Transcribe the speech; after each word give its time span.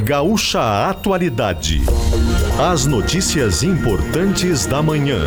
Gaúcha 0.00 0.88
Atualidade. 0.88 1.82
As 2.58 2.86
notícias 2.86 3.62
importantes 3.62 4.66
da 4.66 4.82
manhã. 4.82 5.20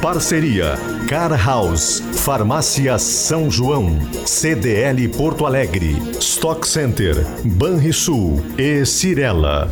Parceria 0.00 0.76
Car 1.08 1.32
House, 1.46 2.00
Farmácia 2.24 2.98
São 2.98 3.50
João, 3.50 3.98
CDL 4.26 5.08
Porto 5.10 5.44
Alegre, 5.44 5.92
Stock 6.18 6.66
Center, 6.66 7.14
Banrisul 7.44 8.42
e 8.58 8.84
Cirela. 8.86 9.70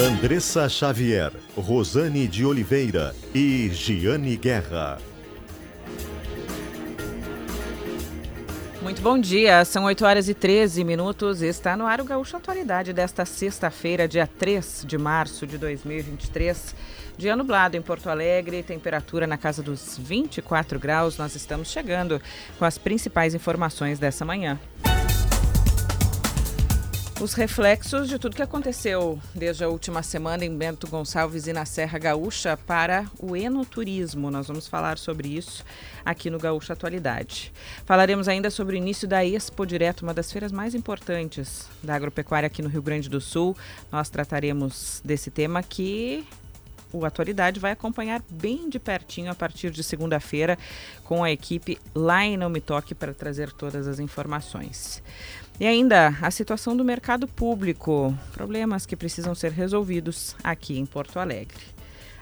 Andressa 0.00 0.68
Xavier, 0.68 1.32
Rosane 1.56 2.26
de 2.26 2.44
Oliveira 2.44 3.14
e 3.34 3.70
Giane 3.72 4.36
Guerra. 4.36 4.98
Muito 8.86 9.02
bom 9.02 9.18
dia, 9.18 9.64
são 9.64 9.82
8 9.82 10.04
horas 10.04 10.28
e 10.28 10.32
13 10.32 10.84
minutos. 10.84 11.42
Está 11.42 11.76
no 11.76 11.86
ar 11.86 12.00
o 12.00 12.04
Gaúcho 12.04 12.36
Atualidade 12.36 12.92
desta 12.92 13.24
sexta-feira, 13.24 14.06
dia 14.06 14.28
3 14.28 14.84
de 14.86 14.96
março 14.96 15.44
de 15.44 15.58
2023. 15.58 16.72
Dia 17.18 17.34
nublado 17.34 17.76
em 17.76 17.82
Porto 17.82 18.08
Alegre, 18.08 18.62
temperatura 18.62 19.26
na 19.26 19.36
casa 19.36 19.60
dos 19.60 19.98
24 19.98 20.78
graus. 20.78 21.18
Nós 21.18 21.34
estamos 21.34 21.68
chegando 21.68 22.22
com 22.60 22.64
as 22.64 22.78
principais 22.78 23.34
informações 23.34 23.98
dessa 23.98 24.24
manhã. 24.24 24.56
Os 27.18 27.32
reflexos 27.32 28.10
de 28.10 28.18
tudo 28.18 28.36
que 28.36 28.42
aconteceu 28.42 29.18
desde 29.34 29.64
a 29.64 29.68
última 29.70 30.02
semana 30.02 30.44
em 30.44 30.54
Bento 30.54 30.86
Gonçalves 30.86 31.46
e 31.46 31.52
na 31.52 31.64
Serra 31.64 31.98
Gaúcha 31.98 32.58
para 32.58 33.06
o 33.18 33.34
enoturismo. 33.34 34.30
Nós 34.30 34.48
vamos 34.48 34.68
falar 34.68 34.98
sobre 34.98 35.28
isso 35.28 35.64
aqui 36.04 36.28
no 36.28 36.38
Gaúcha 36.38 36.74
Atualidade. 36.74 37.54
Falaremos 37.86 38.28
ainda 38.28 38.50
sobre 38.50 38.76
o 38.76 38.78
início 38.78 39.08
da 39.08 39.24
Expo 39.24 39.64
Direto, 39.64 40.02
uma 40.02 40.12
das 40.12 40.30
feiras 40.30 40.52
mais 40.52 40.74
importantes 40.74 41.66
da 41.82 41.94
agropecuária 41.94 42.48
aqui 42.48 42.60
no 42.60 42.68
Rio 42.68 42.82
Grande 42.82 43.08
do 43.08 43.20
Sul. 43.20 43.56
Nós 43.90 44.10
trataremos 44.10 45.00
desse 45.02 45.30
tema 45.30 45.62
que 45.62 46.22
o 46.92 47.04
Atualidade 47.04 47.58
vai 47.58 47.72
acompanhar 47.72 48.22
bem 48.30 48.68
de 48.68 48.78
pertinho 48.78 49.30
a 49.30 49.34
partir 49.34 49.70
de 49.70 49.82
segunda-feira 49.82 50.58
com 51.04 51.24
a 51.24 51.30
equipe 51.30 51.78
lá 51.94 52.24
em 52.24 52.36
Não 52.36 52.48
Me 52.48 52.60
Toque 52.60 52.94
para 52.94 53.12
trazer 53.12 53.52
todas 53.52 53.88
as 53.88 53.98
informações. 53.98 55.02
E 55.58 55.66
ainda 55.66 56.14
a 56.20 56.30
situação 56.30 56.76
do 56.76 56.84
mercado 56.84 57.26
público, 57.26 58.14
problemas 58.32 58.84
que 58.84 58.94
precisam 58.94 59.34
ser 59.34 59.52
resolvidos 59.52 60.36
aqui 60.44 60.78
em 60.78 60.84
Porto 60.84 61.18
Alegre. 61.18 61.64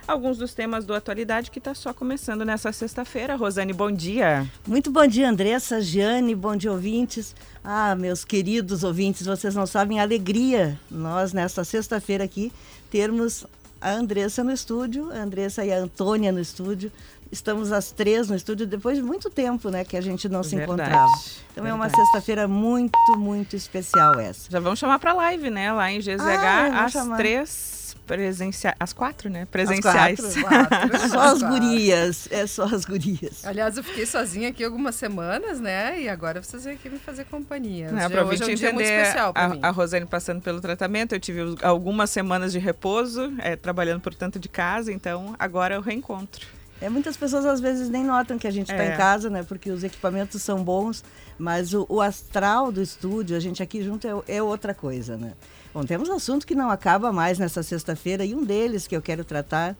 Alguns 0.07 0.37
dos 0.37 0.53
temas 0.53 0.85
do 0.85 0.93
Atualidade 0.93 1.51
que 1.51 1.59
está 1.59 1.73
só 1.73 1.93
começando 1.93 2.45
nessa 2.45 2.71
sexta-feira. 2.71 3.35
Rosane, 3.35 3.73
bom 3.73 3.91
dia. 3.91 4.49
Muito 4.65 4.89
bom 4.89 5.05
dia, 5.05 5.27
Andressa, 5.27 5.81
Giane, 5.81 6.33
bom 6.33 6.55
dia, 6.55 6.71
ouvintes. 6.71 7.35
Ah, 7.61 7.93
meus 7.95 8.23
queridos 8.23 8.85
ouvintes, 8.85 9.25
vocês 9.25 9.53
não 9.53 9.65
sabem 9.65 9.99
a 9.99 10.03
alegria 10.03 10.79
nós, 10.89 11.33
nesta 11.33 11.65
sexta-feira 11.65 12.23
aqui, 12.23 12.53
termos 12.89 13.45
a 13.81 13.91
Andressa 13.91 14.43
no 14.43 14.51
estúdio, 14.51 15.11
a 15.11 15.17
Andressa 15.17 15.65
e 15.65 15.73
a 15.73 15.79
Antônia 15.79 16.31
no 16.31 16.39
estúdio, 16.39 16.91
Estamos 17.31 17.71
as 17.71 17.91
três 17.91 18.29
no 18.29 18.35
estúdio 18.35 18.65
depois 18.65 18.97
de 18.97 19.03
muito 19.03 19.29
tempo, 19.29 19.69
né, 19.69 19.83
que 19.83 19.97
a 19.97 20.01
gente 20.01 20.29
não 20.29 20.43
se 20.43 20.55
verdade, 20.55 20.81
encontrava. 20.81 21.11
Então 21.51 21.63
verdade. 21.63 21.69
é 21.69 21.73
uma 21.73 21.89
sexta-feira 21.89 22.47
muito, 22.47 22.97
muito 23.17 23.55
especial 23.55 24.19
essa. 24.19 24.49
Já 24.49 24.59
vamos 24.59 24.79
chamar 24.79 24.99
para 24.99 25.13
live, 25.13 25.49
né, 25.49 25.71
lá 25.71 25.91
em 25.91 25.99
GZH, 25.99 26.21
ah, 26.21 26.85
às 26.85 26.91
chamar. 26.91 27.17
três 27.17 27.75
presenciais, 28.05 28.75
as 28.79 28.93
quatro, 28.93 29.29
né? 29.29 29.47
Presenciais. 29.51 30.19
As 30.19 30.35
quatro, 30.41 30.69
quatro. 30.69 31.09
só 31.09 31.19
as 31.19 31.41
gurias, 31.41 32.27
é 32.31 32.47
só 32.47 32.63
as 32.63 32.85
gurias. 32.85 33.45
Aliás, 33.45 33.77
eu 33.77 33.83
fiquei 33.83 34.05
sozinha 34.05 34.49
aqui 34.49 34.63
algumas 34.63 34.95
semanas, 34.95 35.59
né? 35.59 36.01
E 36.01 36.07
agora 36.07 36.41
vocês 36.41 36.63
vêm 36.63 36.75
aqui 36.75 36.89
me 36.89 36.99
fazer 36.99 37.25
companhia. 37.25 37.91
Não, 37.91 37.99
Já, 37.99 38.23
hoje 38.23 38.43
é 38.43 38.47
um 38.47 38.55
dia 38.55 38.73
muito 38.73 38.87
especial 38.87 39.31
a, 39.35 39.49
mim. 39.49 39.59
a 39.61 39.69
Rosane 39.71 40.05
passando 40.05 40.41
pelo 40.41 40.61
tratamento, 40.61 41.13
eu 41.13 41.19
tive 41.19 41.41
algumas 41.61 42.09
semanas 42.09 42.51
de 42.51 42.59
repouso, 42.59 43.33
é, 43.39 43.55
trabalhando 43.55 44.01
por 44.01 44.13
tanto 44.13 44.39
de 44.39 44.47
casa, 44.47 44.91
então 44.91 45.35
agora 45.37 45.75
é 45.75 45.77
o 45.77 45.81
reencontro. 45.81 46.45
É, 46.85 46.89
muitas 46.89 47.17
pessoas 47.17 47.47
às 47.47 47.59
vezes 47.59 47.89
nem 47.89 48.03
notam 48.03 48.37
que 48.37 48.45
a 48.45 48.51
gente 48.51 48.71
está 48.71 48.83
é. 48.83 48.93
em 48.93 48.97
casa, 48.97 49.27
né? 49.27 49.41
Porque 49.41 49.71
os 49.71 49.83
equipamentos 49.83 50.39
são 50.43 50.63
bons, 50.63 51.03
mas 51.35 51.73
o, 51.73 51.83
o 51.89 51.99
astral 51.99 52.71
do 52.71 52.79
estúdio, 52.79 53.35
a 53.35 53.39
gente 53.39 53.63
aqui 53.63 53.83
junto 53.83 54.07
é, 54.07 54.35
é, 54.35 54.43
outra 54.43 54.71
coisa, 54.71 55.17
né? 55.17 55.33
Bom, 55.73 55.83
temos 55.83 56.11
assunto 56.11 56.45
que 56.45 56.53
não 56.53 56.69
acaba 56.69 57.11
mais 57.11 57.39
nessa 57.39 57.63
sexta-feira 57.63 58.23
e 58.23 58.35
um 58.35 58.43
deles 58.43 58.85
que 58.85 58.95
eu 58.95 59.01
quero 59.01 59.23
tratar 59.23 59.75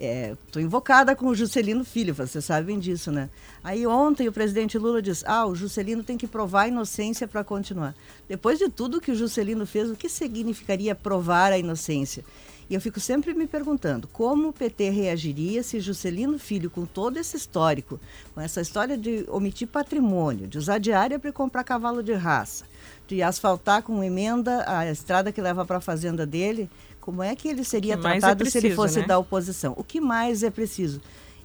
Estou 0.00 0.62
é, 0.62 0.64
invocada 0.64 1.14
com 1.14 1.26
o 1.26 1.34
Juscelino 1.34 1.84
Filho, 1.84 2.14
vocês 2.14 2.42
sabem 2.42 2.78
disso, 2.78 3.12
né? 3.12 3.28
Aí 3.62 3.86
ontem 3.86 4.28
o 4.28 4.32
presidente 4.32 4.78
Lula 4.78 5.02
disse: 5.02 5.22
ah, 5.26 5.44
o 5.44 5.54
Juscelino 5.54 6.02
tem 6.02 6.16
que 6.16 6.26
provar 6.26 6.62
a 6.62 6.68
inocência 6.68 7.28
para 7.28 7.44
continuar. 7.44 7.94
Depois 8.26 8.58
de 8.58 8.70
tudo 8.70 8.98
que 8.98 9.10
o 9.10 9.14
Juscelino 9.14 9.66
fez, 9.66 9.90
o 9.90 9.94
que 9.94 10.08
significaria 10.08 10.94
provar 10.94 11.52
a 11.52 11.58
inocência? 11.58 12.24
E 12.70 12.74
eu 12.74 12.80
fico 12.80 13.00
sempre 13.00 13.34
me 13.34 13.48
perguntando 13.48 14.06
como 14.06 14.50
o 14.50 14.52
PT 14.52 14.90
reagiria 14.90 15.60
se 15.60 15.80
Juscelino 15.80 16.38
Filho, 16.38 16.70
com 16.70 16.86
todo 16.86 17.16
esse 17.16 17.36
histórico, 17.36 17.98
com 18.32 18.40
essa 18.40 18.60
história 18.60 18.96
de 18.96 19.26
omitir 19.28 19.66
patrimônio, 19.66 20.46
de 20.46 20.56
usar 20.56 20.78
diária 20.78 21.18
para 21.18 21.32
comprar 21.32 21.64
cavalo 21.64 22.00
de 22.00 22.12
raça, 22.12 22.64
de 23.08 23.22
asfaltar 23.22 23.82
com 23.82 24.04
emenda 24.04 24.64
a 24.68 24.88
estrada 24.88 25.32
que 25.32 25.42
leva 25.42 25.66
para 25.66 25.78
a 25.78 25.80
fazenda 25.80 26.24
dele, 26.24 26.70
como 27.00 27.24
é 27.24 27.34
que 27.34 27.48
ele 27.48 27.64
seria 27.64 27.96
que 27.96 28.02
tratado 28.02 28.32
é 28.32 28.36
preciso, 28.36 28.60
se 28.60 28.66
ele 28.68 28.76
fosse 28.76 29.00
né? 29.00 29.06
da 29.06 29.18
oposição? 29.18 29.74
O 29.76 29.82
que 29.82 30.00
mais 30.00 30.44
é 30.44 30.50
preciso? 30.50 31.00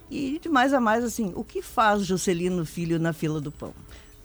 E 0.08 0.38
de 0.40 0.48
mais 0.48 0.72
a 0.72 0.78
mais, 0.78 1.02
assim, 1.02 1.32
o 1.34 1.42
que 1.42 1.60
faz 1.60 2.04
Juscelino 2.04 2.64
Filho 2.64 3.00
na 3.00 3.12
fila 3.12 3.40
do 3.40 3.50
pão? 3.50 3.74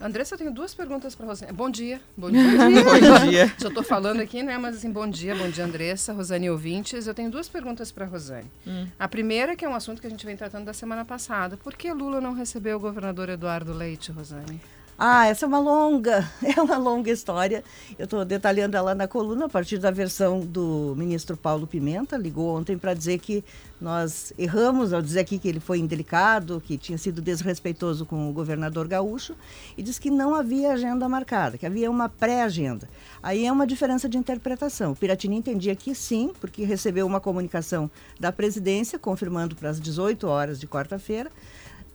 Andressa, 0.02 0.34
eu 0.34 0.38
tenho 0.38 0.52
duas 0.52 0.74
perguntas 0.74 1.14
para 1.14 1.24
você. 1.26 1.46
Bom 1.52 1.70
dia. 1.70 2.00
Bom 2.16 2.28
dia. 2.28 2.42
bom 2.82 3.26
dia. 3.30 3.54
Já 3.56 3.68
estou 3.68 3.84
falando 3.84 4.20
aqui, 4.20 4.42
né? 4.42 4.58
Mas 4.58 4.76
assim, 4.76 4.90
bom 4.90 5.06
dia, 5.06 5.32
bom 5.36 5.48
dia, 5.48 5.64
Andressa, 5.64 6.12
Rosane 6.12 6.50
ouvintes. 6.50 7.06
Eu 7.06 7.14
tenho 7.14 7.30
duas 7.30 7.48
perguntas 7.48 7.92
para 7.92 8.04
Rosane. 8.04 8.50
Hum. 8.66 8.88
A 8.98 9.06
primeira, 9.06 9.54
que 9.54 9.64
é 9.64 9.68
um 9.68 9.74
assunto 9.76 10.00
que 10.00 10.06
a 10.08 10.10
gente 10.10 10.26
vem 10.26 10.36
tratando 10.36 10.64
da 10.64 10.72
semana 10.72 11.04
passada. 11.04 11.56
Por 11.56 11.76
que 11.76 11.92
Lula 11.92 12.20
não 12.20 12.34
recebeu 12.34 12.78
o 12.78 12.80
governador 12.80 13.28
Eduardo 13.28 13.72
Leite, 13.72 14.10
Rosane? 14.10 14.60
Ah, 14.98 15.26
essa 15.26 15.46
é 15.46 15.48
uma 15.48 15.58
longa, 15.58 16.30
é 16.44 16.60
uma 16.60 16.76
longa 16.76 17.10
história. 17.10 17.64
Eu 17.98 18.04
estou 18.04 18.24
detalhando 18.24 18.76
ela 18.76 18.94
na 18.94 19.08
coluna 19.08 19.46
a 19.46 19.48
partir 19.48 19.78
da 19.78 19.90
versão 19.90 20.40
do 20.40 20.94
ministro 20.96 21.36
Paulo 21.36 21.66
Pimenta. 21.66 22.16
Ligou 22.16 22.56
ontem 22.56 22.76
para 22.76 22.94
dizer 22.94 23.18
que 23.18 23.42
nós 23.80 24.32
erramos 24.38 24.92
ao 24.92 25.02
dizer 25.02 25.20
aqui 25.20 25.38
que 25.38 25.48
ele 25.48 25.58
foi 25.58 25.78
indelicado, 25.78 26.62
que 26.64 26.78
tinha 26.78 26.96
sido 26.96 27.20
desrespeitoso 27.20 28.06
com 28.06 28.30
o 28.30 28.32
governador 28.32 28.86
gaúcho, 28.86 29.34
e 29.76 29.82
diz 29.82 29.98
que 29.98 30.08
não 30.10 30.34
havia 30.34 30.72
agenda 30.72 31.08
marcada, 31.08 31.58
que 31.58 31.66
havia 31.66 31.90
uma 31.90 32.08
pré-agenda. 32.08 32.88
Aí 33.20 33.44
é 33.44 33.50
uma 33.50 33.66
diferença 33.66 34.08
de 34.08 34.16
interpretação. 34.16 34.92
O 34.92 34.96
Piratini 34.96 35.36
entendia 35.36 35.74
que 35.74 35.94
sim, 35.96 36.32
porque 36.40 36.64
recebeu 36.64 37.06
uma 37.06 37.20
comunicação 37.20 37.90
da 38.20 38.30
presidência 38.30 38.98
confirmando 38.98 39.56
para 39.56 39.70
as 39.70 39.80
18 39.80 40.28
horas 40.28 40.60
de 40.60 40.68
quarta-feira 40.68 41.30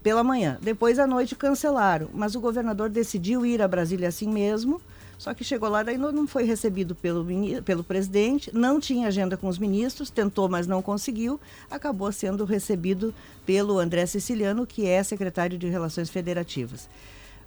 pela 0.08 0.24
manhã. 0.24 0.58
Depois 0.62 1.00
à 1.00 1.06
noite 1.06 1.36
cancelaram, 1.36 2.08
mas 2.14 2.34
o 2.34 2.40
governador 2.40 2.88
decidiu 2.90 3.46
ir 3.46 3.62
a 3.62 3.68
Brasília 3.68 4.08
assim 4.08 4.30
mesmo. 4.30 4.82
Só 5.18 5.34
que 5.34 5.44
chegou 5.44 5.68
lá, 5.68 5.84
daí 5.84 5.98
não 5.98 6.26
foi 6.26 6.44
recebido 6.46 6.96
pelo, 6.96 7.28
pelo 7.66 7.84
presidente, 7.84 8.50
não 8.54 8.80
tinha 8.80 9.10
agenda 9.10 9.36
com 9.36 9.50
os 9.50 9.60
ministros, 9.60 10.10
tentou, 10.10 10.48
mas 10.48 10.66
não 10.66 10.82
conseguiu. 10.82 11.38
Acabou 11.70 12.10
sendo 12.14 12.46
recebido 12.46 13.14
pelo 13.46 13.80
André 13.80 14.06
Siciliano, 14.06 14.66
que 14.66 14.88
é 14.88 15.04
secretário 15.04 15.58
de 15.58 15.68
Relações 15.68 16.10
Federativas. 16.10 16.88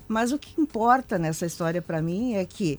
Mas 0.07 0.31
o 0.31 0.39
que 0.39 0.61
importa 0.61 1.19
nessa 1.19 1.47
história 1.47 1.81
para 1.81 2.03
mim 2.03 2.35
é 2.35 2.45
que 2.45 2.79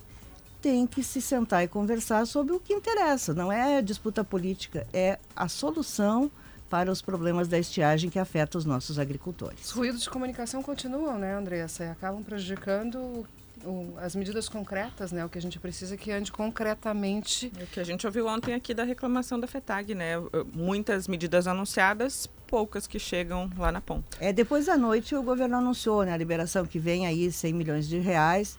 tem 0.60 0.86
que 0.86 1.02
se 1.02 1.20
sentar 1.20 1.64
e 1.64 1.66
conversar 1.66 2.24
sobre 2.24 2.54
o 2.54 2.60
que 2.60 2.72
interessa. 2.72 3.34
Não 3.34 3.50
é 3.50 3.82
disputa 3.82 4.22
política, 4.22 4.86
é 4.92 5.18
a 5.34 5.48
solução 5.48 6.30
para 6.72 6.90
os 6.90 7.02
problemas 7.02 7.48
da 7.48 7.58
estiagem 7.58 8.08
que 8.08 8.18
afetam 8.18 8.58
os 8.58 8.64
nossos 8.64 8.98
agricultores. 8.98 9.66
Os 9.66 9.72
ruídos 9.72 10.00
de 10.00 10.08
comunicação 10.08 10.62
continuam, 10.62 11.18
né, 11.18 11.34
Andressa? 11.34 11.84
E 11.84 11.88
acabam 11.90 12.22
prejudicando 12.22 13.26
o, 13.62 13.92
as 13.98 14.16
medidas 14.16 14.48
concretas, 14.48 15.12
né? 15.12 15.22
O 15.22 15.28
que 15.28 15.36
a 15.36 15.42
gente 15.42 15.58
precisa 15.58 15.92
é 15.92 15.98
que 15.98 16.10
ande 16.10 16.32
concretamente. 16.32 17.52
É 17.60 17.64
o 17.64 17.66
que 17.66 17.78
a 17.78 17.84
gente 17.84 18.06
ouviu 18.06 18.26
ontem 18.26 18.54
aqui 18.54 18.72
da 18.72 18.84
reclamação 18.84 19.38
da 19.38 19.46
FETAG, 19.46 19.94
né? 19.94 20.14
Muitas 20.54 21.06
medidas 21.06 21.46
anunciadas, 21.46 22.26
poucas 22.46 22.86
que 22.86 22.98
chegam 22.98 23.50
lá 23.58 23.70
na 23.70 23.82
ponta. 23.82 24.16
É, 24.18 24.32
depois 24.32 24.64
da 24.64 24.76
noite 24.78 25.14
o 25.14 25.22
governo 25.22 25.58
anunciou 25.58 26.04
né, 26.04 26.14
a 26.14 26.16
liberação 26.16 26.64
que 26.64 26.78
vem 26.78 27.06
aí 27.06 27.30
100 27.30 27.52
milhões 27.52 27.86
de 27.86 27.98
reais 27.98 28.56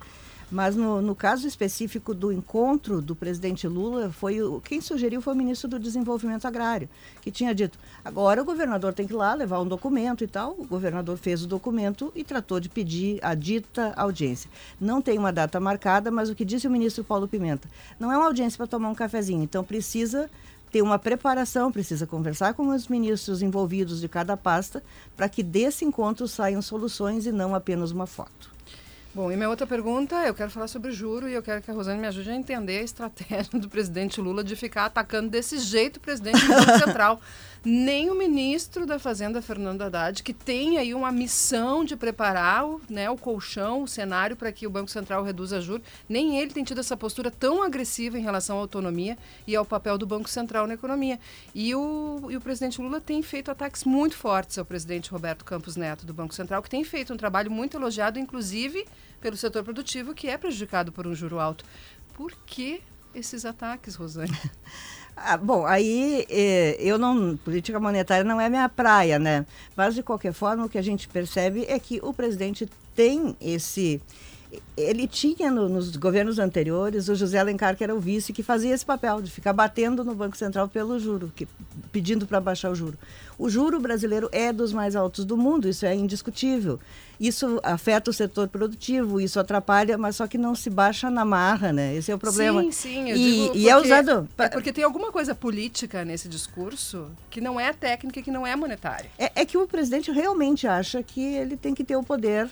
mas 0.53 0.75
no, 0.75 1.01
no, 1.01 1.15
caso 1.15 1.47
específico 1.47 2.13
do 2.13 2.31
encontro 2.31 3.01
do 3.01 3.15
presidente 3.15 3.67
Lula, 3.67 4.11
foi 4.11 4.39
o, 4.39 4.61
quem 4.61 4.79
sugeriu 4.79 5.19
foi 5.19 5.33
o 5.33 5.35
ministro 5.35 5.67
do 5.67 5.79
Desenvolvimento 5.79 6.45
Agrário, 6.45 6.87
que 7.21 7.31
tinha 7.31 7.55
dito: 7.55 7.79
agora 8.05 8.39
o 8.39 8.45
governador 8.45 8.93
tem 8.93 9.07
que 9.07 9.13
ir 9.13 9.15
lá 9.15 9.33
levar 9.33 9.59
um 9.59 9.67
documento 9.67 10.23
e 10.23 10.27
tal. 10.27 10.51
O 10.51 10.63
governador 10.63 11.17
fez 11.17 11.43
o 11.43 11.47
documento 11.47 12.11
e 12.15 12.23
tratou 12.23 12.59
de 12.59 12.69
pedir 12.69 13.19
a 13.23 13.33
dita 13.33 13.93
audiência. 13.95 14.47
Não 14.79 15.01
tem 15.01 15.17
uma 15.17 15.33
data 15.33 15.59
marcada, 15.59 16.11
mas 16.11 16.29
o 16.29 16.35
que 16.35 16.45
disse 16.45 16.67
o 16.67 16.71
ministro 16.71 17.03
Paulo 17.03 17.27
Pimenta: 17.27 17.67
não 17.99 18.11
é 18.11 18.15
uma 18.15 18.27
audiência 18.27 18.55
para 18.55 18.67
tomar 18.67 18.89
um 18.89 18.95
cafezinho, 18.95 19.41
então 19.41 19.63
precisa 19.63 20.29
ter 20.71 20.83
uma 20.83 20.99
preparação, 20.99 21.71
precisa 21.71 22.05
conversar 22.05 22.53
com 22.53 22.67
os 22.67 22.87
ministros 22.87 23.41
envolvidos 23.41 23.99
de 23.99 24.07
cada 24.07 24.37
pasta 24.37 24.83
para 25.17 25.27
que 25.27 25.41
desse 25.41 25.83
encontro 25.83 26.27
saiam 26.27 26.61
soluções 26.61 27.25
e 27.25 27.31
não 27.31 27.55
apenas 27.55 27.89
uma 27.89 28.05
foto. 28.05 28.52
Bom, 29.15 29.31
e 29.31 29.35
minha 29.35 29.47
outra 29.47 29.67
pergunta, 29.67 30.15
eu 30.25 30.33
quero 30.33 30.49
falar 30.49 30.67
sobre 30.67 30.91
juro 30.91 31.29
e 31.29 31.33
eu 31.33 31.43
quero 31.43 31.61
que 31.61 31.69
a 31.69 31.73
Rosane 31.73 31.99
me 31.99 32.07
ajude 32.07 32.31
a 32.31 32.35
entender 32.35 32.79
a 32.79 32.81
estratégia 32.81 33.47
do 33.59 33.69
presidente 33.69 34.19
Lula 34.19 34.43
de 34.43 34.55
ficar 34.55 34.85
atacando 34.85 35.29
desse 35.29 35.59
jeito 35.59 35.97
o 35.97 35.99
presidente 35.99 36.41
do 36.41 36.47
Banco 36.47 36.79
Central. 36.79 37.21
Nem 37.65 38.09
o 38.09 38.15
ministro 38.15 38.85
da 38.85 38.99
Fazenda, 38.99 39.41
Fernando 39.41 39.83
Haddad, 39.83 40.21
que 40.21 40.33
tem 40.33 40.77
aí 40.77 40.93
uma 40.93 41.13
missão 41.13 41.85
de 41.85 41.95
preparar 41.95 42.65
o, 42.67 42.81
né, 42.89 43.09
o 43.09 43.15
colchão, 43.15 43.83
o 43.83 43.87
cenário 43.87 44.35
para 44.35 44.51
que 44.51 44.67
o 44.67 44.69
Banco 44.69 44.91
Central 44.91 45.23
reduza 45.23 45.61
juros, 45.61 45.87
nem 46.09 46.37
ele 46.39 46.51
tem 46.51 46.65
tido 46.65 46.81
essa 46.81 46.97
postura 46.97 47.31
tão 47.31 47.63
agressiva 47.63 48.19
em 48.19 48.21
relação 48.21 48.57
à 48.57 48.59
autonomia 48.59 49.17
e 49.47 49.55
ao 49.55 49.63
papel 49.63 49.97
do 49.97 50.05
Banco 50.05 50.29
Central 50.29 50.67
na 50.67 50.73
economia. 50.73 51.17
E 51.55 51.73
o, 51.73 52.27
e 52.29 52.35
o 52.35 52.41
presidente 52.41 52.81
Lula 52.81 52.99
tem 52.99 53.21
feito 53.21 53.49
ataques 53.49 53.85
muito 53.85 54.17
fortes 54.17 54.57
ao 54.57 54.65
presidente 54.65 55.09
Roberto 55.09 55.45
Campos 55.45 55.77
Neto 55.77 56.05
do 56.05 56.13
Banco 56.13 56.35
Central, 56.35 56.61
que 56.61 56.69
tem 56.69 56.83
feito 56.83 57.13
um 57.13 57.17
trabalho 57.17 57.49
muito 57.49 57.77
elogiado, 57.77 58.19
inclusive 58.19 58.85
pelo 59.21 59.37
setor 59.37 59.63
produtivo, 59.63 60.13
que 60.13 60.27
é 60.27 60.37
prejudicado 60.37 60.91
por 60.91 61.07
um 61.07 61.15
juro 61.15 61.39
alto. 61.39 61.63
Por 62.13 62.33
que 62.45 62.81
esses 63.15 63.45
ataques, 63.45 63.95
Rosane? 63.95 64.31
Ah, 65.15 65.37
bom, 65.37 65.65
aí 65.65 66.25
eh, 66.29 66.75
eu 66.79 66.97
não. 66.97 67.37
Política 67.37 67.79
monetária 67.79 68.23
não 68.23 68.41
é 68.41 68.49
minha 68.49 68.67
praia, 68.67 69.19
né? 69.19 69.45
Mas, 69.75 69.93
de 69.93 70.01
qualquer 70.01 70.33
forma, 70.33 70.65
o 70.65 70.69
que 70.69 70.77
a 70.77 70.81
gente 70.81 71.07
percebe 71.07 71.65
é 71.67 71.77
que 71.77 71.99
o 72.01 72.11
presidente 72.13 72.67
tem 72.95 73.35
esse. 73.39 74.01
Ele 74.75 75.07
tinha 75.07 75.49
no, 75.51 75.69
nos 75.69 75.95
governos 75.95 76.39
anteriores 76.39 77.09
o 77.09 77.15
José 77.15 77.39
Alencar, 77.39 77.75
que 77.75 77.83
era 77.83 77.93
o 77.93 77.99
vice, 77.99 78.33
que 78.33 78.43
fazia 78.43 78.73
esse 78.73 78.85
papel 78.85 79.21
de 79.21 79.31
ficar 79.31 79.53
batendo 79.53 80.03
no 80.03 80.13
Banco 80.13 80.35
Central 80.35 80.67
pelo 80.67 80.99
juro, 80.99 81.31
que, 81.35 81.47
pedindo 81.91 82.27
para 82.27 82.39
baixar 82.39 82.71
o 82.71 82.75
juro. 82.75 82.97
O 83.37 83.49
juro 83.49 83.79
brasileiro 83.79 84.29
é 84.31 84.53
dos 84.53 84.71
mais 84.73 84.95
altos 84.95 85.25
do 85.25 85.35
mundo, 85.37 85.67
isso 85.67 85.85
é 85.85 85.95
indiscutível. 85.95 86.79
Isso 87.19 87.59
afeta 87.63 88.09
o 88.09 88.13
setor 88.13 88.47
produtivo, 88.47 89.21
isso 89.21 89.39
atrapalha, 89.39 89.97
mas 89.97 90.15
só 90.15 90.27
que 90.27 90.37
não 90.37 90.55
se 90.55 90.69
baixa 90.69 91.09
na 91.09 91.23
marra, 91.23 91.71
né? 91.71 91.95
Esse 91.95 92.11
é 92.11 92.15
o 92.15 92.17
problema. 92.17 92.63
Sim, 92.63 92.71
sim. 92.71 93.09
Eu 93.09 93.15
e, 93.15 93.19
digo 93.19 93.43
e 93.43 93.47
porque, 93.47 93.69
é 93.69 93.77
usado. 93.77 94.29
É 94.37 94.49
porque 94.49 94.73
tem 94.73 94.83
alguma 94.83 95.11
coisa 95.11 95.35
política 95.35 96.03
nesse 96.03 96.27
discurso 96.27 97.07
que 97.29 97.39
não 97.39 97.59
é 97.59 97.71
técnica, 97.71 98.21
que 98.21 98.31
não 98.31 98.45
é 98.45 98.55
monetária. 98.55 99.09
É, 99.17 99.31
é, 99.35 99.45
que 99.45 99.57
o 99.57 99.67
presidente 99.67 100.11
realmente 100.11 100.67
acha 100.67 101.01
que 101.01 101.21
ele 101.21 101.55
tem 101.55 101.73
que 101.73 101.83
ter 101.83 101.95
o 101.95 102.03
poder, 102.03 102.49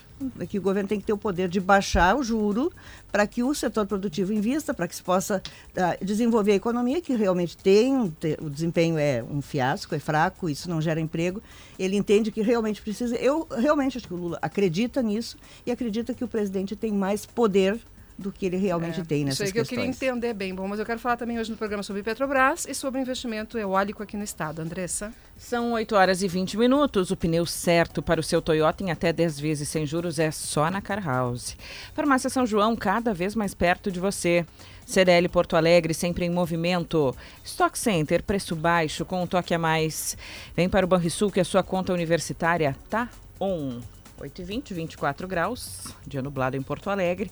que 0.48 0.58
o 0.58 0.62
governo 0.62 0.88
tem 0.88 1.00
que 1.00 1.06
ter 1.06 1.12
o 1.12 1.18
poder 1.18 1.48
de 1.48 1.60
baixar 1.60 2.16
o 2.16 2.22
juro 2.22 2.72
para 3.12 3.26
que 3.26 3.42
o 3.42 3.54
setor 3.54 3.86
produtivo 3.86 4.32
invista, 4.32 4.72
para 4.72 4.88
que 4.88 4.96
se 4.96 5.02
possa 5.02 5.42
uh, 5.76 6.04
desenvolver 6.04 6.52
a 6.52 6.54
economia, 6.54 7.00
que 7.02 7.14
realmente 7.14 7.56
tem, 7.56 8.10
tem, 8.18 8.36
o 8.40 8.48
desempenho 8.48 8.96
é 8.98 9.22
um 9.22 9.42
fiasco, 9.42 9.94
é 9.94 9.98
fraco, 9.98 10.48
isso 10.48 10.70
não 10.70 10.80
gera 10.80 10.98
emprego. 10.98 11.42
Ele 11.78 11.94
entende 11.94 12.32
que 12.32 12.40
realmente 12.40 12.80
precisa. 12.80 13.14
Eu 13.16 13.46
realmente 13.50 13.98
acho 13.98 14.08
que 14.08 14.14
o 14.14 14.16
Lula 14.16 14.38
acredita 14.40 15.02
nisso 15.02 15.36
e 15.66 15.70
acredita 15.70 16.14
que 16.14 16.24
o 16.24 16.28
presidente 16.28 16.74
tem 16.74 16.90
mais 16.90 17.26
poder 17.26 17.78
do 18.22 18.32
que 18.32 18.46
ele 18.46 18.56
realmente 18.56 19.00
é, 19.00 19.04
tem 19.04 19.24
nessas 19.24 19.34
isso 19.34 19.42
aí 19.42 19.52
que 19.52 19.58
questões. 19.58 19.78
eu 19.78 19.84
queria 19.92 20.08
entender 20.08 20.32
bem. 20.32 20.54
Bom, 20.54 20.66
mas 20.66 20.78
eu 20.78 20.86
quero 20.86 20.98
falar 20.98 21.16
também 21.16 21.38
hoje 21.38 21.50
no 21.50 21.56
programa 21.56 21.82
sobre 21.82 22.02
Petrobras 22.02 22.66
e 22.66 22.74
sobre 22.74 23.00
investimento 23.00 23.58
eólico 23.58 24.02
aqui 24.02 24.16
no 24.16 24.24
estado. 24.24 24.62
Andressa? 24.62 25.12
São 25.36 25.72
8 25.72 25.94
horas 25.96 26.22
e 26.22 26.28
20 26.28 26.56
minutos. 26.56 27.10
O 27.10 27.16
pneu 27.16 27.44
certo 27.44 28.00
para 28.00 28.20
o 28.20 28.22
seu 28.22 28.40
Toyota 28.40 28.82
em 28.82 28.90
até 28.90 29.12
10 29.12 29.40
vezes 29.40 29.68
sem 29.68 29.84
juros 29.84 30.18
é 30.18 30.30
só 30.30 30.70
na 30.70 30.80
Car 30.80 31.04
House. 31.04 31.56
Farmácia 31.94 32.30
São 32.30 32.46
João, 32.46 32.76
cada 32.76 33.12
vez 33.12 33.34
mais 33.34 33.52
perto 33.52 33.90
de 33.90 33.98
você. 33.98 34.46
CDL 34.86 35.28
Porto 35.28 35.56
Alegre, 35.56 35.94
sempre 35.94 36.24
em 36.24 36.30
movimento. 36.30 37.14
Stock 37.44 37.78
Center, 37.78 38.22
preço 38.22 38.54
baixo, 38.54 39.04
com 39.04 39.22
um 39.22 39.26
toque 39.26 39.54
a 39.54 39.58
mais. 39.58 40.16
Vem 40.54 40.68
para 40.68 40.86
o 40.86 40.88
Banrisul 40.88 41.30
que 41.30 41.40
a 41.40 41.44
sua 41.44 41.62
conta 41.62 41.92
universitária 41.92 42.76
tá 42.88 43.08
on. 43.40 43.80
8 44.20 44.40
e 44.40 44.44
20, 44.44 44.74
24 44.74 45.26
graus, 45.26 45.88
dia 46.06 46.22
nublado 46.22 46.56
em 46.56 46.62
Porto 46.62 46.88
Alegre 46.88 47.28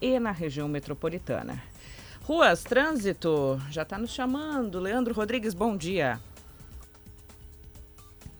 e 0.00 0.18
na 0.18 0.30
região 0.30 0.68
metropolitana. 0.68 1.62
Ruas, 2.22 2.62
trânsito, 2.62 3.60
já 3.70 3.82
está 3.82 3.96
nos 3.96 4.10
chamando. 4.10 4.78
Leandro 4.78 5.14
Rodrigues, 5.14 5.54
bom 5.54 5.76
dia. 5.76 6.20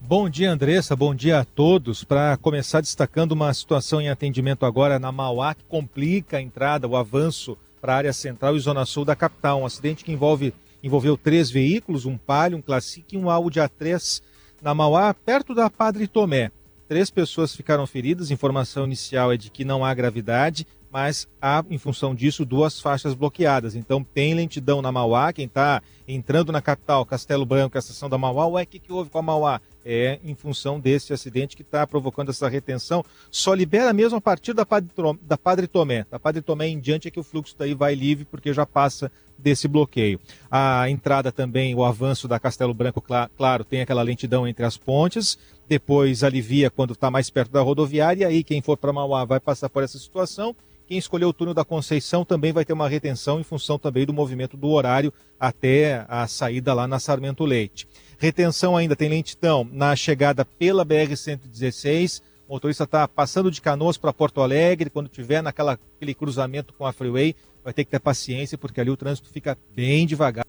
Bom 0.00 0.28
dia, 0.28 0.50
Andressa. 0.50 0.94
Bom 0.94 1.14
dia 1.14 1.40
a 1.40 1.44
todos. 1.44 2.04
Para 2.04 2.36
começar 2.36 2.80
destacando 2.80 3.32
uma 3.32 3.52
situação 3.52 4.00
em 4.00 4.08
atendimento 4.08 4.64
agora 4.64 4.98
na 4.98 5.10
Mauá 5.10 5.54
que 5.54 5.64
complica 5.64 6.36
a 6.36 6.40
entrada, 6.40 6.86
o 6.86 6.96
avanço 6.96 7.58
para 7.80 7.94
a 7.94 7.96
área 7.96 8.12
central 8.12 8.56
e 8.56 8.60
zona 8.60 8.84
sul 8.84 9.04
da 9.04 9.16
capital. 9.16 9.60
Um 9.60 9.66
acidente 9.66 10.04
que 10.04 10.12
envolve, 10.12 10.54
envolveu 10.82 11.16
três 11.16 11.50
veículos, 11.50 12.06
um 12.06 12.16
Palio, 12.16 12.58
um 12.58 12.62
Classic 12.62 13.04
e 13.14 13.18
um 13.18 13.28
Audi 13.28 13.58
A3 13.58 14.22
na 14.62 14.74
Mauá, 14.74 15.12
perto 15.12 15.54
da 15.54 15.68
Padre 15.68 16.06
Tomé. 16.06 16.50
Três 16.86 17.10
pessoas 17.10 17.54
ficaram 17.54 17.86
feridas. 17.86 18.30
Informação 18.30 18.84
inicial 18.84 19.32
é 19.32 19.36
de 19.36 19.50
que 19.50 19.64
não 19.64 19.84
há 19.84 19.92
gravidade 19.92 20.66
mas 20.90 21.28
há, 21.40 21.64
em 21.68 21.78
função 21.78 22.14
disso, 22.14 22.44
duas 22.44 22.80
faixas 22.80 23.14
bloqueadas. 23.14 23.74
Então, 23.74 24.02
tem 24.02 24.34
lentidão 24.34 24.80
na 24.80 24.90
Mauá. 24.90 25.32
Quem 25.32 25.44
está 25.44 25.82
entrando 26.06 26.50
na 26.50 26.62
capital, 26.62 27.04
Castelo 27.04 27.44
Branco, 27.44 27.76
a 27.76 27.80
estação 27.80 28.08
da 28.08 28.16
Mauá, 28.16 28.46
ué, 28.46 28.62
o 28.62 28.66
que, 28.66 28.78
que 28.78 28.92
houve 28.92 29.10
com 29.10 29.18
a 29.18 29.22
Mauá? 29.22 29.60
É 29.84 30.18
em 30.24 30.34
função 30.34 30.80
desse 30.80 31.12
acidente 31.12 31.56
que 31.56 31.62
está 31.62 31.86
provocando 31.86 32.30
essa 32.30 32.48
retenção. 32.48 33.04
Só 33.30 33.54
libera 33.54 33.92
mesmo 33.92 34.18
a 34.18 34.20
partir 34.20 34.52
da 34.52 34.64
Padre, 34.64 34.90
da 35.22 35.36
Padre 35.36 35.66
Tomé. 35.66 36.06
Da 36.10 36.18
Padre 36.18 36.42
Tomé 36.42 36.68
em 36.68 36.80
diante 36.80 37.08
é 37.08 37.10
que 37.10 37.20
o 37.20 37.22
fluxo 37.24 37.54
daí 37.58 37.74
vai 37.74 37.94
livre, 37.94 38.24
porque 38.24 38.52
já 38.52 38.66
passa 38.66 39.10
desse 39.38 39.68
bloqueio. 39.68 40.18
A 40.50 40.90
entrada 40.90 41.30
também, 41.30 41.74
o 41.74 41.84
avanço 41.84 42.26
da 42.26 42.40
Castelo 42.40 42.74
Branco, 42.74 43.02
claro, 43.36 43.64
tem 43.64 43.80
aquela 43.80 44.02
lentidão 44.02 44.48
entre 44.48 44.64
as 44.64 44.76
pontes, 44.76 45.38
depois 45.68 46.24
alivia 46.24 46.70
quando 46.70 46.92
está 46.92 47.10
mais 47.10 47.30
perto 47.30 47.52
da 47.52 47.60
rodoviária, 47.60 48.22
e 48.22 48.26
aí 48.26 48.44
quem 48.44 48.60
for 48.60 48.76
para 48.76 48.92
Mauá 48.92 49.24
vai 49.24 49.38
passar 49.38 49.68
por 49.68 49.82
essa 49.82 49.98
situação 49.98 50.56
quem 50.88 50.96
escolheu 50.96 51.28
o 51.28 51.32
túnel 51.34 51.52
da 51.52 51.66
Conceição 51.66 52.24
também 52.24 52.50
vai 52.50 52.64
ter 52.64 52.72
uma 52.72 52.88
retenção 52.88 53.38
em 53.38 53.42
função 53.44 53.78
também 53.78 54.06
do 54.06 54.12
movimento 54.12 54.56
do 54.56 54.70
horário 54.70 55.12
até 55.38 56.06
a 56.08 56.26
saída 56.26 56.72
lá 56.72 56.88
na 56.88 56.98
Sarmento 56.98 57.44
Leite. 57.44 57.86
Retenção 58.18 58.74
ainda 58.74 58.96
tem 58.96 59.10
lentidão 59.10 59.68
na 59.70 59.94
chegada 59.94 60.46
pela 60.46 60.86
BR-116. 60.86 62.22
O 62.48 62.54
motorista 62.54 62.84
está 62.84 63.06
passando 63.06 63.50
de 63.50 63.60
Canoas 63.60 63.98
para 63.98 64.14
Porto 64.14 64.40
Alegre. 64.40 64.88
Quando 64.88 65.10
tiver 65.10 65.42
naquela 65.42 65.78
aquele 65.96 66.14
cruzamento 66.14 66.72
com 66.72 66.86
a 66.86 66.92
Freeway, 66.92 67.36
vai 67.62 67.74
ter 67.74 67.84
que 67.84 67.90
ter 67.90 68.00
paciência, 68.00 68.56
porque 68.56 68.80
ali 68.80 68.88
o 68.88 68.96
trânsito 68.96 69.28
fica 69.28 69.58
bem 69.74 70.06
devagar. 70.06 70.46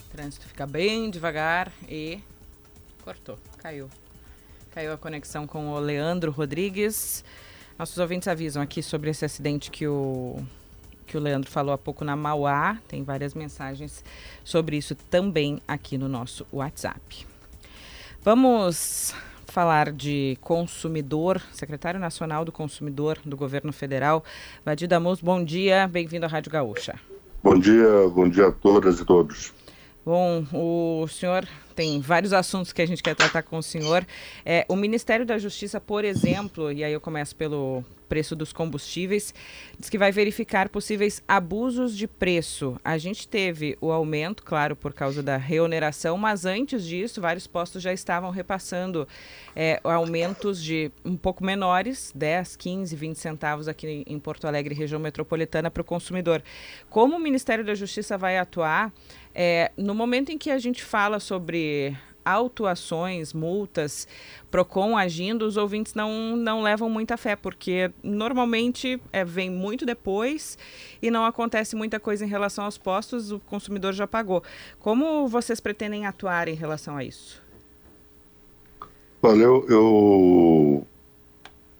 O 0.00 0.16
trânsito 0.16 0.46
fica 0.46 0.66
bem 0.66 1.10
devagar 1.10 1.70
e 1.86 2.20
cortou, 3.02 3.36
caiu. 3.58 3.90
Caiu 4.74 4.92
a 4.92 4.98
conexão 4.98 5.46
com 5.46 5.68
o 5.68 5.78
Leandro 5.78 6.32
Rodrigues. 6.32 7.24
Nossos 7.78 7.96
ouvintes 7.98 8.26
avisam 8.26 8.60
aqui 8.60 8.82
sobre 8.82 9.08
esse 9.08 9.24
acidente 9.24 9.70
que 9.70 9.86
o, 9.86 10.36
que 11.06 11.16
o 11.16 11.20
Leandro 11.20 11.48
falou 11.48 11.72
há 11.72 11.78
pouco 11.78 12.04
na 12.04 12.16
Mauá. 12.16 12.76
Tem 12.88 13.04
várias 13.04 13.34
mensagens 13.34 14.02
sobre 14.42 14.76
isso 14.76 14.96
também 14.96 15.60
aqui 15.68 15.96
no 15.96 16.08
nosso 16.08 16.44
WhatsApp. 16.52 17.24
Vamos 18.20 19.14
falar 19.46 19.92
de 19.92 20.36
consumidor, 20.40 21.40
secretário 21.52 22.00
nacional 22.00 22.44
do 22.44 22.50
consumidor 22.50 23.20
do 23.24 23.36
governo 23.36 23.72
federal, 23.72 24.24
Vadir 24.64 24.88
Damus, 24.88 25.20
bom 25.20 25.44
dia, 25.44 25.86
bem-vindo 25.86 26.26
à 26.26 26.28
Rádio 26.28 26.50
Gaúcha. 26.50 26.98
Bom 27.40 27.56
dia, 27.56 28.08
bom 28.12 28.28
dia 28.28 28.48
a 28.48 28.52
todas 28.52 28.98
e 28.98 29.04
todos. 29.04 29.52
Bom, 30.04 30.44
o 30.52 31.06
senhor 31.06 31.46
tem 31.74 32.00
vários 32.00 32.32
assuntos 32.32 32.72
que 32.72 32.80
a 32.80 32.86
gente 32.86 33.02
quer 33.02 33.14
tratar 33.14 33.42
com 33.42 33.58
o 33.58 33.62
senhor. 33.62 34.06
É, 34.44 34.64
o 34.68 34.76
Ministério 34.76 35.26
da 35.26 35.38
Justiça, 35.38 35.80
por 35.80 36.04
exemplo, 36.04 36.72
e 36.72 36.84
aí 36.84 36.92
eu 36.92 37.00
começo 37.00 37.34
pelo 37.34 37.84
preço 38.04 38.36
dos 38.36 38.52
combustíveis, 38.52 39.34
diz 39.78 39.90
que 39.90 39.98
vai 39.98 40.12
verificar 40.12 40.68
possíveis 40.68 41.22
abusos 41.26 41.96
de 41.96 42.06
preço. 42.06 42.76
A 42.84 42.98
gente 42.98 43.26
teve 43.26 43.76
o 43.80 43.90
aumento, 43.90 44.42
claro, 44.42 44.76
por 44.76 44.92
causa 44.92 45.22
da 45.22 45.36
reoneração, 45.36 46.16
mas 46.16 46.44
antes 46.44 46.84
disso, 46.84 47.20
vários 47.20 47.46
postos 47.46 47.82
já 47.82 47.92
estavam 47.92 48.30
repassando 48.30 49.08
é, 49.56 49.80
aumentos 49.82 50.62
de 50.62 50.90
um 51.04 51.16
pouco 51.16 51.44
menores, 51.44 52.12
10, 52.14 52.56
15, 52.56 52.96
20 52.96 53.16
centavos 53.16 53.68
aqui 53.68 54.04
em 54.06 54.18
Porto 54.18 54.46
Alegre, 54.46 54.74
região 54.74 55.00
metropolitana, 55.00 55.70
para 55.70 55.80
o 55.80 55.84
consumidor. 55.84 56.42
Como 56.88 57.16
o 57.16 57.20
Ministério 57.20 57.64
da 57.64 57.74
Justiça 57.74 58.16
vai 58.16 58.38
atuar? 58.38 58.92
É, 59.34 59.72
no 59.76 59.94
momento 59.94 60.30
em 60.30 60.38
que 60.38 60.50
a 60.50 60.58
gente 60.58 60.82
fala 60.82 61.18
sobre 61.18 61.96
autuações, 62.24 63.32
multas, 63.32 64.08
PROCON 64.50 64.96
agindo, 64.96 65.46
os 65.46 65.56
ouvintes 65.56 65.94
não, 65.94 66.36
não 66.36 66.62
levam 66.62 66.88
muita 66.88 67.16
fé, 67.16 67.36
porque 67.36 67.90
normalmente 68.02 69.00
é, 69.12 69.24
vem 69.24 69.50
muito 69.50 69.84
depois 69.84 70.56
e 71.02 71.10
não 71.10 71.24
acontece 71.24 71.76
muita 71.76 72.00
coisa 72.00 72.24
em 72.24 72.28
relação 72.28 72.64
aos 72.64 72.78
postos, 72.78 73.30
o 73.30 73.40
consumidor 73.40 73.92
já 73.92 74.06
pagou. 74.06 74.42
Como 74.78 75.28
vocês 75.28 75.60
pretendem 75.60 76.06
atuar 76.06 76.48
em 76.48 76.54
relação 76.54 76.96
a 76.96 77.04
isso? 77.04 77.42
Olha, 79.22 79.42
eu, 79.42 79.66
eu 79.68 80.86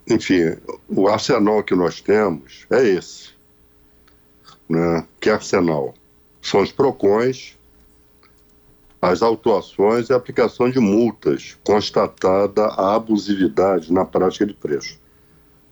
enfim, 0.08 0.56
o 0.88 1.08
arsenal 1.08 1.62
que 1.62 1.74
nós 1.74 2.00
temos 2.00 2.66
é 2.70 2.82
esse. 2.82 3.30
Né? 4.68 5.06
Que 5.20 5.30
arsenal? 5.30 5.94
são 6.44 6.60
os 6.60 6.70
PROCONs, 6.70 7.56
as 9.10 9.22
autuações 9.22 10.08
e 10.08 10.12
a 10.12 10.16
aplicação 10.16 10.70
de 10.70 10.80
multas 10.80 11.58
constatada 11.62 12.64
a 12.64 12.94
abusividade 12.94 13.92
na 13.92 14.04
prática 14.04 14.46
de 14.46 14.54
preço. 14.54 14.98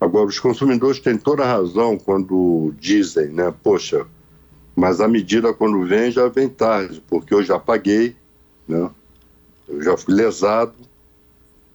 Agora, 0.01 0.27
os 0.27 0.39
consumidores 0.39 0.99
têm 0.99 1.17
toda 1.17 1.43
a 1.43 1.47
razão 1.47 1.97
quando 1.97 2.75
dizem, 2.79 3.29
né, 3.29 3.55
poxa, 3.63 4.07
mas 4.77 5.01
a 5.01 5.09
medida 5.09 5.55
quando 5.55 5.87
vem 5.87 6.11
já 6.11 6.29
vem 6.29 6.49
tarde, 6.49 7.03
porque 7.09 7.33
eu 7.33 7.43
já 7.43 7.59
paguei, 7.59 8.17
né, 8.67 8.91
eu 9.69 9.83
já 9.83 9.97
fui 9.97 10.15
lesado 10.15 10.75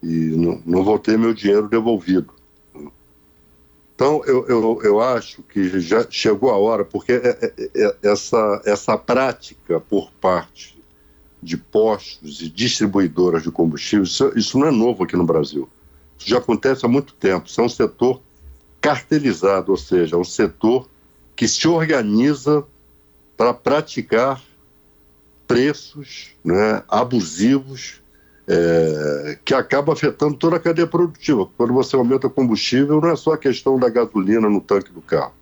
e 0.03 0.07
não, 0.07 0.61
não 0.65 0.83
vou 0.83 0.99
ter 0.99 1.17
meu 1.17 1.33
dinheiro 1.33 1.67
devolvido. 1.67 2.33
Então, 3.95 4.21
eu, 4.25 4.45
eu, 4.47 4.79
eu 4.83 5.01
acho 5.01 5.41
que 5.41 5.79
já 5.79 6.05
chegou 6.07 6.51
a 6.51 6.57
hora, 6.57 6.85
porque 6.85 7.13
é, 7.13 7.29
é, 7.41 7.69
é, 7.75 7.95
essa, 8.03 8.61
essa 8.63 8.95
prática 8.95 9.79
por 9.79 10.11
parte 10.21 10.76
de 11.47 11.57
postos 11.57 12.41
e 12.41 12.49
distribuidoras 12.49 13.41
de 13.41 13.49
combustíveis, 13.49 14.09
isso, 14.09 14.31
isso 14.35 14.59
não 14.59 14.67
é 14.67 14.71
novo 14.71 15.03
aqui 15.03 15.15
no 15.15 15.25
Brasil. 15.25 15.69
Isso 16.19 16.29
já 16.29 16.39
acontece 16.39 16.85
há 16.85 16.89
muito 16.89 17.13
tempo. 17.13 17.47
Isso 17.47 17.61
é 17.61 17.63
um 17.63 17.69
setor 17.69 18.21
cartelizado, 18.81 19.71
ou 19.71 19.77
seja, 19.77 20.17
um 20.17 20.23
setor 20.23 20.89
que 21.35 21.47
se 21.47 21.67
organiza 21.67 22.65
para 23.37 23.53
praticar 23.53 24.41
preços 25.47 26.31
né, 26.43 26.83
abusivos 26.89 28.01
é, 28.47 29.39
que 29.45 29.53
acaba 29.53 29.93
afetando 29.93 30.35
toda 30.35 30.57
a 30.57 30.59
cadeia 30.59 30.87
produtiva. 30.87 31.47
Quando 31.55 31.73
você 31.73 31.95
aumenta 31.95 32.29
combustível, 32.29 32.99
não 32.99 33.09
é 33.09 33.15
só 33.15 33.33
a 33.33 33.37
questão 33.37 33.79
da 33.79 33.87
gasolina 33.87 34.49
no 34.49 34.59
tanque 34.59 34.91
do 34.91 35.01
carro. 35.01 35.33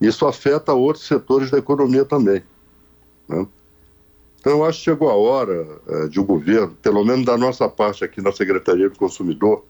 Isso 0.00 0.26
afeta 0.26 0.74
outros 0.74 1.06
setores 1.06 1.50
da 1.50 1.58
economia 1.58 2.04
também. 2.04 2.42
Né? 3.28 3.46
Então, 4.40 4.64
acho 4.64 4.78
que 4.78 4.84
chegou 4.84 5.10
a 5.10 5.14
hora 5.14 5.68
é, 5.86 6.08
de 6.08 6.18
o 6.18 6.22
um 6.22 6.26
governo, 6.26 6.74
pelo 6.80 7.04
menos 7.04 7.26
da 7.26 7.36
nossa 7.36 7.68
parte 7.68 8.02
aqui 8.02 8.22
na 8.22 8.32
Secretaria 8.32 8.88
do 8.88 8.96
Consumidor, 8.96 9.64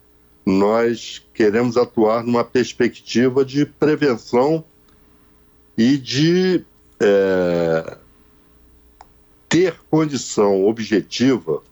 nós 0.46 1.20
queremos 1.34 1.76
atuar 1.76 2.22
numa 2.22 2.44
perspectiva 2.44 3.44
de 3.44 3.66
prevenção 3.66 4.64
e 5.76 5.98
de 5.98 6.64
é, 7.00 7.96
ter 9.48 9.74
condição 9.90 10.64
objetiva 10.64 11.62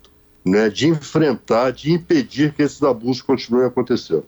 né, 0.45 0.69
de 0.69 0.89
enfrentar, 0.89 1.71
de 1.71 1.93
impedir 1.93 2.53
que 2.53 2.63
esses 2.63 2.83
abusos 2.83 3.23
continuem 3.23 3.67
acontecendo. 3.67 4.25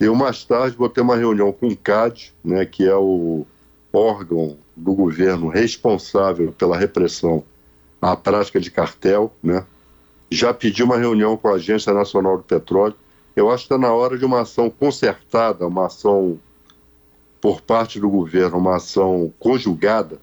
Eu, 0.00 0.14
mais 0.14 0.44
tarde, 0.44 0.76
vou 0.76 0.88
ter 0.88 1.02
uma 1.02 1.16
reunião 1.16 1.52
com 1.52 1.68
o 1.68 1.76
CAD, 1.76 2.32
né, 2.42 2.64
que 2.64 2.84
é 2.84 2.96
o 2.96 3.46
órgão 3.92 4.56
do 4.74 4.94
governo 4.94 5.48
responsável 5.48 6.52
pela 6.52 6.78
repressão 6.78 7.44
à 8.04 8.16
prática 8.16 8.60
de 8.60 8.70
cartel. 8.70 9.34
Né? 9.42 9.64
Já 10.30 10.52
pedi 10.52 10.82
uma 10.82 10.98
reunião 10.98 11.36
com 11.36 11.48
a 11.48 11.54
Agência 11.54 11.92
Nacional 11.92 12.36
do 12.36 12.42
Petróleo. 12.42 12.94
Eu 13.34 13.50
acho 13.50 13.66
que 13.66 13.74
está 13.74 13.78
na 13.78 13.92
hora 13.92 14.18
de 14.18 14.24
uma 14.24 14.42
ação 14.42 14.68
concertada, 14.68 15.66
uma 15.66 15.86
ação 15.86 16.38
por 17.40 17.60
parte 17.60 17.98
do 17.98 18.08
governo, 18.08 18.58
uma 18.58 18.76
ação 18.76 19.32
conjugada, 19.38 20.18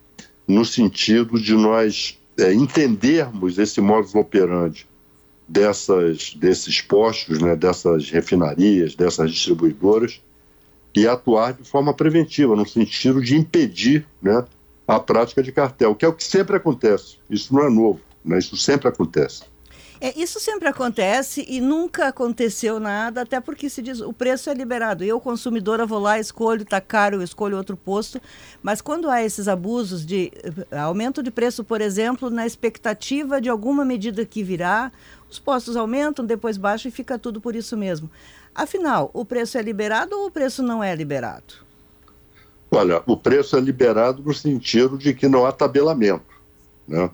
no 0.48 0.64
sentido 0.64 1.40
de 1.40 1.54
nós 1.54 2.20
é, 2.38 2.54
entendermos 2.54 3.58
esse 3.58 3.82
modus 3.82 4.16
operandi 4.16 4.88
dessas, 5.48 6.34
desses 6.36 6.82
postos, 6.82 7.40
né, 7.40 7.56
dessas 7.56 8.10
refinarias, 8.10 8.96
dessas 8.96 9.32
distribuidoras, 9.32 10.22
e 10.96 11.08
atuar 11.08 11.54
de 11.54 11.64
forma 11.64 11.94
preventiva, 11.94 12.56
no 12.56 12.68
sentido 12.68 13.22
de 13.22 13.36
impedir 13.36 14.06
né, 14.22 14.44
a 14.88 15.00
prática 15.00 15.42
de 15.42 15.52
cartel, 15.52 15.96
que 15.96 16.06
é 16.06 16.08
o 16.08 16.14
que 16.14 16.24
sempre 16.24 16.58
acontece. 16.58 17.18
Isso 17.30 17.54
não 17.54 17.64
é 17.64 17.70
novo, 17.70 18.00
né, 18.24 18.38
isso 18.40 18.58
sempre 18.58 18.88
acontece. 18.88 19.44
É, 20.04 20.20
isso 20.20 20.40
sempre 20.40 20.68
acontece 20.68 21.46
e 21.48 21.62
nunca 21.62 22.08
aconteceu 22.08 22.80
nada, 22.80 23.22
até 23.22 23.40
porque 23.40 23.70
se 23.70 23.84
diz 23.84 24.02
o 24.02 24.12
preço 24.12 24.50
é 24.50 24.54
liberado. 24.56 25.04
Eu, 25.04 25.20
consumidora, 25.20 25.86
vou 25.86 26.00
lá, 26.00 26.20
escolho, 26.20 26.64
está 26.64 26.82
caro, 26.82 27.18
eu 27.18 27.22
escolho 27.22 27.56
outro 27.56 27.78
posto. 27.78 28.20
Mas 28.64 28.82
quando 28.82 29.12
há 29.12 29.24
esses 29.24 29.48
abusos 29.48 30.04
de 30.04 30.32
eh, 30.72 30.78
aumento 30.80 31.22
de 31.22 31.30
preço, 31.30 31.64
por 31.64 31.82
exemplo, 31.82 32.32
na 32.32 32.48
expectativa 32.48 33.40
de 33.40 33.48
alguma 33.48 33.86
medida 33.86 34.26
que 34.26 34.42
virá, 34.42 34.92
os 35.30 35.38
postos 35.38 35.78
aumentam, 35.78 36.26
depois 36.26 36.58
baixam 36.58 36.90
e 36.90 36.92
fica 36.92 37.20
tudo 37.20 37.40
por 37.40 37.56
isso 37.56 37.78
mesmo. 37.78 38.10
Afinal, 38.56 39.12
o 39.14 39.24
preço 39.24 39.56
é 39.60 39.62
liberado 39.62 40.18
ou 40.18 40.26
o 40.26 40.32
preço 40.32 40.64
não 40.64 40.84
é 40.84 40.96
liberado? 40.96 41.71
Olha, 42.72 43.04
o 43.06 43.18
preço 43.18 43.58
é 43.58 43.60
liberado 43.60 44.24
no 44.24 44.34
sentido 44.34 44.98
de 44.98 45.14
que 45.14 45.28
não 45.28 45.46
há 45.46 45.52
tabelamento, 45.52 46.24
né? 46.88 47.10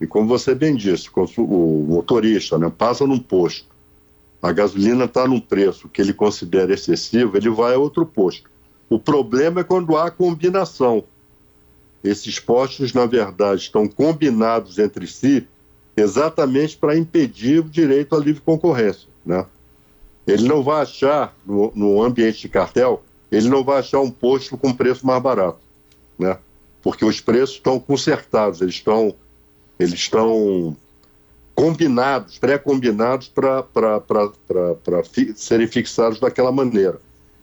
E 0.00 0.06
como 0.06 0.28
você 0.28 0.54
bem 0.54 0.76
disse, 0.76 1.08
o 1.36 1.84
motorista 1.88 2.56
né, 2.56 2.72
passa 2.76 3.04
num 3.04 3.18
posto, 3.18 3.66
a 4.40 4.52
gasolina 4.52 5.06
está 5.06 5.26
num 5.26 5.40
preço 5.40 5.88
que 5.88 6.00
ele 6.00 6.12
considera 6.12 6.72
excessivo, 6.72 7.36
ele 7.36 7.50
vai 7.50 7.74
a 7.74 7.78
outro 7.78 8.06
posto. 8.06 8.48
O 8.88 8.98
problema 8.98 9.60
é 9.60 9.64
quando 9.64 9.96
há 9.96 10.10
combinação. 10.10 11.02
Esses 12.02 12.38
postos, 12.38 12.92
na 12.92 13.06
verdade, 13.06 13.62
estão 13.62 13.88
combinados 13.88 14.78
entre 14.78 15.08
si 15.08 15.46
exatamente 15.96 16.76
para 16.76 16.96
impedir 16.96 17.60
o 17.60 17.68
direito 17.68 18.14
à 18.14 18.18
livre 18.18 18.40
concorrência. 18.40 19.08
Né? 19.26 19.44
Ele 20.26 20.46
não 20.46 20.62
vai 20.62 20.82
achar, 20.82 21.34
no, 21.44 21.72
no, 21.74 22.02
ambiente 22.02 22.40
de 22.40 22.48
cartel, 22.48 23.02
ele 23.30 23.48
não 23.48 23.64
vai 23.64 23.78
achar 23.78 24.00
um 24.00 24.10
posto 24.10 24.56
com 24.56 24.72
preço 24.72 25.06
mais 25.06 25.22
barato. 25.22 25.60
Né? 26.18 26.38
Porque 26.82 27.04
os 27.04 27.20
preços 27.20 27.56
estão 27.56 27.78
consertados, 27.78 28.60
eles 28.60 28.74
estão 28.74 29.14
eles 29.78 29.94
estão 29.94 30.76
combinados, 31.54 32.38
pré-combinados 32.38 33.28
para 33.28 35.04
fi, 35.04 35.32
serem 35.36 35.66
fixados 35.66 36.18
daquela 36.18 36.50
maneira. 36.50 37.00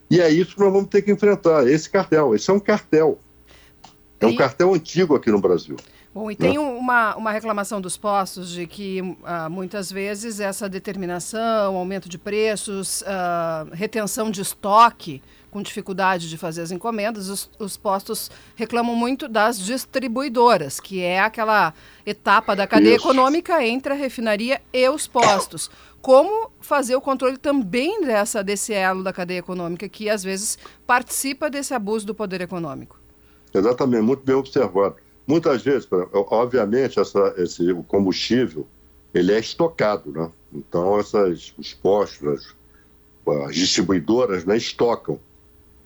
E 0.10 0.20
é 0.20 0.30
isso 0.30 0.56
que 0.56 0.62
nós 0.62 0.72
vamos 0.72 0.90
ter 0.90 1.02
que 1.02 1.12
enfrentar, 1.12 1.68
esse 1.68 1.90
cartel. 1.90 2.36
Esse 2.36 2.50
é 2.50 2.54
um 2.54 2.60
cartel. 2.60 3.20
É 4.20 4.26
um 4.26 4.36
cartel 4.36 4.74
antigo 4.74 5.16
aqui 5.16 5.32
no 5.32 5.40
Brasil. 5.40 5.76
Bom, 6.14 6.32
e 6.32 6.36
tem 6.36 6.58
uma, 6.58 7.14
uma 7.18 7.32
reclamação 7.32 7.82
dos 7.82 7.98
postos 7.98 8.50
de 8.50 8.66
que 8.66 9.02
uh, 9.02 9.50
muitas 9.50 9.92
vezes 9.92 10.40
essa 10.40 10.70
determinação, 10.70 11.76
aumento 11.76 12.08
de 12.08 12.18
preços, 12.18 13.02
uh, 13.02 13.70
retenção 13.74 14.32
de 14.32 14.40
estoque 14.42 15.22
com 15.56 15.62
dificuldade 15.62 16.30
de 16.30 16.38
fazer 16.38 16.64
as 16.64 16.72
encomendas, 16.72 17.30
os, 17.30 17.50
os, 17.58 17.78
postos 17.78 18.30
reclamam 18.58 18.94
muito 18.94 19.26
das 19.26 19.58
distribuidoras, 19.58 20.82
que 20.82 21.02
é 21.02 21.22
aquela 21.22 21.74
etapa 22.06 22.54
da 22.58 22.68
cadeia 22.68 22.98
Isso. 22.98 23.06
econômica 23.08 23.66
entre 23.66 23.94
a 23.94 23.96
refinaria 23.96 24.62
e 24.74 24.90
os 24.90 25.08
postos. 25.08 25.72
Como 26.02 26.52
fazer 26.60 26.98
o 26.98 27.00
controle 27.00 27.38
também 27.38 28.02
dessa, 28.02 28.44
desse 28.44 28.74
elo 28.74 29.02
da 29.02 29.14
cadeia 29.14 29.40
econômica, 29.40 29.88
que 29.88 30.10
às 30.10 30.26
vezes 30.26 30.58
participa 30.86 31.50
desse 31.50 31.74
abuso 31.74 32.06
do 32.06 32.14
poder 32.14 32.42
econômico? 32.42 33.00
Exatamente, 33.54 34.02
muito 34.02 34.26
bem 34.26 34.36
observado. 34.36 34.98
Muitas 35.26 35.64
vezes, 35.64 35.88
obviamente, 36.12 37.00
essa, 37.00 37.34
esse, 37.38 37.72
o 37.72 37.82
combustível 37.82 38.68
ele 39.14 39.32
é 39.32 39.40
estocado, 39.40 40.12
né? 40.12 40.30
Então, 40.54 41.00
essas, 41.00 41.54
os 41.58 41.74
postos, 41.74 42.28
as, 43.26 43.46
as 43.46 43.56
distribuidoras, 43.56 44.44
né, 44.44 44.58
estocam. 44.58 45.18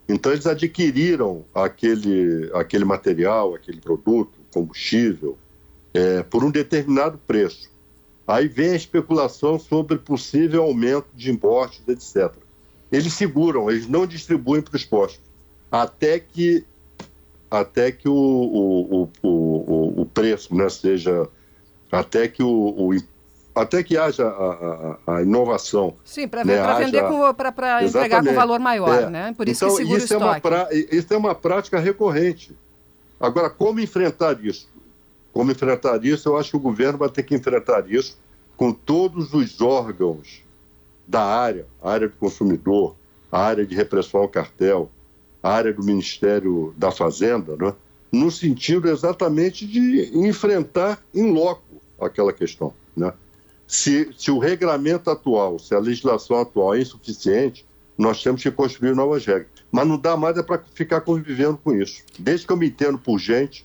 Então, 0.10 0.32
eles 0.32 0.48
adquiriram 0.48 1.46
aquele, 1.54 2.50
aquele 2.56 2.84
material, 2.84 3.54
aquele 3.54 3.80
produto, 3.80 4.40
combustível, 4.52 5.38
é, 5.94 6.24
por 6.24 6.44
um 6.44 6.50
determinado 6.50 7.20
preço. 7.28 7.70
Aí 8.28 8.48
vem 8.48 8.72
a 8.72 8.76
especulação 8.76 9.60
sobre 9.60 10.00
possível 10.00 10.64
aumento 10.64 11.08
de 11.16 11.32
impostos, 11.32 11.88
etc. 11.88 12.36
Eles 12.92 13.14
seguram, 13.14 13.70
eles 13.70 13.88
não 13.88 14.08
distribuem 14.08 14.64
para 14.64 14.76
os 14.76 14.84
postos, 14.84 15.22
até 15.72 16.20
que, 16.20 16.66
até 17.50 17.92
que 17.92 18.10
o, 18.10 18.14
o, 18.14 19.04
o, 19.04 19.28
o, 19.28 20.02
o 20.02 20.06
preço 20.08 20.56
né, 20.56 20.70
seja. 20.70 21.28
Até 21.92 22.28
que 22.28 22.44
o, 22.44 22.48
o 22.50 22.94
até 23.54 23.84
que 23.84 23.98
haja 23.98 24.26
a, 24.26 24.98
a, 25.08 25.16
a 25.16 25.22
inovação. 25.22 25.96
Sim, 26.04 26.28
para 26.28 26.44
né? 26.44 26.56
vender, 26.56 27.02
para 27.44 27.84
entregar 27.84 28.24
com 28.24 28.34
valor 28.34 28.60
maior, 28.60 29.04
é. 29.04 29.10
né? 29.10 29.34
Por 29.36 29.48
isso 29.48 29.66
então, 29.66 29.76
que 29.76 29.84
segura 29.84 29.98
isso 29.98 30.14
o 30.14 30.18
estoque. 30.18 30.24
É 30.24 30.28
uma 30.28 30.42
pra, 30.42 30.68
isso 30.74 31.14
é 31.14 31.18
uma 31.18 31.36
prática 31.36 31.80
recorrente. 31.80 32.56
Agora, 33.20 33.50
como 33.50 33.80
enfrentar 33.80 34.40
isso? 34.44 34.70
Como 35.34 35.52
enfrentar 35.52 36.04
isso? 36.04 36.30
Eu 36.30 36.38
acho 36.38 36.52
que 36.52 36.58
o 36.58 36.60
governo 36.60 36.98
vai 36.98 37.10
ter 37.10 37.24
que 37.24 37.36
enfrentar 37.36 37.90
isso 37.90 38.18
com 38.56 38.72
todos 38.72 39.34
os 39.34 39.62
órgãos 39.62 40.44
da 41.08 41.24
área, 41.24 41.66
a 41.82 41.92
área 41.92 42.08
do 42.08 42.16
consumidor, 42.16 42.96
a 43.32 43.42
área 43.42 43.66
de 43.66 43.76
repressão 43.76 44.22
ao 44.22 44.28
cartel, 44.28 44.90
a 45.42 45.52
área 45.52 45.74
do 45.74 45.84
Ministério 45.84 46.74
da 46.78 46.92
Fazenda, 46.92 47.56
né? 47.56 47.74
no 48.12 48.32
sentido 48.32 48.90
exatamente 48.90 49.66
de 49.66 50.12
enfrentar 50.14 51.02
em 51.14 51.32
loco 51.32 51.64
aquela 52.00 52.34
questão. 52.34 52.74
Né? 52.96 53.14
Se, 53.70 54.12
se 54.18 54.32
o 54.32 54.40
regulamento 54.40 55.12
atual, 55.12 55.60
se 55.60 55.76
a 55.76 55.80
legislação 55.80 56.42
atual 56.42 56.74
é 56.74 56.82
insuficiente, 56.82 57.64
nós 57.96 58.24
temos 58.24 58.42
que 58.42 58.50
construir 58.50 58.96
novas 58.96 59.24
regras. 59.24 59.48
Mas 59.72 59.88
não 59.88 59.96
dá 59.96 60.18
mais 60.18 60.36
é 60.38 60.42
para 60.42 60.60
ficar 60.74 61.02
convivendo 61.02 61.56
com 61.56 61.76
isso. 61.76 62.02
Desde 62.18 62.48
que 62.48 62.52
eu 62.52 62.58
me 62.58 62.66
entendo 62.66 62.98
por 62.98 63.20
gente, 63.20 63.64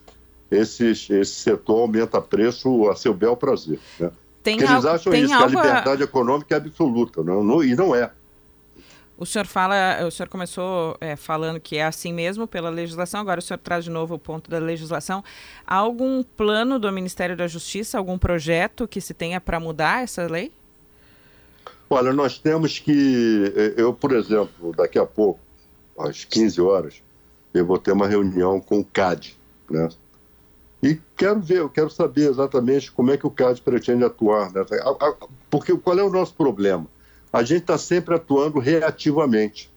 esse, 0.50 0.90
esse 0.90 1.24
setor 1.24 1.80
aumenta 1.80 2.20
preço 2.20 2.86
a 2.90 2.94
seu 2.94 3.14
bel 3.14 3.34
prazer. 3.34 3.80
Né? 3.98 4.10
Tem 4.42 4.58
Porque 4.58 4.70
eles 4.70 4.84
acham 4.84 5.14
isso, 5.14 5.28
que 5.28 5.42
a 5.42 5.46
liberdade 5.46 6.02
econômica 6.02 6.54
é 6.54 6.58
absoluta, 6.58 7.22
não, 7.22 7.42
não, 7.42 7.64
e 7.64 7.74
não 7.74 7.96
é. 7.96 8.12
O 9.16 9.24
senhor 9.24 9.46
fala, 9.46 10.04
o 10.04 10.10
senhor 10.10 10.28
começou 10.28 10.96
é, 11.00 11.14
falando 11.14 11.60
que 11.60 11.76
é 11.76 11.84
assim 11.84 12.12
mesmo 12.12 12.48
pela 12.48 12.68
legislação, 12.68 13.20
agora 13.20 13.38
o 13.38 13.42
senhor 13.42 13.58
traz 13.58 13.84
de 13.84 13.90
novo 13.90 14.14
o 14.14 14.18
ponto 14.18 14.50
da 14.50 14.58
legislação. 14.58 15.22
Há 15.64 15.76
algum 15.76 16.22
plano 16.22 16.80
do 16.80 16.90
Ministério 16.90 17.36
da 17.36 17.46
Justiça, 17.46 17.96
algum 17.96 18.18
projeto 18.18 18.88
que 18.88 19.00
se 19.00 19.14
tenha 19.14 19.40
para 19.40 19.60
mudar 19.60 20.02
essa 20.02 20.26
lei? 20.26 20.52
Olha, 21.88 22.12
nós 22.12 22.38
temos 22.38 22.80
que. 22.80 23.52
Eu, 23.76 23.94
por 23.94 24.12
exemplo, 24.12 24.72
daqui 24.76 24.98
a 24.98 25.06
pouco, 25.06 25.38
às 25.96 26.24
15 26.24 26.60
horas, 26.60 27.02
eu 27.52 27.64
vou 27.64 27.78
ter 27.78 27.92
uma 27.92 28.08
reunião 28.08 28.60
com 28.60 28.80
o 28.80 28.84
CAD, 28.84 29.38
né? 29.70 29.88
E 30.82 31.00
quero 31.16 31.40
ver, 31.40 31.58
eu 31.58 31.70
quero 31.70 31.88
saber 31.88 32.28
exatamente 32.28 32.92
como 32.92 33.10
é 33.10 33.16
que 33.16 33.26
o 33.26 33.30
CAD 33.30 33.62
pretende 33.62 34.04
atuar. 34.04 34.52
Né? 34.52 34.62
Porque 35.48 35.74
qual 35.78 35.98
é 35.98 36.02
o 36.02 36.10
nosso 36.10 36.34
problema? 36.34 36.86
A 37.34 37.42
gente 37.42 37.62
está 37.62 37.76
sempre 37.76 38.14
atuando 38.14 38.60
reativamente. 38.60 39.68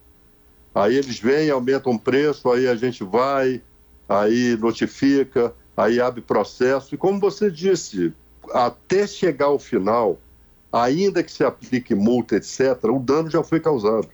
Aí 0.75 0.95
eles 0.95 1.19
vêm, 1.19 1.49
aumentam 1.49 1.93
o 1.93 1.99
preço, 1.99 2.51
aí 2.51 2.67
a 2.67 2.75
gente 2.75 3.03
vai, 3.03 3.63
aí 4.07 4.55
notifica, 4.57 5.51
aí 5.75 5.99
abre 5.99 6.21
processo. 6.21 6.93
E 6.93 6.99
como 6.99 7.19
você 7.19 7.49
disse, 7.49 8.13
até 8.51 9.07
chegar 9.07 9.47
ao 9.47 9.57
final, 9.57 10.19
ainda 10.71 11.23
que 11.23 11.31
se 11.31 11.43
aplique 11.43 11.95
multa, 11.95 12.35
etc., 12.35 12.77
o 12.83 12.99
dano 12.99 13.27
já 13.27 13.41
foi 13.41 13.59
causado. 13.59 14.07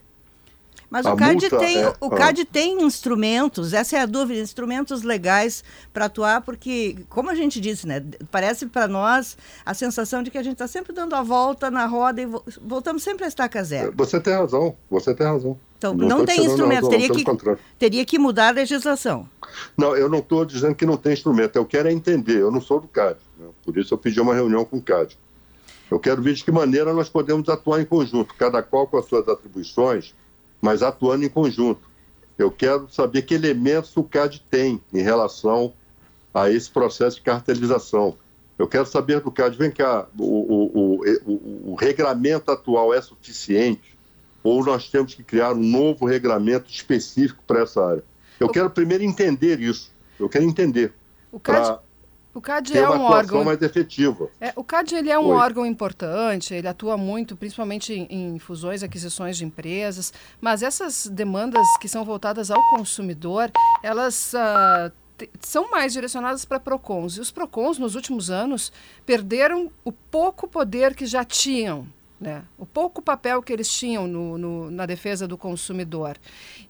Mas 0.94 1.06
o 1.06 1.16
CAD, 1.16 1.50
tem, 1.50 1.82
é, 1.82 1.92
o 1.98 2.08
CAD 2.08 2.44
tem 2.44 2.80
instrumentos, 2.80 3.72
essa 3.72 3.96
é 3.96 4.00
a 4.00 4.06
dúvida, 4.06 4.40
instrumentos 4.40 5.02
legais 5.02 5.64
para 5.92 6.04
atuar, 6.04 6.42
porque, 6.42 6.98
como 7.08 7.28
a 7.28 7.34
gente 7.34 7.60
disse, 7.60 7.84
né, 7.84 8.00
parece 8.30 8.64
para 8.66 8.86
nós 8.86 9.36
a 9.66 9.74
sensação 9.74 10.22
de 10.22 10.30
que 10.30 10.38
a 10.38 10.42
gente 10.44 10.52
está 10.52 10.68
sempre 10.68 10.92
dando 10.92 11.16
a 11.16 11.22
volta 11.24 11.68
na 11.68 11.84
roda 11.84 12.22
e 12.22 12.28
voltamos 12.62 13.02
sempre 13.02 13.24
a 13.24 13.26
estaca 13.26 13.64
zero. 13.64 13.92
Você 13.96 14.20
tem 14.20 14.34
razão, 14.34 14.76
você 14.88 15.12
tem 15.12 15.26
razão. 15.26 15.58
Então, 15.76 15.94
não, 15.94 16.06
não 16.06 16.24
tem 16.24 16.44
instrumento, 16.44 16.88
teria, 16.88 17.10
que, 17.10 17.24
teria 17.76 18.04
que 18.04 18.16
mudar 18.16 18.46
a 18.46 18.52
legislação. 18.52 19.28
Não, 19.76 19.96
eu 19.96 20.08
não 20.08 20.20
estou 20.20 20.44
dizendo 20.44 20.76
que 20.76 20.86
não 20.86 20.96
tem 20.96 21.12
instrumento, 21.12 21.56
eu 21.56 21.66
quero 21.66 21.88
é 21.88 21.92
entender, 21.92 22.38
eu 22.38 22.52
não 22.52 22.60
sou 22.60 22.78
do 22.78 22.86
CAD, 22.86 23.18
né? 23.36 23.48
por 23.64 23.76
isso 23.76 23.92
eu 23.92 23.98
pedi 23.98 24.20
uma 24.20 24.32
reunião 24.32 24.64
com 24.64 24.76
o 24.76 24.80
CAD. 24.80 25.18
Eu 25.90 25.98
quero 25.98 26.22
ver 26.22 26.34
de 26.34 26.44
que 26.44 26.52
maneira 26.52 26.94
nós 26.94 27.08
podemos 27.08 27.48
atuar 27.48 27.80
em 27.80 27.84
conjunto, 27.84 28.32
cada 28.38 28.62
qual 28.62 28.86
com 28.86 28.96
as 28.96 29.06
suas 29.06 29.26
atribuições, 29.28 30.14
mas 30.64 30.82
atuando 30.82 31.26
em 31.26 31.28
conjunto. 31.28 31.86
Eu 32.38 32.50
quero 32.50 32.88
saber 32.90 33.20
que 33.20 33.34
elementos 33.34 33.94
o 33.98 34.02
CAD 34.02 34.42
tem 34.50 34.80
em 34.94 35.02
relação 35.02 35.74
a 36.32 36.50
esse 36.50 36.70
processo 36.70 37.16
de 37.16 37.22
cartelização. 37.22 38.16
Eu 38.58 38.66
quero 38.66 38.86
saber 38.86 39.20
do 39.20 39.30
CAD, 39.30 39.58
vem 39.58 39.70
cá, 39.70 40.08
o, 40.18 40.24
o, 40.24 41.00
o, 41.26 41.72
o, 41.72 41.74
regramento 41.74 42.50
atual 42.50 42.94
é 42.94 43.02
suficiente 43.02 43.94
ou 44.42 44.64
nós 44.64 44.88
temos 44.88 45.14
que 45.14 45.22
criar 45.22 45.52
um 45.52 45.62
novo 45.62 46.06
regramento 46.06 46.70
específico 46.70 47.42
para 47.46 47.60
essa 47.60 47.84
área? 47.84 48.04
Eu 48.40 48.48
quero 48.48 48.70
primeiro 48.70 49.04
entender 49.04 49.60
isso, 49.60 49.92
eu 50.18 50.30
quero 50.30 50.46
entender. 50.46 50.94
O 51.30 51.38
CAD, 51.38 51.78
o 52.34 52.40
CAD 52.40 52.76
é 52.76 52.90
um 52.90 53.02
órgão 53.02 53.44
mais 53.44 53.62
efetiva. 53.62 54.28
É, 54.40 54.52
o 54.56 54.64
CAD 54.64 54.96
ele 54.96 55.10
é 55.10 55.18
um 55.18 55.28
Oi. 55.28 55.36
órgão 55.36 55.64
importante, 55.64 56.52
ele 56.52 56.66
atua 56.66 56.96
muito, 56.96 57.36
principalmente 57.36 57.92
em, 57.94 58.34
em 58.34 58.38
fusões 58.40 58.82
e 58.82 58.84
aquisições 58.84 59.36
de 59.36 59.44
empresas, 59.44 60.12
mas 60.40 60.62
essas 60.62 61.06
demandas 61.06 61.64
que 61.80 61.88
são 61.88 62.04
voltadas 62.04 62.50
ao 62.50 62.60
consumidor, 62.70 63.52
elas 63.84 64.32
uh, 64.34 64.92
são 65.40 65.70
mais 65.70 65.92
direcionadas 65.92 66.44
para 66.44 66.58
PROCONs. 66.58 67.16
E 67.16 67.20
os 67.20 67.30
PROCONs, 67.30 67.78
nos 67.78 67.94
últimos 67.94 68.30
anos, 68.30 68.72
perderam 69.06 69.70
o 69.84 69.92
pouco 69.92 70.48
poder 70.48 70.94
que 70.94 71.06
já 71.06 71.24
tinham 71.24 71.86
né? 72.24 72.42
O 72.56 72.64
pouco 72.64 73.02
papel 73.02 73.42
que 73.42 73.52
eles 73.52 73.70
tinham 73.70 74.06
no, 74.06 74.38
no, 74.38 74.70
na 74.70 74.86
defesa 74.86 75.28
do 75.28 75.36
consumidor. 75.36 76.16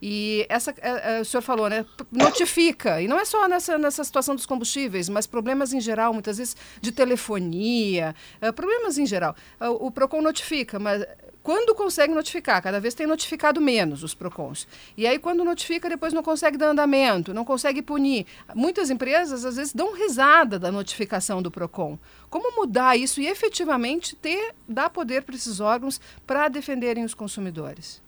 E 0.02 0.44
essa, 0.48 0.74
é, 0.80 1.18
é, 1.18 1.20
o 1.20 1.24
senhor 1.24 1.42
falou, 1.42 1.68
né? 1.70 1.86
Notifica. 2.10 3.00
E 3.00 3.06
não 3.06 3.18
é 3.18 3.24
só 3.24 3.46
nessa, 3.46 3.78
nessa 3.78 4.02
situação 4.02 4.34
dos 4.34 4.46
combustíveis, 4.46 5.08
mas 5.08 5.28
problemas 5.28 5.72
em 5.72 5.80
geral, 5.80 6.12
muitas 6.12 6.38
vezes 6.38 6.56
de 6.80 6.90
telefonia, 6.90 8.16
é, 8.40 8.50
problemas 8.50 8.98
em 8.98 9.06
geral. 9.06 9.36
o 9.80 9.92
PROCON 9.92 10.20
notifica, 10.20 10.80
mas 10.80 11.06
quando 11.44 11.74
consegue 11.74 12.14
notificar, 12.14 12.62
cada 12.62 12.80
vez 12.80 12.94
tem 12.94 13.06
notificado 13.06 13.60
menos 13.60 14.02
os 14.02 14.14
PROCONs. 14.14 14.66
E 14.96 15.06
aí, 15.06 15.18
quando 15.18 15.44
notifica, 15.44 15.90
depois 15.90 16.14
não 16.14 16.22
consegue 16.22 16.56
dar 16.56 16.70
andamento, 16.70 17.34
não 17.34 17.44
consegue 17.44 17.82
punir. 17.82 18.24
Muitas 18.54 18.88
empresas, 18.88 19.44
às 19.44 19.56
vezes, 19.56 19.74
dão 19.74 19.92
risada 19.92 20.58
da 20.58 20.72
notificação 20.72 21.42
do 21.42 21.50
PROCON. 21.50 21.98
Como 22.30 22.56
mudar 22.56 22.96
isso 22.96 23.20
e 23.20 23.26
efetivamente 23.26 24.16
ter, 24.16 24.54
dar 24.66 24.88
poder 24.88 25.22
para 25.22 25.34
esses 25.34 25.60
órgãos 25.60 26.00
para 26.26 26.48
defenderem 26.48 27.04
os 27.04 27.12
consumidores? 27.12 28.00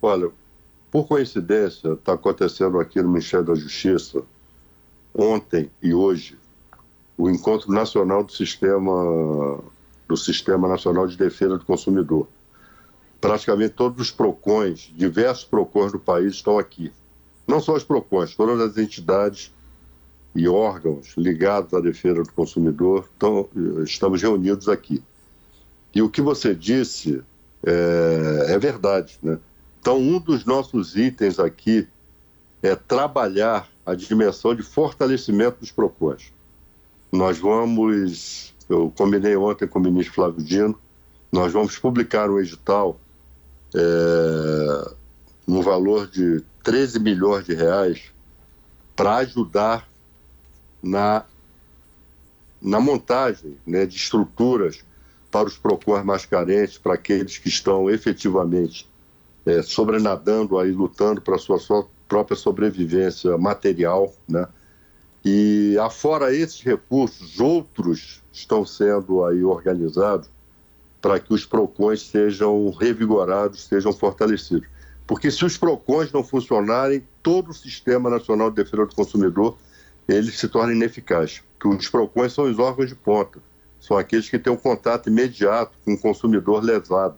Olha, 0.00 0.30
por 0.92 1.08
coincidência, 1.08 1.94
está 1.94 2.12
acontecendo 2.12 2.78
aqui 2.78 3.02
no 3.02 3.08
Ministério 3.08 3.46
da 3.46 3.54
Justiça, 3.56 4.22
ontem 5.12 5.68
e 5.82 5.92
hoje, 5.92 6.38
o 7.18 7.28
encontro 7.28 7.72
nacional 7.72 8.22
do 8.22 8.30
sistema 8.30 9.58
do 10.06 10.16
Sistema 10.16 10.68
Nacional 10.68 11.08
de 11.08 11.16
Defesa 11.16 11.58
do 11.58 11.64
Consumidor 11.64 12.28
praticamente 13.20 13.74
todos 13.74 14.00
os 14.00 14.10
PROCONs, 14.10 14.90
diversos 14.94 15.44
PROCONs 15.44 15.92
do 15.92 15.98
país 15.98 16.34
estão 16.34 16.58
aqui. 16.58 16.90
Não 17.46 17.60
só 17.60 17.74
os 17.74 17.84
PROCONs, 17.84 18.34
todas 18.34 18.60
as 18.60 18.78
entidades 18.78 19.52
e 20.34 20.48
órgãos 20.48 21.14
ligados 21.16 21.74
à 21.74 21.80
defesa 21.80 22.22
do 22.22 22.32
consumidor 22.32 23.08
estão, 23.12 23.48
estamos 23.84 24.22
reunidos 24.22 24.68
aqui. 24.68 25.02
E 25.94 26.00
o 26.00 26.08
que 26.08 26.22
você 26.22 26.54
disse 26.54 27.22
é, 27.64 28.46
é 28.54 28.58
verdade. 28.58 29.18
Né? 29.22 29.38
Então, 29.80 29.98
um 29.98 30.18
dos 30.18 30.44
nossos 30.44 30.96
itens 30.96 31.38
aqui 31.38 31.86
é 32.62 32.74
trabalhar 32.74 33.68
a 33.84 33.94
dimensão 33.94 34.54
de 34.54 34.62
fortalecimento 34.62 35.60
dos 35.60 35.72
PROCONs. 35.72 36.32
Nós 37.10 37.38
vamos, 37.38 38.54
eu 38.68 38.92
combinei 38.96 39.36
ontem 39.36 39.66
com 39.66 39.78
o 39.78 39.82
ministro 39.82 40.14
Flávio 40.14 40.44
Dino, 40.44 40.78
nós 41.32 41.52
vamos 41.52 41.76
publicar 41.78 42.30
um 42.30 42.38
edital 42.38 42.98
é, 43.74 44.94
no 45.46 45.62
valor 45.62 46.06
de 46.06 46.42
13 46.62 46.98
milhões 47.00 47.44
de 47.44 47.54
reais 47.54 48.02
para 48.94 49.16
ajudar 49.16 49.88
na, 50.82 51.24
na 52.60 52.80
montagem 52.80 53.56
né, 53.66 53.86
de 53.86 53.96
estruturas 53.96 54.84
para 55.30 55.46
os 55.46 55.56
PROCONs 55.56 56.04
mais 56.04 56.26
carentes, 56.26 56.76
para 56.76 56.94
aqueles 56.94 57.38
que 57.38 57.48
estão 57.48 57.88
efetivamente 57.88 58.88
é, 59.46 59.62
sobrenadando 59.62 60.58
aí, 60.58 60.70
lutando 60.72 61.20
para 61.20 61.36
a 61.36 61.38
sua, 61.38 61.58
sua 61.58 61.86
própria 62.08 62.36
sobrevivência 62.36 63.38
material, 63.38 64.12
né? 64.28 64.46
E 65.24 65.76
afora 65.78 66.34
esses 66.34 66.62
recursos, 66.62 67.38
outros 67.38 68.22
estão 68.32 68.64
sendo 68.64 69.24
aí 69.24 69.44
organizados 69.44 70.28
para 71.00 71.18
que 71.18 71.32
os 71.32 71.46
PROCONs 71.46 72.02
sejam 72.02 72.70
revigorados, 72.70 73.64
sejam 73.64 73.92
fortalecidos. 73.92 74.68
Porque 75.06 75.30
se 75.30 75.44
os 75.44 75.56
PROCONs 75.56 76.12
não 76.12 76.22
funcionarem, 76.22 77.02
todo 77.22 77.50
o 77.50 77.54
Sistema 77.54 78.10
Nacional 78.10 78.50
de 78.50 78.56
Defesa 78.56 78.86
do 78.86 78.94
Consumidor 78.94 79.56
ele 80.08 80.30
se 80.30 80.48
torna 80.48 80.72
ineficaz. 80.72 81.42
Porque 81.58 81.76
os 81.76 81.88
PROCONs 81.88 82.32
são 82.32 82.44
os 82.44 82.58
órgãos 82.58 82.88
de 82.88 82.94
ponta, 82.94 83.38
são 83.80 83.96
aqueles 83.96 84.28
que 84.28 84.38
têm 84.38 84.52
um 84.52 84.56
contato 84.56 85.08
imediato 85.08 85.72
com 85.84 85.94
o 85.94 85.98
consumidor 85.98 86.62
lesado. 86.62 87.16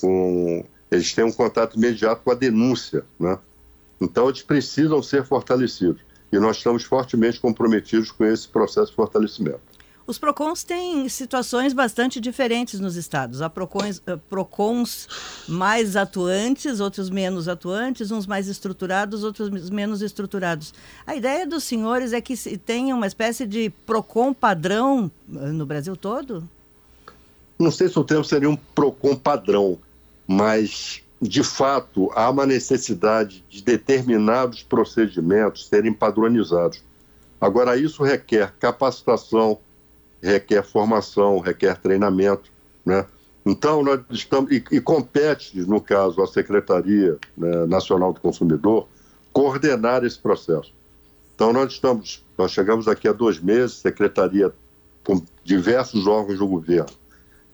Com... 0.00 0.64
Eles 0.90 1.12
têm 1.14 1.24
um 1.24 1.32
contato 1.32 1.76
imediato 1.76 2.22
com 2.22 2.30
a 2.30 2.34
denúncia. 2.34 3.04
Né? 3.18 3.38
Então, 4.00 4.28
eles 4.28 4.42
precisam 4.42 5.02
ser 5.02 5.24
fortalecidos. 5.24 6.02
E 6.30 6.38
nós 6.38 6.58
estamos 6.58 6.84
fortemente 6.84 7.40
comprometidos 7.40 8.10
com 8.10 8.24
esse 8.24 8.46
processo 8.46 8.90
de 8.90 8.96
fortalecimento. 8.96 9.60
Os 10.08 10.18
PROCONs 10.18 10.64
têm 10.64 11.06
situações 11.10 11.74
bastante 11.74 12.18
diferentes 12.18 12.80
nos 12.80 12.96
estados. 12.96 13.42
Há 13.42 13.50
PROCONs, 13.50 13.98
uh, 13.98 14.16
PROCONs 14.30 15.06
mais 15.46 15.96
atuantes, 15.96 16.80
outros 16.80 17.10
menos 17.10 17.46
atuantes, 17.46 18.10
uns 18.10 18.26
mais 18.26 18.48
estruturados, 18.48 19.22
outros 19.22 19.68
menos 19.68 20.00
estruturados. 20.00 20.72
A 21.06 21.14
ideia 21.14 21.46
dos 21.46 21.64
senhores 21.64 22.14
é 22.14 22.22
que 22.22 22.38
se 22.38 22.56
tenha 22.56 22.94
uma 22.96 23.06
espécie 23.06 23.46
de 23.46 23.68
PROCON 23.84 24.32
padrão 24.32 25.10
uh, 25.28 25.52
no 25.52 25.66
Brasil 25.66 25.94
todo? 25.94 26.48
Não 27.58 27.70
sei 27.70 27.90
se 27.90 27.98
o 27.98 28.04
termo 28.04 28.24
seria 28.24 28.48
um 28.48 28.56
PROCON 28.56 29.14
padrão, 29.14 29.78
mas 30.26 31.02
de 31.20 31.42
fato, 31.42 32.10
há 32.14 32.30
uma 32.30 32.46
necessidade 32.46 33.44
de 33.46 33.60
determinados 33.60 34.62
procedimentos 34.62 35.66
serem 35.66 35.92
padronizados. 35.92 36.82
Agora, 37.38 37.76
isso 37.76 38.02
requer 38.02 38.54
capacitação, 38.58 39.58
requer 40.22 40.62
formação, 40.62 41.38
requer 41.38 41.76
treinamento, 41.76 42.50
né? 42.84 43.06
Então, 43.46 43.82
nós 43.82 44.00
estamos, 44.10 44.50
e, 44.50 44.62
e 44.72 44.80
compete, 44.80 45.58
no 45.62 45.80
caso, 45.80 46.22
a 46.22 46.26
Secretaria 46.26 47.16
né, 47.36 47.66
Nacional 47.66 48.12
do 48.12 48.20
Consumidor, 48.20 48.86
coordenar 49.32 50.04
esse 50.04 50.18
processo. 50.18 50.72
Então, 51.34 51.52
nós 51.52 51.72
estamos, 51.72 52.22
nós 52.36 52.50
chegamos 52.50 52.88
aqui 52.88 53.08
há 53.08 53.12
dois 53.12 53.40
meses, 53.40 53.76
Secretaria 53.76 54.52
com 55.02 55.22
diversos 55.42 56.06
órgãos 56.06 56.38
do 56.38 56.46
governo, 56.46 56.90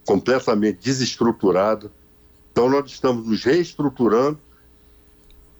completamente 0.05 0.79
desestruturada, 0.83 1.91
Então, 2.51 2.69
nós 2.69 2.91
estamos 2.91 3.29
nos 3.29 3.45
reestruturando 3.45 4.39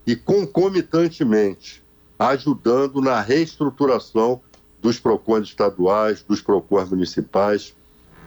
e, 0.05 0.17
concomitantemente, 0.17 1.85
ajudando 2.19 3.01
na 3.01 3.21
reestruturação 3.21 4.41
dos 4.85 5.01
PROCONs 5.01 5.49
estaduais, 5.49 6.23
dos 6.23 6.43
PROCONs 6.43 6.91
municipais. 6.91 7.75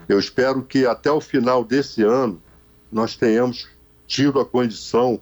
Eu 0.09 0.17
espero 0.17 0.63
que 0.63 0.87
até 0.87 1.11
o 1.11 1.21
final 1.21 1.63
desse 1.63 2.01
ano 2.01 2.41
nós 2.91 3.15
tenhamos 3.15 3.67
tido 4.07 4.39
a 4.39 4.45
condição 4.45 5.21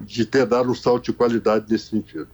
de 0.00 0.26
ter 0.26 0.44
dado 0.44 0.72
um 0.72 0.74
salto 0.74 1.04
de 1.04 1.12
qualidade 1.12 1.66
nesse 1.70 1.90
sentido. 1.90 2.26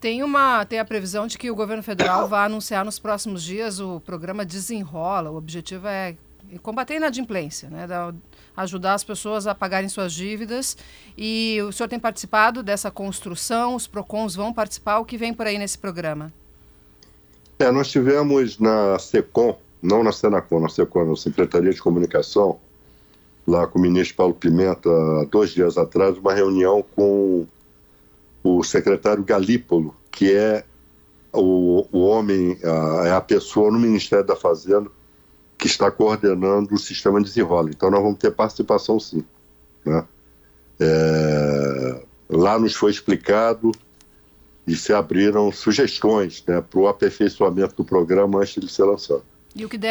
Tem, 0.00 0.24
uma, 0.24 0.64
tem 0.64 0.80
a 0.80 0.84
previsão 0.84 1.28
de 1.28 1.38
que 1.38 1.52
o 1.52 1.54
governo 1.54 1.84
federal 1.84 2.26
vai 2.26 2.46
anunciar 2.46 2.84
nos 2.84 2.98
próximos 2.98 3.44
dias 3.44 3.78
o 3.78 4.00
programa 4.00 4.44
Desenrola. 4.44 5.30
O 5.30 5.36
objetivo 5.36 5.86
é 5.86 6.16
combater 6.62 6.94
a 6.94 6.96
inadimplência, 6.96 7.70
né? 7.70 7.86
Ajudar 8.62 8.94
as 8.94 9.04
pessoas 9.04 9.46
a 9.46 9.54
pagarem 9.54 9.88
suas 9.88 10.12
dívidas. 10.12 10.76
E 11.16 11.58
o 11.62 11.72
senhor 11.72 11.88
tem 11.88 11.98
participado 11.98 12.62
dessa 12.62 12.90
construção, 12.90 13.74
os 13.74 13.86
PROCONs 13.86 14.34
vão 14.34 14.52
participar. 14.52 14.98
O 14.98 15.04
que 15.04 15.16
vem 15.16 15.34
por 15.34 15.46
aí 15.46 15.58
nesse 15.58 15.78
programa? 15.78 16.32
É, 17.58 17.70
nós 17.70 17.90
tivemos 17.90 18.58
na 18.58 18.98
SECOM, 18.98 19.56
não 19.82 20.02
na 20.02 20.12
Senacom, 20.12 20.60
na 20.60 20.68
SECOM, 20.68 21.04
na 21.04 21.16
Secretaria 21.16 21.72
de 21.72 21.82
Comunicação, 21.82 22.58
lá 23.46 23.66
com 23.66 23.78
o 23.78 23.82
ministro 23.82 24.16
Paulo 24.16 24.34
Pimenta, 24.34 24.88
dois 25.30 25.50
dias 25.50 25.76
atrás, 25.76 26.16
uma 26.16 26.32
reunião 26.32 26.84
com 26.96 27.46
o 28.42 28.64
secretário 28.64 29.22
Galípolo, 29.22 29.94
que 30.10 30.32
é 30.32 30.64
o, 31.32 31.86
o 31.92 32.00
homem, 32.00 32.58
a, 32.64 33.08
é 33.08 33.12
a 33.12 33.20
pessoa 33.20 33.70
no 33.70 33.78
Ministério 33.78 34.26
da 34.26 34.36
Fazenda 34.36 34.90
que 35.60 35.66
está 35.66 35.90
coordenando 35.90 36.74
o 36.74 36.78
sistema 36.78 37.20
de 37.20 37.26
desenrola. 37.26 37.68
Então, 37.68 37.90
nós 37.90 38.02
vamos 38.02 38.18
ter 38.18 38.30
participação 38.30 38.98
sim. 38.98 39.22
Né? 39.84 40.04
É, 40.80 42.02
lá 42.30 42.58
nos 42.58 42.74
foi 42.74 42.90
explicado 42.90 43.70
e 44.66 44.74
se 44.74 44.92
abriram 44.92 45.52
sugestões 45.52 46.42
né, 46.46 46.62
para 46.62 46.80
o 46.80 46.88
aperfeiçoamento 46.88 47.74
do 47.76 47.84
programa 47.84 48.40
antes 48.40 48.60
de 48.60 48.72
ser 48.72 48.84
lançado. 48.84 49.22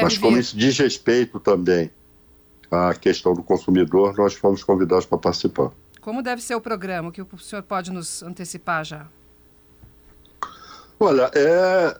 Mas 0.01 0.17
como 0.17 0.35
vir? 0.35 0.41
isso 0.41 0.57
diz 0.57 0.77
respeito 0.77 1.39
também 1.39 1.91
à 2.71 2.93
questão 2.93 3.33
do 3.33 3.43
consumidor, 3.43 4.15
nós 4.17 4.33
fomos 4.33 4.63
convidados 4.63 5.05
para 5.05 5.17
participar. 5.17 5.71
Como 6.01 6.23
deve 6.23 6.41
ser 6.41 6.55
o 6.55 6.61
programa? 6.61 7.09
O 7.09 7.11
que 7.11 7.21
o 7.21 7.37
senhor 7.37 7.61
pode 7.61 7.91
nos 7.91 8.23
antecipar 8.23 8.85
já? 8.85 9.07
Olha, 10.99 11.29
é... 11.33 11.99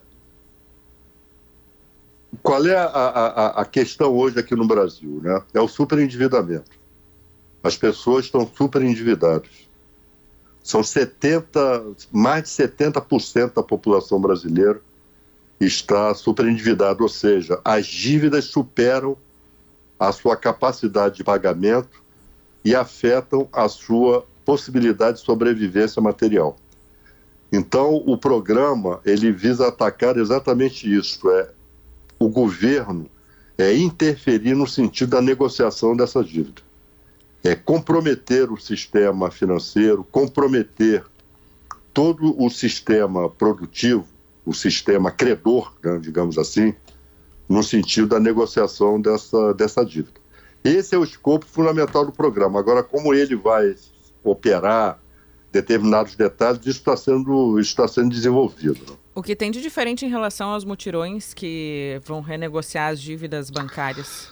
qual 2.44 2.66
é 2.66 2.76
a, 2.76 2.86
a, 2.86 3.62
a 3.62 3.66
questão 3.66 4.16
hoje 4.16 4.40
aqui 4.40 4.56
no 4.56 4.68
Brasil? 4.68 5.20
Né? 5.22 5.42
É 5.54 5.60
o 5.60 5.68
superendividamento. 5.68 6.72
As 7.64 7.76
pessoas 7.76 8.26
estão 8.26 8.50
superendividadas. 8.56 9.50
São 10.64 10.84
70, 10.84 11.96
mais 12.12 12.44
de 12.44 12.50
70% 12.50 13.54
da 13.56 13.64
população 13.64 14.22
brasileira 14.22 14.82
está 15.60 16.14
superendividada, 16.14 17.02
ou 17.02 17.10
seja, 17.10 17.60
as 17.66 17.86
dívidas 17.86 18.46
superam 18.46 19.18
a 20.00 20.12
sua 20.12 20.38
capacidade 20.38 21.18
de 21.18 21.24
pagamento 21.24 22.02
e 22.64 22.74
afetam 22.76 23.48
a 23.52 23.68
sua 23.68 24.26
possibilidade 24.46 25.18
de 25.18 25.26
sobrevivência 25.26 26.02
material. 26.02 26.56
Então, 27.52 27.96
o 27.96 28.18
programa 28.18 29.02
ele 29.04 29.32
visa 29.32 29.68
atacar 29.68 30.18
exatamente 30.18 30.94
isso, 30.94 31.30
é 31.32 31.50
o 32.20 32.28
governo 32.28 33.10
é 33.58 33.76
interferir 33.76 34.54
no 34.54 34.68
sentido 34.68 35.12
da 35.12 35.22
negociação 35.22 35.96
dessa 35.96 36.24
dívida. 36.24 36.62
É 37.44 37.56
comprometer 37.56 38.52
o 38.52 38.58
sistema 38.60 39.32
financeiro, 39.32 40.04
comprometer 40.04 41.04
todo 41.94 42.36
o 42.42 42.50
sistema 42.50 43.30
produtivo, 43.30 44.06
o 44.46 44.54
sistema 44.54 45.10
credor, 45.10 45.74
né, 45.82 45.98
digamos 46.02 46.38
assim, 46.38 46.74
no 47.48 47.64
sentido 47.64 48.08
da 48.08 48.20
negociação 48.20 49.00
dessa, 49.00 49.54
dessa 49.54 49.86
dívida. 49.86 50.20
Esse 50.64 50.94
é 50.94 50.98
o 50.98 51.04
escopo 51.04 51.46
fundamental 51.46 52.06
do 52.06 52.12
programa. 52.12 52.60
Agora, 52.60 52.84
como 52.84 53.14
ele 53.14 53.36
vai 53.36 53.76
operar 54.24 55.00
determinados 55.52 56.16
detalhes, 56.16 56.60
isso 56.62 56.80
está 56.80 56.98
sendo, 56.98 57.60
isso 57.60 57.70
está 57.70 57.88
sendo 57.88 58.10
desenvolvido. 58.10 58.99
O 59.20 59.22
que 59.22 59.36
tem 59.36 59.52
de 59.52 59.62
diferente 59.62 60.06
em 60.06 60.10
relação 60.10 60.52
aos 60.52 60.64
mutirões 60.64 61.34
que 61.34 62.00
vão 62.06 62.22
renegociar 62.22 62.94
as 62.94 63.02
dívidas 63.02 63.50
bancárias? 63.50 64.30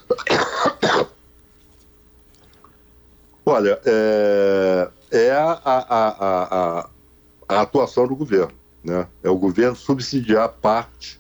Olha, 3.46 3.78
é, 3.86 4.90
é 5.12 5.32
a, 5.32 5.60
a, 5.66 5.88
a, 5.90 6.90
a, 7.50 7.62
atuação 7.64 8.08
do 8.08 8.16
governo. 8.16 8.54
Né? 8.82 9.06
É 9.22 9.30
o 9.30 9.36
governo 9.36 9.76
subsidiar 9.76 10.48
parte 10.48 11.20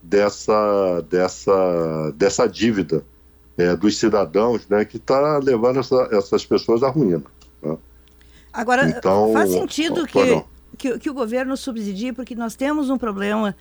dessa, 0.00 1.00
dessa, 1.10 2.12
dessa 2.14 2.46
dívida 2.46 3.04
é, 3.58 3.74
dos 3.74 3.98
cidadãos 3.98 4.68
né, 4.68 4.84
que 4.84 4.98
está 4.98 5.38
levando 5.38 5.80
essa, 5.80 6.08
essas 6.12 6.46
pessoas 6.46 6.84
à 6.84 6.88
ruína. 6.88 7.24
Né? 7.60 7.76
Agora, 8.52 8.88
então, 8.88 9.32
faz 9.32 9.50
sentido 9.50 10.06
que, 10.06 10.44
que, 10.76 10.98
que, 10.98 11.10
o 11.10 11.14
governo 11.14 11.56
subsidie, 11.56 12.12
porque 12.12 12.34
nós 12.34 12.54
temos 12.54 12.90
um 12.90 12.98
problema, 12.98 13.56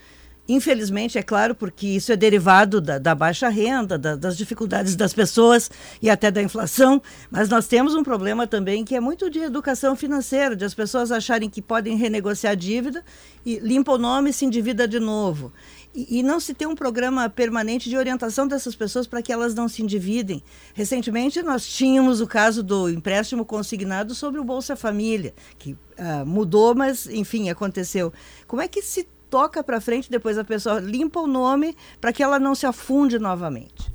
infelizmente, 0.48 1.18
é 1.18 1.24
claro, 1.24 1.54
porque 1.54 1.88
isso 1.88 2.12
é 2.12 2.16
derivado 2.16 2.80
da, 2.80 2.98
da 2.98 3.14
baixa 3.14 3.50
renda, 3.50 3.98
da, 3.98 4.16
das 4.16 4.38
dificuldades 4.38 4.96
das 4.96 5.14
pessoas 5.14 5.70
e 6.02 6.10
até 6.10 6.32
da 6.32 6.42
inflação, 6.42 7.02
mas 7.30 7.50
nós 7.50 7.68
temos 7.68 7.96
um 7.96 8.04
problema 8.04 8.48
também 8.48 8.84
que 8.84 8.96
é 8.96 9.00
muito 9.00 9.30
de 9.30 9.40
educação 9.40 9.96
financeira, 9.96 10.56
de 10.56 10.66
as 10.66 10.74
pessoas 10.74 11.12
acharem 11.12 11.50
que 11.50 11.62
podem 11.62 11.98
renegociar 11.98 12.56
dívida 12.56 13.04
e 13.46 13.60
limpa 13.60 13.94
o 13.94 13.98
nome 13.98 14.30
e 14.30 14.34
se 14.34 14.46
endivida 14.46 14.88
de 14.88 15.00
novo. 15.00 15.52
E, 15.94 16.20
e, 16.20 16.24
não 16.24 16.40
se 16.40 16.54
tem 16.54 16.68
um 16.68 16.76
programa 16.76 17.28
permanente 17.30 17.90
de 17.90 17.98
orientação 17.98 18.48
dessas 18.48 18.76
pessoas 18.76 19.08
para 19.08 19.24
que 19.24 19.34
elas 19.34 19.56
não 19.56 19.68
se 19.68 19.82
endividem. 19.82 20.44
Recentemente, 20.74 21.42
nós 21.42 21.68
tínhamos 21.68 22.22
o 22.22 22.28
caso 22.28 22.62
do 22.62 22.90
empréstimo 22.90 23.44
consignado 23.44 24.14
sobre 24.14 24.40
o 24.40 24.44
Bolsa 24.44 24.76
Família, 24.76 25.34
que 25.58 25.74
uh, 25.74 26.26
mudou, 26.26 26.76
mas, 26.76 27.08
enfim, 27.08 27.50
aconteceu. 27.50 28.14
Como 28.48 28.62
é 28.62 28.68
que 28.68 28.84
se 28.84 29.08
toca 29.30 29.64
para 29.64 29.82
frente 29.82 30.12
depois 30.12 30.38
a 30.38 30.44
pessoa 30.44 30.80
limpa 30.80 31.20
o 31.20 31.28
nome 31.28 31.76
para 32.00 32.14
que 32.14 32.22
ela 32.22 32.40
não 32.40 32.54
se 32.54 32.68
afunde 32.68 33.18
novamente? 33.18 33.92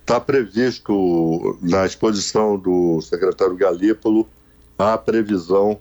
Está 0.00 0.18
previsto 0.18 1.58
na 1.60 1.84
exposição 1.84 2.58
do 2.58 3.00
secretário 3.02 3.56
Galípolo 3.56 4.26
a 4.78 4.96
previsão 4.96 5.78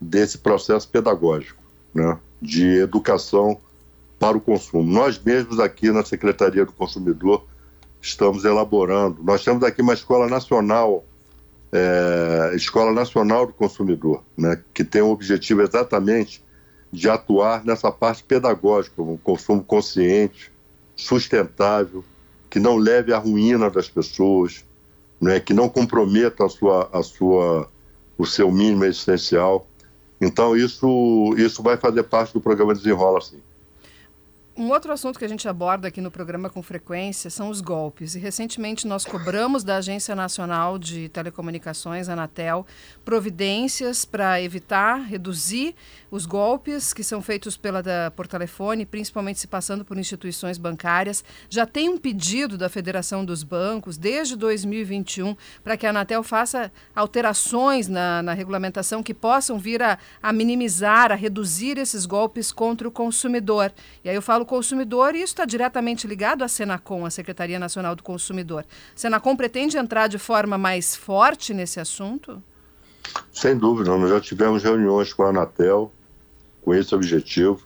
desse 0.00 0.38
processo 0.38 0.88
pedagógico, 0.88 1.62
né, 1.94 2.18
de 2.42 2.66
educação 2.80 3.58
para 4.20 4.36
o 4.36 4.40
consumo. 4.40 4.92
Nós 4.92 5.18
mesmos 5.18 5.58
aqui 5.58 5.90
na 5.90 6.04
Secretaria 6.04 6.66
do 6.66 6.72
Consumidor 6.72 7.46
estamos 8.02 8.44
elaborando. 8.44 9.22
Nós 9.22 9.42
temos 9.42 9.64
aqui 9.64 9.80
uma 9.80 9.94
escola 9.94 10.28
nacional, 10.28 11.02
é, 11.72 12.52
Escola 12.54 12.92
Nacional 12.92 13.46
do 13.46 13.54
Consumidor, 13.54 14.22
né, 14.36 14.62
que 14.74 14.84
tem 14.84 15.00
o 15.00 15.08
objetivo 15.08 15.62
exatamente 15.62 16.44
de 16.92 17.08
atuar 17.08 17.64
nessa 17.64 17.90
parte 17.90 18.22
pedagógica, 18.22 19.00
um 19.00 19.16
consumo 19.16 19.64
consciente, 19.64 20.52
sustentável, 20.94 22.04
que 22.50 22.58
não 22.58 22.76
leve 22.76 23.14
à 23.14 23.18
ruína 23.18 23.70
das 23.70 23.88
pessoas, 23.88 24.66
né, 25.18 25.40
que 25.40 25.54
não 25.54 25.68
comprometa 25.68 26.44
a 26.44 26.48
sua, 26.50 26.90
a 26.92 27.02
sua, 27.02 27.70
o 28.18 28.26
seu 28.26 28.52
mínimo 28.52 28.84
existencial. 28.84 29.66
Então, 30.20 30.54
isso, 30.54 31.34
isso 31.38 31.62
vai 31.62 31.78
fazer 31.78 32.02
parte 32.02 32.34
do 32.34 32.40
programa 32.40 32.74
Desenrola, 32.74 33.22
sim. 33.22 33.40
Um 34.56 34.68
outro 34.70 34.92
assunto 34.92 35.18
que 35.18 35.24
a 35.24 35.28
gente 35.28 35.48
aborda 35.48 35.86
aqui 35.86 36.00
no 36.00 36.10
programa 36.10 36.50
com 36.50 36.60
frequência 36.60 37.30
são 37.30 37.50
os 37.50 37.60
golpes. 37.60 38.16
E 38.16 38.18
recentemente 38.18 38.86
nós 38.86 39.04
cobramos 39.04 39.62
da 39.62 39.76
Agência 39.76 40.14
Nacional 40.14 40.76
de 40.76 41.08
Telecomunicações, 41.08 42.08
Anatel, 42.08 42.66
providências 43.04 44.04
para 44.04 44.42
evitar, 44.42 44.96
reduzir 44.96 45.74
os 46.10 46.26
golpes 46.26 46.92
que 46.92 47.04
são 47.04 47.22
feitos 47.22 47.56
pela 47.56 47.80
da, 47.80 48.10
por 48.10 48.26
telefone, 48.26 48.84
principalmente 48.84 49.38
se 49.38 49.46
passando 49.46 49.84
por 49.84 49.96
instituições 49.96 50.58
bancárias. 50.58 51.24
Já 51.48 51.64
tem 51.64 51.88
um 51.88 51.96
pedido 51.96 52.58
da 52.58 52.68
Federação 52.68 53.24
dos 53.24 53.44
Bancos 53.44 53.96
desde 53.96 54.34
2021 54.34 55.36
para 55.62 55.76
que 55.76 55.86
a 55.86 55.90
Anatel 55.90 56.24
faça 56.24 56.72
alterações 56.94 57.86
na, 57.86 58.20
na 58.20 58.34
regulamentação 58.34 59.02
que 59.02 59.14
possam 59.14 59.58
vir 59.58 59.80
a, 59.80 59.96
a 60.20 60.32
minimizar, 60.32 61.12
a 61.12 61.14
reduzir 61.14 61.78
esses 61.78 62.04
golpes 62.04 62.50
contra 62.50 62.88
o 62.88 62.90
consumidor. 62.90 63.72
E 64.04 64.08
aí 64.08 64.14
eu 64.14 64.22
falo 64.22 64.39
consumidor 64.46 65.14
e 65.14 65.18
isso 65.18 65.32
está 65.32 65.44
diretamente 65.44 66.06
ligado 66.06 66.42
à 66.42 66.48
Senacom, 66.48 67.06
a 67.06 67.10
Secretaria 67.10 67.58
Nacional 67.58 67.94
do 67.94 68.02
Consumidor. 68.02 68.64
Senacom 68.94 69.36
pretende 69.36 69.76
entrar 69.76 70.08
de 70.08 70.18
forma 70.18 70.56
mais 70.56 70.96
forte 70.96 71.54
nesse 71.54 71.80
assunto? 71.80 72.42
Sem 73.32 73.56
dúvida, 73.56 73.96
nós 73.96 74.10
já 74.10 74.20
tivemos 74.20 74.62
reuniões 74.62 75.12
com 75.12 75.22
a 75.22 75.30
Anatel 75.30 75.92
com 76.62 76.74
esse 76.74 76.94
objetivo. 76.94 77.62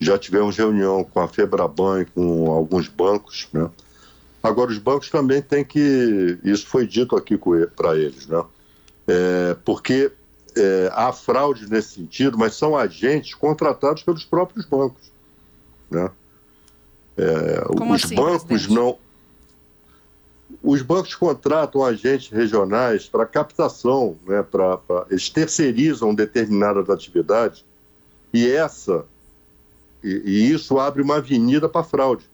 Já 0.00 0.18
tivemos 0.18 0.56
reunião 0.56 1.04
com 1.04 1.20
a 1.20 1.28
Febraban 1.28 2.02
e 2.02 2.04
com 2.04 2.50
alguns 2.50 2.88
bancos, 2.88 3.48
né? 3.52 3.68
Agora, 4.42 4.70
os 4.70 4.78
bancos 4.78 5.10
também 5.10 5.42
têm 5.42 5.64
que. 5.64 6.38
Isso 6.44 6.66
foi 6.66 6.86
dito 6.86 7.16
aqui 7.16 7.36
para 7.76 7.96
eles, 7.96 8.26
né? 8.28 8.44
É, 9.08 9.56
porque 9.64 10.12
é, 10.56 10.90
há 10.92 11.12
fraude 11.12 11.68
nesse 11.68 11.94
sentido, 11.94 12.38
mas 12.38 12.54
são 12.54 12.76
agentes 12.76 13.34
contratados 13.34 14.02
pelos 14.02 14.24
próprios 14.24 14.64
bancos. 14.64 15.10
Né? 15.90 16.10
É, 17.16 17.64
os 17.68 18.04
assim, 18.04 18.14
bancos 18.14 18.44
presidente? 18.44 18.74
não. 18.74 18.98
Os 20.62 20.82
bancos 20.82 21.14
contratam 21.14 21.84
agentes 21.84 22.30
regionais 22.30 23.06
para 23.06 23.26
captação, 23.26 24.16
né, 24.26 24.42
pra, 24.42 24.78
pra, 24.78 25.06
eles 25.10 25.28
terceirizam 25.28 26.14
determinadas 26.14 26.88
atividades 26.88 27.64
e 28.32 28.48
essa 28.50 29.04
e, 30.02 30.22
e 30.24 30.52
isso 30.52 30.78
abre 30.78 31.02
uma 31.02 31.16
avenida 31.16 31.68
para 31.68 31.84
fraude, 31.84 32.24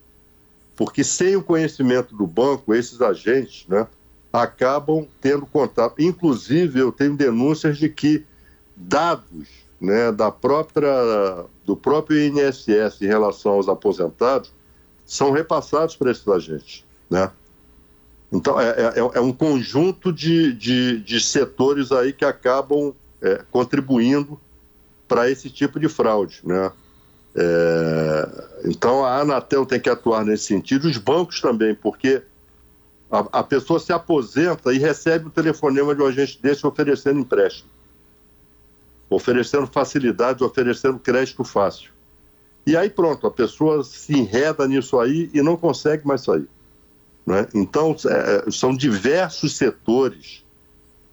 porque 0.75 1.03
sem 1.03 1.35
o 1.35 1.43
conhecimento 1.43 2.15
do 2.15 2.25
banco 2.25 2.73
esses 2.73 3.01
agentes, 3.01 3.65
né, 3.67 3.87
acabam 4.31 5.07
tendo 5.19 5.45
contato. 5.45 6.01
Inclusive 6.01 6.79
eu 6.79 6.91
tenho 6.91 7.15
denúncias 7.15 7.77
de 7.77 7.89
que 7.89 8.25
dados, 8.75 9.47
né, 9.79 10.11
da 10.11 10.31
própria 10.31 11.45
do 11.65 11.75
próprio 11.75 12.19
INSS 12.19 13.01
em 13.01 13.07
relação 13.07 13.53
aos 13.53 13.67
aposentados 13.67 14.53
são 15.05 15.31
repassados 15.31 15.95
para 15.95 16.11
esses 16.11 16.27
agentes, 16.27 16.85
né? 17.09 17.31
Então, 18.31 18.59
é, 18.59 18.69
é, 18.69 18.93
é 18.97 19.21
um 19.21 19.31
conjunto 19.31 20.11
de, 20.11 20.53
de, 20.53 20.99
de, 20.99 21.21
setores 21.21 21.91
aí 21.91 22.11
que 22.11 22.25
acabam 22.25 22.93
é, 23.21 23.43
contribuindo 23.49 24.39
para 25.07 25.29
esse 25.29 25.49
tipo 25.49 25.79
de 25.79 25.87
fraude, 25.87 26.41
né? 26.43 26.71
É, 27.35 28.47
então, 28.65 29.05
a 29.05 29.19
Anatel 29.19 29.65
tem 29.65 29.79
que 29.79 29.89
atuar 29.89 30.25
nesse 30.25 30.45
sentido, 30.45 30.85
os 30.87 30.97
bancos 30.97 31.39
também, 31.39 31.75
porque 31.75 32.23
a, 33.11 33.39
a 33.39 33.43
pessoa 33.43 33.79
se 33.79 33.93
aposenta 33.93 34.73
e 34.73 34.77
recebe 34.77 35.27
o 35.27 35.29
telefonema 35.31 35.93
de 35.93 36.01
um 36.01 36.07
agente 36.07 36.41
desse 36.41 36.65
oferecendo 36.65 37.19
empréstimo, 37.19 37.69
oferecendo 39.09 39.67
facilidade, 39.67 40.43
oferecendo 40.43 40.99
crédito 40.99 41.43
fácil. 41.43 41.91
E 42.65 42.75
aí 42.75 42.89
pronto, 42.89 43.27
a 43.27 43.31
pessoa 43.31 43.83
se 43.83 44.13
enreda 44.13 44.67
nisso 44.67 44.99
aí 44.99 45.29
e 45.33 45.41
não 45.41 45.55
consegue 45.55 46.05
mais 46.07 46.21
sair. 46.21 46.47
Né? 47.25 47.47
Então, 47.53 47.95
é, 48.07 48.51
são 48.51 48.75
diversos 48.75 49.55
setores 49.55 50.43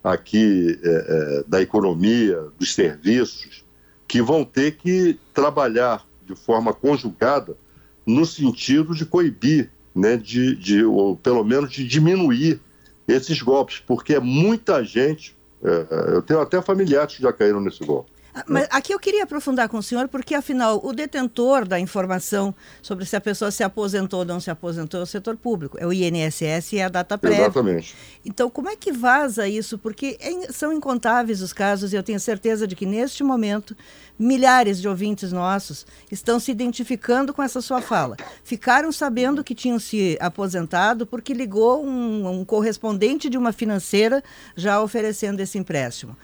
aqui 0.02 0.78
é, 0.82 0.88
é, 0.88 1.44
da 1.46 1.60
economia, 1.62 2.48
dos 2.58 2.74
serviços, 2.74 3.64
que 4.06 4.20
vão 4.20 4.44
ter 4.44 4.76
que 4.76 5.18
trabalhar 5.32 6.06
de 6.26 6.34
forma 6.34 6.72
conjugada 6.72 7.56
no 8.04 8.26
sentido 8.26 8.94
de 8.94 9.06
coibir, 9.06 9.70
né, 9.94 10.16
de, 10.16 10.56
de, 10.56 10.84
ou 10.84 11.16
pelo 11.16 11.44
menos 11.44 11.70
de 11.70 11.86
diminuir 11.86 12.60
esses 13.06 13.40
golpes, 13.40 13.78
porque 13.78 14.14
é 14.14 14.20
muita 14.20 14.82
gente. 14.84 15.36
É, 15.64 16.14
eu 16.14 16.22
tenho 16.22 16.40
até 16.40 16.60
familiares 16.60 17.16
que 17.16 17.22
já 17.22 17.32
caíram 17.32 17.60
nesse 17.60 17.84
golpe. 17.84 18.11
Mas 18.46 18.66
aqui 18.70 18.94
eu 18.94 18.98
queria 18.98 19.24
aprofundar 19.24 19.68
com 19.68 19.76
o 19.76 19.82
senhor, 19.82 20.08
porque 20.08 20.34
afinal 20.34 20.80
o 20.82 20.92
detentor 20.92 21.66
da 21.66 21.78
informação 21.78 22.54
sobre 22.80 23.04
se 23.04 23.14
a 23.14 23.20
pessoa 23.20 23.50
se 23.50 23.62
aposentou 23.62 24.20
ou 24.20 24.24
não 24.24 24.40
se 24.40 24.50
aposentou 24.50 25.00
é 25.00 25.02
o 25.02 25.06
setor 25.06 25.36
público, 25.36 25.76
é 25.78 25.86
o 25.86 25.92
INSS 25.92 26.72
e 26.72 26.80
a 26.80 26.88
data 26.88 27.18
prévia. 27.18 27.42
Exatamente. 27.42 27.94
Então, 28.24 28.48
como 28.48 28.70
é 28.70 28.76
que 28.76 28.90
vaza 28.90 29.46
isso? 29.46 29.78
Porque 29.78 30.16
é, 30.18 30.50
são 30.50 30.72
incontáveis 30.72 31.42
os 31.42 31.52
casos 31.52 31.92
e 31.92 31.96
eu 31.96 32.02
tenho 32.02 32.18
certeza 32.18 32.66
de 32.66 32.74
que 32.74 32.86
neste 32.86 33.22
momento 33.22 33.76
milhares 34.18 34.80
de 34.80 34.88
ouvintes 34.88 35.32
nossos 35.32 35.86
estão 36.10 36.38
se 36.38 36.50
identificando 36.50 37.34
com 37.34 37.42
essa 37.42 37.60
sua 37.60 37.82
fala. 37.82 38.16
Ficaram 38.44 38.90
sabendo 38.92 39.44
que 39.44 39.54
tinham 39.54 39.78
se 39.78 40.16
aposentado 40.20 41.06
porque 41.06 41.34
ligou 41.34 41.84
um, 41.84 42.40
um 42.40 42.44
correspondente 42.44 43.28
de 43.28 43.36
uma 43.36 43.52
financeira 43.52 44.22
já 44.56 44.80
oferecendo 44.80 45.40
esse 45.40 45.58
empréstimo. 45.58 46.16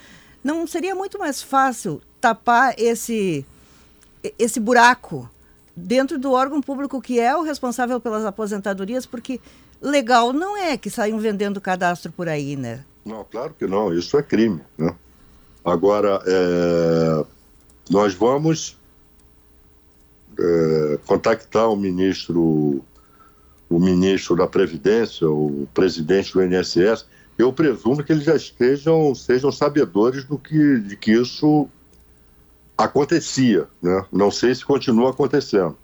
Não 0.49 0.67
seria 0.67 0.95
muito 0.95 1.19
mais 1.19 1.43
fácil 1.43 2.01
tapar 2.19 2.75
esse, 2.79 3.45
esse 4.39 4.59
buraco 4.59 5.29
dentro 5.77 6.19
do 6.19 6.33
órgão 6.33 6.63
público 6.63 7.03
que 7.03 7.21
é 7.21 7.37
o 7.37 7.43
responsável 7.43 8.01
pelas 8.01 8.25
aposentadorias, 8.25 9.05
porque 9.05 9.43
legal 9.79 10.33
não 10.33 10.57
é 10.57 10.79
que 10.79 10.89
saiam 10.89 11.19
vendendo 11.19 11.61
cadastro 11.61 12.11
por 12.11 12.31
aí, 12.31 12.57
né? 12.57 12.83
Não, 13.05 13.27
claro 13.31 13.53
que 13.59 13.67
não, 13.67 13.93
isso 13.93 14.17
é 14.17 14.23
crime. 14.23 14.63
Né? 14.79 14.95
Agora, 15.63 16.19
é, 16.27 17.27
nós 17.91 18.15
vamos 18.15 18.79
é, 20.39 20.99
contactar 21.05 21.69
o 21.69 21.77
ministro, 21.77 22.83
o 23.69 23.79
ministro 23.79 24.35
da 24.35 24.47
Previdência, 24.47 25.29
o 25.29 25.69
presidente 25.75 26.33
do 26.33 26.43
INSS, 26.43 27.05
eu 27.39 27.53
presumo 27.53 28.03
que 28.03 28.13
eles 28.13 28.25
já 28.25 28.35
estejam 28.35 29.15
sejam 29.15 29.53
sabedores 29.53 30.25
do 30.25 30.37
que 30.37 30.81
de 30.81 30.97
que 30.97 31.13
isso 31.13 31.69
acontecia, 32.77 33.69
né? 33.81 34.05
Não 34.13 34.31
sei 34.31 34.55
se 34.55 34.65
continua 34.65 35.11
acontecendo, 35.11 35.77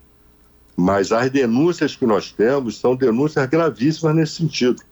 mas 0.77 1.12
as 1.12 1.31
denúncias 1.31 1.95
que 1.95 2.05
nós 2.05 2.33
temos 2.33 2.79
são 2.79 2.97
denúncias 2.97 3.47
gravíssimas 3.47 4.17
nesse 4.17 4.35
sentido. 4.35 4.83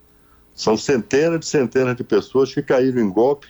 São 0.55 0.77
centenas 0.77 1.41
de 1.41 1.47
centenas 1.47 1.97
de 1.97 2.05
pessoas 2.05 2.53
que 2.55 2.63
caíram 2.63 3.01
em 3.01 3.11
golpe, 3.11 3.49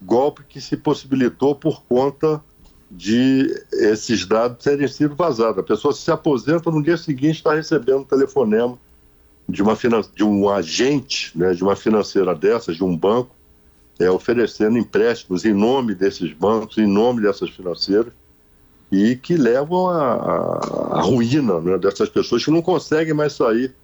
golpe 0.00 0.44
que 0.48 0.60
se 0.60 0.76
possibilitou 0.76 1.54
por 1.54 1.82
conta 1.84 2.42
de 2.90 3.48
esses 3.72 4.26
dados 4.26 4.62
terem 4.62 4.86
sido 4.86 5.16
vazados. 5.16 5.58
A 5.58 5.62
pessoa 5.62 5.94
se 5.94 6.10
aposenta 6.10 6.70
no 6.70 6.82
dia 6.82 6.96
seguinte 6.96 7.36
está 7.36 7.54
recebendo 7.54 8.00
um 8.00 8.04
telefonema 8.04 8.78
de, 9.48 9.62
uma, 9.62 9.76
de 10.14 10.24
um 10.24 10.48
agente, 10.48 11.36
né, 11.36 11.52
de 11.52 11.62
uma 11.62 11.76
financeira 11.76 12.34
dessas, 12.34 12.76
de 12.76 12.84
um 12.84 12.96
banco, 12.96 13.34
é, 13.98 14.10
oferecendo 14.10 14.78
empréstimos 14.78 15.44
em 15.44 15.52
nome 15.52 15.94
desses 15.94 16.32
bancos, 16.32 16.78
em 16.78 16.86
nome 16.86 17.22
dessas 17.22 17.50
financeiras, 17.50 18.12
e 18.90 19.16
que 19.16 19.36
levam 19.36 19.88
à 19.88 21.00
ruína 21.00 21.60
né, 21.60 21.78
dessas 21.78 22.08
pessoas 22.08 22.44
que 22.44 22.50
não 22.50 22.60
conseguem 22.60 23.14
mais 23.14 23.32
sair 23.32 23.74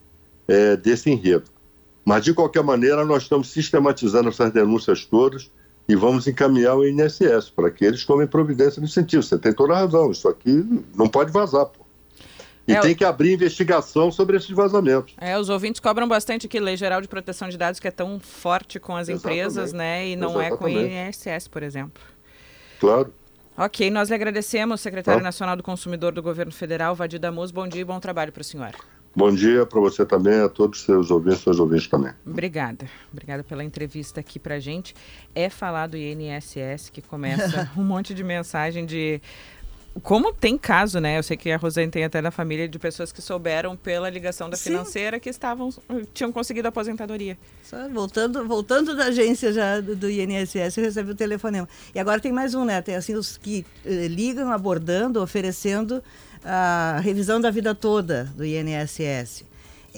é, 0.46 0.76
desse 0.76 1.10
enredo. 1.10 1.44
Mas, 2.04 2.24
de 2.24 2.34
qualquer 2.34 2.62
maneira, 2.62 3.04
nós 3.04 3.24
estamos 3.24 3.50
sistematizando 3.50 4.28
essas 4.28 4.50
denúncias 4.50 5.04
todas 5.04 5.50
e 5.88 5.94
vamos 5.94 6.26
encaminhar 6.26 6.76
o 6.76 6.86
INSS 6.86 7.50
para 7.54 7.70
que 7.70 7.84
eles 7.84 8.04
tomem 8.04 8.26
providência 8.26 8.80
no 8.80 8.88
sentido. 8.88 9.22
Você 9.22 9.38
tem 9.38 9.52
toda 9.52 9.74
a 9.74 9.80
razão, 9.80 10.10
isso 10.10 10.28
aqui 10.28 10.64
não 10.94 11.08
pode 11.08 11.32
vazar. 11.32 11.66
Pô. 11.66 11.84
E 12.68 12.74
é, 12.74 12.80
tem 12.80 12.94
que 12.94 13.02
abrir 13.02 13.32
investigação 13.32 14.12
sobre 14.12 14.36
esses 14.36 14.50
vazamentos. 14.50 15.14
É, 15.18 15.38
os 15.38 15.48
ouvintes 15.48 15.80
cobram 15.80 16.06
bastante 16.06 16.46
que 16.46 16.60
Lei 16.60 16.76
Geral 16.76 17.00
de 17.00 17.08
Proteção 17.08 17.48
de 17.48 17.56
Dados, 17.56 17.80
que 17.80 17.88
é 17.88 17.90
tão 17.90 18.20
forte 18.20 18.78
com 18.78 18.94
as 18.94 19.08
Exatamente. 19.08 19.38
empresas, 19.38 19.72
né? 19.72 20.06
E 20.06 20.16
não 20.16 20.32
Exatamente. 20.32 20.52
é 20.52 20.56
com 20.58 20.64
o 20.66 20.68
INSS, 20.68 21.48
por 21.48 21.62
exemplo. 21.62 22.02
Claro. 22.78 23.10
Ok, 23.56 23.90
nós 23.90 24.10
lhe 24.10 24.14
agradecemos, 24.14 24.82
secretário 24.82 25.22
nacional 25.22 25.56
do 25.56 25.62
Consumidor 25.62 26.12
do 26.12 26.22
Governo 26.22 26.52
Federal, 26.52 26.94
Vadir 26.94 27.18
Damus. 27.18 27.50
Bom 27.50 27.66
dia 27.66 27.80
e 27.80 27.84
bom 27.84 27.98
trabalho 27.98 28.30
para 28.30 28.42
o 28.42 28.44
senhor. 28.44 28.72
Bom 29.16 29.34
dia 29.34 29.66
para 29.66 29.80
você 29.80 30.06
também, 30.06 30.38
a 30.38 30.48
todos 30.48 30.78
os 30.78 30.84
seus 30.84 31.10
ouvintes, 31.10 31.40
seus 31.40 31.58
ouvintes 31.58 31.88
também. 31.88 32.12
Obrigada. 32.24 32.86
Obrigada 33.10 33.42
pela 33.42 33.64
entrevista 33.64 34.20
aqui 34.20 34.38
para 34.38 34.60
gente. 34.60 34.94
É 35.34 35.48
falar 35.48 35.88
do 35.88 35.96
INSS 35.96 36.90
que 36.90 37.02
começa 37.02 37.68
um 37.76 37.82
monte 37.82 38.14
de 38.14 38.22
mensagem 38.22 38.86
de 38.86 39.20
como 40.00 40.32
tem 40.32 40.58
caso, 40.58 41.00
né? 41.00 41.18
Eu 41.18 41.22
sei 41.22 41.36
que 41.36 41.50
a 41.50 41.56
Rosane 41.56 41.90
tem 41.90 42.04
até 42.04 42.20
na 42.20 42.30
família 42.30 42.68
de 42.68 42.78
pessoas 42.78 43.12
que 43.12 43.22
souberam 43.22 43.76
pela 43.76 44.08
ligação 44.10 44.48
da 44.50 44.56
Sim. 44.56 44.70
financeira 44.70 45.18
que 45.18 45.28
estavam 45.28 45.70
tinham 46.12 46.32
conseguido 46.32 46.68
aposentadoria. 46.68 47.38
Só 47.62 47.88
voltando, 47.88 48.46
voltando 48.46 48.96
da 48.96 49.06
agência 49.06 49.52
já 49.52 49.80
do, 49.80 49.96
do 49.96 50.10
INSS, 50.10 50.76
eu 50.78 50.84
recebi 50.84 51.10
o 51.10 51.14
telefonema. 51.14 51.68
E 51.94 51.98
agora 51.98 52.20
tem 52.20 52.32
mais 52.32 52.54
um, 52.54 52.64
né? 52.64 52.80
Tem 52.82 52.96
assim 52.96 53.14
os 53.14 53.36
que 53.36 53.64
eh, 53.84 54.08
ligam 54.08 54.50
abordando, 54.50 55.22
oferecendo 55.22 56.02
a 56.44 57.00
revisão 57.02 57.40
da 57.40 57.50
vida 57.50 57.74
toda 57.74 58.24
do 58.36 58.44
INSS 58.44 59.48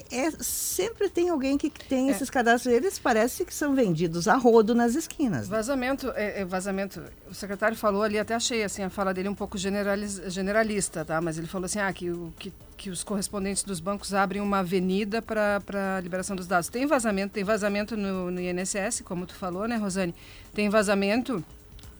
é, 0.09 0.31
sempre 0.39 1.09
tem 1.09 1.29
alguém 1.29 1.57
que 1.57 1.69
tem 1.69 2.07
é. 2.07 2.11
esses 2.11 2.29
cadastros. 2.29 2.73
Eles 2.73 2.97
parecem 2.97 3.45
que 3.45 3.53
são 3.53 3.75
vendidos 3.75 4.27
a 4.27 4.35
rodo 4.35 4.73
nas 4.73 4.95
esquinas. 4.95 5.49
Né? 5.49 5.57
Vazamento, 5.57 6.11
é, 6.15 6.41
é, 6.41 6.45
vazamento. 6.45 7.01
O 7.29 7.33
secretário 7.33 7.75
falou 7.77 8.01
ali, 8.01 8.17
até 8.17 8.33
achei 8.33 8.63
assim, 8.63 8.83
a 8.83 8.89
fala 8.89 9.13
dele 9.13 9.27
um 9.29 9.35
pouco 9.35 9.57
generalista, 9.57 11.03
tá? 11.03 11.19
Mas 11.19 11.37
ele 11.37 11.47
falou 11.47 11.65
assim, 11.65 11.79
ah, 11.79 11.91
que, 11.91 12.09
o, 12.09 12.33
que, 12.39 12.53
que 12.77 12.89
os 12.89 13.03
correspondentes 13.03 13.63
dos 13.63 13.79
bancos 13.79 14.13
abrem 14.13 14.41
uma 14.41 14.59
avenida 14.59 15.21
para 15.21 15.61
a 15.97 15.99
liberação 15.99 16.35
dos 16.35 16.47
dados. 16.47 16.69
Tem 16.69 16.85
vazamento, 16.85 17.33
tem 17.33 17.43
vazamento 17.43 17.97
no, 17.97 18.31
no 18.31 18.39
INSS, 18.39 19.01
como 19.03 19.25
tu 19.25 19.35
falou, 19.35 19.67
né, 19.67 19.75
Rosane? 19.75 20.15
Tem 20.53 20.69
vazamento 20.69 21.43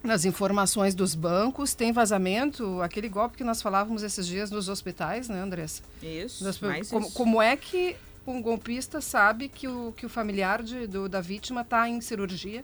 nas 0.04 0.26
informações 0.26 0.96
dos 0.96 1.14
bancos, 1.14 1.74
tem 1.74 1.92
vazamento, 1.92 2.82
aquele 2.82 3.08
golpe 3.08 3.38
que 3.38 3.44
nós 3.44 3.62
falávamos 3.62 4.04
esses 4.04 4.26
dias 4.26 4.50
nos 4.50 4.68
hospitais, 4.68 5.30
né, 5.30 5.40
Andressa? 5.42 5.84
Isso, 6.02 6.44
Nós, 6.44 6.58
como, 6.58 6.76
isso. 6.76 7.14
como 7.14 7.42
é 7.42 7.56
que 7.56 7.96
um 8.26 8.42
golpista 8.42 9.02
sabe 9.02 9.48
que 9.48 9.68
o, 9.68 9.94
que 9.96 10.06
o 10.06 10.10
familiar 10.10 10.64
de, 10.64 10.88
do, 10.88 11.08
da 11.08 11.22
vítima 11.22 11.62
está 11.62 11.88
em 11.88 12.02
cirurgia? 12.02 12.64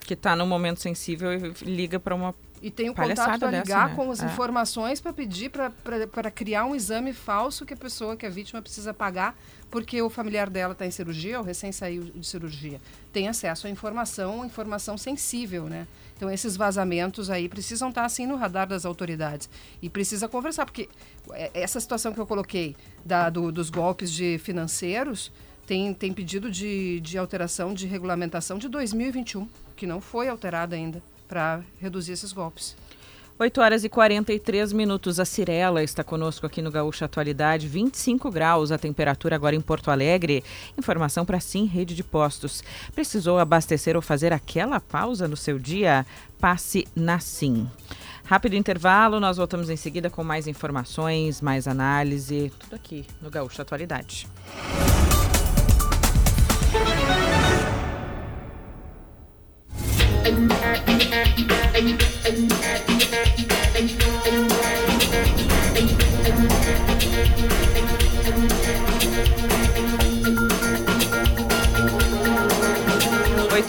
Que 0.00 0.14
está 0.14 0.34
num 0.34 0.46
momento 0.46 0.80
sensível 0.80 1.32
e 1.32 1.52
liga 1.64 2.00
para 2.00 2.14
uma 2.14 2.34
E 2.62 2.70
tem 2.70 2.88
o 2.88 2.94
contato 2.94 3.38
para 3.38 3.50
ligar 3.50 3.62
dessa, 3.62 3.88
né? 3.88 3.94
com 3.94 4.10
as 4.10 4.22
é. 4.22 4.26
informações 4.26 5.00
para 5.00 5.12
pedir 5.12 5.50
para 5.50 6.30
criar 6.30 6.64
um 6.64 6.74
exame 6.74 7.12
falso 7.12 7.66
que 7.66 7.74
a 7.74 7.76
pessoa, 7.76 8.16
que 8.16 8.24
a 8.24 8.30
vítima 8.30 8.62
precisa 8.62 8.94
pagar 8.94 9.36
porque 9.70 10.02
o 10.02 10.10
familiar 10.10 10.50
dela 10.50 10.72
está 10.72 10.84
em 10.84 10.90
cirurgia 10.90 11.38
ou 11.38 11.44
recém 11.44 11.70
saiu 11.70 12.02
de 12.02 12.26
cirurgia. 12.26 12.80
Tem 13.12 13.28
acesso 13.28 13.66
à 13.66 13.70
informação, 13.70 14.44
informação 14.44 14.98
sensível, 14.98 15.64
né? 15.64 15.86
Então 16.20 16.30
esses 16.30 16.54
vazamentos 16.54 17.30
aí 17.30 17.48
precisam 17.48 17.88
estar 17.88 18.02
tá, 18.02 18.06
assim 18.06 18.26
no 18.26 18.36
radar 18.36 18.68
das 18.68 18.84
autoridades 18.84 19.48
e 19.80 19.88
precisa 19.88 20.28
conversar 20.28 20.66
porque 20.66 20.86
é, 21.32 21.50
essa 21.54 21.80
situação 21.80 22.12
que 22.12 22.20
eu 22.20 22.26
coloquei 22.26 22.76
da, 23.02 23.30
do, 23.30 23.50
dos 23.50 23.70
golpes 23.70 24.12
de 24.12 24.36
financeiros 24.36 25.32
tem, 25.66 25.94
tem 25.94 26.12
pedido 26.12 26.50
de, 26.50 27.00
de 27.00 27.16
alteração 27.16 27.72
de 27.72 27.86
regulamentação 27.86 28.58
de 28.58 28.68
2021 28.68 29.48
que 29.74 29.86
não 29.86 29.98
foi 29.98 30.28
alterada 30.28 30.76
ainda 30.76 31.02
para 31.26 31.62
reduzir 31.80 32.12
esses 32.12 32.34
golpes. 32.34 32.76
8 33.40 33.58
horas 33.62 33.84
e 33.84 33.88
43 33.88 34.70
minutos. 34.70 35.18
A 35.18 35.24
Cirela 35.24 35.82
está 35.82 36.04
conosco 36.04 36.44
aqui 36.44 36.60
no 36.60 36.70
Gaúcha 36.70 37.06
Atualidade. 37.06 37.66
25 37.66 38.30
graus 38.30 38.70
a 38.70 38.76
temperatura 38.76 39.34
agora 39.34 39.56
em 39.56 39.62
Porto 39.62 39.90
Alegre. 39.90 40.44
Informação 40.76 41.24
para 41.24 41.40
Sim 41.40 41.64
Rede 41.64 41.94
de 41.94 42.04
Postos. 42.04 42.62
Precisou 42.94 43.38
abastecer 43.38 43.96
ou 43.96 44.02
fazer 44.02 44.30
aquela 44.30 44.78
pausa 44.78 45.26
no 45.26 45.38
seu 45.38 45.58
dia? 45.58 46.04
Passe 46.38 46.86
na 46.94 47.18
Sim. 47.18 47.66
Rápido 48.26 48.56
intervalo, 48.56 49.18
nós 49.18 49.38
voltamos 49.38 49.70
em 49.70 49.76
seguida 49.76 50.10
com 50.10 50.22
mais 50.22 50.46
informações, 50.46 51.40
mais 51.40 51.66
análise, 51.66 52.52
tudo 52.60 52.76
aqui 52.76 53.06
no 53.22 53.30
Gaúcha 53.30 53.62
Atualidade. 53.62 54.28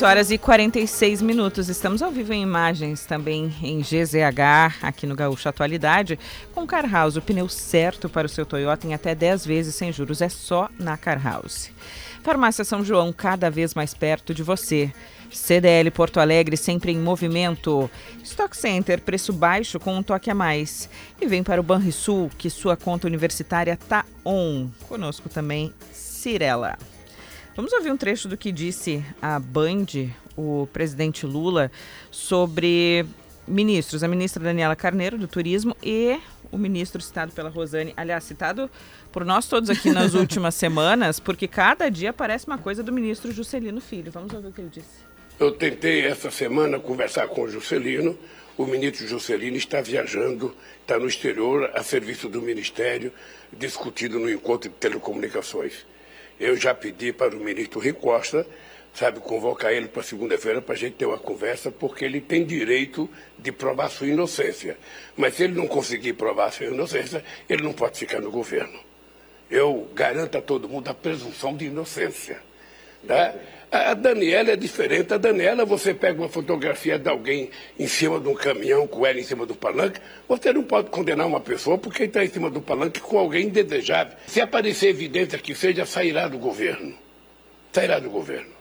8 0.02 0.06
horas 0.06 0.32
e 0.32 0.38
46 0.38 1.22
minutos. 1.22 1.70
Estamos 1.70 2.02
ao 2.02 2.10
vivo 2.10 2.34
em 2.34 2.42
imagens 2.42 3.06
também 3.06 3.54
em 3.62 3.82
GZH, 3.82 4.80
aqui 4.82 5.06
no 5.06 5.16
Gaúcho 5.16 5.48
Atualidade, 5.48 6.18
com 6.56 6.66
Car 6.66 6.90
House. 6.92 7.18
O 7.18 7.22
pneu 7.22 7.48
certo 7.48 8.10
para 8.10 8.26
o 8.26 8.30
seu 8.30 8.44
Toyota 8.44 8.88
em 8.88 8.96
até 8.96 9.14
10 9.14 9.46
vezes 9.46 9.76
sem 9.76 9.92
juros 9.92 10.20
é 10.22 10.28
só 10.28 10.70
na 10.80 10.98
Car 10.98 11.24
House. 11.24 11.70
Farmácia 12.24 12.64
São 12.64 12.84
João, 12.84 13.14
cada 13.14 13.52
vez 13.52 13.76
mais 13.76 13.94
perto 13.94 14.34
de 14.34 14.42
você. 14.42 14.92
CDL 15.32 15.90
Porto 15.92 16.20
Alegre 16.20 16.58
sempre 16.58 16.92
em 16.92 17.00
movimento. 17.00 17.90
Stock 18.24 18.56
Center, 18.56 19.02
preço 19.02 19.32
baixo 19.34 19.80
com 19.80 19.96
um 19.96 20.04
toque 20.04 20.30
a 20.30 20.36
mais. 20.36 20.90
E 21.20 21.26
vem 21.26 21.44
para 21.44 21.60
o 21.60 21.64
Banrisul, 21.64 22.30
que 22.38 22.50
sua 22.50 22.76
conta 22.76 23.08
universitária 23.08 23.78
tá 23.90 24.06
on. 24.26 24.70
Conosco 24.88 25.30
também, 25.30 25.74
Cirela. 25.92 26.78
Vamos 27.56 27.74
ouvir 27.74 27.92
um 27.92 27.98
trecho 27.98 28.28
do 28.28 28.38
que 28.38 28.52
disse 28.52 29.04
a 29.22 29.40
Band, 29.40 30.10
o 30.38 30.68
presidente 30.72 31.26
Lula, 31.26 31.72
sobre 32.10 33.06
ministros, 33.48 34.04
a 34.04 34.08
ministra 34.08 34.44
Daniela 34.44 34.76
Carneiro, 34.76 35.18
do 35.18 35.28
Turismo, 35.28 35.76
e 35.84 36.20
o 36.52 36.58
ministro 36.58 37.02
citado 37.02 37.32
pela 37.32 37.50
Rosane, 37.50 37.94
aliás, 37.96 38.24
citado 38.24 38.70
por 39.12 39.26
nós 39.26 39.48
todos 39.48 39.70
aqui 39.70 39.92
nas 39.92 40.14
últimas 40.16 40.56
semanas, 40.56 41.20
porque 41.20 41.48
cada 41.48 41.90
dia 41.90 42.10
aparece 42.10 42.48
uma 42.48 42.58
coisa 42.58 42.84
do 42.84 42.92
ministro 42.92 43.32
Juscelino 43.32 43.82
Filho. 43.82 44.12
Vamos 44.12 44.34
ouvir 44.34 44.48
o 44.48 44.52
que 44.52 44.62
ele 44.62 44.70
disse. 44.70 45.11
Eu 45.42 45.52
tentei 45.52 46.06
essa 46.06 46.30
semana 46.30 46.80
conversar 46.80 47.28
com 47.28 47.42
o 47.42 47.50
Juscelino. 47.50 48.16
O 48.56 48.64
ministro 48.64 49.08
Juscelino 49.08 49.58
está 49.58 49.82
viajando, 49.82 50.56
está 50.82 51.00
no 51.00 51.08
exterior, 51.08 51.72
a 51.74 51.82
serviço 51.82 52.30
do 52.30 52.40
Ministério, 52.44 53.12
discutido 53.52 54.20
no 54.20 54.30
encontro 54.30 54.70
de 54.70 54.76
telecomunicações. 54.76 55.84
Eu 56.40 56.56
já 56.56 56.76
pedi 56.76 57.12
para 57.12 57.36
o 57.36 57.40
ministro 57.40 57.80
Rui 57.80 57.92
Costa, 57.92 58.46
sabe, 58.94 59.20
convocar 59.20 59.74
ele 59.74 59.88
para 59.88 60.04
segunda-feira 60.04 60.62
para 60.62 60.76
a 60.76 60.78
gente 60.78 60.94
ter 60.94 61.08
uma 61.08 61.18
conversa, 61.18 61.72
porque 61.72 62.06
ele 62.06 62.22
tem 62.22 62.46
direito 62.46 63.10
de 63.40 63.52
provar 63.52 63.90
sua 63.90 64.06
inocência. 64.06 64.78
Mas 65.18 65.34
se 65.34 65.46
ele 65.46 65.56
não 65.56 65.66
conseguir 65.66 66.14
provar 66.14 66.52
sua 66.52 66.68
inocência, 66.68 67.26
ele 67.50 67.64
não 67.64 67.74
pode 67.74 67.98
ficar 67.98 68.22
no 68.22 68.30
governo. 68.30 68.80
Eu 69.50 69.90
garanto 69.96 70.38
a 70.38 70.42
todo 70.42 70.70
mundo 70.70 70.88
a 70.88 70.94
presunção 70.94 71.58
de 71.58 71.66
inocência. 71.66 72.40
Tá? 73.08 73.34
A 73.72 73.94
Daniela 73.94 74.52
é 74.52 74.56
diferente. 74.58 75.14
A 75.14 75.18
Daniela, 75.18 75.64
você 75.64 75.94
pega 75.94 76.20
uma 76.22 76.28
fotografia 76.28 77.00
de 77.00 77.10
alguém 77.10 77.50
em 77.80 77.88
cima 77.88 78.20
de 78.20 78.28
um 78.28 78.34
caminhão 78.34 78.86
com 78.86 79.06
ela 79.06 79.18
em 79.18 79.24
cima 79.24 79.46
do 79.46 79.56
palanque, 79.56 80.02
você 80.28 80.52
não 80.52 80.62
pode 80.62 80.90
condenar 80.90 81.26
uma 81.26 81.40
pessoa 81.40 81.78
porque 81.78 82.04
está 82.04 82.22
em 82.22 82.28
cima 82.28 82.50
do 82.50 82.62
palanque 82.62 83.00
com 83.00 83.18
alguém 83.18 83.46
indesejável. 83.46 84.18
Se 84.28 84.42
aparecer 84.42 84.90
evidência 84.90 85.40
que 85.40 85.56
seja, 85.56 85.86
sairá 85.86 86.28
do 86.28 86.38
governo. 86.38 86.94
Sairá 87.72 87.98
do 87.98 88.10
governo. 88.10 88.52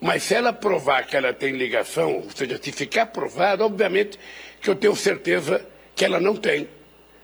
Mas 0.00 0.22
se 0.22 0.34
ela 0.34 0.52
provar 0.52 1.04
que 1.04 1.16
ela 1.16 1.32
tem 1.32 1.52
ligação, 1.56 2.18
ou 2.18 2.30
seja, 2.30 2.56
se 2.62 2.70
ficar 2.70 3.06
provado, 3.06 3.64
obviamente 3.64 4.20
que 4.62 4.70
eu 4.70 4.76
tenho 4.76 4.94
certeza 4.94 5.66
que 5.96 6.04
ela 6.04 6.20
não 6.20 6.36
tem, 6.36 6.68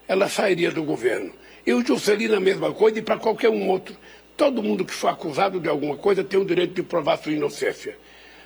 ela 0.09 0.29
sairia 0.29 0.73
do 0.73 0.83
governo. 0.83 1.33
E 1.65 1.73
o 1.73 1.85
Juscelino 1.85 2.35
a 2.35 2.41
mesma 2.41 2.73
coisa 2.73 2.99
e 2.99 3.03
para 3.03 3.19
qualquer 3.19 3.51
um 3.51 3.69
outro. 3.69 3.97
Todo 4.37 4.62
mundo 4.62 4.85
que 4.85 4.92
for 4.92 5.09
acusado 5.09 5.59
de 5.59 5.68
alguma 5.68 5.96
coisa 5.96 6.22
tem 6.22 6.38
o 6.38 6.44
direito 6.44 6.75
de 6.75 6.83
provar 6.83 7.16
sua 7.16 7.33
inocência. 7.33 7.96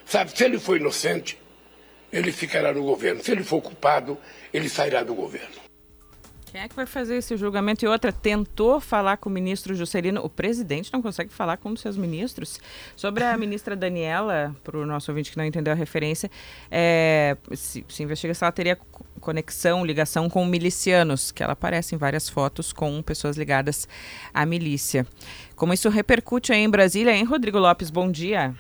Sabe, 0.05 0.37
se 0.37 0.45
ele 0.45 0.59
for 0.59 0.77
inocente, 0.77 1.39
ele 2.13 2.33
ficará 2.33 2.73
no 2.73 2.83
governo. 2.83 3.23
Se 3.23 3.31
ele 3.31 3.43
for 3.43 3.61
culpado, 3.61 4.19
ele 4.53 4.69
sairá 4.69 5.03
do 5.03 5.15
governo. 5.15 5.71
Quem 6.51 6.61
é 6.61 6.69
que 6.69 6.75
vai 6.75 6.85
fazer 6.85 7.17
esse 7.17 7.37
julgamento? 7.37 7.85
E 7.85 7.89
outra, 7.89 8.11
tentou 8.11 8.81
falar 8.81 9.19
com 9.19 9.29
o 9.29 9.33
ministro 9.33 9.73
Juscelino. 9.73 10.21
O 10.25 10.29
presidente 10.29 10.93
não 10.93 11.01
consegue 11.01 11.33
falar 11.33 11.57
com 11.59 11.71
os 11.71 11.81
seus 11.81 11.97
ministros. 11.97 12.59
Sobre 12.97 13.23
a 13.23 13.37
ministra 13.37 13.77
Daniela, 13.77 14.55
para 14.65 14.77
o 14.77 14.85
nosso 14.85 15.13
ouvinte 15.13 15.31
que 15.31 15.37
não 15.37 15.45
entendeu 15.45 15.73
a 15.73 15.77
referência, 15.77 16.29
é, 16.69 17.37
se, 17.55 17.85
se 17.89 18.03
investiga 18.03 18.35
se 18.35 18.43
ela 18.43 18.51
teria 18.51 18.77
conexão, 19.21 19.85
ligação 19.85 20.29
com 20.29 20.45
milicianos, 20.45 21.31
que 21.31 21.41
ela 21.41 21.53
aparece 21.53 21.95
em 21.95 21.99
várias 21.99 22.29
fotos 22.29 22.73
com 22.73 23.01
pessoas 23.01 23.37
ligadas 23.37 23.87
à 24.35 24.45
milícia. 24.45 25.07
Como 25.61 25.75
isso 25.75 25.91
repercute 25.91 26.55
aí 26.55 26.61
em 26.63 26.71
Brasília, 26.71 27.15
hein, 27.15 27.23
Rodrigo 27.23 27.59
Lopes? 27.59 27.91
Bom 27.91 28.11
dia. 28.11 28.55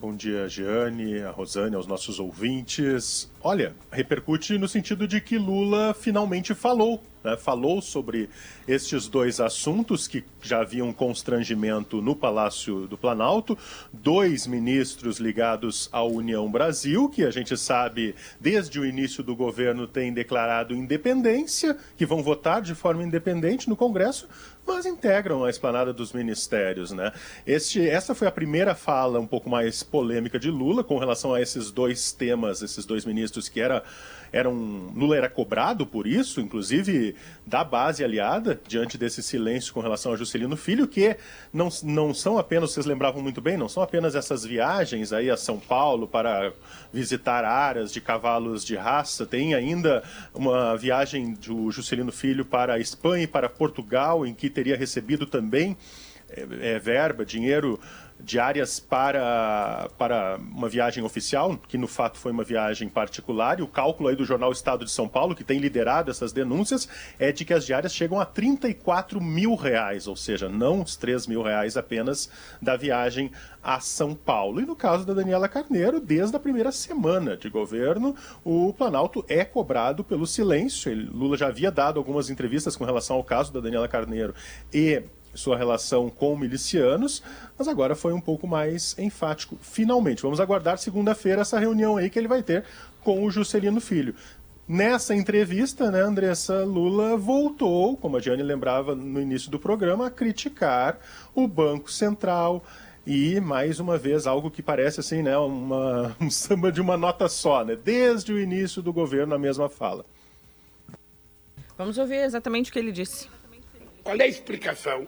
Bom 0.00 0.14
dia, 0.14 0.48
Giane, 0.48 1.20
a 1.22 1.30
Rosane, 1.30 1.76
aos 1.76 1.86
nossos 1.86 2.18
ouvintes. 2.18 3.30
Olha, 3.40 3.74
repercute 3.92 4.58
no 4.58 4.66
sentido 4.66 5.06
de 5.06 5.20
que 5.20 5.38
Lula 5.38 5.94
finalmente 5.94 6.52
falou 6.52 7.00
né, 7.22 7.36
falou 7.36 7.80
sobre 7.80 8.28
estes 8.66 9.08
dois 9.08 9.40
assuntos 9.40 10.08
que 10.08 10.24
já 10.40 10.60
haviam 10.60 10.92
constrangimento 10.92 12.02
no 12.02 12.16
Palácio 12.16 12.86
do 12.86 12.98
Planalto, 12.98 13.56
dois 13.92 14.46
ministros 14.46 15.18
ligados 15.18 15.88
à 15.92 16.02
União 16.02 16.50
Brasil, 16.50 17.08
que 17.08 17.24
a 17.24 17.30
gente 17.30 17.56
sabe 17.56 18.14
desde 18.40 18.80
o 18.80 18.84
início 18.84 19.22
do 19.22 19.36
governo 19.36 19.86
têm 19.86 20.12
declarado 20.12 20.74
independência, 20.74 21.76
que 21.96 22.06
vão 22.06 22.22
votar 22.22 22.60
de 22.60 22.74
forma 22.74 23.04
independente 23.04 23.68
no 23.68 23.76
Congresso, 23.76 24.28
mas 24.66 24.86
integram 24.86 25.44
a 25.44 25.50
esplanada 25.50 25.92
dos 25.92 26.12
ministérios, 26.12 26.92
né? 26.92 27.12
Este, 27.46 27.86
essa 27.88 28.14
foi 28.14 28.28
a 28.28 28.32
primeira 28.32 28.74
fala 28.74 29.18
um 29.18 29.26
pouco 29.26 29.50
mais 29.50 29.82
polêmica 29.82 30.38
de 30.38 30.50
Lula 30.50 30.84
com 30.84 30.98
relação 30.98 31.34
a 31.34 31.40
esses 31.40 31.70
dois 31.70 32.12
temas, 32.12 32.62
esses 32.62 32.84
dois 32.84 33.04
ministros 33.04 33.48
que 33.48 33.60
era 33.60 33.82
era 34.32 34.48
um, 34.48 34.90
Lula 34.96 35.16
era 35.16 35.28
cobrado 35.28 35.86
por 35.86 36.06
isso, 36.06 36.40
inclusive 36.40 37.14
da 37.46 37.62
base 37.62 38.02
aliada, 38.02 38.58
diante 38.66 38.96
desse 38.96 39.22
silêncio 39.22 39.74
com 39.74 39.80
relação 39.80 40.12
a 40.12 40.16
Juscelino 40.16 40.56
Filho, 40.56 40.88
que 40.88 41.16
não, 41.52 41.68
não 41.82 42.14
são 42.14 42.38
apenas, 42.38 42.72
vocês 42.72 42.86
lembravam 42.86 43.22
muito 43.22 43.40
bem, 43.42 43.56
não 43.56 43.68
são 43.68 43.82
apenas 43.82 44.14
essas 44.14 44.44
viagens 44.44 45.12
aí 45.12 45.28
a 45.28 45.36
São 45.36 45.60
Paulo 45.60 46.08
para 46.08 46.52
visitar 46.92 47.44
áreas 47.44 47.92
de 47.92 48.00
cavalos 48.00 48.64
de 48.64 48.74
raça, 48.74 49.26
tem 49.26 49.54
ainda 49.54 50.02
uma 50.34 50.76
viagem 50.76 51.34
do 51.34 51.70
Juscelino 51.70 52.10
Filho 52.10 52.44
para 52.44 52.74
a 52.74 52.78
Espanha 52.78 53.24
e 53.24 53.26
para 53.26 53.50
Portugal, 53.50 54.26
em 54.26 54.32
que 54.32 54.48
teria 54.48 54.76
recebido 54.76 55.26
também 55.26 55.76
é, 56.34 56.74
é, 56.74 56.78
verba, 56.78 57.26
dinheiro 57.26 57.78
diárias 58.24 58.80
para, 58.80 59.88
para 59.98 60.38
uma 60.38 60.68
viagem 60.68 61.02
oficial, 61.04 61.58
que 61.68 61.76
no 61.76 61.88
fato 61.88 62.18
foi 62.18 62.32
uma 62.32 62.44
viagem 62.44 62.88
particular, 62.88 63.58
e 63.58 63.62
o 63.62 63.68
cálculo 63.68 64.08
aí 64.08 64.16
do 64.16 64.24
jornal 64.24 64.52
Estado 64.52 64.84
de 64.84 64.90
São 64.90 65.08
Paulo, 65.08 65.34
que 65.34 65.44
tem 65.44 65.58
liderado 65.58 66.10
essas 66.10 66.32
denúncias, 66.32 66.88
é 67.18 67.32
de 67.32 67.44
que 67.44 67.52
as 67.52 67.66
diárias 67.66 67.94
chegam 67.94 68.20
a 68.20 68.24
34 68.24 69.20
mil 69.20 69.54
reais, 69.54 70.06
ou 70.06 70.16
seja, 70.16 70.48
não 70.48 70.82
os 70.82 70.96
3 70.96 71.26
mil 71.26 71.42
reais 71.42 71.76
apenas 71.76 72.30
da 72.60 72.76
viagem 72.76 73.30
a 73.62 73.80
São 73.80 74.14
Paulo. 74.14 74.60
E 74.60 74.66
no 74.66 74.74
caso 74.74 75.06
da 75.06 75.14
Daniela 75.14 75.48
Carneiro, 75.48 76.00
desde 76.00 76.36
a 76.36 76.40
primeira 76.40 76.72
semana 76.72 77.36
de 77.36 77.48
governo, 77.48 78.14
o 78.44 78.72
Planalto 78.72 79.24
é 79.28 79.44
cobrado 79.44 80.02
pelo 80.02 80.26
silêncio. 80.26 80.90
Ele, 80.90 81.04
Lula 81.04 81.36
já 81.36 81.48
havia 81.48 81.70
dado 81.70 81.98
algumas 81.98 82.30
entrevistas 82.30 82.76
com 82.76 82.84
relação 82.84 83.16
ao 83.16 83.24
caso 83.24 83.52
da 83.52 83.60
Daniela 83.60 83.88
Carneiro 83.88 84.34
e 84.72 85.02
sua 85.34 85.56
relação 85.56 86.10
com 86.10 86.36
milicianos, 86.36 87.22
mas 87.58 87.68
agora 87.68 87.94
foi 87.94 88.12
um 88.12 88.20
pouco 88.20 88.46
mais 88.46 88.96
enfático. 88.98 89.58
Finalmente, 89.60 90.22
vamos 90.22 90.40
aguardar 90.40 90.78
segunda-feira 90.78 91.42
essa 91.42 91.58
reunião 91.58 91.96
aí 91.96 92.10
que 92.10 92.18
ele 92.18 92.28
vai 92.28 92.42
ter 92.42 92.64
com 93.02 93.24
o 93.24 93.30
Juscelino 93.30 93.80
Filho. 93.80 94.14
Nessa 94.66 95.14
entrevista, 95.14 95.90
né, 95.90 96.00
Andressa 96.00 96.64
Lula 96.64 97.16
voltou, 97.16 97.96
como 97.96 98.16
a 98.16 98.20
Diane 98.20 98.42
lembrava 98.42 98.94
no 98.94 99.20
início 99.20 99.50
do 99.50 99.58
programa, 99.58 100.06
a 100.06 100.10
criticar 100.10 100.98
o 101.34 101.48
Banco 101.48 101.90
Central 101.90 102.64
e, 103.04 103.40
mais 103.40 103.80
uma 103.80 103.98
vez, 103.98 104.26
algo 104.26 104.50
que 104.50 104.62
parece 104.62 105.00
assim, 105.00 105.22
né, 105.22 105.36
uma, 105.36 106.16
um 106.20 106.30
samba 106.30 106.70
de 106.70 106.80
uma 106.80 106.96
nota 106.96 107.28
só, 107.28 107.64
né, 107.64 107.76
desde 107.76 108.32
o 108.32 108.38
início 108.38 108.80
do 108.80 108.92
governo, 108.92 109.34
a 109.34 109.38
mesma 109.38 109.68
fala. 109.68 110.04
Vamos 111.76 111.98
ouvir 111.98 112.22
exatamente 112.22 112.70
o 112.70 112.72
que 112.72 112.78
ele 112.78 112.92
disse. 112.92 113.28
Qual 114.04 114.16
é 114.16 114.22
a 114.22 114.28
explicação 114.28 115.06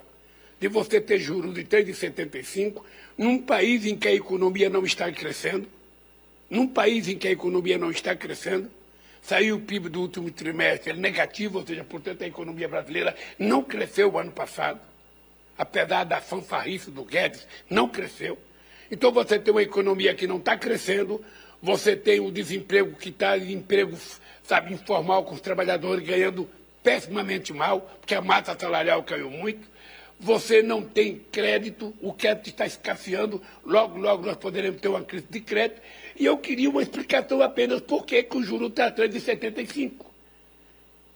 de 0.60 0.68
você 0.68 1.00
ter 1.00 1.18
juros 1.18 1.54
de 1.54 1.64
3,75 1.64 2.82
num 3.16 3.38
país 3.38 3.84
em 3.86 3.96
que 3.96 4.08
a 4.08 4.14
economia 4.14 4.68
não 4.68 4.84
está 4.84 5.10
crescendo? 5.10 5.68
Num 6.48 6.66
país 6.66 7.08
em 7.08 7.16
que 7.16 7.28
a 7.28 7.32
economia 7.32 7.78
não 7.78 7.90
está 7.90 8.14
crescendo? 8.14 8.70
Saiu 9.22 9.56
o 9.56 9.60
PIB 9.60 9.88
do 9.88 10.02
último 10.02 10.30
trimestre 10.30 10.92
negativo, 10.92 11.58
ou 11.58 11.66
seja, 11.66 11.82
portanto 11.82 12.22
a 12.22 12.26
economia 12.26 12.68
brasileira 12.68 13.16
não 13.38 13.62
cresceu 13.62 14.12
o 14.12 14.18
ano 14.18 14.30
passado, 14.30 14.80
apesar 15.56 16.04
da 16.04 16.20
fanfarrice 16.20 16.90
do 16.90 17.04
Guedes, 17.04 17.46
não 17.70 17.88
cresceu. 17.88 18.38
Então 18.90 19.10
você 19.10 19.38
tem 19.38 19.52
uma 19.52 19.62
economia 19.62 20.14
que 20.14 20.26
não 20.26 20.36
está 20.36 20.58
crescendo, 20.58 21.24
você 21.62 21.96
tem 21.96 22.20
o 22.20 22.30
desemprego 22.30 22.94
que 22.96 23.08
está 23.08 23.38
emprego, 23.38 23.96
sabe, 24.42 24.74
informal 24.74 25.24
com 25.24 25.34
os 25.34 25.40
trabalhadores 25.40 26.06
ganhando 26.06 26.48
pessimamente 26.82 27.52
mal, 27.52 27.80
porque 27.98 28.14
a 28.14 28.20
massa 28.20 28.54
salarial 28.58 29.02
caiu 29.02 29.30
muito. 29.30 29.66
Você 30.20 30.62
não 30.62 30.82
tem 30.82 31.20
crédito, 31.30 31.92
o 32.00 32.12
crédito 32.12 32.48
está 32.48 32.64
escasseando, 32.64 33.42
logo, 33.64 33.98
logo 33.98 34.24
nós 34.24 34.36
poderemos 34.36 34.80
ter 34.80 34.88
uma 34.88 35.02
crise 35.02 35.26
de 35.28 35.40
crédito. 35.40 35.82
E 36.18 36.24
eu 36.24 36.38
queria 36.38 36.70
uma 36.70 36.82
explicação 36.82 37.42
apenas 37.42 37.80
por 37.80 38.06
que, 38.06 38.26
o 38.32 38.42
juro 38.42 38.68
está 38.68 38.86
atrás 38.86 39.10
de 39.10 39.20
75. 39.20 40.14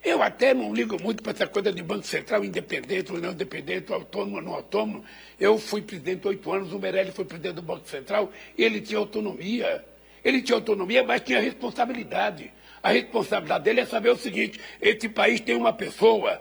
Eu 0.04 0.22
até 0.22 0.54
não 0.54 0.72
ligo 0.72 1.00
muito 1.02 1.22
para 1.22 1.32
essa 1.32 1.46
coisa 1.46 1.72
de 1.72 1.82
Banco 1.82 2.06
Central 2.06 2.44
independente 2.44 3.12
ou 3.12 3.20
não 3.20 3.32
independente, 3.32 3.92
autônomo 3.92 4.36
ou 4.36 4.42
não 4.42 4.54
autônomo. 4.54 5.04
Eu 5.38 5.58
fui 5.58 5.82
presidente 5.82 6.26
oito 6.28 6.52
anos, 6.52 6.72
o 6.72 6.78
Meirelles 6.78 7.14
foi 7.14 7.24
presidente 7.24 7.54
do 7.54 7.62
Banco 7.62 7.88
Central, 7.88 8.32
ele 8.56 8.80
tinha 8.80 8.98
autonomia. 8.98 9.84
Ele 10.24 10.42
tinha 10.42 10.56
autonomia, 10.56 11.02
mas 11.04 11.20
tinha 11.20 11.40
responsabilidade. 11.40 12.52
A 12.82 12.90
responsabilidade 12.90 13.64
dele 13.64 13.80
é 13.80 13.86
saber 13.86 14.10
o 14.10 14.16
seguinte: 14.16 14.60
esse 14.80 15.08
país 15.08 15.40
tem 15.40 15.56
uma 15.56 15.72
pessoa, 15.72 16.40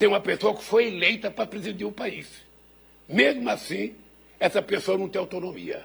tem 0.00 0.08
uma 0.08 0.18
pessoa 0.18 0.56
que 0.56 0.64
foi 0.64 0.86
eleita 0.86 1.30
para 1.30 1.46
presidir 1.46 1.86
o 1.86 1.92
país. 1.92 2.26
Mesmo 3.06 3.50
assim, 3.50 3.94
essa 4.38 4.62
pessoa 4.62 4.96
não 4.96 5.10
tem 5.10 5.20
autonomia. 5.20 5.84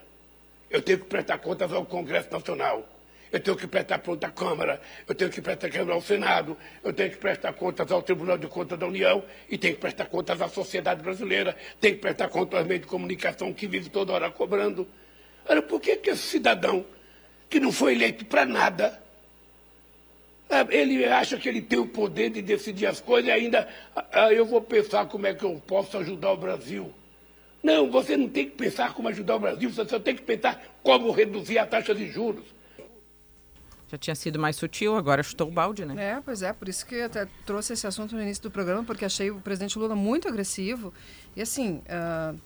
Eu 0.72 0.82
tenho 0.82 1.00
que 1.00 1.06
prestar 1.06 1.38
contas 1.40 1.74
ao 1.74 1.86
Congresso 1.86 2.32
Nacional. 2.32 2.88
Eu 3.30 3.42
tenho 3.42 3.58
que 3.58 3.68
prestar 3.68 4.00
contas 4.00 4.30
à 4.30 4.32
Câmara, 4.32 4.82
eu 5.06 5.14
tenho 5.14 5.30
que 5.30 5.42
prestar 5.42 5.70
contas 5.70 5.90
ao 5.90 6.02
Senado, 6.02 6.58
eu 6.82 6.94
tenho 6.94 7.12
que 7.12 7.18
prestar 7.18 7.52
contas 7.52 7.92
ao 7.92 8.02
Tribunal 8.02 8.38
de 8.38 8.48
Contas 8.48 8.80
da 8.80 8.88
União 8.88 9.22
e 9.50 9.58
tenho 9.58 9.74
que 9.74 9.82
prestar 9.82 10.06
contas 10.06 10.42
à 10.42 10.48
sociedade 10.48 11.04
brasileira, 11.04 11.54
tenho 11.82 11.96
que 11.96 12.02
prestar 12.02 12.30
contas 12.30 12.60
aos 12.60 12.68
meios 12.68 12.84
de 12.84 12.88
comunicação 12.88 13.52
que 13.52 13.68
vive 13.68 13.90
toda 13.90 14.14
hora 14.14 14.32
cobrando. 14.32 14.88
Ora, 15.46 15.62
por 15.62 15.82
que, 15.82 15.98
que 15.98 16.12
esse 16.12 16.24
cidadão 16.24 16.86
que 17.50 17.60
não 17.60 17.74
foi 17.74 17.96
eleito 17.96 18.24
para 18.24 18.46
nada, 18.46 19.04
ele 20.70 21.06
acha 21.06 21.38
que 21.38 21.50
ele 21.50 21.62
tem 21.62 21.80
o 21.80 21.88
poder 21.88 22.30
de 22.30 22.42
decidir 22.42 22.86
as 22.86 23.02
coisas 23.02 23.30
e 23.30 23.32
ainda 23.32 23.68
ah, 23.96 24.06
ah, 24.12 24.34
eu 24.34 24.46
vou 24.46 24.62
pensar 24.62 25.06
como 25.08 25.26
é 25.28 25.34
que 25.34 25.44
eu 25.44 25.62
posso 25.66 25.98
ajudar 25.98 26.32
o 26.32 26.38
Brasil. 26.38 26.94
Não, 27.64 27.90
você 27.90 28.16
não 28.16 28.30
tem 28.30 28.46
que 28.46 28.56
pensar 28.56 28.94
como 28.94 29.08
ajudar 29.08 29.38
o 29.38 29.40
Brasil, 29.40 29.70
você 29.72 29.88
só 29.90 30.00
tem 30.00 30.16
que 30.16 30.22
pensar 30.22 30.64
como 30.84 31.12
reduzir 31.12 31.58
a 31.58 31.66
taxa 31.66 31.96
de 31.96 32.08
juros. 32.12 32.46
Já 33.88 33.98
tinha 33.98 34.16
sido 34.16 34.40
mais 34.40 34.56
sutil, 34.56 34.96
agora 34.96 35.22
chutou 35.22 35.48
o 35.48 35.52
balde, 35.52 35.86
né? 35.86 35.96
É, 36.18 36.22
pois 36.22 36.42
é, 36.42 36.52
por 36.54 36.68
isso 36.68 36.86
que 36.86 36.96
eu 36.96 37.06
até 37.06 37.28
trouxe 37.46 37.74
esse 37.74 37.86
assunto 37.86 38.16
no 38.16 38.22
início 38.22 38.44
do 38.44 38.52
programa, 38.52 38.84
porque 38.84 39.06
achei 39.06 39.30
o 39.32 39.40
presidente 39.40 39.78
Lula 39.78 39.96
muito 39.96 40.28
agressivo. 40.28 40.94
E 41.36 41.42
assim, 41.42 41.82
uh, 41.86 42.40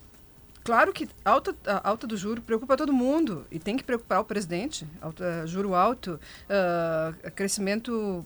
claro 0.63 0.93
que 0.93 1.07
alta, 1.23 1.55
alta 1.83 2.07
do 2.07 2.15
juro 2.17 2.41
preocupa 2.41 2.77
todo 2.77 2.93
mundo 2.93 3.45
e 3.51 3.59
tem 3.59 3.77
que 3.77 3.83
preocupar 3.83 4.21
o 4.21 4.25
presidente. 4.25 4.85
Alta, 5.01 5.45
juro 5.47 5.73
alto, 5.75 6.19
uh, 6.49 7.31
crescimento 7.31 8.25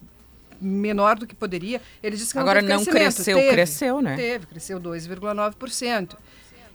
menor 0.59 1.17
do 1.17 1.27
que 1.27 1.35
poderia. 1.35 1.81
Ele 2.01 2.15
disse 2.15 2.33
que 2.33 2.39
Agora 2.39 2.61
não, 2.61 2.77
não 2.77 2.85
cresceu, 2.85 3.37
teve, 3.37 3.51
cresceu, 3.51 4.01
né? 4.01 4.15
Teve, 4.15 4.45
cresceu 4.47 4.79
2,9%. 4.79 6.15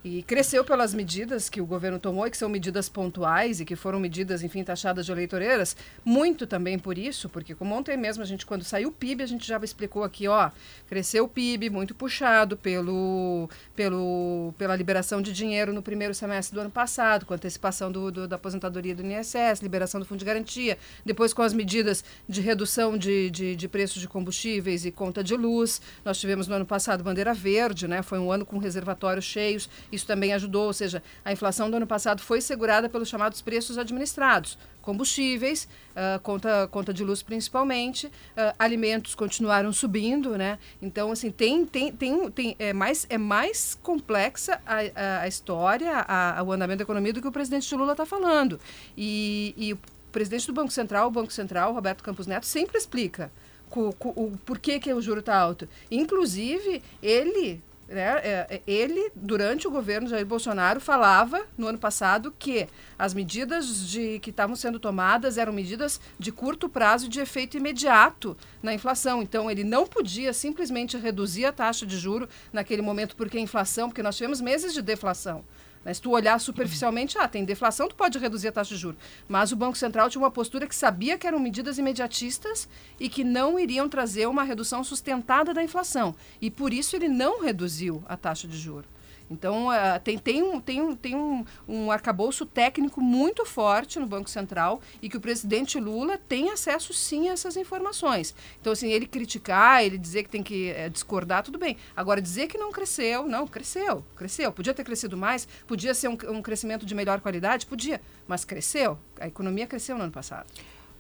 E 0.05 0.23
cresceu 0.23 0.65
pelas 0.65 0.95
medidas 0.95 1.49
que 1.49 1.61
o 1.61 1.67
governo 1.67 1.99
tomou 1.99 2.27
e 2.27 2.31
que 2.31 2.37
são 2.37 2.49
medidas 2.49 2.89
pontuais 2.89 3.61
e 3.61 3.65
que 3.65 3.75
foram 3.75 3.99
medidas, 3.99 4.45
enfim, 4.45 4.63
taxadas 4.63 5.05
de 5.05 5.11
eleitoreiras. 5.11 5.77
Muito 6.05 6.47
também 6.47 6.79
por 6.79 6.97
isso, 6.97 7.29
porque 7.29 7.55
como 7.55 7.75
ontem 7.75 7.97
mesmo 7.97 8.23
a 8.23 8.27
gente, 8.27 8.47
quando 8.47 8.63
saiu 8.63 8.91
o 8.91 8.93
PIB, 8.93 9.25
a 9.25 9.27
gente 9.27 9.47
já 9.47 9.59
explicou 9.59 10.05
aqui, 10.05 10.29
ó, 10.29 10.51
cresceu 10.89 11.25
o 11.25 11.29
PIB 11.29 11.69
muito 11.69 11.95
puxado 11.97 12.57
pelo, 12.57 13.51
pelo, 13.75 14.55
pela 14.57 14.77
liberação 14.77 15.21
de 15.21 15.33
dinheiro 15.33 15.73
no 15.73 15.83
primeiro 15.83 16.15
semestre 16.15 16.55
do 16.55 16.61
ano 16.61 16.71
passado, 16.71 17.27
com 17.27 17.35
antecipação 17.35 17.91
do, 17.91 18.13
do, 18.13 18.29
da 18.29 18.37
aposentadoria 18.37 18.95
do 18.95 19.05
INSS, 19.05 19.61
liberação 19.63 19.99
do 19.99 20.07
Fundo 20.07 20.21
de 20.21 20.25
Garantia, 20.25 20.79
depois 21.05 21.33
com 21.33 21.43
as 21.43 21.53
medidas 21.53 22.05
de 22.29 22.41
redução 22.41 22.97
de, 22.97 23.31
de, 23.31 23.57
de 23.57 23.69
preços 23.69 24.01
de 24.01 24.07
combustíveis 24.07 24.85
e 24.85 24.93
conta 24.93 25.25
de 25.25 25.37
luz. 25.37 25.83
Nós 26.05 26.21
tivemos 26.21 26.47
no 26.47 26.55
ano 26.55 26.67
passado 26.67 27.03
bandeira 27.03 27.35
verde, 27.35 27.89
né? 27.89 28.01
Foi 28.01 28.19
um 28.19 28.31
ano 28.31 28.47
com 28.47 28.59
reservatórios 28.59 29.25
cheios 29.25 29.69
isso 29.91 30.07
também 30.07 30.33
ajudou, 30.33 30.67
ou 30.67 30.73
seja, 30.73 31.03
a 31.25 31.33
inflação 31.33 31.71
do 31.71 31.77
ano 31.77 31.87
passado 31.87 32.21
foi 32.21 32.41
segurada 32.41 32.89
pelos 32.89 33.09
chamados 33.09 33.41
preços 33.41 33.79
administrados. 33.79 34.59
Combustíveis, 34.83 35.69
uh, 35.91 36.19
conta, 36.21 36.67
conta 36.69 36.95
de 36.95 37.05
luz 37.05 37.23
principalmente, 37.23 38.07
uh, 38.07 38.55
alimentos 38.59 39.15
continuaram 39.15 39.73
subindo, 39.73 40.37
né? 40.39 40.59
Então, 40.81 41.13
assim, 41.13 41.31
tem, 41.31 41.67
tem, 41.67 41.93
tem, 41.93 42.31
tem, 42.31 42.57
é, 42.59 42.73
mais, 42.73 43.07
é 43.11 43.19
mais 43.19 43.79
complexa 43.83 44.61
a, 44.67 45.23
a, 45.23 45.29
história, 45.29 45.93
a, 45.93 46.39
a, 46.39 46.43
o 46.43 46.53
andamento 46.53 46.79
da 46.79 46.85
economia 46.85 47.13
do 47.13 47.21
que 47.21 47.29
o 47.29 47.33
presidente 47.33 47.75
Lula 47.75 47.93
está 47.93 48.07
falando. 48.07 48.59
E, 48.97 49.55
e 49.57 49.73
o 49.75 49.79
presidente 50.11 50.47
do 50.47 50.53
Banco 50.53 50.71
Central, 50.71 51.09
o 51.09 51.11
Banco 51.11 51.33
Central, 51.33 51.73
Roberto 51.75 52.03
Campos 52.03 52.27
Neto, 52.27 52.47
sempre 52.47 52.79
explica 52.79 53.31
o, 53.77 53.95
o, 54.01 54.09
o 54.09 54.39
porquê 54.45 54.79
que 54.79 54.93
o 54.93 55.01
juro 55.01 55.21
está 55.21 55.37
alto. 55.37 55.69
Inclusive, 55.91 56.83
ele 57.03 57.63
né? 57.89 58.21
É, 58.23 58.47
é, 58.51 58.63
ele, 58.67 59.11
durante 59.15 59.67
o 59.67 59.71
governo 59.71 60.09
Jair 60.09 60.27
Bolsonaro, 60.27 60.79
falava 60.79 61.43
no 61.57 61.67
ano 61.67 61.79
passado 61.79 62.33
que 62.39 62.69
as 62.99 63.15
medidas 63.15 63.89
de, 63.89 64.19
que 64.19 64.31
estavam 64.31 64.55
sendo 64.55 64.79
tomadas 64.79 65.39
eram 65.39 65.53
medidas 65.53 66.01
de 66.19 66.31
curto 66.31 66.69
prazo 66.69 67.07
e 67.07 67.09
de 67.09 67.21
efeito 67.21 67.57
imediato 67.57 68.37
na 68.63 68.75
inflação. 68.75 69.23
Então, 69.23 69.51
ele 69.51 69.65
não 69.65 69.87
podia 69.87 70.33
simplesmente 70.33 70.99
reduzir 70.99 71.47
a 71.47 71.53
taxa 71.53 71.87
de 71.87 71.97
juro 71.97 72.29
naquele 72.53 72.83
momento 72.83 73.17
porque 73.17 73.39
a 73.39 73.41
inflação, 73.41 73.89
porque 73.89 74.03
nós 74.03 74.17
tivemos 74.17 74.41
meses 74.41 74.75
de 74.75 74.83
deflação. 74.83 75.43
Mas 75.85 75.97
se 75.97 76.03
tu 76.03 76.11
olhar 76.11 76.39
superficialmente, 76.39 77.19
ah, 77.19 77.29
tem 77.29 77.45
deflação, 77.45 77.89
tu 77.89 77.95
pode 77.95 78.19
reduzir 78.19 78.49
a 78.49 78.53
taxa 78.53 78.75
de 78.75 78.81
juros. 78.81 79.01
Mas 79.29 79.53
o 79.53 79.57
Banco 79.57 79.77
Central 79.77 80.11
tinha 80.11 80.23
uma 80.23 80.31
postura 80.31 80.67
que 80.67 80.75
sabia 80.75 81.17
que 81.17 81.27
eram 81.27 81.39
medidas 81.39 81.79
imediatistas 81.79 82.69
e 82.99 83.09
que 83.09 83.25
não 83.25 83.59
iriam 83.59 83.89
trazer 83.89 84.27
uma 84.27 84.43
redução 84.43 84.83
sustentada 84.83 85.55
da 85.55 85.63
inflação. 85.63 86.15
E 86.41 86.51
por 86.51 86.73
isso 86.73 86.97
ele 86.97 87.09
não 87.09 87.41
reduziu 87.41 88.03
a 88.07 88.17
taxa 88.17 88.47
de 88.47 88.57
juros. 88.57 88.98
Então, 89.31 89.69
uh, 89.69 90.01
tem, 90.03 90.19
tem, 90.19 90.43
um, 90.43 90.61
tem, 90.61 90.81
um, 90.81 90.97
tem 90.97 91.15
um, 91.15 91.45
um 91.69 91.91
arcabouço 91.91 92.47
técnico 92.47 93.01
muito 93.01 93.45
forte 93.45 93.99
no 93.99 94.07
Banco 94.07 94.31
Central 94.31 94.81
e 95.03 95.09
que 95.09 95.17
o 95.17 95.21
presidente 95.21 95.79
Lula 95.79 96.19
tem 96.19 96.51
acesso, 96.51 96.93
sim, 96.93 97.29
a 97.29 97.33
essas 97.33 97.57
informações. 97.57 98.35
Então, 98.61 98.73
assim, 98.73 98.91
ele 98.91 99.07
criticar, 99.07 99.85
ele 99.85 99.99
dizer 99.99 100.23
que 100.23 100.31
tem 100.31 100.43
que 100.43 100.71
é, 100.71 100.89
discordar, 100.89 101.43
tudo 101.43 101.59
bem. 101.59 101.77
Agora, 101.95 102.23
dizer 102.23 102.47
que 102.47 102.57
não 102.57 102.73
cresceu, 102.73 103.27
não, 103.27 103.47
cresceu, 103.47 104.05
cresceu. 104.17 104.51
Podia 104.51 104.73
ter 104.73 104.85
crescido 104.85 105.17
mais, 105.17 105.47
podia 105.67 105.93
ser 105.95 106.09
um, 106.09 106.19
um 106.31 106.43
crescimento 106.43 106.87
de 106.87 106.95
melhor 106.95 107.21
qualidade, 107.21 107.67
podia, 107.67 108.01
mas 108.27 108.45
cresceu. 108.45 108.99
A 109.21 109.27
economia 109.27 109.67
cresceu 109.67 109.97
no 109.97 110.05
ano 110.05 110.13
passado. 110.13 110.47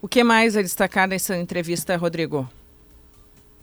O 0.01 0.07
que 0.07 0.23
mais 0.23 0.57
a 0.57 0.63
destacar 0.63 1.09
nessa 1.09 1.37
entrevista, 1.37 1.97
Rodrigo? 1.97 2.49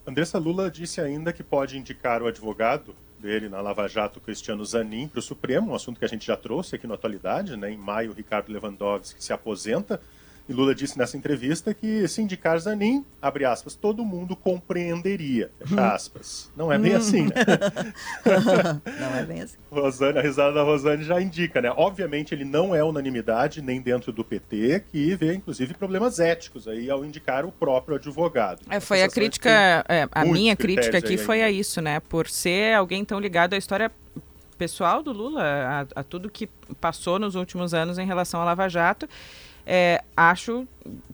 Andressa 0.06 0.38
Lula 0.38 0.70
disse 0.70 1.00
ainda 1.02 1.32
que 1.32 1.44
pode 1.44 1.78
indicar 1.78 2.22
o 2.22 2.28
advogado 2.28 2.96
dele 3.26 3.50
na 3.50 3.60
Lava 3.60 3.88
Jato, 3.88 4.22
Cristiano 4.22 4.64
Zanin, 4.64 5.08
para 5.08 5.18
o 5.18 5.22
Supremo, 5.22 5.72
um 5.72 5.76
assunto 5.76 5.98
que 5.98 6.06
a 6.06 6.08
gente 6.08 6.28
já 6.28 6.38
trouxe 6.38 6.76
aqui 6.76 6.86
na 6.86 6.94
atualidade. 6.94 7.58
Né? 7.58 7.72
Em 7.72 7.78
maio, 7.78 8.14
Ricardo 8.14 8.52
Lewandowski 8.52 9.24
se 9.24 9.34
aposenta 9.34 10.00
E 10.48 10.54
Lula 10.54 10.76
disse 10.76 10.98
nessa 10.98 11.18
entrevista 11.18 11.74
que 11.74 12.08
se 12.08 12.22
indicar 12.22 12.60
Zanin, 12.60 13.04
abre 13.20 13.46
aspas, 13.46 13.74
todo 13.74 14.06
mundo 14.06 14.36
compreenderia, 14.36 15.50
fecha 15.60 15.76
hum. 15.76 15.84
aspas. 15.84 16.52
Não 16.56 16.72
é 16.72 16.78
bem 16.78 16.94
hum. 16.94 16.98
assim, 16.98 17.24
né? 17.24 17.32
não 19.00 19.16
é 19.16 19.26
bem 19.26 19.42
assim. 19.42 19.58
Rosane, 19.72 20.20
a 20.20 20.22
risada 20.22 20.54
da 20.54 20.62
Rosane 20.62 21.04
já 21.04 21.20
indica, 21.20 21.60
né? 21.62 21.74
Obviamente 21.76 22.36
ele 22.36 22.46
não 22.46 22.76
é 22.76 22.84
unanimidade 22.84 23.60
nem 23.60 23.82
dentro 23.82 24.12
do 24.12 24.24
PT, 24.24 24.84
que 24.92 25.16
vê 25.16 25.34
inclusive 25.34 25.74
problemas 25.74 26.20
éticos 26.20 26.68
aí 26.68 26.92
ao 26.92 27.04
indicar 27.04 27.44
o 27.44 27.52
próprio 27.52 27.96
advogado. 27.96 28.62
É, 28.70 28.80
foi 28.80 29.02
a 29.02 29.10
crítica, 29.10 29.50
é, 29.90 30.08
a 30.12 30.26
minha 30.26 30.56
crítica 30.56 31.00
aqui 31.00 31.18
foi 31.18 31.42
a 31.42 31.50
isso, 31.50 31.82
né? 31.82 32.00
Por 32.00 32.30
ser 32.30 32.76
alguém 32.76 33.04
tão 33.04 33.20
ligado 33.20 33.56
à 33.56 33.58
história 33.58 33.92
pessoal 34.60 35.02
do 35.02 35.12
Lula, 35.12 35.42
a, 35.44 36.00
a 36.00 36.04
tudo 36.04 36.30
que 36.30 36.48
passou 36.80 37.18
nos 37.18 37.34
últimos 37.34 37.74
anos 37.74 37.98
em 37.98 38.06
relação 38.06 38.42
à 38.42 38.46
Lava 38.46 38.70
Jato 38.70 39.10
é, 39.66 40.04
acho 40.16 40.68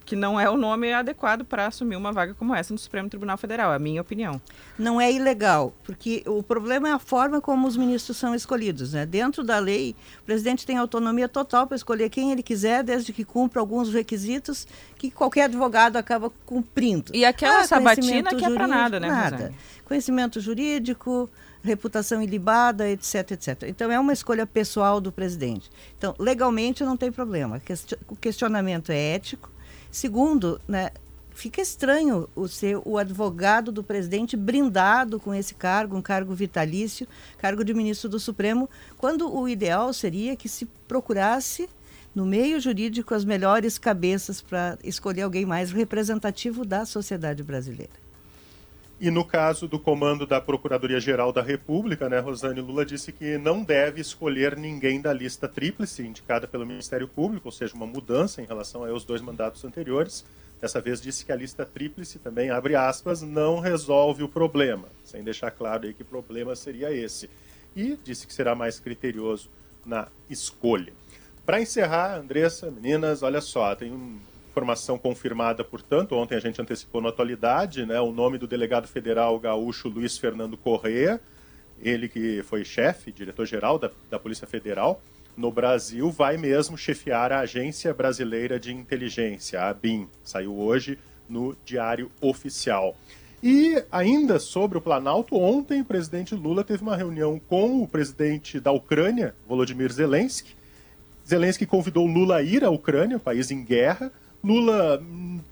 que 0.05 0.15
não 0.15 0.37
é 0.37 0.49
o 0.49 0.57
nome 0.57 0.91
adequado 0.91 1.45
para 1.45 1.67
assumir 1.67 1.95
uma 1.95 2.11
vaga 2.11 2.33
como 2.33 2.53
essa 2.53 2.73
no 2.73 2.77
Supremo 2.77 3.07
Tribunal 3.07 3.37
Federal, 3.37 3.71
é 3.71 3.77
a 3.77 3.79
minha 3.79 4.01
opinião. 4.01 4.41
Não 4.77 4.99
é 4.99 5.09
ilegal, 5.11 5.73
porque 5.83 6.21
o 6.25 6.43
problema 6.43 6.89
é 6.89 6.91
a 6.91 6.99
forma 6.99 7.39
como 7.39 7.65
os 7.65 7.77
ministros 7.77 8.17
são 8.17 8.35
escolhidos. 8.35 8.91
Né? 8.91 9.05
Dentro 9.05 9.43
da 9.43 9.57
lei, 9.59 9.95
o 10.21 10.25
presidente 10.25 10.65
tem 10.65 10.75
autonomia 10.75 11.29
total 11.29 11.65
para 11.65 11.77
escolher 11.77 12.09
quem 12.09 12.31
ele 12.31 12.43
quiser, 12.43 12.83
desde 12.83 13.13
que 13.13 13.23
cumpra 13.23 13.61
alguns 13.61 13.93
requisitos 13.93 14.67
que 14.97 15.09
qualquer 15.09 15.43
advogado 15.43 15.95
acaba 15.95 16.29
cumprindo. 16.45 17.11
E 17.15 17.23
aquela 17.23 17.61
ah, 17.61 17.67
sabatina 17.67 18.35
que 18.35 18.43
é 18.43 18.49
para 18.49 18.67
nada, 18.67 18.99
né? 18.99 19.07
Nada. 19.07 19.53
Conhecimento 19.85 20.41
jurídico, 20.41 21.29
reputação 21.63 22.21
ilibada, 22.21 22.89
etc, 22.89 23.31
etc. 23.31 23.63
Então 23.67 23.91
é 23.91 23.99
uma 23.99 24.13
escolha 24.13 24.45
pessoal 24.45 24.99
do 24.99 25.11
presidente. 25.11 25.69
Então, 25.97 26.15
legalmente 26.17 26.83
não 26.83 26.97
tem 26.97 27.11
problema. 27.11 27.61
O 28.07 28.15
questionamento 28.15 28.91
é 28.91 29.15
ético. 29.15 29.49
Segundo, 29.91 30.59
né, 30.67 30.89
fica 31.33 31.61
estranho 31.61 32.27
o 32.35 32.47
ser 32.47 32.79
o 32.85 32.97
advogado 32.97 33.71
do 33.71 33.83
presidente 33.83 34.35
brindado 34.35 35.19
com 35.19 35.33
esse 35.33 35.53
cargo, 35.53 35.95
um 35.95 36.01
cargo 36.01 36.33
vitalício, 36.33 37.07
cargo 37.37 37.63
de 37.63 37.73
ministro 37.73 38.09
do 38.09 38.19
Supremo, 38.19 38.69
quando 38.97 39.33
o 39.33 39.47
ideal 39.47 39.93
seria 39.93 40.35
que 40.35 40.49
se 40.49 40.65
procurasse 40.87 41.69
no 42.13 42.25
meio 42.25 42.59
jurídico 42.59 43.13
as 43.13 43.23
melhores 43.23 43.77
cabeças 43.77 44.41
para 44.41 44.77
escolher 44.83 45.21
alguém 45.21 45.45
mais 45.45 45.71
representativo 45.71 46.65
da 46.65 46.85
sociedade 46.85 47.41
brasileira. 47.41 48.00
E 49.01 49.09
no 49.09 49.25
caso 49.25 49.67
do 49.67 49.79
comando 49.79 50.27
da 50.27 50.39
Procuradoria-Geral 50.39 51.33
da 51.33 51.41
República, 51.41 52.07
né, 52.07 52.19
Rosane 52.19 52.61
Lula 52.61 52.85
disse 52.85 53.11
que 53.11 53.35
não 53.35 53.63
deve 53.63 53.99
escolher 53.99 54.55
ninguém 54.55 55.01
da 55.01 55.11
lista 55.11 55.47
tríplice 55.47 56.03
indicada 56.03 56.47
pelo 56.47 56.67
Ministério 56.67 57.07
Público, 57.07 57.47
ou 57.47 57.51
seja, 57.51 57.73
uma 57.73 57.87
mudança 57.87 58.43
em 58.43 58.45
relação 58.45 58.85
aos 58.85 59.03
dois 59.03 59.19
mandatos 59.19 59.65
anteriores. 59.65 60.23
Dessa 60.61 60.79
vez 60.79 61.01
disse 61.01 61.25
que 61.25 61.31
a 61.31 61.35
lista 61.35 61.65
tríplice 61.65 62.19
também, 62.19 62.51
abre 62.51 62.75
aspas, 62.75 63.23
não 63.23 63.59
resolve 63.59 64.21
o 64.21 64.29
problema, 64.29 64.87
sem 65.03 65.23
deixar 65.23 65.49
claro 65.49 65.87
aí 65.87 65.95
que 65.95 66.03
problema 66.03 66.55
seria 66.55 66.93
esse. 66.93 67.27
E 67.75 67.97
disse 68.03 68.27
que 68.27 68.33
será 68.35 68.53
mais 68.53 68.79
criterioso 68.79 69.49
na 69.83 70.09
escolha. 70.29 70.93
Para 71.43 71.59
encerrar, 71.59 72.19
Andressa, 72.19 72.69
meninas, 72.69 73.23
olha 73.23 73.41
só, 73.41 73.75
tem 73.75 73.91
um 73.91 74.19
Informação 74.51 74.97
confirmada, 74.97 75.63
portanto, 75.63 76.13
ontem 76.13 76.35
a 76.35 76.39
gente 76.41 76.61
antecipou 76.61 77.01
na 77.01 77.07
atualidade, 77.07 77.85
né, 77.85 78.01
o 78.01 78.11
nome 78.11 78.37
do 78.37 78.45
delegado 78.45 78.85
federal 78.85 79.39
gaúcho 79.39 79.87
Luiz 79.87 80.17
Fernando 80.17 80.57
Correa, 80.57 81.21
ele 81.81 82.09
que 82.09 82.43
foi 82.43 82.65
chefe, 82.65 83.13
diretor-geral 83.13 83.79
da, 83.79 83.89
da 84.09 84.19
Polícia 84.19 84.45
Federal 84.45 85.01
no 85.37 85.49
Brasil, 85.53 86.11
vai 86.11 86.35
mesmo 86.35 86.77
chefiar 86.77 87.31
a 87.31 87.39
Agência 87.39 87.93
Brasileira 87.93 88.59
de 88.59 88.73
Inteligência, 88.73 89.61
a 89.61 89.69
ABIN. 89.69 90.09
Saiu 90.21 90.59
hoje 90.59 90.99
no 91.29 91.55
Diário 91.63 92.11
Oficial. 92.19 92.97
E 93.41 93.81
ainda 93.89 94.37
sobre 94.37 94.77
o 94.77 94.81
Planalto, 94.81 95.37
ontem 95.37 95.79
o 95.79 95.85
presidente 95.85 96.35
Lula 96.35 96.61
teve 96.61 96.83
uma 96.83 96.97
reunião 96.97 97.39
com 97.47 97.81
o 97.81 97.87
presidente 97.87 98.59
da 98.59 98.73
Ucrânia, 98.73 99.33
Volodymyr 99.47 99.93
Zelensky. 99.93 100.57
Zelensky 101.25 101.65
convidou 101.65 102.05
Lula 102.05 102.35
a 102.35 102.43
ir 102.43 102.65
à 102.65 102.69
Ucrânia, 102.69 103.17
país 103.17 103.49
em 103.49 103.63
guerra, 103.63 104.11
Lula 104.43 105.01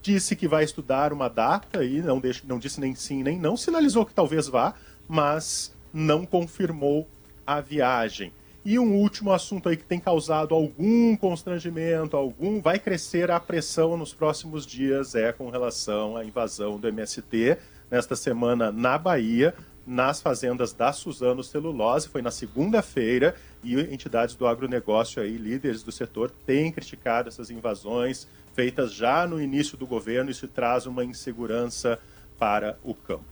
disse 0.02 0.36
que 0.36 0.48
vai 0.48 0.64
estudar 0.64 1.14
uma 1.14 1.30
data 1.30 1.84
e 1.84 2.02
não, 2.02 2.22
não 2.46 2.60
disse 2.60 2.80
nem 2.80 2.96
sim 2.96 3.22
nem 3.22 3.38
não, 3.38 3.56
sinalizou 3.56 4.06
que 4.06 4.14
talvez 4.14 4.48
vá, 4.48 4.74
mas 5.08 5.74
não 5.94 6.26
confirmou 6.26 7.08
a 7.46 7.62
viagem. 7.62 8.32
E 8.64 8.78
um 8.78 8.94
último 8.96 9.32
assunto 9.32 9.70
aí 9.70 9.78
que 9.78 9.84
tem 9.84 10.00
causado 10.00 10.54
algum 10.54 11.16
constrangimento, 11.16 12.18
algum 12.18 12.62
vai 12.62 12.78
crescer 12.78 13.32
a 13.32 13.40
pressão 13.40 13.96
nos 13.96 14.14
próximos 14.14 14.66
dias 14.66 15.16
é 15.16 15.32
com 15.32 15.50
relação 15.50 16.18
à 16.18 16.26
invasão 16.26 16.78
do 16.78 16.88
MST 16.88 17.58
nesta 17.90 18.16
semana 18.16 18.72
na 18.72 18.98
Bahia, 18.98 19.56
nas 19.88 20.22
fazendas 20.22 20.72
da 20.72 20.94
Suzano 20.94 21.44
Celulose, 21.44 22.08
foi 22.08 22.22
na 22.22 22.30
segunda-feira, 22.30 23.34
e 23.64 23.80
entidades 23.80 24.36
do 24.36 24.46
agronegócio 24.46 25.22
aí, 25.22 25.36
líderes 25.36 25.82
do 25.82 25.92
setor, 25.92 26.30
têm 26.46 26.72
criticado 26.72 27.30
essas 27.30 27.50
invasões, 27.50 28.28
feitas 28.60 28.94
já 28.94 29.26
no 29.26 29.42
início 29.42 29.78
do 29.78 29.88
governo, 29.88 30.30
isso 30.30 30.46
traz 30.46 30.86
uma 30.86 31.06
insegurança 31.06 31.98
para 32.38 32.78
o 32.84 32.94
campo. 32.94 33.24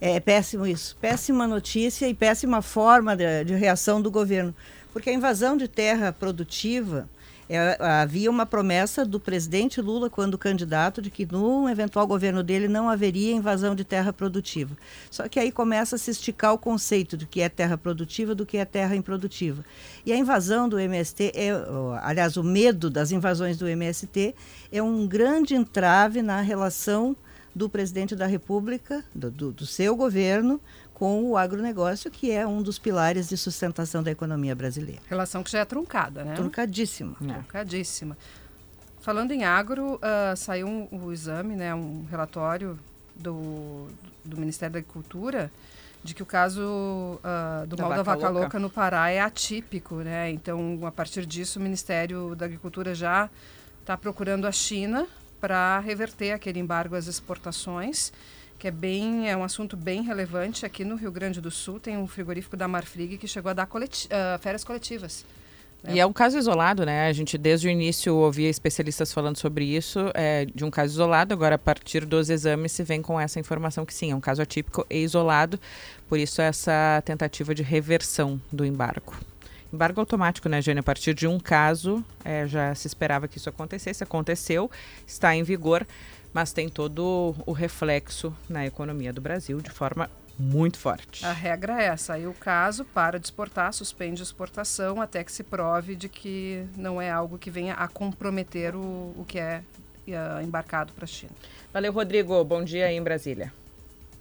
É 0.00 0.20
péssimo 0.20 0.64
isso, 0.64 0.96
péssima 1.00 1.48
notícia 1.48 2.08
e 2.08 2.14
péssima 2.14 2.62
forma 2.62 3.16
de, 3.16 3.42
de 3.42 3.54
reação 3.54 4.00
do 4.00 4.08
governo, 4.08 4.54
porque 4.92 5.10
a 5.10 5.12
invasão 5.12 5.56
de 5.56 5.66
terra 5.66 6.12
produtiva 6.12 7.08
é, 7.54 7.76
havia 7.80 8.30
uma 8.30 8.46
promessa 8.46 9.04
do 9.04 9.20
presidente 9.20 9.80
Lula, 9.80 10.08
quando 10.08 10.38
candidato, 10.38 11.02
de 11.02 11.10
que 11.10 11.26
no 11.30 11.68
eventual 11.68 12.06
governo 12.06 12.42
dele 12.42 12.66
não 12.66 12.88
haveria 12.88 13.34
invasão 13.34 13.74
de 13.74 13.84
terra 13.84 14.12
produtiva. 14.12 14.76
Só 15.10 15.28
que 15.28 15.38
aí 15.38 15.52
começa 15.52 15.96
a 15.96 15.98
se 15.98 16.10
esticar 16.10 16.54
o 16.54 16.58
conceito 16.58 17.16
do 17.16 17.26
que 17.26 17.40
é 17.40 17.48
terra 17.48 17.76
produtiva 17.76 18.34
do 18.34 18.46
que 18.46 18.56
é 18.56 18.64
terra 18.64 18.96
improdutiva. 18.96 19.64
E 20.06 20.12
a 20.12 20.16
invasão 20.16 20.68
do 20.68 20.78
MST, 20.78 21.32
é, 21.34 21.50
aliás, 22.00 22.36
o 22.36 22.42
medo 22.42 22.88
das 22.88 23.12
invasões 23.12 23.58
do 23.58 23.68
MST 23.68 24.34
é 24.72 24.82
um 24.82 25.06
grande 25.06 25.54
entrave 25.54 26.22
na 26.22 26.40
relação 26.40 27.14
do 27.54 27.68
presidente 27.68 28.16
da 28.16 28.26
República, 28.26 29.04
do, 29.14 29.30
do, 29.30 29.52
do 29.52 29.66
seu 29.66 29.94
governo, 29.94 30.58
com 30.94 31.24
o 31.24 31.36
agronegócio, 31.36 32.10
que 32.10 32.30
é 32.30 32.46
um 32.46 32.62
dos 32.62 32.78
pilares 32.78 33.28
de 33.28 33.36
sustentação 33.36 34.02
da 34.02 34.10
economia 34.10 34.54
brasileira. 34.54 35.00
Relação 35.08 35.42
que 35.42 35.50
já 35.50 35.60
é 35.60 35.64
truncada, 35.64 36.24
né? 36.24 36.34
Truncadíssima. 36.34 37.16
É. 37.22 37.32
Truncadíssima. 37.32 38.16
Falando 39.00 39.32
em 39.32 39.44
agro, 39.44 39.96
uh, 39.96 40.36
saiu 40.36 40.68
um, 40.68 40.88
um, 40.92 41.12
exame, 41.12 41.56
né, 41.56 41.74
um 41.74 42.04
relatório 42.08 42.78
do, 43.16 43.88
do 44.24 44.36
Ministério 44.36 44.74
da 44.74 44.78
Agricultura 44.78 45.50
de 46.04 46.14
que 46.14 46.22
o 46.22 46.26
caso 46.26 46.60
uh, 46.62 47.66
do 47.66 47.76
da 47.76 47.82
mal 47.82 47.90
vaca 47.90 47.96
da 47.96 48.02
vaca 48.02 48.28
louca. 48.28 48.40
louca 48.40 48.58
no 48.58 48.70
Pará 48.70 49.10
é 49.10 49.20
atípico, 49.20 49.96
né? 49.96 50.30
Então, 50.30 50.80
a 50.84 50.90
partir 50.90 51.24
disso, 51.24 51.58
o 51.58 51.62
Ministério 51.62 52.34
da 52.34 52.44
Agricultura 52.44 52.94
já 52.94 53.30
está 53.80 53.96
procurando 53.96 54.46
a 54.46 54.52
China 54.52 55.06
para 55.40 55.78
reverter 55.80 56.32
aquele 56.32 56.58
embargo 56.58 56.96
às 56.96 57.06
exportações 57.06 58.12
que 58.62 58.68
é 58.68 58.70
bem 58.70 59.28
é 59.28 59.36
um 59.36 59.42
assunto 59.42 59.76
bem 59.76 60.02
relevante 60.02 60.64
aqui 60.64 60.84
no 60.84 60.94
Rio 60.94 61.10
Grande 61.10 61.40
do 61.40 61.50
Sul 61.50 61.80
tem 61.80 61.96
um 61.96 62.06
frigorífico 62.06 62.56
da 62.56 62.68
Marfrig 62.68 63.18
que 63.18 63.26
chegou 63.26 63.50
a 63.50 63.52
dar 63.52 63.66
coleti 63.66 64.06
uh, 64.06 64.38
férias 64.38 64.62
coletivas 64.62 65.24
né? 65.82 65.94
e 65.94 65.98
é 65.98 66.06
um 66.06 66.12
caso 66.12 66.38
isolado, 66.38 66.86
né? 66.86 67.08
A 67.08 67.12
gente 67.12 67.36
desde 67.36 67.66
o 67.66 67.70
início 67.72 68.14
ouvia 68.14 68.48
especialistas 68.48 69.12
falando 69.12 69.36
sobre 69.36 69.64
isso, 69.64 69.98
é, 70.14 70.44
de 70.44 70.64
um 70.64 70.70
caso 70.70 70.92
isolado. 70.92 71.34
Agora, 71.34 71.56
a 71.56 71.58
partir 71.58 72.04
dos 72.04 72.30
exames, 72.30 72.70
se 72.70 72.84
vem 72.84 73.02
com 73.02 73.18
essa 73.18 73.40
informação 73.40 73.84
que 73.84 73.92
sim, 73.92 74.12
é 74.12 74.14
um 74.14 74.20
caso 74.20 74.40
atípico 74.40 74.86
e 74.88 74.98
isolado. 74.98 75.58
Por 76.08 76.20
isso, 76.20 76.40
essa 76.40 77.02
tentativa 77.04 77.52
de 77.52 77.64
reversão 77.64 78.40
do 78.52 78.64
embargo. 78.64 79.12
Embargo 79.72 79.98
automático, 79.98 80.48
né, 80.48 80.62
Jane? 80.62 80.78
A 80.78 80.82
partir 80.84 81.14
de 81.14 81.26
um 81.26 81.40
caso, 81.40 82.04
é, 82.24 82.46
já 82.46 82.74
se 82.76 82.86
esperava 82.86 83.26
que 83.26 83.38
isso 83.38 83.48
acontecesse. 83.48 84.04
Aconteceu, 84.04 84.70
está 85.04 85.34
em 85.34 85.42
vigor 85.42 85.84
mas 86.32 86.52
tem 86.52 86.68
todo 86.68 87.34
o 87.44 87.52
reflexo 87.52 88.34
na 88.48 88.66
economia 88.66 89.12
do 89.12 89.20
Brasil 89.20 89.60
de 89.60 89.70
forma 89.70 90.10
muito 90.38 90.78
forte. 90.78 91.24
A 91.24 91.32
regra 91.32 91.80
é 91.80 91.86
essa. 91.86 92.14
Aí 92.14 92.26
o 92.26 92.34
caso 92.34 92.84
para 92.84 93.18
de 93.18 93.26
exportar, 93.26 93.72
suspende 93.72 94.22
a 94.22 94.24
exportação 94.24 95.00
até 95.00 95.22
que 95.22 95.30
se 95.30 95.42
prove 95.42 95.94
de 95.94 96.08
que 96.08 96.64
não 96.76 97.00
é 97.00 97.10
algo 97.10 97.38
que 97.38 97.50
venha 97.50 97.74
a 97.74 97.86
comprometer 97.86 98.74
o, 98.74 99.14
o 99.16 99.24
que 99.26 99.38
é 99.38 99.62
uh, 100.08 100.42
embarcado 100.42 100.92
para 100.92 101.04
a 101.04 101.08
China. 101.08 101.32
Valeu, 101.72 101.92
Rodrigo. 101.92 102.42
Bom 102.44 102.64
dia 102.64 102.86
aí 102.86 102.96
em 102.96 103.02
Brasília. 103.02 103.52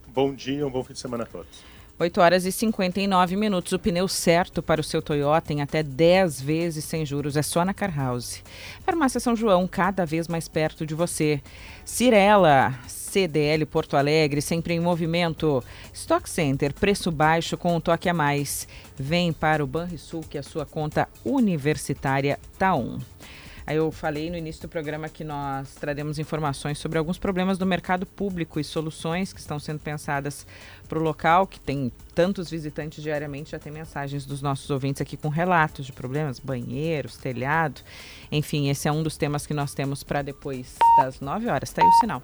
Bom 0.07 0.33
dia, 0.33 0.67
um 0.67 0.69
bom 0.69 0.83
fim 0.83 0.93
de 0.93 0.99
semana 0.99 1.23
a 1.23 1.27
todos. 1.27 1.70
8 1.99 2.21
horas 2.21 2.45
e 2.45 2.51
59 2.51 3.35
minutos. 3.35 3.71
O 3.73 3.79
pneu 3.79 4.07
certo 4.07 4.63
para 4.63 4.81
o 4.81 4.83
seu 4.83 5.01
Toyota 5.01 5.53
em 5.53 5.61
até 5.61 5.83
10 5.83 6.41
vezes 6.41 6.85
sem 6.85 7.05
juros 7.05 7.37
é 7.37 7.41
só 7.41 7.63
na 7.63 7.73
Car 7.73 7.95
House. 7.95 8.43
Farmácia 8.83 9.19
São 9.19 9.35
João, 9.35 9.67
cada 9.67 10.05
vez 10.05 10.27
mais 10.27 10.47
perto 10.47 10.85
de 10.85 10.95
você. 10.95 11.41
Cirela, 11.85 12.73
CDL 12.87 13.65
Porto 13.65 13.97
Alegre, 13.97 14.41
sempre 14.41 14.73
em 14.73 14.79
movimento. 14.79 15.63
Stock 15.93 16.29
Center, 16.29 16.73
preço 16.73 17.11
baixo 17.11 17.57
com 17.57 17.75
um 17.75 17.81
toque 17.81 18.09
a 18.09 18.13
mais. 18.13 18.67
Vem 18.97 19.33
para 19.33 19.63
o 19.63 19.67
Banrisul 19.67 20.21
que 20.29 20.37
a 20.37 20.43
sua 20.43 20.65
conta 20.65 21.07
universitária 21.25 22.39
tá 22.57 22.73
on. 22.73 22.99
Aí 23.65 23.77
eu 23.77 23.91
falei 23.91 24.29
no 24.29 24.37
início 24.37 24.61
do 24.61 24.67
programa 24.67 25.07
que 25.09 25.23
nós 25.23 25.75
traremos 25.75 26.19
informações 26.19 26.77
sobre 26.77 26.97
alguns 26.97 27.17
problemas 27.17 27.57
do 27.57 27.65
mercado 27.65 28.05
público 28.05 28.59
e 28.59 28.63
soluções 28.63 29.33
que 29.33 29.39
estão 29.39 29.59
sendo 29.59 29.79
pensadas 29.79 30.45
para 30.87 30.99
o 30.99 31.01
local, 31.01 31.47
que 31.47 31.59
tem 31.59 31.91
tantos 32.13 32.49
visitantes 32.49 33.03
diariamente. 33.03 33.51
Já 33.51 33.59
tem 33.59 33.71
mensagens 33.71 34.25
dos 34.25 34.41
nossos 34.41 34.69
ouvintes 34.69 35.01
aqui 35.01 35.15
com 35.15 35.29
relatos 35.29 35.85
de 35.85 35.93
problemas, 35.93 36.39
banheiros, 36.39 37.17
telhado. 37.17 37.81
Enfim, 38.31 38.69
esse 38.69 38.87
é 38.87 38.91
um 38.91 39.03
dos 39.03 39.17
temas 39.17 39.45
que 39.45 39.53
nós 39.53 39.73
temos 39.73 40.03
para 40.03 40.21
depois 40.21 40.75
das 40.97 41.19
9 41.19 41.47
horas. 41.47 41.69
Está 41.69 41.81
aí 41.81 41.87
o 41.87 41.93
sinal. 41.93 42.21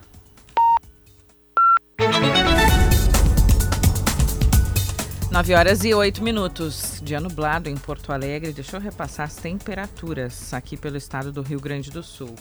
9 5.38 5.54
horas 5.54 5.84
e 5.84 5.94
8 5.94 6.24
minutos. 6.24 7.00
Dia 7.04 7.22
nublado 7.22 7.70
em 7.70 7.78
Porto 7.78 8.12
Alegre. 8.12 8.52
Deixa 8.52 8.76
eu 8.76 8.82
repassar 8.82 9.28
as 9.28 9.36
temperaturas 9.36 10.52
aqui 10.52 10.76
pelo 10.76 10.98
estado 10.98 11.32
do 11.32 11.44
Rio 11.44 11.60
Grande 11.60 11.92
do 11.92 12.02
Sul. 12.02 12.34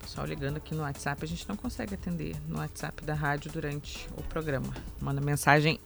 Pessoal 0.00 0.26
ligando 0.26 0.56
aqui 0.56 0.74
no 0.74 0.82
WhatsApp, 0.82 1.24
a 1.24 1.28
gente 1.28 1.48
não 1.48 1.54
consegue 1.54 1.94
atender 1.94 2.34
no 2.48 2.58
WhatsApp 2.58 3.04
da 3.04 3.14
rádio 3.14 3.52
durante 3.52 4.08
o 4.16 4.24
programa. 4.24 4.74
Manda 5.00 5.20
mensagem 5.20 5.78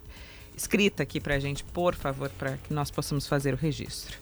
escrita 0.57 1.03
aqui 1.03 1.21
para 1.21 1.35
a 1.35 1.39
gente, 1.39 1.65
por 1.65 1.95
favor, 1.95 2.31
para 2.31 2.57
que 2.57 2.73
nós 2.73 2.91
possamos 2.91 3.27
fazer 3.27 3.55
o 3.55 3.57
registro. 3.57 4.17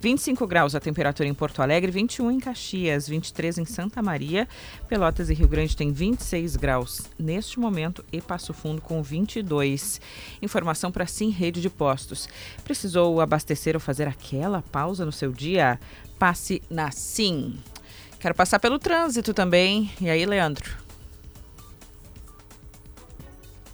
25 0.00 0.46
graus 0.46 0.74
a 0.74 0.80
temperatura 0.80 1.28
em 1.28 1.34
Porto 1.34 1.60
Alegre, 1.60 1.90
21 1.90 2.30
em 2.30 2.40
Caxias, 2.40 3.08
23 3.08 3.58
em 3.58 3.64
Santa 3.64 4.02
Maria, 4.02 4.46
Pelotas 4.88 5.30
e 5.30 5.34
Rio 5.34 5.48
Grande 5.48 5.76
tem 5.76 5.92
26 5.92 6.56
graus 6.56 7.02
neste 7.18 7.58
momento 7.58 8.04
e 8.12 8.20
Passo 8.20 8.52
Fundo 8.52 8.80
com 8.80 9.02
22. 9.02 10.00
Informação 10.42 10.92
para 10.92 11.06
Sim 11.06 11.30
Rede 11.30 11.60
de 11.60 11.70
Postos. 11.70 12.28
Precisou 12.62 13.20
abastecer 13.20 13.74
ou 13.74 13.80
fazer 13.80 14.06
aquela 14.06 14.62
pausa 14.62 15.04
no 15.04 15.12
seu 15.12 15.32
dia? 15.32 15.80
Passe 16.18 16.62
na 16.70 16.90
Sim. 16.90 17.58
Quero 18.20 18.34
passar 18.34 18.58
pelo 18.58 18.78
trânsito 18.78 19.32
também. 19.32 19.90
E 20.00 20.10
aí, 20.10 20.26
Leandro? 20.26 20.76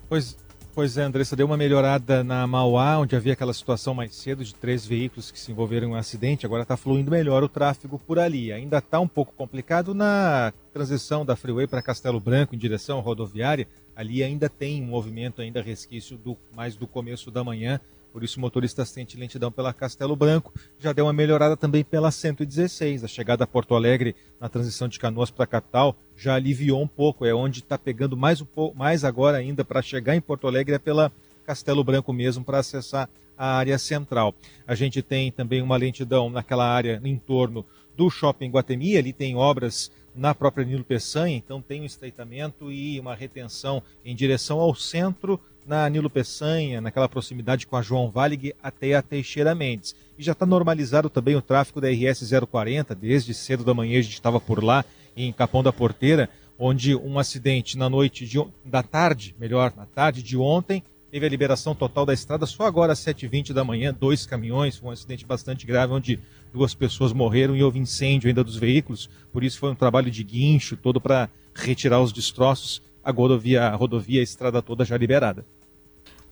Pois 0.08 0.43
Pois 0.74 0.98
é, 0.98 1.02
Andressa, 1.02 1.36
deu 1.36 1.46
uma 1.46 1.56
melhorada 1.56 2.24
na 2.24 2.48
Mauá, 2.48 2.98
onde 2.98 3.14
havia 3.14 3.34
aquela 3.34 3.54
situação 3.54 3.94
mais 3.94 4.12
cedo 4.12 4.44
de 4.44 4.52
três 4.52 4.84
veículos 4.84 5.30
que 5.30 5.38
se 5.38 5.52
envolveram 5.52 5.86
em 5.86 5.90
um 5.92 5.94
acidente. 5.94 6.44
Agora 6.44 6.62
está 6.62 6.76
fluindo 6.76 7.12
melhor 7.12 7.44
o 7.44 7.48
tráfego 7.48 7.96
por 7.96 8.18
ali. 8.18 8.52
Ainda 8.52 8.78
está 8.78 8.98
um 8.98 9.06
pouco 9.06 9.32
complicado 9.36 9.94
na 9.94 10.52
transição 10.72 11.24
da 11.24 11.36
Freeway 11.36 11.68
para 11.68 11.80
Castelo 11.80 12.18
Branco 12.18 12.56
em 12.56 12.58
direção 12.58 12.98
à 12.98 13.00
rodoviária. 13.00 13.68
Ali 13.94 14.24
ainda 14.24 14.48
tem 14.48 14.82
um 14.82 14.86
movimento 14.86 15.40
ainda 15.40 15.62
resquício 15.62 16.18
do 16.18 16.36
mais 16.52 16.74
do 16.74 16.88
começo 16.88 17.30
da 17.30 17.44
manhã 17.44 17.78
por 18.14 18.22
isso 18.22 18.38
o 18.38 18.40
motorista 18.40 18.84
sente 18.84 19.16
lentidão 19.16 19.50
pela 19.50 19.74
Castelo 19.74 20.14
Branco. 20.14 20.54
Já 20.78 20.92
deu 20.92 21.06
uma 21.06 21.12
melhorada 21.12 21.56
também 21.56 21.82
pela 21.82 22.12
116. 22.12 23.02
A 23.02 23.08
chegada 23.08 23.42
a 23.42 23.46
Porto 23.46 23.74
Alegre 23.74 24.14
na 24.40 24.48
transição 24.48 24.86
de 24.86 25.00
Canoas 25.00 25.32
para 25.32 25.42
a 25.42 25.48
capital 25.48 25.96
já 26.16 26.36
aliviou 26.36 26.80
um 26.80 26.86
pouco. 26.86 27.26
É 27.26 27.34
onde 27.34 27.58
está 27.58 27.76
pegando 27.76 28.16
mais 28.16 28.40
um 28.40 28.44
pouco, 28.44 28.78
mais 28.78 29.02
agora 29.02 29.38
ainda 29.38 29.64
para 29.64 29.82
chegar 29.82 30.14
em 30.14 30.20
Porto 30.20 30.46
Alegre 30.46 30.76
é 30.76 30.78
pela 30.78 31.10
Castelo 31.44 31.82
Branco 31.82 32.12
mesmo 32.12 32.44
para 32.44 32.60
acessar 32.60 33.10
a 33.36 33.56
área 33.56 33.76
central. 33.78 34.32
A 34.64 34.76
gente 34.76 35.02
tem 35.02 35.32
também 35.32 35.60
uma 35.60 35.76
lentidão 35.76 36.30
naquela 36.30 36.72
área 36.72 37.00
em 37.02 37.18
torno 37.18 37.66
do 37.96 38.08
Shopping 38.08 38.48
Guatemi. 38.48 38.96
Ali 38.96 39.12
tem 39.12 39.34
obras 39.34 39.90
na 40.14 40.32
própria 40.32 40.64
Nilo 40.64 40.84
Peçanha, 40.84 41.36
então 41.36 41.60
tem 41.60 41.80
um 41.80 41.84
estreitamento 41.84 42.70
e 42.70 43.00
uma 43.00 43.16
retenção 43.16 43.82
em 44.04 44.14
direção 44.14 44.60
ao 44.60 44.72
centro 44.72 45.40
na 45.66 45.88
Nilo 45.88 46.10
Peçanha, 46.10 46.80
naquela 46.80 47.08
proximidade 47.08 47.66
com 47.66 47.76
a 47.76 47.82
João 47.82 48.10
Valig 48.10 48.54
até 48.62 48.94
a 48.94 49.02
Teixeira 49.02 49.54
Mendes. 49.54 49.94
E 50.18 50.22
já 50.22 50.32
está 50.32 50.44
normalizado 50.44 51.08
também 51.08 51.34
o 51.34 51.42
tráfego 51.42 51.80
da 51.80 51.88
RS 51.88 52.30
040, 52.50 52.94
desde 52.94 53.32
cedo 53.34 53.64
da 53.64 53.74
manhã 53.74 53.98
a 53.98 54.02
gente 54.02 54.14
estava 54.14 54.40
por 54.40 54.62
lá, 54.62 54.84
em 55.16 55.32
Capão 55.32 55.62
da 55.62 55.72
Porteira, 55.72 56.28
onde 56.58 56.94
um 56.94 57.18
acidente 57.18 57.78
na 57.78 57.88
noite 57.88 58.26
de, 58.26 58.44
da 58.64 58.82
tarde, 58.82 59.34
melhor, 59.38 59.72
na 59.76 59.86
tarde 59.86 60.22
de 60.22 60.36
ontem, 60.36 60.82
teve 61.10 61.26
a 61.26 61.28
liberação 61.28 61.74
total 61.74 62.04
da 62.04 62.12
estrada 62.12 62.46
só 62.46 62.64
agora 62.64 62.92
às 62.92 62.98
7h20 62.98 63.52
da 63.52 63.64
manhã, 63.64 63.94
dois 63.98 64.26
caminhões, 64.26 64.82
um 64.82 64.90
acidente 64.90 65.24
bastante 65.24 65.66
grave, 65.66 65.92
onde 65.92 66.20
duas 66.52 66.74
pessoas 66.74 67.12
morreram 67.12 67.56
e 67.56 67.62
houve 67.62 67.78
incêndio 67.78 68.28
ainda 68.28 68.42
dos 68.42 68.56
veículos, 68.56 69.08
por 69.32 69.44
isso 69.44 69.58
foi 69.58 69.70
um 69.70 69.74
trabalho 69.74 70.10
de 70.10 70.22
guincho 70.22 70.76
todo 70.76 71.00
para 71.00 71.28
retirar 71.54 72.00
os 72.00 72.12
destroços 72.12 72.82
a 73.04 73.10
rodovia, 73.10 73.64
a 73.64 73.74
rodovia, 73.74 74.20
a 74.20 74.24
estrada 74.24 74.62
toda 74.62 74.84
já 74.84 74.96
liberada. 74.96 75.44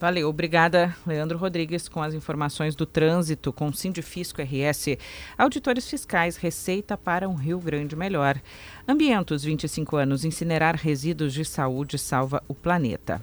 Valeu, 0.02 0.28
obrigada, 0.28 0.96
Leandro 1.06 1.38
Rodrigues, 1.38 1.88
com 1.88 2.02
as 2.02 2.12
informações 2.12 2.74
do 2.74 2.84
trânsito 2.84 3.52
com 3.52 3.72
Sindifisco 3.72 4.42
RS, 4.42 4.98
auditores 5.38 5.88
fiscais, 5.88 6.36
receita 6.36 6.96
para 6.96 7.28
um 7.28 7.34
Rio 7.34 7.60
Grande 7.60 7.94
melhor. 7.94 8.40
Ambientos, 8.88 9.44
25 9.44 9.96
anos, 9.96 10.24
incinerar 10.24 10.74
resíduos 10.74 11.32
de 11.32 11.44
saúde 11.44 11.98
salva 11.98 12.42
o 12.48 12.54
planeta. 12.54 13.22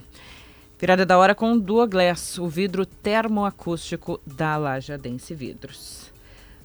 Virada 0.79 1.05
da 1.05 1.17
hora 1.17 1.35
com 1.35 1.59
Duoglass, 1.59 2.37
o 2.37 2.47
vidro 2.47 2.85
termoacústico 2.85 4.21
da 4.25 4.55
Lajadense 4.55 5.35
Vidros. 5.35 6.09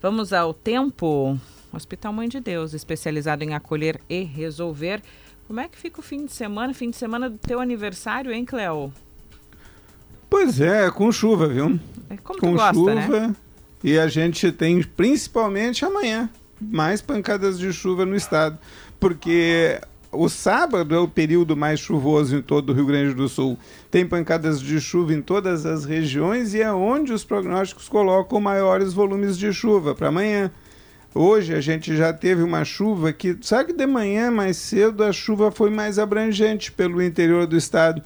Vamos 0.01 0.32
ao 0.32 0.55
tempo. 0.55 1.37
Hospital 1.72 2.12
Mãe 2.12 2.28
de 2.28 2.39
Deus, 2.39 2.72
especializado 2.72 3.43
em 3.43 3.53
acolher 3.53 4.01
e 4.09 4.22
resolver 4.22 5.03
como 5.47 5.61
é 5.61 5.68
que 5.68 5.78
fica 5.78 6.01
o 6.01 6.03
fim 6.03 6.24
de 6.24 6.32
semana, 6.32 6.72
fim 6.72 6.90
de 6.90 6.97
semana 6.97 7.28
do 7.28 7.38
teu 7.38 7.61
aniversário, 7.61 8.32
hein, 8.32 8.45
Cleo? 8.45 8.92
Pois 10.28 10.61
é, 10.61 10.90
com 10.90 11.12
chuva, 11.12 11.47
viu? 11.47 11.78
É 12.11 12.16
como 12.16 12.40
com 12.40 12.53
gosta, 12.53 12.74
chuva. 12.74 13.20
Né? 13.28 13.36
E 13.82 13.99
a 13.99 14.09
gente 14.09 14.51
tem 14.51 14.82
principalmente 14.82 15.84
amanhã 15.84 16.28
mais 16.61 17.03
pancadas 17.03 17.59
de 17.59 17.72
chuva 17.72 18.07
no 18.07 18.16
estado, 18.16 18.59
porque 18.99 19.78
o 20.11 20.28
sábado 20.28 20.95
é 20.95 20.99
o 20.99 21.09
período 21.09 21.57
mais 21.57 21.80
chuvoso 21.80 22.36
em 22.36 22.42
todo 22.42 22.70
o 22.70 22.72
Rio 22.72 22.86
Grande 22.86 23.14
do 23.14 23.28
Sul. 23.28 23.59
Tem 23.90 24.07
pancadas 24.07 24.61
de 24.61 24.80
chuva 24.80 25.12
em 25.12 25.20
todas 25.20 25.66
as 25.66 25.84
regiões 25.84 26.55
e 26.55 26.62
é 26.62 26.72
onde 26.72 27.12
os 27.12 27.24
prognósticos 27.24 27.88
colocam 27.88 28.40
maiores 28.40 28.92
volumes 28.92 29.36
de 29.36 29.53
chuva 29.53 29.95
para 29.95 30.09
amanhã. 30.09 30.51
Hoje 31.16 31.54
a 31.54 31.60
gente 31.60 31.96
já 31.96 32.12
teve 32.12 32.42
uma 32.42 32.64
chuva 32.64 33.12
que, 33.12 33.38
sabe 33.40 33.66
que 33.66 33.78
de 33.78 33.86
manhã 33.86 34.32
mais 34.32 34.56
cedo 34.56 35.04
a 35.04 35.12
chuva 35.12 35.52
foi 35.52 35.70
mais 35.70 35.96
abrangente 35.96 36.72
pelo 36.72 37.00
interior 37.00 37.46
do 37.46 37.56
estado. 37.56 38.02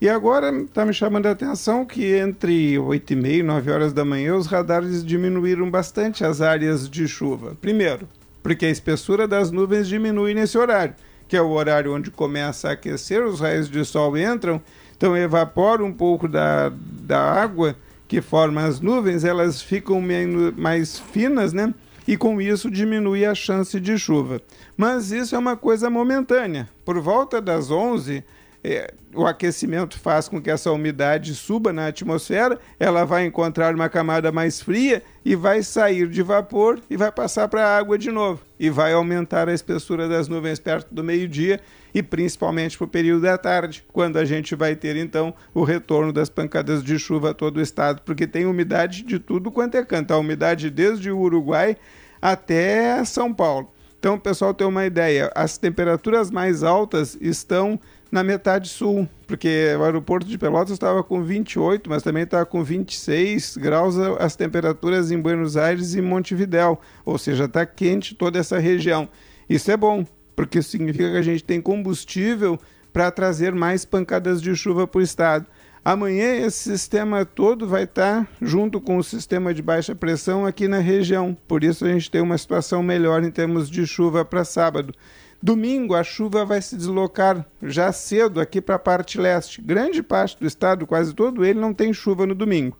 E 0.00 0.08
agora 0.08 0.54
está 0.60 0.84
me 0.84 0.92
chamando 0.92 1.26
a 1.26 1.32
atenção 1.32 1.84
que 1.84 2.14
entre 2.14 2.78
8 2.78 3.12
e 3.12 3.16
meia 3.16 3.36
e 3.38 3.42
9 3.42 3.72
horas 3.72 3.92
da 3.92 4.04
manhã 4.04 4.36
os 4.36 4.46
radares 4.46 5.04
diminuíram 5.04 5.68
bastante 5.68 6.24
as 6.24 6.40
áreas 6.40 6.88
de 6.88 7.08
chuva. 7.08 7.56
Primeiro, 7.60 8.08
porque 8.40 8.66
a 8.66 8.70
espessura 8.70 9.26
das 9.26 9.50
nuvens 9.50 9.88
diminui 9.88 10.32
nesse 10.32 10.56
horário, 10.56 10.94
que 11.26 11.36
é 11.36 11.42
o 11.42 11.50
horário 11.50 11.92
onde 11.92 12.12
começa 12.12 12.68
a 12.68 12.72
aquecer, 12.72 13.24
os 13.24 13.40
raios 13.40 13.68
de 13.68 13.84
sol 13.84 14.16
entram, 14.16 14.62
então 14.96 15.16
evapora 15.16 15.82
um 15.82 15.92
pouco 15.92 16.28
da, 16.28 16.70
da 16.70 17.20
água 17.20 17.74
que 18.06 18.20
forma 18.20 18.62
as 18.62 18.78
nuvens, 18.78 19.24
elas 19.24 19.60
ficam 19.60 20.00
mais 20.56 21.00
finas, 21.00 21.52
né? 21.52 21.74
E 22.06 22.16
com 22.16 22.40
isso 22.40 22.70
diminui 22.70 23.24
a 23.24 23.34
chance 23.34 23.78
de 23.80 23.98
chuva. 23.98 24.40
Mas 24.76 25.10
isso 25.10 25.34
é 25.34 25.38
uma 25.38 25.56
coisa 25.56 25.88
momentânea. 25.88 26.68
Por 26.84 27.00
volta 27.00 27.40
das 27.40 27.70
11, 27.70 28.22
é, 28.64 28.94
o 29.14 29.26
aquecimento 29.26 29.98
faz 29.98 30.26
com 30.26 30.40
que 30.40 30.50
essa 30.50 30.72
umidade 30.72 31.34
suba 31.34 31.70
na 31.70 31.88
atmosfera, 31.88 32.58
ela 32.80 33.04
vai 33.04 33.26
encontrar 33.26 33.74
uma 33.74 33.90
camada 33.90 34.32
mais 34.32 34.60
fria 34.60 35.02
e 35.22 35.36
vai 35.36 35.62
sair 35.62 36.08
de 36.08 36.22
vapor 36.22 36.80
e 36.88 36.96
vai 36.96 37.12
passar 37.12 37.46
para 37.46 37.66
a 37.66 37.76
água 37.76 37.98
de 37.98 38.10
novo. 38.10 38.40
E 38.58 38.70
vai 38.70 38.94
aumentar 38.94 39.50
a 39.50 39.52
espessura 39.52 40.08
das 40.08 40.28
nuvens 40.28 40.58
perto 40.58 40.94
do 40.94 41.04
meio-dia 41.04 41.60
e 41.92 42.02
principalmente 42.02 42.78
para 42.78 42.86
o 42.86 42.88
período 42.88 43.22
da 43.22 43.36
tarde, 43.36 43.84
quando 43.92 44.16
a 44.16 44.24
gente 44.24 44.54
vai 44.54 44.74
ter 44.74 44.96
então 44.96 45.34
o 45.52 45.62
retorno 45.62 46.12
das 46.12 46.30
pancadas 46.30 46.82
de 46.82 46.98
chuva 46.98 47.30
a 47.30 47.34
todo 47.34 47.58
o 47.58 47.60
estado, 47.60 48.00
porque 48.02 48.26
tem 48.26 48.46
umidade 48.46 49.02
de 49.02 49.18
tudo 49.18 49.52
quanto 49.52 49.76
é 49.76 49.84
canto, 49.84 50.12
a 50.12 50.18
umidade 50.18 50.70
desde 50.70 51.10
o 51.10 51.18
Uruguai 51.18 51.76
até 52.20 53.04
São 53.04 53.32
Paulo. 53.32 53.70
Então, 54.04 54.18
pessoal 54.18 54.52
tem 54.52 54.66
uma 54.66 54.84
ideia, 54.84 55.32
as 55.34 55.56
temperaturas 55.56 56.30
mais 56.30 56.62
altas 56.62 57.16
estão 57.22 57.80
na 58.14 58.22
metade 58.22 58.68
sul, 58.68 59.08
porque 59.26 59.74
o 59.76 59.82
aeroporto 59.82 60.24
de 60.24 60.38
Pelotas 60.38 60.70
estava 60.70 61.02
com 61.02 61.20
28, 61.20 61.90
mas 61.90 62.00
também 62.00 62.22
está 62.22 62.44
com 62.44 62.62
26 62.62 63.56
graus 63.56 63.98
as 64.20 64.36
temperaturas 64.36 65.10
em 65.10 65.20
Buenos 65.20 65.56
Aires 65.56 65.96
e 65.96 66.00
Montevidéu, 66.00 66.80
ou 67.04 67.18
seja, 67.18 67.46
está 67.46 67.66
quente 67.66 68.14
toda 68.14 68.38
essa 68.38 68.56
região. 68.56 69.08
Isso 69.50 69.68
é 69.68 69.76
bom, 69.76 70.06
porque 70.36 70.62
significa 70.62 71.10
que 71.10 71.16
a 71.16 71.22
gente 71.22 71.42
tem 71.42 71.60
combustível 71.60 72.56
para 72.92 73.10
trazer 73.10 73.52
mais 73.52 73.84
pancadas 73.84 74.40
de 74.40 74.54
chuva 74.54 74.86
para 74.86 75.00
o 75.00 75.02
estado. 75.02 75.46
Amanhã 75.84 76.36
esse 76.36 76.70
sistema 76.70 77.24
todo 77.24 77.66
vai 77.66 77.82
estar 77.82 78.20
tá 78.24 78.28
junto 78.40 78.80
com 78.80 78.96
o 78.96 79.02
sistema 79.02 79.52
de 79.52 79.60
baixa 79.60 79.92
pressão 79.92 80.46
aqui 80.46 80.68
na 80.68 80.78
região. 80.78 81.36
Por 81.48 81.64
isso 81.64 81.84
a 81.84 81.88
gente 81.88 82.08
tem 82.08 82.22
uma 82.22 82.38
situação 82.38 82.80
melhor 82.80 83.24
em 83.24 83.30
termos 83.32 83.68
de 83.68 83.84
chuva 83.84 84.24
para 84.24 84.44
sábado. 84.44 84.94
Domingo 85.42 85.94
a 85.94 86.02
chuva 86.02 86.44
vai 86.44 86.62
se 86.62 86.76
deslocar 86.76 87.46
já 87.62 87.92
cedo 87.92 88.40
aqui 88.40 88.60
para 88.60 88.76
a 88.76 88.78
parte 88.78 89.18
leste. 89.18 89.60
Grande 89.60 90.02
parte 90.02 90.38
do 90.38 90.46
estado, 90.46 90.86
quase 90.86 91.14
todo 91.14 91.44
ele, 91.44 91.60
não 91.60 91.74
tem 91.74 91.92
chuva 91.92 92.26
no 92.26 92.34
domingo. 92.34 92.76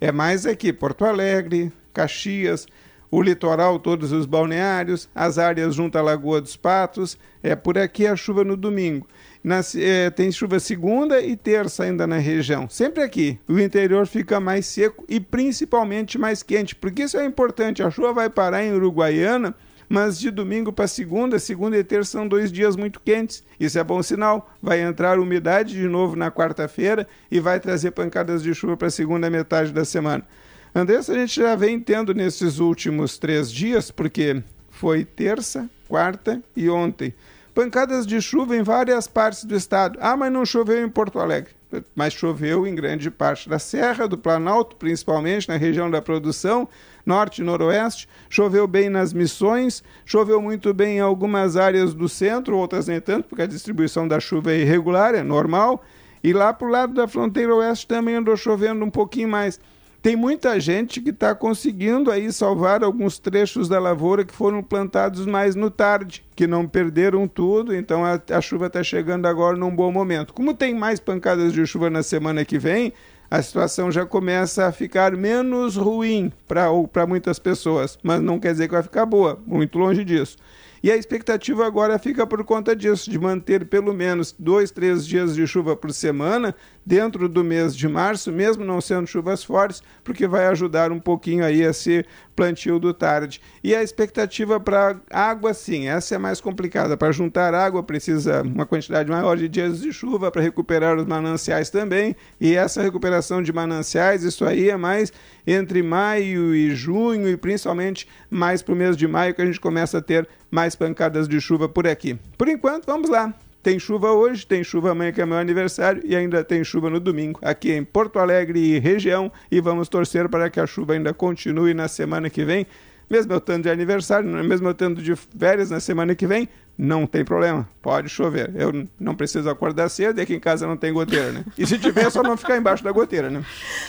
É 0.00 0.12
mais 0.12 0.46
aqui, 0.46 0.72
Porto 0.72 1.04
Alegre, 1.04 1.72
Caxias, 1.92 2.66
o 3.10 3.22
litoral, 3.22 3.78
todos 3.78 4.12
os 4.12 4.26
balneários, 4.26 5.08
as 5.14 5.38
áreas 5.38 5.74
junto 5.74 5.96
à 5.96 6.02
Lagoa 6.02 6.40
dos 6.40 6.56
Patos. 6.56 7.18
É 7.42 7.54
por 7.54 7.78
aqui 7.78 8.06
a 8.06 8.16
chuva 8.16 8.44
no 8.44 8.56
domingo. 8.56 9.06
Na, 9.42 9.60
é, 9.76 10.10
tem 10.10 10.30
chuva 10.32 10.58
segunda 10.58 11.20
e 11.20 11.36
terça 11.36 11.84
ainda 11.84 12.06
na 12.06 12.18
região. 12.18 12.68
Sempre 12.68 13.02
aqui. 13.02 13.38
O 13.48 13.58
interior 13.58 14.06
fica 14.06 14.40
mais 14.40 14.66
seco 14.66 15.04
e 15.08 15.20
principalmente 15.20 16.18
mais 16.18 16.42
quente, 16.42 16.74
porque 16.74 17.04
isso 17.04 17.16
é 17.16 17.24
importante. 17.24 17.82
A 17.82 17.90
chuva 17.90 18.12
vai 18.12 18.28
parar 18.28 18.64
em 18.64 18.72
Uruguaiana, 18.72 19.54
mas 19.88 20.18
de 20.18 20.30
domingo 20.30 20.72
para 20.72 20.86
segunda, 20.86 21.38
segunda 21.38 21.76
e 21.76 21.84
terça 21.84 22.12
são 22.12 22.26
dois 22.26 22.50
dias 22.50 22.76
muito 22.76 23.00
quentes. 23.00 23.42
Isso 23.58 23.78
é 23.78 23.84
bom 23.84 24.02
sinal. 24.02 24.50
Vai 24.62 24.80
entrar 24.80 25.18
umidade 25.18 25.74
de 25.74 25.86
novo 25.88 26.16
na 26.16 26.30
quarta-feira 26.30 27.06
e 27.30 27.40
vai 27.40 27.60
trazer 27.60 27.92
pancadas 27.92 28.42
de 28.42 28.54
chuva 28.54 28.76
para 28.76 28.88
a 28.88 28.90
segunda 28.90 29.30
metade 29.30 29.72
da 29.72 29.84
semana. 29.84 30.26
Andressa, 30.74 31.12
a 31.12 31.18
gente 31.18 31.40
já 31.40 31.54
vem 31.54 31.80
tendo 31.80 32.12
nesses 32.12 32.58
últimos 32.58 33.16
três 33.18 33.50
dias, 33.50 33.90
porque 33.90 34.42
foi 34.70 35.04
terça, 35.04 35.70
quarta 35.88 36.42
e 36.54 36.68
ontem 36.68 37.14
pancadas 37.56 38.06
de 38.06 38.20
chuva 38.20 38.54
em 38.54 38.62
várias 38.62 39.08
partes 39.08 39.42
do 39.42 39.56
estado. 39.56 39.98
Ah, 40.02 40.14
mas 40.14 40.30
não 40.30 40.44
choveu 40.44 40.84
em 40.84 40.90
Porto 40.90 41.18
Alegre. 41.18 41.54
Mas 41.94 42.12
choveu 42.12 42.66
em 42.66 42.74
grande 42.74 43.10
parte 43.10 43.48
da 43.48 43.58
Serra, 43.58 44.06
do 44.06 44.18
Planalto, 44.18 44.76
principalmente 44.76 45.48
na 45.48 45.56
região 45.56 45.90
da 45.90 46.02
produção, 46.02 46.68
norte 47.06 47.40
e 47.40 47.44
noroeste. 47.44 48.08
Choveu 48.28 48.66
bem 48.66 48.90
nas 48.90 49.12
missões, 49.12 49.82
choveu 50.04 50.42
muito 50.42 50.74
bem 50.74 50.98
em 50.98 51.00
algumas 51.00 51.56
áreas 51.56 51.94
do 51.94 52.08
centro, 52.08 52.58
outras 52.58 52.88
nem 52.88 53.00
tanto, 53.00 53.28
porque 53.28 53.42
a 53.42 53.46
distribuição 53.46 54.06
da 54.06 54.20
chuva 54.20 54.52
é 54.52 54.58
irregular, 54.58 55.14
é 55.14 55.22
normal. 55.22 55.82
E 56.22 56.32
lá 56.32 56.52
para 56.52 56.66
o 56.66 56.70
lado 56.70 56.92
da 56.92 57.06
fronteira 57.06 57.54
oeste 57.54 57.86
também 57.86 58.16
andou 58.16 58.36
chovendo 58.36 58.84
um 58.84 58.90
pouquinho 58.90 59.28
mais 59.28 59.60
tem 60.06 60.14
muita 60.14 60.60
gente 60.60 61.00
que 61.00 61.10
está 61.10 61.34
conseguindo 61.34 62.12
aí 62.12 62.32
salvar 62.32 62.84
alguns 62.84 63.18
trechos 63.18 63.68
da 63.68 63.80
lavoura 63.80 64.24
que 64.24 64.32
foram 64.32 64.62
plantados 64.62 65.26
mais 65.26 65.56
no 65.56 65.68
tarde, 65.68 66.24
que 66.36 66.46
não 66.46 66.64
perderam 66.64 67.26
tudo, 67.26 67.74
então 67.74 68.04
a, 68.04 68.20
a 68.30 68.40
chuva 68.40 68.68
está 68.68 68.84
chegando 68.84 69.26
agora 69.26 69.56
num 69.56 69.74
bom 69.74 69.90
momento. 69.90 70.32
Como 70.32 70.54
tem 70.54 70.72
mais 70.72 71.00
pancadas 71.00 71.52
de 71.52 71.66
chuva 71.66 71.90
na 71.90 72.04
semana 72.04 72.44
que 72.44 72.56
vem, 72.56 72.92
a 73.30 73.42
situação 73.42 73.90
já 73.90 74.06
começa 74.06 74.66
a 74.66 74.72
ficar 74.72 75.16
menos 75.16 75.76
ruim 75.76 76.32
para 76.46 77.06
muitas 77.06 77.38
pessoas, 77.38 77.98
mas 78.02 78.20
não 78.20 78.38
quer 78.38 78.52
dizer 78.52 78.68
que 78.68 78.74
vai 78.74 78.82
ficar 78.82 79.06
boa, 79.06 79.38
muito 79.46 79.78
longe 79.78 80.04
disso. 80.04 80.36
E 80.82 80.90
a 80.92 80.96
expectativa 80.96 81.66
agora 81.66 81.98
fica 81.98 82.26
por 82.26 82.44
conta 82.44 82.76
disso, 82.76 83.10
de 83.10 83.18
manter 83.18 83.64
pelo 83.64 83.92
menos 83.92 84.34
dois, 84.38 84.70
três 84.70 85.04
dias 85.04 85.34
de 85.34 85.44
chuva 85.46 85.74
por 85.74 85.92
semana 85.92 86.54
dentro 86.84 87.28
do 87.28 87.42
mês 87.42 87.74
de 87.74 87.88
março, 87.88 88.30
mesmo 88.30 88.64
não 88.64 88.80
sendo 88.80 89.06
chuvas 89.06 89.42
fortes, 89.42 89.82
porque 90.04 90.28
vai 90.28 90.46
ajudar 90.46 90.92
um 90.92 91.00
pouquinho 91.00 91.44
aí 91.44 91.62
esse 91.62 92.04
plantio 92.36 92.78
do 92.78 92.92
tarde. 92.92 93.40
E 93.64 93.74
a 93.74 93.82
expectativa 93.82 94.60
para 94.60 95.00
água, 95.10 95.54
sim, 95.54 95.88
essa 95.88 96.14
é 96.14 96.18
mais 96.18 96.40
complicada. 96.40 96.96
Para 96.96 97.10
juntar 97.10 97.54
água 97.54 97.82
precisa 97.82 98.42
uma 98.42 98.66
quantidade 98.66 99.10
maior 99.10 99.36
de 99.36 99.48
dias 99.48 99.80
de 99.80 99.92
chuva 99.92 100.30
para 100.30 100.42
recuperar 100.42 100.96
os 100.96 101.06
mananciais 101.06 101.70
também. 101.70 102.14
E 102.38 102.54
essa 102.54 102.82
recuperação 102.82 103.42
de 103.42 103.52
mananciais, 103.52 104.22
isso 104.22 104.44
aí 104.44 104.68
é 104.68 104.76
mais 104.76 105.12
entre 105.46 105.82
maio 105.82 106.54
e 106.54 106.74
junho 106.74 107.28
e 107.28 107.36
principalmente 107.36 108.06
mais 108.30 108.60
para 108.60 108.74
o 108.74 108.76
mês 108.76 108.96
de 108.96 109.08
maio 109.08 109.34
que 109.34 109.42
a 109.42 109.46
gente 109.46 109.60
começa 109.60 109.98
a 109.98 110.02
ter 110.02 110.28
mais 110.50 110.76
pancadas 110.76 111.26
de 111.26 111.40
chuva 111.40 111.68
por 111.68 111.86
aqui. 111.86 112.18
Por 112.36 112.48
enquanto, 112.48 112.86
vamos 112.86 113.08
lá. 113.08 113.34
Tem 113.66 113.80
chuva 113.80 114.12
hoje, 114.12 114.46
tem 114.46 114.62
chuva 114.62 114.92
amanhã 114.92 115.10
que 115.10 115.20
é 115.20 115.26
meu 115.26 115.36
aniversário 115.36 116.00
e 116.04 116.14
ainda 116.14 116.44
tem 116.44 116.62
chuva 116.62 116.88
no 116.88 117.00
domingo 117.00 117.40
aqui 117.42 117.72
em 117.72 117.82
Porto 117.82 118.20
Alegre 118.20 118.60
e 118.60 118.78
região 118.78 119.28
e 119.50 119.60
vamos 119.60 119.88
torcer 119.88 120.28
para 120.28 120.48
que 120.48 120.60
a 120.60 120.66
chuva 120.68 120.92
ainda 120.92 121.12
continue 121.12 121.74
na 121.74 121.88
semana 121.88 122.30
que 122.30 122.44
vem. 122.44 122.64
Mesmo 123.10 123.32
eu 123.32 123.40
tendo 123.40 123.64
de 123.64 123.68
aniversário, 123.68 124.28
mesmo 124.44 124.68
eu 124.68 124.74
tendo 124.74 125.02
de 125.02 125.16
férias 125.16 125.68
na 125.68 125.80
semana 125.80 126.14
que 126.14 126.28
vem, 126.28 126.48
não 126.78 127.08
tem 127.08 127.24
problema, 127.24 127.68
pode 127.82 128.08
chover. 128.08 128.52
Eu 128.54 128.86
não 129.00 129.16
preciso 129.16 129.50
acordar 129.50 129.88
cedo 129.88 130.20
e 130.20 130.22
aqui 130.22 130.34
em 130.34 130.40
casa 130.40 130.64
não 130.64 130.76
tem 130.76 130.92
goteira, 130.92 131.32
né? 131.32 131.44
E 131.58 131.66
se 131.66 131.76
tiver, 131.76 132.06
é 132.06 132.10
só 132.10 132.22
não 132.22 132.36
ficar 132.36 132.56
embaixo 132.56 132.84
da 132.84 132.92
goteira, 132.92 133.28
né? 133.28 133.44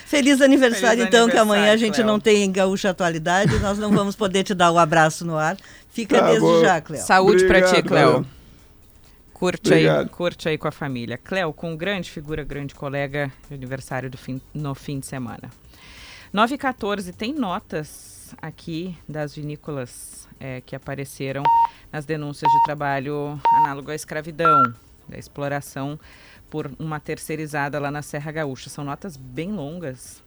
Feliz 0.08 0.42
aniversário, 0.42 1.02
Feliz 1.02 1.08
então, 1.08 1.26
aniversário, 1.26 1.32
que 1.32 1.38
amanhã 1.38 1.72
a 1.72 1.78
gente 1.78 1.94
Cleo. 1.94 2.08
não 2.08 2.20
tem 2.20 2.52
Gaúcha 2.52 2.90
Atualidade, 2.90 3.60
nós 3.60 3.78
não 3.78 3.92
vamos 3.92 4.16
poder 4.16 4.44
te 4.44 4.56
dar 4.56 4.72
o 4.72 4.74
um 4.74 4.80
abraço 4.80 5.24
no 5.24 5.38
ar. 5.38 5.56
Fica 5.92 6.18
tá 6.18 6.26
desde 6.26 6.42
bom. 6.42 6.62
já, 6.62 6.82
Cleo. 6.82 7.02
Saúde 7.04 7.46
para 7.46 7.62
ti, 7.62 7.84
Cleo. 7.84 8.26
Curte 9.38 9.72
aí, 9.72 9.86
curte 10.10 10.50
aí 10.50 10.58
com 10.58 10.68
a 10.68 10.72
família. 10.72 11.16
Cléo, 11.16 11.54
com 11.54 11.76
grande 11.78 12.10
figura, 12.10 12.44
grande 12.44 12.74
colega 12.74 13.32
aniversário 13.52 14.10
do 14.10 14.18
fim, 14.18 14.42
no 14.52 14.74
fim 14.74 15.00
de 15.00 15.06
semana. 15.06 15.52
9 16.34 16.56
e 16.56 16.58
14 16.58 17.14
tem 17.14 17.34
notas 17.34 18.36
aqui 18.42 18.98
das 19.08 19.36
vinícolas 19.36 20.28
é, 20.40 20.62
que 20.62 20.76
apareceram 20.76 21.44
nas 21.92 22.04
denúncias 22.04 22.52
de 22.52 22.64
trabalho 22.64 23.40
análogo 23.54 23.92
à 23.92 23.96
escravidão, 23.96 24.74
da 25.08 25.20
exploração 25.20 26.00
por 26.50 26.72
uma 26.80 27.00
terceirizada 27.00 27.80
lá 27.80 27.92
na 27.92 28.02
Serra 28.02 28.32
Gaúcha. 28.32 28.72
São 28.72 28.84
notas 28.84 29.16
bem 29.16 29.52
longas. 29.52 30.22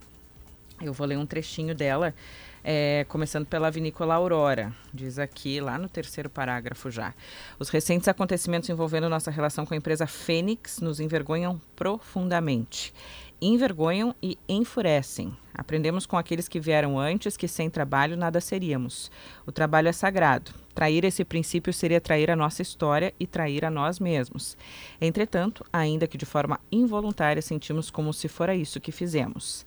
Eu 0.81 0.93
vou 0.93 1.05
ler 1.05 1.19
um 1.19 1.27
trechinho 1.27 1.75
dela. 1.75 2.15
É, 2.63 3.07
começando 3.09 3.47
pela 3.47 3.71
vinícola 3.71 4.15
Aurora, 4.15 4.73
diz 4.93 5.19
aqui, 5.19 5.61
lá 5.61 5.79
no 5.79 5.89
terceiro 5.89 6.29
parágrafo 6.29 6.91
já. 6.91 7.15
Os 7.59 7.71
recentes 7.71 8.07
acontecimentos 8.07 8.69
envolvendo 8.69 9.09
nossa 9.09 9.31
relação 9.31 9.65
com 9.65 9.73
a 9.73 9.77
empresa 9.77 10.07
Fênix 10.07 10.79
nos 10.81 11.01
envergonham 11.01 11.61
profundamente. 11.75 12.93
Envergonham 13.41 14.15
e 14.23 14.39
enfurecem. 14.47 15.35
Aprendemos 15.55 16.05
com 16.05 16.19
aqueles 16.19 16.47
que 16.47 16.61
vieram 16.61 16.99
antes 16.99 17.37
que 17.37 17.49
sem 17.49 17.71
trabalho 17.71 18.17
nada 18.17 18.39
seríamos. 18.41 19.11
O 19.47 19.53
trabalho 19.53 19.89
é 19.89 19.93
sagrado. 19.93 20.53
Trair 20.75 21.05
esse 21.05 21.25
princípio 21.25 21.73
seria 21.73 22.01
trair 22.01 22.31
a 22.31 22.37
nossa 22.37 22.63
história 22.63 23.13
e 23.19 23.27
trair 23.27 23.65
a 23.65 23.71
nós 23.71 23.99
mesmos. 23.99 24.57
Entretanto, 25.01 25.65
ainda 25.73 26.07
que 26.07 26.19
de 26.19 26.27
forma 26.27 26.61
involuntária, 26.71 27.43
sentimos 27.43 27.91
como 27.91 28.13
se 28.13 28.29
fora 28.29 28.55
isso 28.55 28.81
que 28.81 28.93
fizemos. 28.93 29.65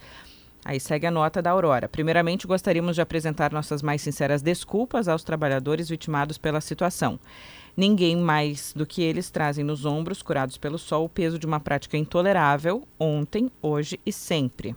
Aí 0.66 0.80
segue 0.80 1.06
a 1.06 1.12
nota 1.12 1.42
da 1.42 1.52
Aurora. 1.52 1.90
Primeiramente, 1.90 2.48
gostaríamos 2.48 2.96
de 2.96 3.02
apresentar 3.02 3.52
nossas 3.52 3.82
mais 3.82 4.02
sinceras 4.02 4.42
desculpas 4.42 5.08
aos 5.08 5.24
trabalhadores 5.24 5.90
vitimados 5.90 6.38
pela 6.38 6.62
situação. 6.62 7.20
Ninguém 7.76 8.16
mais 8.16 8.72
do 8.74 8.86
que 8.86 9.02
eles 9.02 9.30
trazem 9.30 9.64
nos 9.64 9.84
ombros, 9.84 10.22
curados 10.22 10.58
pelo 10.58 10.78
sol, 10.78 11.06
o 11.06 11.10
peso 11.10 11.40
de 11.40 11.46
uma 11.46 11.60
prática 11.60 11.98
intolerável, 11.98 12.88
ontem, 13.00 13.52
hoje 13.62 14.00
e 14.06 14.12
sempre. 14.12 14.76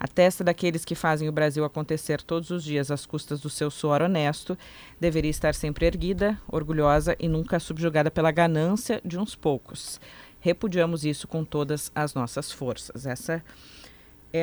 A 0.00 0.06
testa 0.06 0.44
daqueles 0.44 0.84
que 0.84 0.94
fazem 0.94 1.28
o 1.28 1.32
Brasil 1.32 1.64
acontecer 1.64 2.22
todos 2.22 2.50
os 2.50 2.62
dias 2.62 2.88
às 2.88 3.04
custas 3.04 3.40
do 3.40 3.50
seu 3.50 3.68
suor 3.68 4.00
honesto 4.00 4.56
deveria 5.00 5.30
estar 5.30 5.54
sempre 5.56 5.86
erguida, 5.86 6.40
orgulhosa 6.46 7.16
e 7.18 7.26
nunca 7.26 7.58
subjugada 7.58 8.08
pela 8.08 8.30
ganância 8.30 9.00
de 9.04 9.18
uns 9.18 9.34
poucos. 9.34 10.00
Repudiamos 10.38 11.04
isso 11.04 11.26
com 11.26 11.44
todas 11.44 11.90
as 11.92 12.14
nossas 12.14 12.52
forças. 12.52 13.06
Essa 13.06 13.42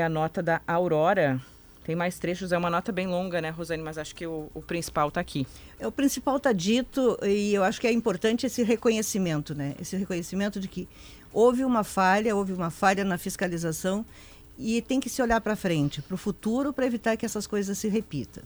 a 0.04 0.10
nota 0.10 0.42
da 0.42 0.62
Aurora. 0.68 1.42
Tem 1.84 1.96
mais 1.96 2.18
trechos, 2.18 2.52
é 2.52 2.58
uma 2.58 2.70
nota 2.70 2.92
bem 2.92 3.06
longa, 3.06 3.40
né, 3.40 3.52
Rosane? 3.52 3.84
Mas 3.84 3.98
acho 3.98 4.16
que 4.16 4.26
o, 4.26 4.50
o 4.56 4.62
principal 4.62 5.10
está 5.10 5.22
aqui. 5.22 5.46
É, 5.80 5.86
o 5.86 5.92
principal 5.92 6.38
está 6.38 6.52
dito 6.52 7.18
e 7.22 7.54
eu 7.54 7.64
acho 7.64 7.80
que 7.80 7.86
é 7.86 7.92
importante 7.92 8.48
esse 8.48 8.64
reconhecimento, 8.64 9.54
né? 9.54 9.76
Esse 9.80 9.96
reconhecimento 9.96 10.60
de 10.60 10.68
que 10.68 10.88
houve 11.32 11.64
uma 11.64 11.84
falha, 11.84 12.36
houve 12.36 12.54
uma 12.54 12.72
falha 12.72 13.04
na 13.04 13.20
fiscalização 13.20 14.04
e 14.58 14.82
tem 14.82 15.00
que 15.00 15.10
se 15.10 15.22
olhar 15.22 15.40
para 15.42 15.56
frente, 15.56 16.02
para 16.02 16.16
o 16.16 16.18
futuro, 16.18 16.74
para 16.74 16.88
evitar 16.88 17.18
que 17.18 17.26
essas 17.26 17.46
coisas 17.46 17.78
se 17.78 17.88
repitam. 17.88 18.44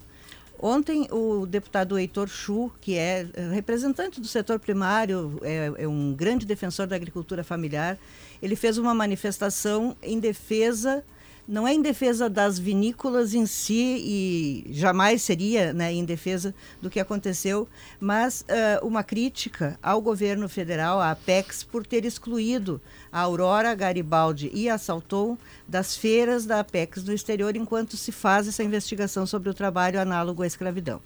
Ontem, 0.62 1.08
o 1.10 1.46
deputado 1.46 1.98
Heitor 1.98 2.28
Chu, 2.28 2.70
que 2.82 2.98
é 2.98 3.26
representante 3.54 4.20
do 4.20 4.28
setor 4.28 4.60
primário, 4.60 5.40
é, 5.42 5.72
é, 5.78 5.88
um 5.88 6.14
grande 6.14 6.46
defensor 6.46 6.86
da 6.86 6.98
agricultura 6.98 7.46
familiar, 7.46 7.98
ele 8.42 8.58
fez 8.58 8.78
uma 8.78 8.94
manifestação 8.94 9.96
em 10.04 10.20
defesa 10.20 11.02
não 11.50 11.68
é 11.68 11.74
em 11.74 11.82
defesa 11.82 12.30
das 12.30 12.60
vinícolas 12.60 13.34
em 13.34 13.48
si 13.48 13.98
e 14.00 14.68
jamais 14.70 15.24
seria 15.24 15.74
né, 15.74 15.92
em 15.92 16.06
defesa 16.06 16.54
do 16.80 16.92
que 16.92 17.00
aconteceu, 17.00 17.68
mas 18.00 18.42
uh, 18.42 18.86
uma 18.86 19.04
crítica 19.04 19.78
ao 19.82 20.00
governo 20.00 20.48
federal, 20.48 21.02
à 21.02 21.10
Apex, 21.10 21.64
por 21.64 21.88
ter 21.88 22.06
excluído 22.06 22.80
a 23.12 23.22
Aurora, 23.22 23.74
Garibaldi 23.74 24.52
e 24.54 24.70
a 24.70 24.78
Salton 24.78 25.36
das 25.68 25.98
feiras 25.98 26.46
da 26.46 26.60
Apex 26.60 27.04
no 27.04 27.14
exterior 27.14 27.56
enquanto 27.56 27.98
se 27.98 28.12
faz 28.12 28.48
essa 28.48 28.64
investigação 28.64 29.26
sobre 29.26 29.50
o 29.50 29.54
trabalho 29.54 30.00
análogo 30.00 30.44
à 30.44 30.48
escravidão. 30.48 31.02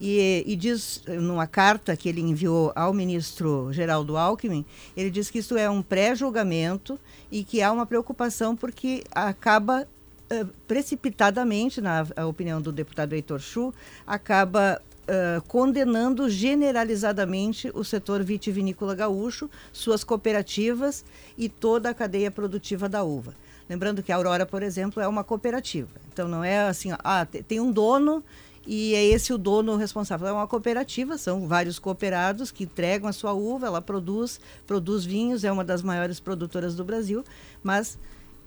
E, 0.00 0.42
e, 0.46 0.56
diz, 0.56 1.02
numa 1.06 1.46
carta 1.46 1.94
que 1.94 2.08
ele 2.08 2.22
enviou 2.22 2.72
ao 2.74 2.94
ministro 2.94 3.70
Geraldo 3.70 4.16
Alckmin, 4.16 4.64
ele 4.96 5.10
diz 5.10 5.28
que 5.28 5.40
isso 5.40 5.58
é 5.58 5.68
um 5.68 5.82
pré-julgamento 5.82 6.98
e 7.30 7.44
que 7.44 7.60
há 7.60 7.70
uma 7.70 7.84
preocupação 7.84 8.56
porque 8.56 9.04
acaba 9.10 9.86
uh, 10.32 10.46
precipitadamente, 10.66 11.82
na 11.82 12.06
opinião 12.26 12.62
do 12.62 12.72
deputado 12.72 13.12
Heitor 13.12 13.40
Chu, 13.40 13.74
acaba 14.06 14.80
Uh, 15.00 15.42
condenando 15.48 16.30
generalizadamente 16.30 17.68
o 17.74 17.82
setor 17.82 18.22
vitivinícola 18.22 18.94
gaúcho, 18.94 19.50
suas 19.72 20.04
cooperativas 20.04 21.04
e 21.36 21.48
toda 21.48 21.90
a 21.90 21.94
cadeia 21.94 22.30
produtiva 22.30 22.88
da 22.88 23.02
uva. 23.02 23.34
Lembrando 23.68 24.04
que 24.04 24.12
a 24.12 24.16
Aurora, 24.16 24.46
por 24.46 24.62
exemplo, 24.62 25.02
é 25.02 25.08
uma 25.08 25.24
cooperativa. 25.24 25.88
Então 26.12 26.28
não 26.28 26.44
é 26.44 26.60
assim, 26.60 26.90
ah, 27.02 27.26
tem 27.26 27.58
um 27.58 27.72
dono 27.72 28.22
e 28.72 28.94
é 28.94 29.04
esse 29.04 29.32
o 29.32 29.38
dono 29.38 29.74
responsável. 29.74 30.28
É 30.28 30.32
uma 30.32 30.46
cooperativa, 30.46 31.18
são 31.18 31.48
vários 31.48 31.80
cooperados 31.80 32.52
que 32.52 32.62
entregam 32.62 33.08
a 33.08 33.12
sua 33.12 33.32
uva, 33.32 33.66
ela 33.66 33.82
produz, 33.82 34.38
produz 34.64 35.04
vinhos, 35.04 35.42
é 35.42 35.50
uma 35.50 35.64
das 35.64 35.82
maiores 35.82 36.20
produtoras 36.20 36.76
do 36.76 36.84
Brasil, 36.84 37.24
mas 37.64 37.98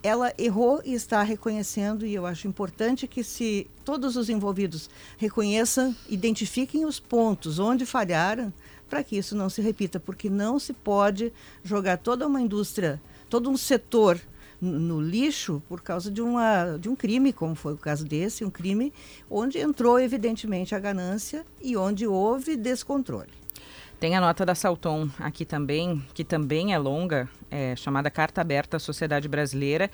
ela 0.02 0.32
errou 0.38 0.80
e 0.82 0.94
está 0.94 1.22
reconhecendo, 1.22 2.06
e 2.06 2.14
eu 2.14 2.24
acho 2.24 2.48
importante 2.48 3.06
que 3.06 3.22
se 3.22 3.66
todos 3.84 4.16
os 4.16 4.30
envolvidos 4.30 4.88
reconheçam, 5.18 5.94
identifiquem 6.08 6.86
os 6.86 6.98
pontos 6.98 7.58
onde 7.58 7.84
falharam, 7.84 8.50
para 8.88 9.04
que 9.04 9.18
isso 9.18 9.36
não 9.36 9.50
se 9.50 9.60
repita, 9.60 10.00
porque 10.00 10.30
não 10.30 10.58
se 10.58 10.72
pode 10.72 11.34
jogar 11.62 11.98
toda 11.98 12.26
uma 12.26 12.40
indústria, 12.40 12.98
todo 13.28 13.50
um 13.50 13.58
setor 13.58 14.18
no 14.64 15.00
lixo 15.00 15.62
por 15.68 15.80
causa 15.80 16.10
de, 16.10 16.22
uma, 16.22 16.76
de 16.78 16.88
um 16.88 16.96
crime, 16.96 17.32
como 17.32 17.54
foi 17.54 17.74
o 17.74 17.78
caso 17.78 18.04
desse, 18.04 18.44
um 18.44 18.50
crime 18.50 18.92
onde 19.30 19.58
entrou 19.58 19.98
evidentemente 19.98 20.74
a 20.74 20.78
ganância 20.78 21.44
e 21.62 21.76
onde 21.76 22.06
houve 22.06 22.56
descontrole. 22.56 23.30
Tem 24.00 24.16
a 24.16 24.20
nota 24.20 24.44
da 24.44 24.54
Salton 24.54 25.08
aqui 25.18 25.44
também, 25.44 26.04
que 26.12 26.24
também 26.24 26.74
é 26.74 26.78
longa, 26.78 27.28
é, 27.50 27.74
chamada 27.76 28.10
Carta 28.10 28.40
Aberta 28.40 28.76
à 28.76 28.80
Sociedade 28.80 29.28
Brasileira. 29.28 29.90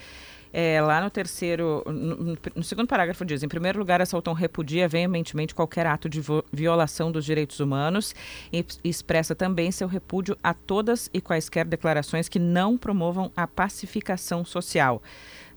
É, 0.52 0.80
lá 0.80 1.00
no 1.00 1.08
terceiro, 1.10 1.84
no, 1.86 2.36
no, 2.56 2.62
segundo 2.62 2.88
parágrafo 2.88 3.24
diz, 3.24 3.42
em 3.42 3.48
primeiro 3.48 3.78
lugar, 3.78 4.00
a 4.02 4.06
Salton 4.06 4.32
repudia 4.32 4.88
veementemente 4.88 5.54
qualquer 5.54 5.86
ato 5.86 6.08
de 6.08 6.20
violação 6.52 7.12
dos 7.12 7.24
direitos 7.24 7.60
humanos 7.60 8.14
e 8.52 8.64
expressa 8.82 9.34
também 9.34 9.70
seu 9.70 9.86
repúdio 9.86 10.36
a 10.42 10.52
todas 10.52 11.08
e 11.14 11.20
quaisquer 11.20 11.64
declarações 11.64 12.28
que 12.28 12.38
não 12.38 12.76
promovam 12.76 13.30
a 13.36 13.46
pacificação 13.46 14.44
social. 14.44 15.02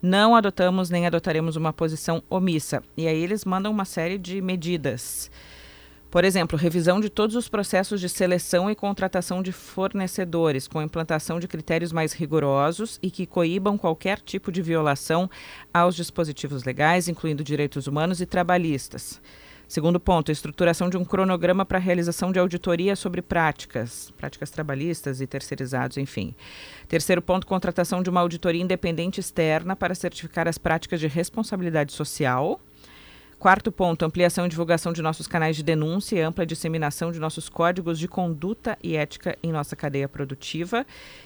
Não 0.02 0.36
adotamos 0.36 0.90
nem 0.90 1.08
adotaremos 1.08 1.56
uma 1.56 1.72
posição 1.72 2.22
omissa. 2.30 2.84
E 2.98 3.08
aí 3.08 3.24
eles 3.24 3.46
mandam 3.46 3.72
uma 3.72 3.86
série 3.86 4.18
de 4.18 4.42
medidas. 4.42 5.32
Por 6.14 6.24
exemplo, 6.24 6.60
revisão 6.60 7.02
de 7.02 7.10
todos 7.10 7.36
os 7.36 7.50
processos 7.50 8.00
de 8.00 8.08
seleção 8.08 8.70
e 8.70 8.76
contratação 8.76 9.42
de 9.42 9.52
fornecedores, 9.52 10.68
com 10.68 10.80
implantação 10.80 11.40
de 11.40 11.48
critérios 11.48 11.92
mais 11.92 12.14
rigorosos 12.14 13.00
e 13.02 13.10
que 13.10 13.26
coíbam 13.26 13.80
qualquer 13.80 14.20
tipo 14.20 14.52
de 14.52 14.62
violação 14.62 15.28
aos 15.74 15.96
dispositivos 15.96 16.66
legais, 16.66 17.08
incluindo 17.08 17.44
direitos 17.44 17.88
humanos 17.88 18.22
e 18.22 18.28
trabalhistas. 18.28 19.20
Segundo 19.68 20.00
ponto, 20.00 20.32
estruturação 20.32 20.88
de 20.88 20.98
um 20.98 21.04
cronograma 21.04 21.66
para 21.66 21.80
realização 21.80 22.32
de 22.32 22.38
auditoria 22.38 22.96
sobre 22.96 23.24
práticas, 23.24 24.14
práticas 24.16 24.52
trabalhistas 24.52 25.20
e 25.20 25.26
terceirizados, 25.26 25.98
enfim. 25.98 26.36
Terceiro 26.88 27.24
ponto, 27.24 27.48
contratação 27.48 28.04
de 28.04 28.12
uma 28.12 28.22
auditoria 28.22 28.62
independente 28.62 29.20
externa 29.20 29.76
para 29.76 29.96
certificar 29.96 30.48
as 30.48 30.60
práticas 30.60 31.00
de 31.00 31.08
responsabilidade 31.08 31.92
social. 31.92 32.62
Quarto 33.44 33.74
ponto, 33.74 34.06
ampliação 34.06 34.46
e 34.46 34.50
divulgação 34.50 34.94
de 34.94 35.02
nossos 35.02 35.28
canais 35.28 35.58
de 35.58 35.64
denúncia 35.64 36.16
e 36.16 36.22
ampla 36.22 36.46
disseminação 36.46 37.12
de 37.12 37.20
nossos 37.20 37.50
códigos 37.50 38.00
de 38.00 38.08
conduta 38.08 38.78
e 38.82 38.96
ética 38.96 39.38
em 39.44 39.52
nossa 39.52 39.76
cadeia 39.76 40.08
produtiva. 40.08 40.86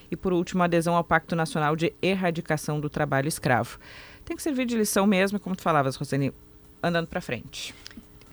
E 0.09 0.15
por 0.15 0.33
último, 0.33 0.63
adesão 0.63 0.95
ao 0.95 1.03
Pacto 1.03 1.35
Nacional 1.35 1.75
de 1.75 1.93
Erradicação 2.01 2.79
do 2.79 2.89
Trabalho 2.89 3.27
Escravo. 3.27 3.77
Tem 4.25 4.35
que 4.35 4.41
servir 4.41 4.65
de 4.65 4.75
lição 4.75 5.05
mesmo, 5.05 5.39
como 5.39 5.55
tu 5.55 5.61
falavas, 5.61 5.95
Rosane, 5.95 6.33
andando 6.81 7.05
para 7.05 7.21
frente. 7.21 7.75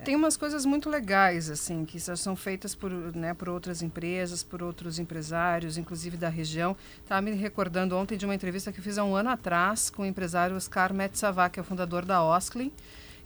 Tem 0.03 0.17
umas 0.17 0.39
coisas 0.39 0.65
muito 0.65 0.89
legais, 0.89 1.51
assim, 1.51 1.85
que 1.85 2.01
são 2.01 2.35
feitas 2.35 2.75
por, 2.75 2.91
né, 2.91 3.35
por 3.35 3.51
outras 3.51 3.83
empresas, 3.83 4.43
por 4.43 4.63
outros 4.63 4.99
empresários, 4.99 5.77
inclusive 5.77 6.17
da 6.17 6.31
região. 6.31 6.75
Estava 7.03 7.21
me 7.21 7.33
recordando 7.33 7.99
ontem 7.99 8.17
de 8.17 8.25
uma 8.25 8.35
entrevista 8.35 8.73
que 8.73 8.81
eu 8.81 8.83
fiz 8.83 8.97
há 8.97 9.05
um 9.05 9.15
ano 9.15 9.29
atrás 9.29 9.91
com 9.91 10.05
o 10.05 10.07
empresário 10.07 10.57
Oscar 10.57 10.95
Metzavá, 10.95 11.51
que 11.51 11.61
é 11.61 11.63
o 11.63 11.65
fundador 11.67 12.07
da 12.07 12.25
Osklin, 12.25 12.73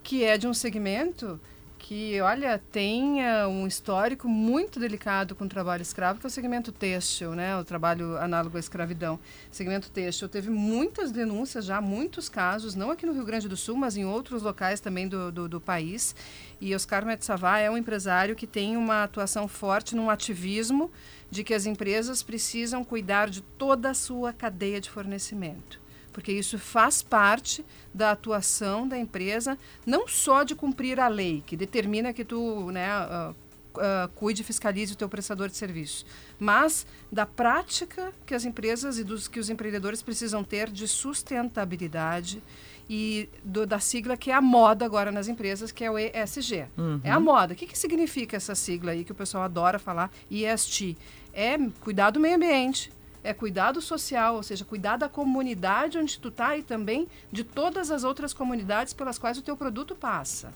que 0.02 0.24
é 0.24 0.38
de 0.38 0.46
um 0.46 0.54
segmento 0.54 1.40
que, 1.78 2.20
olha, 2.20 2.60
tem 2.70 3.20
um 3.48 3.66
histórico 3.66 4.28
muito 4.28 4.78
delicado 4.78 5.34
com 5.34 5.44
o 5.44 5.48
trabalho 5.48 5.80
escravo, 5.80 6.18
que 6.18 6.26
é 6.26 6.28
o 6.28 6.30
segmento 6.30 6.70
têxtil, 6.70 7.34
né? 7.34 7.56
O 7.56 7.64
trabalho 7.64 8.18
análogo 8.18 8.56
à 8.56 8.60
escravidão. 8.60 9.14
O 9.50 9.54
segmento 9.54 9.90
têxtil 9.90 10.28
teve 10.28 10.50
muitas 10.50 11.10
denúncias 11.10 11.64
já, 11.64 11.80
muitos 11.80 12.28
casos, 12.28 12.74
não 12.74 12.90
aqui 12.90 13.06
no 13.06 13.12
Rio 13.12 13.24
Grande 13.24 13.48
do 13.48 13.56
Sul, 13.56 13.76
mas 13.76 13.96
em 13.96 14.04
outros 14.04 14.42
locais 14.42 14.80
também 14.80 15.08
do, 15.08 15.32
do, 15.32 15.48
do 15.48 15.60
país. 15.60 16.14
E 16.60 16.74
Oscar 16.74 17.06
Metsavá 17.06 17.58
é 17.58 17.70
um 17.70 17.78
empresário 17.78 18.36
que 18.36 18.46
tem 18.46 18.76
uma 18.76 19.04
atuação 19.04 19.48
forte 19.48 19.96
num 19.96 20.10
ativismo 20.10 20.90
de 21.30 21.44
que 21.44 21.54
as 21.54 21.64
empresas 21.64 22.22
precisam 22.22 22.84
cuidar 22.84 23.30
de 23.30 23.40
toda 23.40 23.90
a 23.90 23.94
sua 23.94 24.32
cadeia 24.32 24.80
de 24.80 24.90
fornecimento 24.90 25.87
porque 26.18 26.32
isso 26.32 26.58
faz 26.58 27.00
parte 27.00 27.64
da 27.94 28.10
atuação 28.10 28.88
da 28.88 28.98
empresa, 28.98 29.56
não 29.86 30.08
só 30.08 30.42
de 30.42 30.52
cumprir 30.52 30.98
a 30.98 31.06
lei, 31.06 31.44
que 31.46 31.56
determina 31.56 32.12
que 32.12 32.24
tu 32.24 32.72
né, 32.72 32.88
uh, 32.90 33.30
uh, 33.30 34.08
cuide 34.16 34.42
e 34.42 34.44
fiscalize 34.44 34.92
o 34.92 34.96
teu 34.96 35.08
prestador 35.08 35.48
de 35.48 35.56
serviço, 35.56 36.04
mas 36.36 36.84
da 37.10 37.24
prática 37.24 38.12
que 38.26 38.34
as 38.34 38.44
empresas 38.44 38.98
e 38.98 39.04
dos 39.04 39.28
que 39.28 39.38
os 39.38 39.48
empreendedores 39.48 40.02
precisam 40.02 40.42
ter 40.42 40.68
de 40.72 40.88
sustentabilidade 40.88 42.42
e 42.90 43.28
do, 43.44 43.64
da 43.64 43.78
sigla 43.78 44.16
que 44.16 44.32
é 44.32 44.34
a 44.34 44.40
moda 44.40 44.84
agora 44.84 45.12
nas 45.12 45.28
empresas, 45.28 45.70
que 45.70 45.84
é 45.84 45.90
o 45.90 45.96
ESG. 45.96 46.66
Uhum. 46.76 47.00
É 47.04 47.12
a 47.12 47.20
moda. 47.20 47.52
O 47.52 47.56
que, 47.56 47.68
que 47.68 47.78
significa 47.78 48.36
essa 48.36 48.56
sigla 48.56 48.90
aí 48.90 49.04
que 49.04 49.12
o 49.12 49.14
pessoal 49.14 49.44
adora 49.44 49.78
falar, 49.78 50.10
ESG? 50.28 50.96
É 51.32 51.56
cuidar 51.80 52.10
do 52.10 52.18
meio 52.18 52.34
ambiente, 52.34 52.90
é 53.22 53.34
cuidado 53.34 53.80
social, 53.80 54.36
ou 54.36 54.42
seja, 54.42 54.64
cuidar 54.64 54.96
da 54.96 55.08
comunidade 55.08 55.98
onde 55.98 56.18
tu 56.18 56.28
está 56.28 56.56
e 56.56 56.62
também 56.62 57.08
de 57.30 57.44
todas 57.44 57.90
as 57.90 58.04
outras 58.04 58.32
comunidades 58.32 58.92
pelas 58.92 59.18
quais 59.18 59.38
o 59.38 59.42
teu 59.42 59.56
produto 59.56 59.94
passa. 59.94 60.52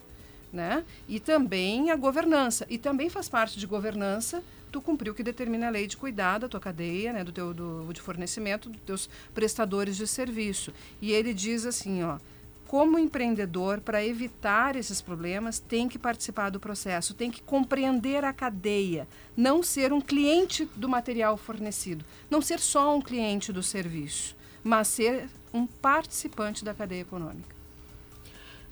Né? 0.52 0.84
E 1.08 1.18
também 1.18 1.90
a 1.90 1.96
governança. 1.96 2.66
E 2.68 2.76
também 2.76 3.08
faz 3.08 3.28
parte 3.28 3.58
de 3.58 3.66
governança 3.66 4.42
tu 4.70 4.80
cumprir 4.80 5.10
o 5.10 5.14
que 5.14 5.22
determina 5.22 5.66
a 5.66 5.70
lei 5.70 5.86
de 5.86 5.96
cuidado 5.96 6.42
da 6.42 6.48
tua 6.48 6.60
cadeia, 6.60 7.12
né, 7.12 7.22
do 7.22 7.30
teu 7.30 7.52
do, 7.52 7.92
de 7.92 8.00
fornecimento 8.00 8.70
dos 8.70 8.80
teus 8.80 9.10
prestadores 9.34 9.96
de 9.96 10.06
serviço. 10.06 10.72
E 11.00 11.12
ele 11.12 11.34
diz 11.34 11.66
assim, 11.66 12.02
ó, 12.02 12.18
como 12.72 12.98
empreendedor, 12.98 13.82
para 13.82 14.02
evitar 14.02 14.76
esses 14.76 15.02
problemas, 15.02 15.58
tem 15.58 15.90
que 15.90 15.98
participar 15.98 16.48
do 16.48 16.58
processo, 16.58 17.12
tem 17.12 17.30
que 17.30 17.42
compreender 17.42 18.24
a 18.24 18.32
cadeia, 18.32 19.06
não 19.36 19.62
ser 19.62 19.92
um 19.92 20.00
cliente 20.00 20.66
do 20.74 20.88
material 20.88 21.36
fornecido, 21.36 22.02
não 22.30 22.40
ser 22.40 22.58
só 22.58 22.96
um 22.96 23.02
cliente 23.02 23.52
do 23.52 23.62
serviço, 23.62 24.34
mas 24.64 24.88
ser 24.88 25.28
um 25.52 25.66
participante 25.66 26.64
da 26.64 26.72
cadeia 26.72 27.02
econômica. 27.02 27.54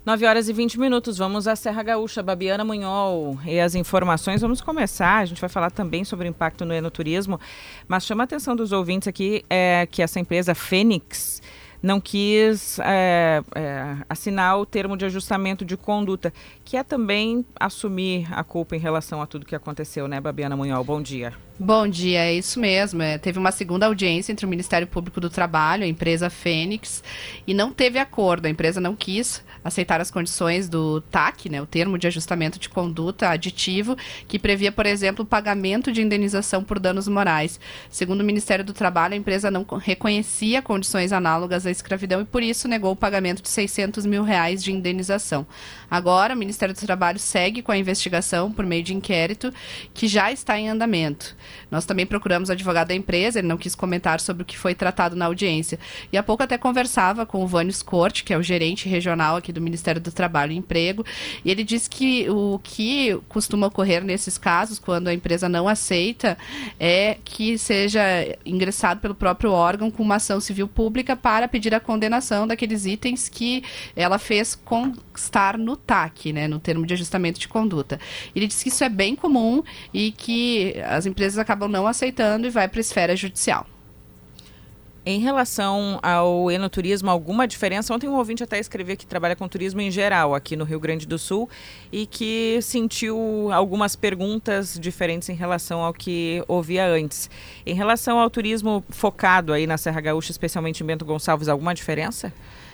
9 0.03 0.25
horas 0.25 0.49
e 0.49 0.55
20 0.55 0.81
minutos, 0.81 1.19
vamos 1.19 1.47
à 1.47 1.55
Serra 1.55 1.83
Gaúcha, 1.83 2.23
Babiana 2.23 2.65
Munhol. 2.65 3.39
E 3.45 3.61
as 3.61 3.75
informações, 3.75 4.41
vamos 4.41 4.63
começar. 4.63 5.19
A 5.19 5.27
gente 5.27 5.43
vai 5.43 5.51
falar 5.51 5.71
também 5.71 6.05
sobre 6.05 6.27
o 6.27 6.31
impacto 6.31 6.65
no 6.65 6.73
enoturismo, 6.73 7.39
mas 7.87 8.07
chama 8.07 8.23
a 8.23 8.25
atenção 8.25 8.57
dos 8.57 8.73
ouvintes 8.73 9.07
aqui 9.09 9.45
é, 9.51 9.87
que 9.91 10.01
essa 10.01 10.19
empresa 10.19 10.55
Fênix 10.55 11.43
não 11.83 12.01
quis 12.01 12.79
é, 12.81 13.43
é, 13.55 13.97
assinar 14.09 14.59
o 14.59 14.67
termo 14.67 14.97
de 14.97 15.05
ajustamento 15.05 15.65
de 15.65 15.77
conduta, 15.77 16.33
que 16.65 16.77
é 16.77 16.83
também 16.83 17.45
assumir 17.59 18.29
a 18.31 18.45
culpa 18.45 18.77
em 18.77 18.79
relação 18.79 19.21
a 19.23 19.27
tudo 19.27 19.47
que 19.47 19.55
aconteceu, 19.55 20.07
né, 20.07 20.21
Babiana 20.21 20.57
Munhol? 20.57 20.85
Bom 20.85 21.01
dia. 21.03 21.50
Bom 21.63 21.87
dia, 21.87 22.25
é 22.25 22.33
isso 22.33 22.59
mesmo. 22.59 23.03
É, 23.03 23.19
teve 23.19 23.39
uma 23.39 23.53
segunda 23.53 23.85
audiência 23.85 24.33
entre 24.33 24.47
o 24.47 24.49
Ministério 24.49 24.87
Público 24.87 25.21
do 25.21 25.29
Trabalho, 25.29 25.85
a 25.85 25.87
empresa 25.87 26.31
Fênix, 26.31 27.05
e 27.47 27.53
não 27.53 27.71
teve 27.71 27.99
acordo. 27.99 28.47
A 28.47 28.49
empresa 28.49 28.81
não 28.81 28.97
quis 28.97 29.45
aceitar 29.63 30.01
as 30.01 30.11
condições 30.11 30.71
do 30.71 31.03
TAC, 31.03 31.51
né, 31.51 31.61
o 31.61 31.67
termo 31.67 31.99
de 31.99 32.07
ajustamento 32.07 32.59
de 32.59 32.71
conduta 32.71 33.29
aditivo, 33.29 33.95
que 34.27 34.39
previa, 34.39 34.73
por 34.73 34.87
exemplo, 34.87 35.23
o 35.23 35.29
pagamento 35.29 35.93
de 35.93 36.01
indenização 36.01 36.65
por 36.65 36.79
danos 36.79 37.07
morais. 37.07 37.61
Segundo 37.91 38.23
o 38.23 38.25
Ministério 38.25 38.65
do 38.65 38.73
Trabalho, 38.73 39.13
a 39.13 39.19
empresa 39.19 39.51
não 39.51 39.67
reconhecia 39.79 40.63
condições 40.63 41.13
análogas 41.13 41.67
à 41.67 41.71
escravidão 41.71 42.23
e, 42.23 42.25
por 42.25 42.43
isso, 42.43 42.69
negou 42.69 42.93
o 42.93 42.97
pagamento 42.97 43.43
de 43.43 43.51
600 43.51 44.07
mil 44.07 44.23
reais 44.23 44.65
de 44.65 44.73
indenização. 44.73 45.47
Agora, 45.91 46.35
o 46.35 46.39
Ministério 46.39 46.75
do 46.75 46.81
Trabalho 46.81 47.19
segue 47.19 47.61
com 47.61 47.71
a 47.71 47.77
investigação 47.77 48.51
por 48.51 48.65
meio 48.65 48.83
de 48.83 48.95
inquérito, 48.95 49.53
que 49.93 50.09
já 50.09 50.33
está 50.33 50.59
em 50.59 50.71
andamento. 50.71 51.37
Nós 51.71 51.85
também 51.85 52.07
procuramos 52.07 52.49
o 52.49 52.53
advogado 52.53 52.89
da 52.89 52.95
empresa, 52.95 53.39
ele 53.39 53.49
não 53.49 53.57
quis 53.57 53.75
comentar 53.75 54.21
sobre 54.21 54.43
o 54.43 54.47
que 54.47 54.59
foi 54.59 54.75
tratado 54.75 55.17
na 55.17 55.27
audiência. 55.27 55.79
E 56.13 56.19
há 56.19 56.23
pouco 56.23 56.43
até 56.43 56.59
conversava 56.59 57.25
com 57.25 57.43
o 57.43 57.47
Vânio 57.47 57.71
Corte, 57.85 58.25
que 58.25 58.33
é 58.33 58.39
o 58.39 58.43
gerente 58.43 58.89
regional 58.89 59.37
aqui 59.37 59.53
do 59.53 59.61
Ministério 59.61 60.01
do 60.01 60.11
Trabalho 60.11 60.53
e 60.53 60.57
Emprego, 60.57 61.05
e 61.45 61.51
ele 61.51 61.63
disse 61.63 61.89
que 61.89 62.29
o 62.29 62.59
que 62.63 63.19
costuma 63.29 63.69
ocorrer 63.69 64.03
nesses 64.05 64.37
casos, 64.37 64.79
quando 64.79 65.09
a 65.09 65.15
empresa 65.15 65.49
não 65.49 65.69
aceita, 65.69 66.37
é 66.79 67.17
que 67.25 67.57
seja 67.57 68.01
ingressado 68.45 69.01
pelo 69.01 69.15
próprio 69.15 69.53
órgão 69.53 69.91
com 69.91 70.03
uma 70.03 70.17
ação 70.17 70.41
civil 70.41 70.67
pública 70.67 71.17
para 71.17 71.47
pedir 71.49 71.75
a 71.75 71.81
condenação 71.81 72.47
daqueles 72.47 72.87
itens 72.87 73.29
que 73.29 73.63
ela 73.95 74.19
fez 74.19 74.55
constar 74.55 75.57
no 75.59 75.77
TAC, 75.77 76.33
né, 76.33 76.49
no 76.49 76.59
termo 76.59 76.87
de 76.87 76.95
ajustamento 76.95 77.39
de 77.39 77.49
conduta. 77.49 78.01
Ele 78.35 78.47
disse 78.47 78.65
que 78.65 78.71
isso 78.71 78.85
é 78.85 78.89
bem 78.89 79.15
comum 79.15 79.63
e 79.93 80.13
que 80.13 80.75
as 80.87 81.07
empresas 81.07 81.39
acabam 81.41 81.69
não 81.69 81.87
aceitando 81.87 82.47
e 82.47 82.51
vai 82.51 82.69
para 82.69 82.79
a 82.79 82.83
esfera 82.83 83.17
judicial. 83.17 83.67
Em 85.05 85.19
relação 85.19 85.99
ao 86.03 86.51
enoturismo, 86.51 87.09
alguma 87.09 87.49
diferença? 87.49 87.95
Ontem 87.95 88.07
um 88.07 88.17
ouvinte 88.17 88.45
até 88.45 88.59
escreveu 88.59 88.95
que 88.99 89.07
trabalha 89.07 89.35
com 89.35 89.49
turismo 89.49 89.81
em 89.81 89.91
geral 89.91 90.35
aqui 90.35 90.55
no 90.55 90.65
Rio 90.65 90.79
Grande 90.79 91.07
do 91.07 91.19
Sul 91.19 91.49
e 91.91 92.07
que 92.07 92.61
sentiu 92.61 93.49
algumas 93.51 93.97
perguntas 93.97 94.79
diferentes 94.79 95.31
em 95.31 95.35
relação 95.35 95.81
ao 95.81 95.95
que 95.95 96.45
ouvia 96.47 96.87
antes. 96.87 97.31
Em 97.65 97.75
relação 97.75 98.21
ao 98.21 98.29
turismo 98.29 98.85
focado 98.91 99.55
aí 99.55 99.67
na 99.67 99.79
Serra 99.79 100.03
Gaúcha, 100.03 100.33
especialmente 100.33 100.83
em 100.83 100.87
Bento 100.87 101.07
Gonçalves, 101.07 101.49
alguma 101.49 101.75
diferença? 101.75 102.31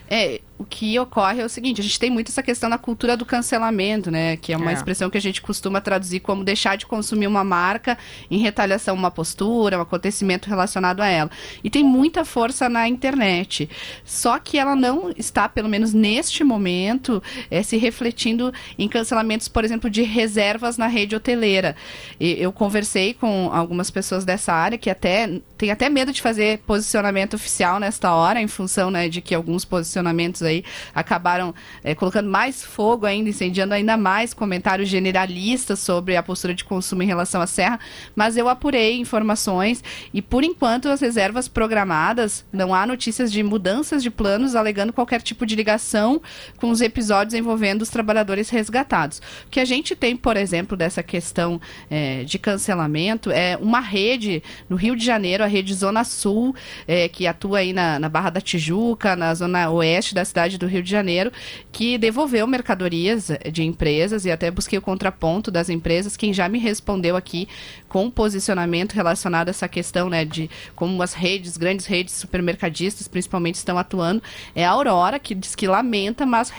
É, 0.09 0.41
o 0.59 0.65
que 0.65 0.99
ocorre 0.99 1.43
é 1.43 1.45
o 1.45 1.49
seguinte, 1.49 1.81
a 1.81 1.85
gente 1.85 1.99
tem 1.99 2.11
muito 2.11 2.31
essa 2.31 2.43
questão 2.43 2.71
da 2.71 2.79
cultura 2.79 3.17
do 3.17 3.27
cancelamento, 3.27 4.11
né? 4.11 4.37
Que 4.37 4.53
é 4.53 4.57
uma 4.57 4.71
é. 4.71 4.75
expressão 4.75 5.11
que 5.11 5.19
a 5.19 5.21
gente 5.21 5.43
costuma 5.43 5.81
traduzir 5.81 6.21
como 6.21 6.43
deixar 6.43 6.77
de 6.77 6.87
consumir 6.87 7.27
uma 7.27 7.45
marca 7.45 7.99
em 8.31 8.39
retaliação 8.39 8.95
a 8.95 8.99
uma 8.99 9.11
postura, 9.11 9.79
um 9.79 9.83
acontecimento 9.83 10.49
relacionado 10.49 11.01
a 11.01 11.07
ela. 11.07 11.31
E 11.63 11.69
tem 11.69 11.85
muita 11.85 12.25
força 12.25 12.69
na 12.69 12.89
internet. 12.89 13.69
Só 14.05 14.39
que 14.39 14.59
ela 14.59 14.75
não 14.75 15.13
está, 15.17 15.49
pelo 15.49 15.69
menos 15.69 15.93
neste 15.93 16.43
momento, 16.43 17.23
é, 17.51 17.63
se 17.63 17.77
refletindo 17.77 18.53
em 18.79 18.89
cancelamentos, 18.89 19.49
por 19.49 19.65
exemplo, 19.65 19.91
de 19.91 20.03
reservas 20.03 20.79
na 20.79 20.87
rede 20.87 21.15
hoteleira. 21.15 21.77
E 22.19 22.41
eu 22.41 22.51
conversei 22.51 23.13
com 23.13 23.51
algumas 23.53 23.91
pessoas 23.91 24.25
dessa 24.25 24.55
área 24.55 24.79
que 24.79 24.89
até 24.89 25.41
tem 25.59 25.71
até 25.71 25.89
medo 25.89 26.13
de 26.13 26.21
fazer 26.21 26.59
posicionamento 26.61 27.35
oficial 27.35 27.81
nesta 27.81 28.15
hora, 28.15 28.41
em 28.41 28.49
função 28.49 28.91
né, 28.91 29.09
de 29.09 29.21
que 29.21 29.35
alguns 29.35 29.65
posicionamentos 29.65 29.96
aí 30.43 30.65
acabaram 30.95 31.55
é, 31.85 31.95
colocando 31.95 32.29
mais 32.29 32.65
fogo 32.65 33.07
ainda, 33.07 33.31
incendiando 33.31 33.75
ainda 33.75 33.97
mais 33.97 34.35
comentários 34.35 34.89
generalistas 34.89 35.79
sobre 35.79 36.17
a 36.17 36.23
postura 36.23 36.55
de 36.55 36.65
consumo 36.65 37.03
em 37.03 37.07
relação 37.07 37.41
à 37.41 37.47
serra, 37.47 37.79
mas 38.15 38.37
eu 38.37 38.49
apurei 38.49 38.99
informações 38.99 39.83
e 40.13 40.21
por 40.21 40.45
enquanto 40.45 40.89
as 40.89 41.01
reservas 41.01 41.49
programadas, 41.49 42.45
não 42.53 42.75
há 42.75 42.87
notícias 42.87 43.31
de 43.31 43.43
mudanças 43.43 44.03
de 44.03 44.11
planos 44.11 44.55
alegando 44.55 44.93
qualquer 44.93 45.23
tipo 45.23 45.47
de 45.47 45.55
ligação 45.55 46.21
com 46.57 46.71
os 46.71 46.81
episódios 46.81 47.35
envolvendo 47.35 47.83
os 47.83 47.91
trabalhadores 47.91 48.49
resgatados. 48.51 49.21
O 49.47 49.51
que 49.51 49.61
a 49.61 49.65
gente 49.65 49.95
tem, 49.95 50.17
por 50.17 50.37
exemplo, 50.37 50.77
dessa 50.77 51.03
questão 51.03 51.61
é, 51.91 52.25
de 52.25 52.39
cancelamento 52.39 53.31
é 53.31 53.57
uma 53.61 53.81
rede 53.81 54.43
no 54.69 54.77
Rio 54.77 54.97
de 54.97 55.05
Janeiro, 55.05 55.45
a 55.45 55.47
rede 55.47 55.75
Zona 55.75 56.05
Sul, 56.05 56.55
é, 56.87 57.09
que 57.09 57.27
atua 57.27 57.59
aí 57.59 57.73
na, 57.73 57.99
na 57.99 58.09
Barra 58.09 58.31
da 58.31 58.41
Tijuca, 58.41 59.17
na 59.17 59.35
zona 59.35 59.71
oeste 59.71 59.86
da 60.15 60.25
cidade 60.25 60.59
do 60.59 60.67
Rio 60.67 60.83
de 60.83 60.91
Janeiro, 60.91 61.33
que 61.71 61.97
devolveu 61.99 62.47
mercadorias 62.47 63.31
de 63.53 63.63
empresas 63.63 64.25
e 64.25 64.31
até 64.31 64.51
busquei 64.51 64.79
o 64.79 64.83
contraponto 64.83 65.51
das 65.51 65.69
empresas. 65.69 66.17
Quem 66.17 66.33
já 66.33 66.49
me 66.49 66.59
respondeu 66.59 67.17
aqui 67.17 67.49
com 67.89 68.11
posicionamento 68.11 68.93
relacionado 68.93 69.49
a 69.49 69.51
essa 69.51 69.69
questão, 69.69 70.11
né, 70.11 70.25
de 70.25 70.51
como 70.75 71.03
as 71.03 71.15
redes, 71.15 71.57
grandes 71.57 71.87
redes 71.87 72.15
supermercadistas, 72.15 73.09
principalmente, 73.09 73.55
estão 73.55 73.79
atuando, 73.79 74.23
é 74.55 74.65
a 74.65 74.71
Aurora, 74.71 75.19
que 75.19 75.35
diz 75.35 75.55
que 75.55 75.67
lamenta, 75.67 76.27
mas 76.27 76.53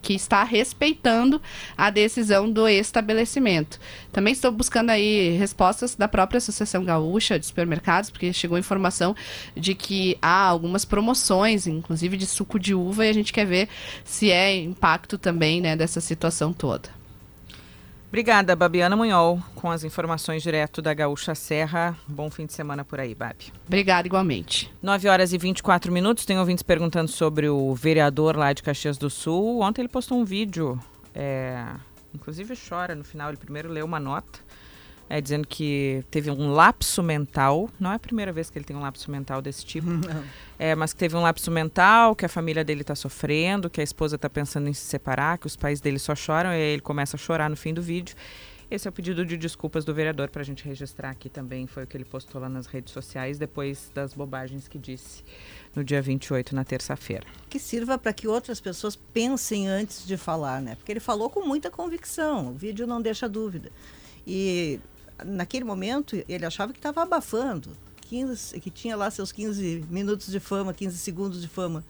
que 0.00 0.14
está 0.14 0.44
respeitando 0.44 1.40
a 1.76 1.90
decisão 1.90 2.50
do 2.50 2.68
estabelecimento. 2.68 3.78
Também 4.12 4.32
estou 4.32 4.52
buscando 4.52 4.90
aí 4.90 5.36
respostas 5.36 5.94
da 5.94 6.06
própria 6.06 6.38
Associação 6.38 6.84
Gaúcha 6.84 7.38
de 7.38 7.46
Supermercados, 7.46 8.10
porque 8.10 8.32
chegou 8.32 8.58
informação 8.58 9.16
de 9.56 9.74
que 9.74 10.18
há 10.20 10.46
algumas 10.46 10.84
promoções, 10.84 11.66
inclusive 11.66 12.16
de 12.16 12.26
suco 12.26 12.58
de 12.58 12.74
uva, 12.74 13.06
e 13.06 13.08
a 13.08 13.14
gente 13.14 13.32
quer 13.32 13.46
ver 13.46 13.68
se 14.04 14.30
é 14.30 14.54
impacto 14.54 15.16
também 15.16 15.60
né, 15.60 15.74
dessa 15.74 16.00
situação 16.00 16.52
toda. 16.52 17.02
Obrigada, 18.12 18.54
Babiana 18.54 18.94
Munhol, 18.94 19.40
com 19.54 19.70
as 19.70 19.84
informações 19.84 20.42
direto 20.42 20.82
da 20.82 20.92
Gaúcha 20.92 21.34
Serra. 21.34 21.96
Bom 22.06 22.28
fim 22.28 22.44
de 22.44 22.52
semana 22.52 22.84
por 22.84 23.00
aí, 23.00 23.14
Babi. 23.14 23.50
Obrigada, 23.66 24.06
igualmente. 24.06 24.70
9 24.82 25.08
horas 25.08 25.32
e 25.32 25.38
24 25.38 25.90
minutos. 25.90 26.26
Tem 26.26 26.38
ouvintes 26.38 26.62
perguntando 26.62 27.10
sobre 27.10 27.48
o 27.48 27.74
vereador 27.74 28.36
lá 28.36 28.52
de 28.52 28.62
Caxias 28.62 28.98
do 28.98 29.08
Sul. 29.08 29.62
Ontem 29.62 29.80
ele 29.80 29.88
postou 29.88 30.18
um 30.18 30.26
vídeo, 30.26 30.78
é, 31.14 31.64
inclusive 32.14 32.54
chora 32.56 32.94
no 32.94 33.04
final. 33.04 33.28
Ele 33.28 33.36
primeiro 33.36 33.68
leu 33.70 33.84
uma 33.84 34.00
nota 34.00 34.40
é, 35.12 35.20
dizendo 35.20 35.46
que 35.46 36.02
teve 36.10 36.30
um 36.30 36.52
lapso 36.52 37.02
mental. 37.02 37.68
Não 37.78 37.92
é 37.92 37.96
a 37.96 37.98
primeira 37.98 38.32
vez 38.32 38.48
que 38.48 38.56
ele 38.56 38.64
tem 38.64 38.74
um 38.74 38.80
lapso 38.80 39.10
mental 39.10 39.42
desse 39.42 39.64
tipo. 39.64 39.88
É, 40.58 40.76
mas 40.76 40.92
que 40.92 41.00
teve 41.00 41.16
um 41.16 41.20
lapso 41.20 41.50
mental, 41.50 42.14
que 42.14 42.24
a 42.24 42.28
família 42.28 42.62
dele 42.62 42.82
está 42.82 42.94
sofrendo, 42.94 43.68
que 43.68 43.80
a 43.80 43.84
esposa 43.84 44.14
está 44.14 44.30
pensando 44.30 44.68
em 44.68 44.72
se 44.72 44.82
separar, 44.82 45.36
que 45.36 45.44
os 45.44 45.56
pais 45.56 45.80
dele 45.80 45.98
só 45.98 46.14
choram, 46.14 46.50
e 46.50 46.54
aí 46.54 46.72
ele 46.74 46.82
começa 46.82 47.16
a 47.16 47.18
chorar 47.18 47.50
no 47.50 47.56
fim 47.56 47.74
do 47.74 47.82
vídeo. 47.82 48.14
Esse 48.70 48.86
é 48.86 48.90
o 48.90 48.92
pedido 48.92 49.26
de 49.26 49.36
desculpas 49.36 49.84
do 49.84 49.92
vereador 49.92 50.30
para 50.30 50.40
a 50.40 50.44
gente 50.44 50.64
registrar 50.64 51.10
aqui 51.10 51.28
também. 51.28 51.66
Foi 51.66 51.82
o 51.82 51.86
que 51.86 51.96
ele 51.96 52.04
postou 52.04 52.40
lá 52.40 52.48
nas 52.48 52.66
redes 52.66 52.92
sociais 52.92 53.38
depois 53.38 53.90
das 53.92 54.14
bobagens 54.14 54.68
que 54.68 54.78
disse 54.78 55.24
no 55.74 55.82
dia 55.82 56.02
28, 56.02 56.54
na 56.54 56.64
terça-feira. 56.64 57.26
Que 57.48 57.58
sirva 57.58 57.98
para 57.98 58.12
que 58.12 58.28
outras 58.28 58.60
pessoas 58.60 58.96
pensem 58.96 59.68
antes 59.68 60.06
de 60.06 60.16
falar, 60.16 60.60
né? 60.60 60.74
Porque 60.74 60.92
ele 60.92 61.00
falou 61.00 61.30
com 61.30 61.46
muita 61.46 61.70
convicção, 61.70 62.48
o 62.48 62.54
vídeo 62.54 62.86
não 62.86 63.00
deixa 63.00 63.28
dúvida. 63.28 63.70
E 64.26 64.78
naquele 65.24 65.64
momento, 65.64 66.22
ele 66.28 66.44
achava 66.44 66.72
que 66.72 66.78
estava 66.78 67.02
abafando, 67.02 67.70
15, 68.02 68.60
que 68.60 68.70
tinha 68.70 68.96
lá 68.96 69.10
seus 69.10 69.32
15 69.32 69.86
minutos 69.88 70.30
de 70.30 70.38
fama, 70.38 70.74
15 70.74 70.98
segundos 70.98 71.40
de 71.40 71.48
fama. 71.48 71.84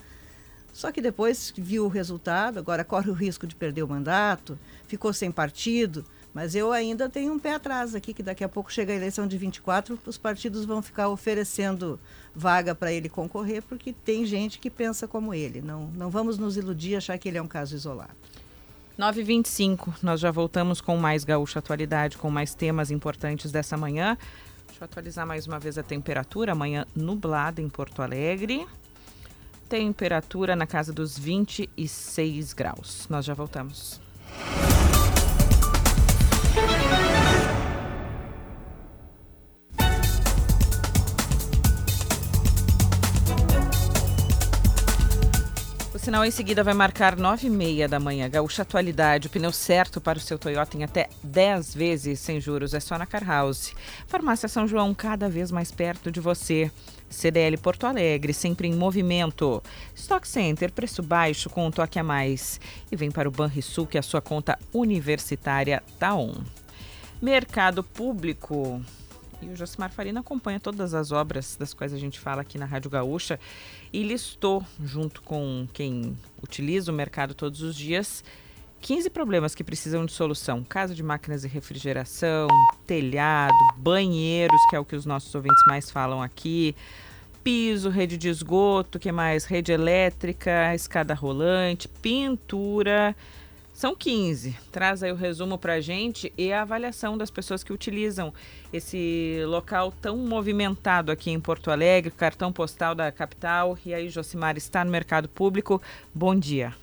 Só 0.72 0.90
que 0.90 1.02
depois 1.02 1.52
viu 1.56 1.84
o 1.84 1.88
resultado, 1.88 2.58
agora 2.58 2.84
corre 2.84 3.10
o 3.10 3.14
risco 3.14 3.46
de 3.46 3.54
perder 3.54 3.82
o 3.82 3.88
mandato, 3.88 4.58
ficou 4.86 5.12
sem 5.12 5.30
partido. 5.30 6.04
Mas 6.34 6.54
eu 6.54 6.72
ainda 6.72 7.08
tenho 7.08 7.32
um 7.32 7.38
pé 7.38 7.54
atrás 7.54 7.94
aqui, 7.94 8.14
que 8.14 8.22
daqui 8.22 8.42
a 8.42 8.48
pouco 8.48 8.72
chega 8.72 8.92
a 8.92 8.96
eleição 8.96 9.26
de 9.26 9.36
24, 9.36 9.98
os 10.06 10.16
partidos 10.16 10.64
vão 10.64 10.80
ficar 10.80 11.08
oferecendo 11.08 12.00
vaga 12.34 12.74
para 12.74 12.90
ele 12.90 13.08
concorrer, 13.08 13.62
porque 13.62 13.92
tem 13.92 14.24
gente 14.24 14.58
que 14.58 14.70
pensa 14.70 15.06
como 15.06 15.34
ele. 15.34 15.60
Não, 15.60 15.88
não 15.88 16.08
vamos 16.10 16.38
nos 16.38 16.56
iludir 16.56 16.96
achar 16.96 17.18
que 17.18 17.28
ele 17.28 17.36
é 17.36 17.42
um 17.42 17.48
caso 17.48 17.74
isolado. 17.74 18.16
9h25, 18.98 19.94
nós 20.02 20.20
já 20.20 20.30
voltamos 20.30 20.80
com 20.80 20.96
mais 20.96 21.24
Gaúcha 21.24 21.58
Atualidade, 21.58 22.16
com 22.16 22.30
mais 22.30 22.54
temas 22.54 22.90
importantes 22.90 23.50
dessa 23.50 23.76
manhã. 23.76 24.16
Deixa 24.66 24.82
eu 24.82 24.84
atualizar 24.84 25.26
mais 25.26 25.46
uma 25.46 25.58
vez 25.58 25.76
a 25.76 25.82
temperatura. 25.82 26.52
Amanhã 26.52 26.86
nublada 26.94 27.60
em 27.60 27.68
Porto 27.68 28.02
Alegre. 28.02 28.66
Temperatura 29.68 30.54
na 30.54 30.66
casa 30.66 30.92
dos 30.92 31.18
26 31.18 32.52
graus. 32.52 33.06
Nós 33.08 33.24
já 33.24 33.34
voltamos. 33.34 34.00
Sinal 46.12 46.26
em 46.26 46.30
seguida 46.30 46.62
vai 46.62 46.74
marcar 46.74 47.16
9 47.16 47.46
e 47.46 47.50
meia 47.50 47.88
da 47.88 47.98
manhã. 47.98 48.28
Gaúcha 48.28 48.62
Atualidade, 48.62 49.28
o 49.28 49.30
pneu 49.30 49.50
certo 49.50 50.00
para 50.00 50.18
o 50.18 50.20
seu 50.20 50.36
Toyota 50.38 50.76
em 50.76 50.84
até 50.84 51.08
10 51.22 51.74
vezes 51.74 52.20
sem 52.20 52.40
juros. 52.40 52.74
É 52.74 52.80
só 52.80 52.98
na 52.98 53.06
Car 53.06 53.24
House. 53.24 53.72
Farmácia 54.08 54.48
São 54.48 54.66
João, 54.66 54.92
cada 54.92 55.28
vez 55.28 55.50
mais 55.50 55.70
perto 55.70 56.10
de 56.10 56.20
você. 56.20 56.70
CDL 57.12 57.56
Porto 57.58 57.86
Alegre, 57.86 58.32
sempre 58.32 58.66
em 58.66 58.74
movimento. 58.74 59.62
Stock 59.94 60.26
Center, 60.26 60.72
preço 60.72 61.02
baixo 61.02 61.50
com 61.50 61.66
um 61.66 61.70
toque 61.70 61.98
a 61.98 62.02
mais. 62.02 62.60
E 62.90 62.96
vem 62.96 63.10
para 63.10 63.28
o 63.28 63.32
Banrisul, 63.32 63.86
que 63.86 63.96
é 63.96 64.00
a 64.00 64.02
sua 64.02 64.20
conta 64.20 64.58
universitária 64.72 65.82
tá 65.98 66.14
on. 66.14 66.34
Mercado 67.20 67.84
Público. 67.84 68.82
E 69.40 69.48
o 69.48 69.56
Josimar 69.56 69.90
Farina 69.90 70.20
acompanha 70.20 70.60
todas 70.60 70.94
as 70.94 71.10
obras 71.10 71.56
das 71.56 71.74
quais 71.74 71.92
a 71.92 71.98
gente 71.98 72.18
fala 72.18 72.42
aqui 72.42 72.56
na 72.56 72.64
Rádio 72.64 72.90
Gaúcha 72.90 73.38
e 73.92 74.02
listou, 74.02 74.64
junto 74.82 75.20
com 75.22 75.66
quem 75.72 76.16
utiliza 76.40 76.92
o 76.92 76.94
mercado 76.94 77.34
todos 77.34 77.60
os 77.60 77.74
dias, 77.74 78.24
15 78.82 79.08
problemas 79.10 79.54
que 79.54 79.62
precisam 79.62 80.04
de 80.04 80.12
solução. 80.12 80.64
Casa 80.64 80.92
de 80.92 81.04
máquinas 81.04 81.42
de 81.42 81.48
refrigeração, 81.48 82.48
telhado, 82.84 83.54
banheiros, 83.76 84.60
que 84.68 84.74
é 84.74 84.78
o 84.78 84.84
que 84.84 84.96
os 84.96 85.06
nossos 85.06 85.32
ouvintes 85.34 85.62
mais 85.68 85.88
falam 85.88 86.20
aqui, 86.20 86.74
piso, 87.44 87.88
rede 87.88 88.18
de 88.18 88.28
esgoto, 88.28 88.98
que 88.98 89.12
mais? 89.12 89.44
Rede 89.44 89.70
elétrica, 89.70 90.74
escada 90.74 91.14
rolante, 91.14 91.86
pintura 91.88 93.14
são 93.72 93.94
15. 93.94 94.56
Traz 94.70 95.02
aí 95.02 95.12
o 95.12 95.16
resumo 95.16 95.56
para 95.56 95.74
a 95.74 95.80
gente 95.80 96.32
e 96.36 96.52
a 96.52 96.62
avaliação 96.62 97.16
das 97.16 97.30
pessoas 97.30 97.62
que 97.64 97.72
utilizam 97.72 98.34
esse 98.72 99.42
local 99.46 99.92
tão 100.00 100.16
movimentado 100.18 101.12
aqui 101.12 101.30
em 101.30 101.40
Porto 101.40 101.70
Alegre, 101.70 102.10
cartão 102.10 102.52
postal 102.52 102.96
da 102.96 103.10
capital. 103.12 103.78
E 103.86 103.94
aí, 103.94 104.08
Josimar, 104.08 104.56
está 104.56 104.84
no 104.84 104.90
mercado 104.90 105.28
público. 105.28 105.80
Bom 106.12 106.34
dia. 106.34 106.74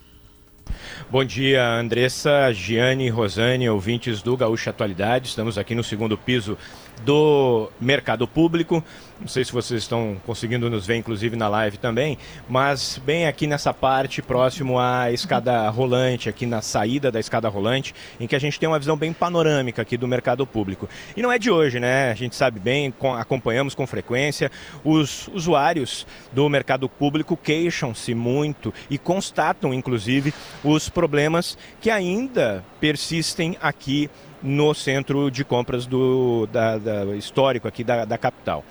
Bom 1.09 1.23
dia, 1.23 1.65
Andressa, 1.65 2.51
Giane, 2.53 3.09
Rosane, 3.09 3.69
ouvintes 3.69 4.21
do 4.21 4.37
Gaúcha 4.37 4.69
Atualidade. 4.69 5.27
Estamos 5.29 5.57
aqui 5.57 5.73
no 5.73 5.83
segundo 5.83 6.17
piso 6.17 6.57
do 7.03 7.69
mercado 7.79 8.27
público. 8.27 8.83
Não 9.19 9.27
sei 9.27 9.43
se 9.43 9.51
vocês 9.51 9.81
estão 9.81 10.15
conseguindo 10.25 10.69
nos 10.69 10.87
ver, 10.87 10.95
inclusive 10.95 11.35
na 11.35 11.49
live 11.49 11.77
também, 11.77 12.17
mas 12.47 13.01
bem 13.05 13.27
aqui 13.27 13.47
nessa 13.47 13.73
parte, 13.73 14.21
próximo 14.21 14.79
à 14.79 15.11
escada 15.11 15.69
rolante, 15.69 16.29
aqui 16.29 16.45
na 16.45 16.61
saída 16.61 17.11
da 17.11 17.19
escada 17.19 17.49
rolante, 17.49 17.93
em 18.17 18.27
que 18.27 18.35
a 18.35 18.39
gente 18.39 18.57
tem 18.57 18.69
uma 18.69 18.79
visão 18.79 18.95
bem 18.95 19.11
panorâmica 19.11 19.81
aqui 19.81 19.97
do 19.97 20.07
mercado 20.07 20.47
público. 20.47 20.87
E 21.17 21.21
não 21.21 21.31
é 21.31 21.37
de 21.37 21.51
hoje, 21.51 21.81
né? 21.81 22.11
A 22.11 22.15
gente 22.15 22.33
sabe 22.33 22.61
bem, 22.61 22.93
acompanhamos 23.19 23.75
com 23.75 23.85
frequência, 23.85 24.49
os 24.85 25.27
usuários 25.33 26.07
do 26.31 26.47
mercado 26.47 26.87
público 26.87 27.35
queixam-se 27.35 28.13
muito 28.13 28.73
e 28.89 28.97
constatam, 28.97 29.73
inclusive, 29.73 30.33
os 30.63 30.87
problemas 30.87 31.57
que 31.81 31.89
ainda 31.89 32.63
persistem 32.79 33.57
aqui 33.61 34.09
no 34.41 34.73
centro 34.73 35.29
de 35.29 35.43
compras 35.43 35.85
do 35.85 36.47
da, 36.51 36.77
da 36.77 37.15
histórico 37.15 37.67
aqui 37.67 37.83
da, 37.83 38.05
da 38.05 38.17
capital. 38.17 38.63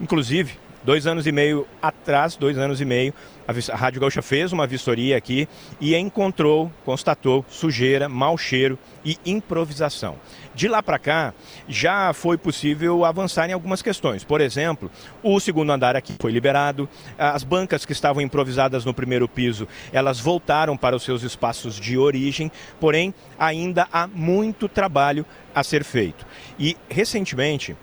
Inclusive, 0.00 0.54
dois 0.82 1.06
anos 1.06 1.26
e 1.26 1.32
meio 1.32 1.66
atrás, 1.80 2.36
dois 2.36 2.56
anos 2.58 2.80
e 2.80 2.84
meio, 2.84 3.12
a 3.46 3.76
Rádio 3.76 4.00
Gaúcha 4.00 4.22
fez 4.22 4.52
uma 4.52 4.66
vistoria 4.66 5.16
aqui 5.16 5.48
e 5.80 5.94
encontrou, 5.96 6.70
constatou 6.84 7.44
sujeira, 7.48 8.08
mau 8.08 8.38
cheiro 8.38 8.78
e 9.04 9.18
improvisação. 9.26 10.16
De 10.60 10.68
lá 10.68 10.82
para 10.82 10.98
cá, 10.98 11.32
já 11.66 12.12
foi 12.12 12.36
possível 12.36 13.02
avançar 13.06 13.48
em 13.48 13.54
algumas 13.54 13.80
questões. 13.80 14.24
Por 14.24 14.42
exemplo, 14.42 14.90
o 15.22 15.40
segundo 15.40 15.72
andar 15.72 15.96
aqui 15.96 16.16
foi 16.20 16.30
liberado, 16.30 16.86
as 17.16 17.42
bancas 17.42 17.86
que 17.86 17.92
estavam 17.92 18.20
improvisadas 18.20 18.84
no 18.84 18.92
primeiro 18.92 19.26
piso, 19.26 19.66
elas 19.90 20.20
voltaram 20.20 20.76
para 20.76 20.94
os 20.94 21.02
seus 21.02 21.22
espaços 21.22 21.76
de 21.76 21.96
origem, 21.96 22.52
porém 22.78 23.14
ainda 23.38 23.88
há 23.90 24.06
muito 24.06 24.68
trabalho 24.68 25.24
a 25.54 25.62
ser 25.62 25.82
feito. 25.82 26.26
E 26.58 26.76
recentemente, 26.90 27.74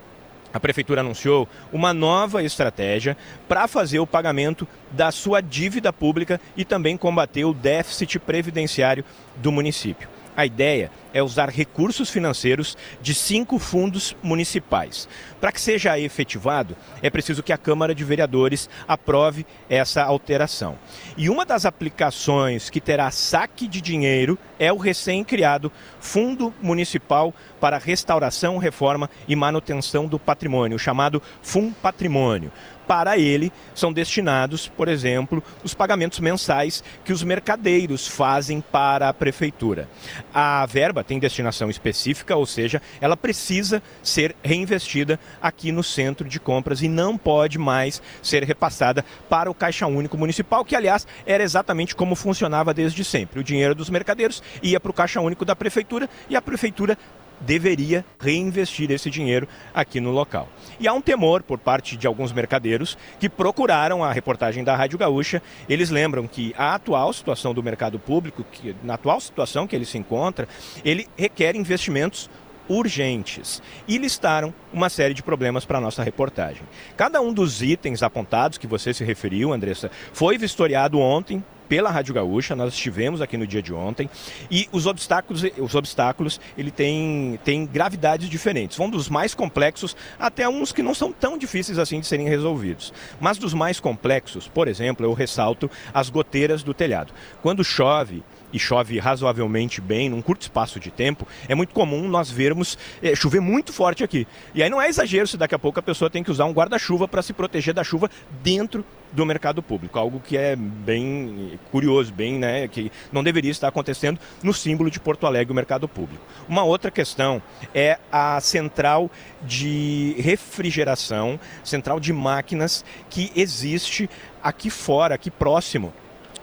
a 0.53 0.59
prefeitura 0.59 1.01
anunciou 1.01 1.49
uma 1.73 1.95
nova 1.95 2.43
estratégia 2.43 3.17
para 3.47 3.67
fazer 3.67 3.97
o 3.97 4.05
pagamento 4.05 4.67
da 4.91 5.11
sua 5.11 5.41
dívida 5.41 5.91
pública 5.91 6.39
e 6.55 6.63
também 6.63 6.95
combater 6.95 7.43
o 7.43 7.55
déficit 7.55 8.19
previdenciário 8.19 9.03
do 9.35 9.51
município. 9.51 10.16
A 10.37 10.45
ideia 10.45 10.91
é 11.11 11.23
usar 11.23 11.49
recursos 11.49 12.11
financeiros 12.11 12.77
de 13.01 13.15
cinco 13.15 13.57
fundos 13.57 14.15
municipais. 14.21 15.09
Para 15.41 15.51
que 15.51 15.59
seja 15.59 15.99
efetivado, 15.99 16.77
é 17.01 17.09
preciso 17.09 17.41
que 17.41 17.51
a 17.51 17.57
Câmara 17.57 17.95
de 17.95 18.03
Vereadores 18.03 18.69
aprove 18.87 19.47
essa 19.67 20.03
alteração. 20.03 20.77
E 21.17 21.27
uma 21.27 21.43
das 21.43 21.65
aplicações 21.65 22.69
que 22.69 22.79
terá 22.79 23.09
saque 23.09 23.67
de 23.67 23.81
dinheiro 23.81 24.37
é 24.59 24.71
o 24.71 24.77
recém-criado 24.77 25.71
Fundo 25.99 26.53
Municipal 26.61 27.33
para 27.59 27.79
Restauração, 27.79 28.59
Reforma 28.59 29.09
e 29.27 29.35
Manutenção 29.35 30.05
do 30.05 30.19
Patrimônio, 30.19 30.77
chamado 30.77 31.19
FUM 31.41 31.71
Patrimônio 31.71 32.51
para 32.87 33.17
ele 33.17 33.51
são 33.75 33.91
destinados, 33.91 34.67
por 34.67 34.87
exemplo, 34.87 35.43
os 35.63 35.73
pagamentos 35.73 36.19
mensais 36.19 36.83
que 37.03 37.11
os 37.11 37.21
mercadeiros 37.21 38.07
fazem 38.07 38.61
para 38.61 39.09
a 39.09 39.13
prefeitura. 39.13 39.89
A 40.33 40.65
verba 40.65 41.03
tem 41.03 41.19
destinação 41.19 41.69
específica, 41.69 42.35
ou 42.35 42.45
seja, 42.45 42.81
ela 43.01 43.17
precisa 43.17 43.83
ser 44.01 44.35
reinvestida 44.41 45.19
aqui 45.41 45.71
no 45.71 45.83
centro 45.83 46.27
de 46.27 46.39
compras 46.39 46.81
e 46.81 46.87
não 46.87 47.17
pode 47.17 47.57
mais 47.57 48.01
ser 48.23 48.43
repassada 48.43 49.03
para 49.29 49.51
o 49.51 49.53
Caixa 49.53 49.85
Único 49.85 50.17
Municipal, 50.17 50.63
que 50.63 50.75
aliás 50.75 51.05
era 51.25 51.43
exatamente 51.43 51.95
como 51.95 52.15
funcionava 52.15 52.73
desde 52.73 53.03
sempre. 53.03 53.39
O 53.39 53.43
dinheiro 53.43 53.75
dos 53.75 53.89
mercadeiros 53.89 54.41
ia 54.63 54.79
para 54.79 54.91
o 54.91 54.93
Caixa 54.93 55.19
Único 55.19 55.43
da 55.43 55.55
prefeitura 55.55 56.09
e 56.29 56.35
a 56.35 56.41
prefeitura 56.41 56.97
deveria 57.39 58.05
reinvestir 58.19 58.91
esse 58.91 59.09
dinheiro 59.09 59.47
aqui 59.73 59.99
no 59.99 60.11
local. 60.11 60.47
E 60.79 60.87
há 60.87 60.93
um 60.93 61.01
temor 61.01 61.43
por 61.43 61.57
parte 61.57 61.97
de 61.97 62.07
alguns 62.07 62.31
mercadeiros 62.31 62.97
que 63.19 63.29
procuraram 63.29 64.03
a 64.03 64.11
reportagem 64.11 64.63
da 64.63 64.75
Rádio 64.75 64.97
Gaúcha. 64.97 65.41
Eles 65.67 65.89
lembram 65.89 66.27
que 66.27 66.53
a 66.57 66.75
atual 66.75 67.11
situação 67.13 67.53
do 67.53 67.63
mercado 67.63 67.99
público, 67.99 68.45
que, 68.51 68.75
na 68.83 68.95
atual 68.95 69.19
situação 69.19 69.67
que 69.67 69.75
ele 69.75 69.85
se 69.85 69.97
encontra, 69.97 70.47
ele 70.83 71.07
requer 71.15 71.55
investimentos 71.55 72.29
urgentes 72.69 73.61
e 73.87 73.97
listaram 73.97 74.53
uma 74.73 74.89
série 74.89 75.13
de 75.13 75.23
problemas 75.23 75.65
para 75.65 75.77
a 75.77 75.81
nossa 75.81 76.03
reportagem. 76.03 76.63
Cada 76.95 77.21
um 77.21 77.33
dos 77.33 77.61
itens 77.61 78.03
apontados 78.03 78.57
que 78.57 78.67
você 78.67 78.93
se 78.93 79.03
referiu, 79.03 79.53
Andressa, 79.53 79.89
foi 80.11 80.37
vistoriado 80.37 80.99
ontem 80.99 81.43
pela 81.67 81.89
Rádio 81.89 82.13
Gaúcha, 82.13 82.55
nós 82.55 82.73
estivemos 82.73 83.21
aqui 83.21 83.37
no 83.37 83.47
dia 83.47 83.61
de 83.61 83.73
ontem, 83.73 84.09
e 84.49 84.67
os 84.71 84.85
obstáculos, 84.85 85.43
os 85.57 85.75
obstáculos 85.75 86.39
ele 86.57 86.71
tem, 86.71 87.39
tem 87.43 87.65
gravidades 87.65 88.29
diferentes. 88.29 88.77
Vão 88.77 88.89
dos 88.89 89.09
mais 89.09 89.33
complexos 89.33 89.95
até 90.19 90.47
uns 90.47 90.71
que 90.71 90.81
não 90.81 90.93
são 90.93 91.11
tão 91.11 91.37
difíceis 91.37 91.79
assim 91.79 91.99
de 91.99 92.07
serem 92.07 92.27
resolvidos. 92.27 92.93
Mas 93.19 93.37
dos 93.37 93.53
mais 93.53 93.79
complexos, 93.79 94.47
por 94.47 94.67
exemplo, 94.67 95.05
eu 95.05 95.13
ressalto 95.13 95.69
as 95.93 96.09
goteiras 96.09 96.63
do 96.63 96.73
telhado. 96.73 97.13
Quando 97.41 97.63
chove, 97.63 98.23
e 98.51 98.59
chove 98.59 98.99
razoavelmente 98.99 99.81
bem 99.81 100.09
num 100.09 100.21
curto 100.21 100.43
espaço 100.43 100.79
de 100.79 100.89
tempo, 100.89 101.27
é 101.47 101.55
muito 101.55 101.73
comum 101.73 102.07
nós 102.07 102.29
vermos 102.29 102.77
é, 103.01 103.15
chover 103.15 103.41
muito 103.41 103.73
forte 103.73 104.03
aqui. 104.03 104.27
E 104.53 104.63
aí 104.63 104.69
não 104.69 104.81
é 104.81 104.87
exagero 104.87 105.27
se 105.27 105.37
daqui 105.37 105.55
a 105.55 105.59
pouco 105.59 105.79
a 105.79 105.83
pessoa 105.83 106.09
tem 106.09 106.23
que 106.23 106.31
usar 106.31 106.45
um 106.45 106.53
guarda-chuva 106.53 107.07
para 107.07 107.21
se 107.21 107.33
proteger 107.33 107.73
da 107.73 107.83
chuva 107.83 108.09
dentro 108.43 108.85
do 109.11 109.25
mercado 109.25 109.63
público, 109.63 109.97
algo 109.97 110.19
que 110.19 110.37
é 110.37 110.55
bem 110.55 111.57
curioso, 111.71 112.13
bem, 112.13 112.37
né, 112.37 112.67
que 112.67 112.91
não 113.11 113.23
deveria 113.23 113.51
estar 113.51 113.69
acontecendo 113.69 114.19
no 114.43 114.53
símbolo 114.53 114.91
de 114.91 114.99
Porto 114.99 115.25
Alegre, 115.25 115.51
o 115.51 115.55
mercado 115.55 115.87
público. 115.87 116.21
Uma 116.47 116.63
outra 116.63 116.91
questão 116.91 117.41
é 117.73 117.97
a 118.11 118.39
central 118.41 119.09
de 119.41 120.15
refrigeração, 120.19 121.39
central 121.63 121.99
de 121.99 122.11
máquinas 122.11 122.83
que 123.09 123.31
existe 123.35 124.09
aqui 124.43 124.69
fora, 124.69 125.15
aqui 125.15 125.31
próximo 125.31 125.93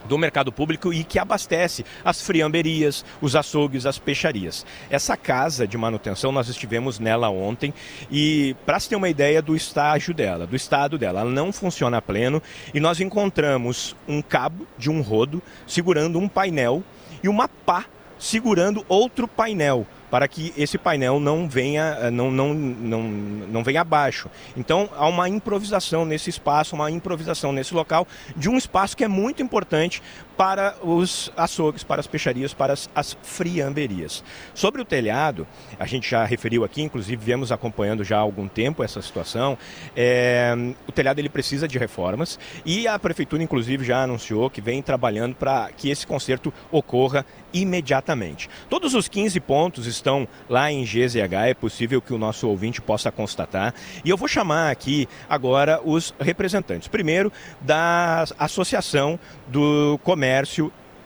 do 0.05 0.19
mercado 0.19 0.53
público 0.53 0.93
e 0.93 1.05
que 1.05 1.19
abastece 1.19 1.85
as 2.05 2.21
friamberias, 2.21 3.05
os 3.21 3.35
açougues, 3.37 3.87
as 3.87 3.99
peixarias. 3.99 4.65
Essa 4.91 5.17
casa 5.17 5.67
de 5.67 5.77
manutenção, 5.77 6.33
nós 6.33 6.49
estivemos 6.49 6.99
nela 6.99 7.31
ontem 7.31 7.73
e, 8.11 8.55
para 8.67 8.79
se 8.81 8.89
ter 8.89 8.97
uma 8.97 9.09
ideia 9.09 9.41
do 9.41 9.57
estágio 9.57 10.15
dela, 10.15 10.47
do 10.47 10.57
estado 10.57 10.99
dela, 10.99 11.21
ela 11.21 11.31
não 11.31 11.53
funciona 11.53 11.99
a 11.99 12.03
pleno 12.03 12.43
e 12.73 12.81
nós 12.81 13.01
encontramos 13.01 13.97
um 14.07 14.21
cabo 14.21 14.67
de 14.79 14.91
um 14.91 15.01
rodo 15.01 15.43
segurando 15.67 16.19
um 16.19 16.29
painel 16.29 16.83
e 17.23 17.29
uma 17.29 17.49
pá 17.49 17.87
segurando 18.19 18.85
outro 18.89 19.27
painel 19.27 19.87
para 20.15 20.29
que 20.29 20.55
esse 20.57 20.79
painel 20.79 21.19
não 21.19 21.49
venha, 21.49 21.99
eh, 22.03 22.09
não, 22.09 22.31
não, 22.31 22.55
não, 22.55 23.03
não 23.03 23.65
venha 23.65 23.81
abaixo. 23.81 24.31
Então 24.57 24.89
há 24.97 25.09
uma 25.09 25.29
improvisação 25.29 26.05
nesse 26.05 26.31
espaço, 26.31 26.77
uma 26.77 26.89
improvisação 26.89 27.53
nesse 27.53 27.75
local 27.75 28.07
de 28.37 28.49
um 28.49 28.57
espaço 28.57 28.97
que 28.97 29.03
é 29.03 29.09
muito 29.09 29.43
importante 29.43 30.01
para 30.37 30.77
os 30.83 31.31
açougues, 31.37 31.85
para 31.85 32.01
as 32.01 32.07
peixarias, 32.07 32.53
para 32.53 32.73
as, 32.73 32.91
as 32.95 33.17
friamberias. 33.23 34.25
Sobre 34.55 34.83
o 34.83 34.85
telhado, 34.85 35.47
a 35.79 35.87
gente 35.87 36.11
já 36.11 36.25
referiu 36.25 36.65
aqui, 36.65 36.83
inclusive 36.83 37.25
viemos 37.25 37.53
acompanhando 37.53 38.03
já 38.03 38.19
há 38.19 38.21
algum 38.21 38.49
tempo 38.49 38.83
essa 38.83 39.01
situação. 39.01 39.57
É, 39.97 40.55
o 40.87 40.93
telhado 40.93 41.19
ele 41.19 41.29
precisa 41.29 41.69
de 41.69 41.79
reformas 41.79 42.39
e 42.65 42.89
a 42.89 42.99
prefeitura, 42.99 43.43
inclusive, 43.43 43.85
já 43.85 44.03
anunciou 44.03 44.51
que 44.51 44.61
vem 44.61 44.83
trabalhando 44.83 45.35
para 45.35 45.71
que 45.77 45.89
esse 45.91 46.07
conserto 46.07 46.53
ocorra 46.71 47.25
imediatamente. 47.53 48.49
Todos 48.69 48.95
os 48.95 49.07
15 49.07 49.39
pontos 49.41 49.87
estão 49.87 50.27
lá 50.49 50.71
em 50.73 50.85
GZH, 50.85 51.49
é 51.49 51.55
possível 51.55 52.03
que 52.03 52.13
o 52.13 52.19
nosso 52.19 52.49
ouvinte 52.49 52.81
possa 52.83 53.13
constatar. 53.13 53.73
E 54.05 54.11
eu 54.11 54.17
vou 54.17 54.27
chamar 54.27 54.71
aqui 54.71 55.09
agora 55.29 55.81
os 55.85 56.13
representantes. 56.19 56.89
Primeiro, 56.89 57.33
da 57.61 58.25
Associação 58.39 59.19
do 59.47 59.99
Comércio 60.03 60.24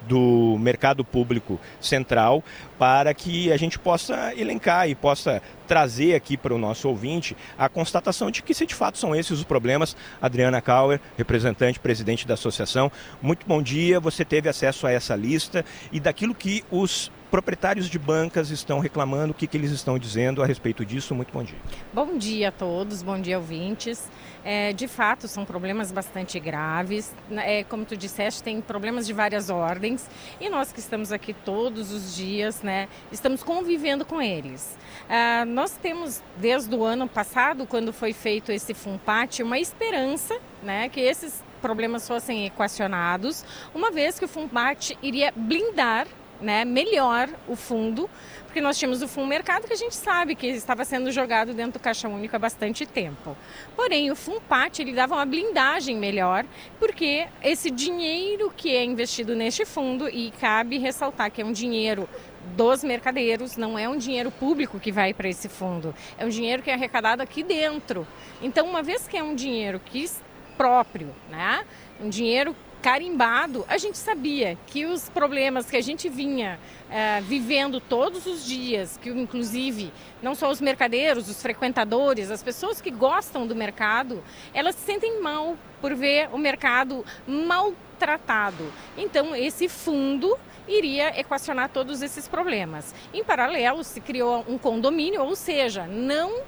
do 0.07 0.57
mercado 0.59 1.05
público 1.05 1.61
central 1.81 2.43
para 2.79 3.13
que 3.13 3.53
a 3.53 3.57
gente 3.57 3.79
possa 3.79 4.33
elencar 4.37 4.89
e 4.89 4.95
possa 4.95 5.43
trazer 5.67 6.15
aqui 6.15 6.37
para 6.37 6.55
o 6.55 6.59
nosso 6.59 6.89
ouvinte 6.89 7.37
a 7.59 7.69
constatação 7.69 8.31
de 8.31 8.43
que 8.43 8.55
se 8.55 8.65
de 8.65 8.75
fato 8.75 8.97
são 8.97 9.15
esses 9.15 9.39
os 9.39 9.45
problemas. 9.45 9.97
Adriana 10.21 10.63
Kauer, 10.63 11.01
representante, 11.17 11.79
presidente 11.79 12.27
da 12.27 12.35
associação, 12.35 12.91
muito 13.21 13.47
bom 13.47 13.61
dia. 13.61 14.01
Você 14.01 14.25
teve 14.25 14.49
acesso 14.49 14.87
a 14.87 14.93
essa 14.93 15.15
lista 15.15 15.65
e 15.93 16.01
daquilo 16.01 16.35
que 16.35 16.65
os 16.71 17.11
proprietários 17.31 17.89
de 17.89 17.99
bancas 17.99 18.51
estão 18.51 18.79
reclamando, 18.79 19.33
o 19.33 19.35
que, 19.35 19.47
que 19.47 19.57
eles 19.57 19.71
estão 19.71 19.99
dizendo 19.99 20.43
a 20.43 20.47
respeito 20.47 20.85
disso. 20.85 21.15
Muito 21.15 21.33
bom 21.33 21.43
dia. 21.43 21.59
Bom 21.93 22.17
dia 22.17 22.49
a 22.49 22.53
todos, 22.53 23.03
bom 23.03 23.21
dia 23.21 23.39
ouvintes. 23.39 24.09
É, 24.45 24.73
de 24.73 24.89
fato, 24.89 25.29
são 25.29 25.45
problemas 25.45 25.93
bastante 25.93 26.41
graves. 26.41 27.15
É, 27.31 27.65
como 27.65 27.85
tu 27.85 27.97
disseste, 27.97 28.43
tem 28.43 28.61
problemas 28.61 29.07
de 29.07 29.13
várias 29.13 29.51
ordens 29.51 30.09
e 30.41 30.49
nós 30.49 30.73
que 30.73 30.81
estamos 30.81 31.13
aqui 31.13 31.33
todos 31.33 31.93
os 31.93 32.15
dias, 32.15 32.63
né, 32.63 32.89
estamos 33.13 33.43
convivendo 33.43 34.05
com 34.05 34.23
eles. 34.23 34.79
Ah, 35.09 35.45
nós 35.45 35.73
temos, 35.73 36.23
desde 36.37 36.75
o 36.75 36.85
ano 36.85 37.09
passado, 37.09 37.67
quando 37.67 37.93
foi 37.93 38.13
feito 38.13 38.53
esse 38.53 38.75
FUNPAT, 38.75 39.43
uma 39.43 39.59
esperança 39.59 40.39
né, 40.63 40.89
que 40.89 41.01
esses 41.01 41.43
problemas 41.61 42.07
fossem 42.07 42.47
equacionados, 42.47 43.45
uma 43.75 43.91
vez 43.91 44.19
que 44.19 44.25
o 44.25 44.29
FUNPAT 44.29 44.97
iria 45.03 45.33
blindar 45.35 46.07
né, 46.41 46.65
melhor 46.65 47.29
o 47.47 47.57
fundo, 47.57 48.09
porque 48.45 48.61
nós 48.61 48.79
tínhamos 48.79 49.03
o 49.03 49.09
fundo 49.09 49.27
mercado 49.27 49.67
que 49.67 49.73
a 49.73 49.77
gente 49.77 49.95
sabe 49.95 50.35
que 50.35 50.47
estava 50.47 50.85
sendo 50.85 51.11
jogado 51.13 51.53
dentro 51.53 51.75
do 51.75 51.83
Caixa 51.83 52.09
Único 52.09 52.35
há 52.35 52.39
bastante 52.39 52.87
tempo. 52.87 53.37
Porém, 53.77 54.11
o 54.11 54.17
FUNPAT 54.17 54.81
ele 54.81 54.93
dava 54.93 55.17
uma 55.17 55.27
blindagem 55.27 55.97
melhor, 55.97 56.45
porque 56.79 57.27
esse 57.43 57.71
dinheiro 57.71 58.53
que 58.57 58.75
é 58.75 58.85
investido 58.85 59.37
neste 59.37 59.65
fundo, 59.65 60.09
e 60.09 60.31
cabe 60.41 60.79
ressaltar 60.79 61.31
que 61.31 61.43
é 61.43 61.45
um 61.45 61.53
dinheiro 61.53 62.09
dos 62.57 62.83
mercadeiros, 62.83 63.57
não 63.57 63.79
é 63.79 63.89
um 63.89 63.99
dinheiro 63.99 64.31
público 64.31 64.81
que 64.81 64.91
vai 64.91 65.13
para 65.13 65.29
esse 65.29 65.49
fundo, 65.49 65.95
é 66.17 66.25
um 66.25 66.29
dinheiro 66.31 66.63
que 66.63 66.71
é 66.71 66.75
arrecadado 66.75 67.23
aqui 67.23 67.43
dentro. 67.43 68.07
Então, 68.41 68.67
uma 68.67 68.83
vez 68.83 69.07
que 69.07 69.17
é 69.17 69.23
um 69.23 69.35
dinheiro 69.35 69.81
que 69.85 70.09
próprio, 70.57 71.15
né? 71.31 71.65
Um 72.01 72.09
dinheiro 72.09 72.55
carimbado, 72.89 73.67
a 73.69 73.77
gente 73.77 73.99
sabia 73.99 74.57
que 74.67 74.87
os 74.87 75.11
problemas 75.11 75.71
que 75.71 75.77
a 75.77 75.81
gente 75.83 76.09
vinha 76.09 76.59
é, 76.91 77.21
vivendo 77.21 77.81
todos 77.81 78.25
os 78.25 78.47
dias, 78.47 78.97
que 78.97 79.11
inclusive 79.11 79.93
não 80.23 80.35
só 80.35 80.51
os 80.51 80.59
mercadeiros, 80.59 81.29
os 81.29 81.43
frequentadores, 81.43 82.31
as 82.31 82.43
pessoas 82.43 82.81
que 82.81 82.91
gostam 82.91 83.47
do 83.47 83.55
mercado, 83.55 84.25
elas 84.55 84.75
se 84.75 84.87
sentem 84.87 85.21
mal 85.21 85.55
por 85.83 85.95
ver 85.95 86.31
o 86.33 86.39
mercado 86.39 87.05
maltratado. 87.27 88.73
Então, 88.97 89.37
esse 89.37 89.69
fundo 89.69 90.35
iria 90.67 91.21
equacionar 91.21 91.69
todos 91.69 92.01
esses 92.01 92.27
problemas. 92.27 92.95
Em 93.13 93.23
paralelo, 93.23 93.85
se 93.85 94.01
criou 94.01 94.47
um 94.49 94.57
condomínio, 94.57 95.23
ou 95.23 95.37
seja, 95.37 95.87
não 95.87 96.41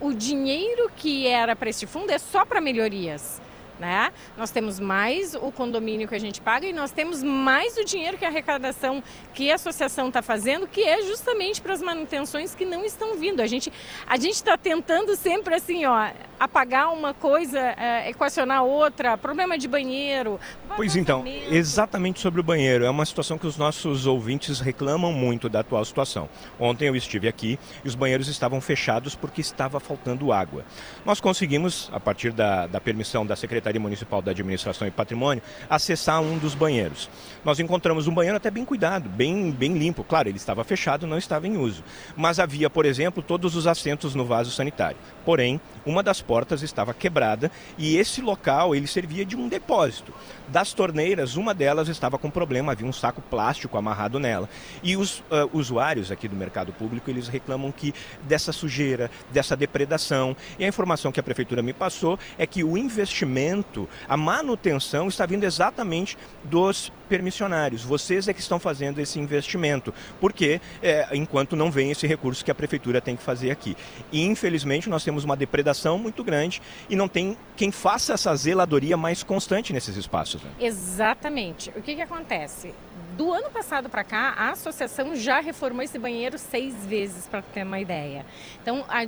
o 0.00 0.12
dinheiro 0.12 0.90
que 0.96 1.28
era 1.28 1.54
para 1.54 1.70
este 1.70 1.86
fundo 1.86 2.10
é 2.10 2.18
só 2.18 2.44
para 2.44 2.60
melhorias. 2.60 3.40
Né? 3.78 4.12
Nós 4.36 4.50
temos 4.50 4.80
mais 4.80 5.34
o 5.34 5.52
condomínio 5.52 6.08
que 6.08 6.14
a 6.14 6.18
gente 6.18 6.40
paga 6.40 6.66
e 6.66 6.72
nós 6.72 6.90
temos 6.90 7.22
mais 7.22 7.76
o 7.76 7.84
dinheiro 7.84 8.18
que 8.18 8.24
a 8.24 8.28
arrecadação 8.28 9.02
que 9.32 9.50
a 9.52 9.54
associação 9.54 10.08
está 10.08 10.20
fazendo, 10.20 10.66
que 10.66 10.82
é 10.82 11.02
justamente 11.02 11.60
para 11.60 11.74
as 11.74 11.80
manutenções 11.80 12.54
que 12.54 12.64
não 12.64 12.84
estão 12.84 13.16
vindo. 13.16 13.40
A 13.40 13.46
gente 13.46 13.72
a 14.06 14.16
gente 14.16 14.34
está 14.34 14.56
tentando 14.56 15.14
sempre 15.14 15.54
assim, 15.54 15.84
ó, 15.84 16.10
apagar 16.38 16.92
uma 16.92 17.14
coisa, 17.14 17.58
é, 17.58 18.10
equacionar 18.10 18.64
outra, 18.64 19.16
problema 19.16 19.56
de 19.56 19.68
banheiro. 19.68 20.40
Pois 20.76 20.96
então, 20.96 21.24
exatamente 21.50 22.20
sobre 22.20 22.40
o 22.40 22.44
banheiro. 22.44 22.84
É 22.84 22.90
uma 22.90 23.04
situação 23.04 23.38
que 23.38 23.46
os 23.46 23.56
nossos 23.56 24.06
ouvintes 24.06 24.60
reclamam 24.60 25.12
muito 25.12 25.48
da 25.48 25.60
atual 25.60 25.84
situação. 25.84 26.28
Ontem 26.58 26.88
eu 26.88 26.96
estive 26.96 27.28
aqui 27.28 27.58
e 27.84 27.88
os 27.88 27.94
banheiros 27.94 28.28
estavam 28.28 28.60
fechados 28.60 29.14
porque 29.14 29.40
estava 29.40 29.80
faltando 29.80 30.32
água. 30.32 30.64
Nós 31.04 31.20
conseguimos, 31.20 31.90
a 31.92 32.00
partir 32.00 32.32
da, 32.32 32.66
da 32.66 32.80
permissão 32.80 33.26
da 33.26 33.36
Secretaria 33.36 33.67
Secretaria 33.68 33.80
Municipal 33.80 34.22
da 34.22 34.30
Administração 34.30 34.88
e 34.88 34.90
Patrimônio, 34.90 35.42
acessar 35.68 36.20
um 36.20 36.38
dos 36.38 36.54
banheiros. 36.54 37.08
Nós 37.48 37.58
encontramos 37.58 38.06
um 38.06 38.12
banheiro 38.12 38.36
até 38.36 38.50
bem 38.50 38.62
cuidado, 38.62 39.08
bem, 39.08 39.50
bem 39.50 39.72
limpo. 39.72 40.04
Claro, 40.04 40.28
ele 40.28 40.36
estava 40.36 40.62
fechado, 40.64 41.06
não 41.06 41.16
estava 41.16 41.46
em 41.46 41.56
uso. 41.56 41.82
Mas 42.14 42.38
havia, 42.38 42.68
por 42.68 42.84
exemplo, 42.84 43.22
todos 43.22 43.56
os 43.56 43.66
assentos 43.66 44.14
no 44.14 44.26
vaso 44.26 44.50
sanitário. 44.50 44.98
Porém, 45.24 45.58
uma 45.86 46.02
das 46.02 46.20
portas 46.20 46.62
estava 46.62 46.92
quebrada 46.92 47.50
e 47.78 47.96
esse 47.96 48.20
local 48.20 48.74
ele 48.74 48.86
servia 48.86 49.24
de 49.24 49.34
um 49.34 49.48
depósito. 49.48 50.12
Das 50.48 50.74
torneiras, 50.74 51.36
uma 51.36 51.54
delas 51.54 51.88
estava 51.88 52.18
com 52.18 52.28
problema, 52.28 52.72
havia 52.72 52.86
um 52.86 52.92
saco 52.92 53.22
plástico 53.22 53.78
amarrado 53.78 54.20
nela. 54.20 54.46
E 54.82 54.94
os 54.94 55.20
uh, 55.20 55.48
usuários 55.50 56.12
aqui 56.12 56.28
do 56.28 56.36
mercado 56.36 56.70
público, 56.74 57.08
eles 57.08 57.28
reclamam 57.28 57.72
que 57.72 57.94
dessa 58.24 58.52
sujeira, 58.52 59.10
dessa 59.30 59.56
depredação. 59.56 60.36
E 60.58 60.66
a 60.66 60.68
informação 60.68 61.10
que 61.10 61.18
a 61.18 61.22
prefeitura 61.22 61.62
me 61.62 61.72
passou 61.72 62.18
é 62.36 62.46
que 62.46 62.62
o 62.62 62.76
investimento, 62.76 63.88
a 64.06 64.18
manutenção 64.18 65.08
está 65.08 65.24
vindo 65.24 65.44
exatamente 65.44 66.18
dos 66.44 66.92
permissionários. 67.08 67.82
Vocês 67.82 68.28
é 68.28 68.32
que 68.32 68.40
estão 68.40 68.60
fazendo 68.60 69.00
esse 69.00 69.18
investimento, 69.18 69.92
porque 70.20 70.60
é, 70.82 71.08
enquanto 71.12 71.56
não 71.56 71.70
vem 71.70 71.90
esse 71.90 72.06
recurso 72.06 72.44
que 72.44 72.50
a 72.50 72.54
prefeitura 72.54 73.00
tem 73.00 73.16
que 73.16 73.22
fazer 73.22 73.50
aqui. 73.50 73.76
E 74.12 74.22
infelizmente 74.22 74.88
nós 74.88 75.02
temos 75.02 75.24
uma 75.24 75.36
depredação 75.36 75.98
muito 75.98 76.22
grande 76.22 76.60
e 76.88 76.94
não 76.94 77.08
tem 77.08 77.36
quem 77.56 77.72
faça 77.72 78.12
essa 78.12 78.34
zeladoria 78.36 78.96
mais 78.96 79.22
constante 79.22 79.72
nesses 79.72 79.96
espaços. 79.96 80.42
Né? 80.42 80.50
Exatamente. 80.60 81.70
O 81.76 81.82
que, 81.82 81.96
que 81.96 82.02
acontece? 82.02 82.72
Do 83.16 83.32
ano 83.32 83.50
passado 83.50 83.88
para 83.88 84.04
cá, 84.04 84.34
a 84.36 84.50
associação 84.50 85.16
já 85.16 85.40
reformou 85.40 85.82
esse 85.82 85.98
banheiro 85.98 86.38
seis 86.38 86.74
vezes, 86.86 87.26
para 87.26 87.42
ter 87.42 87.64
uma 87.64 87.80
ideia. 87.80 88.24
Então, 88.62 88.84
a, 88.88 89.06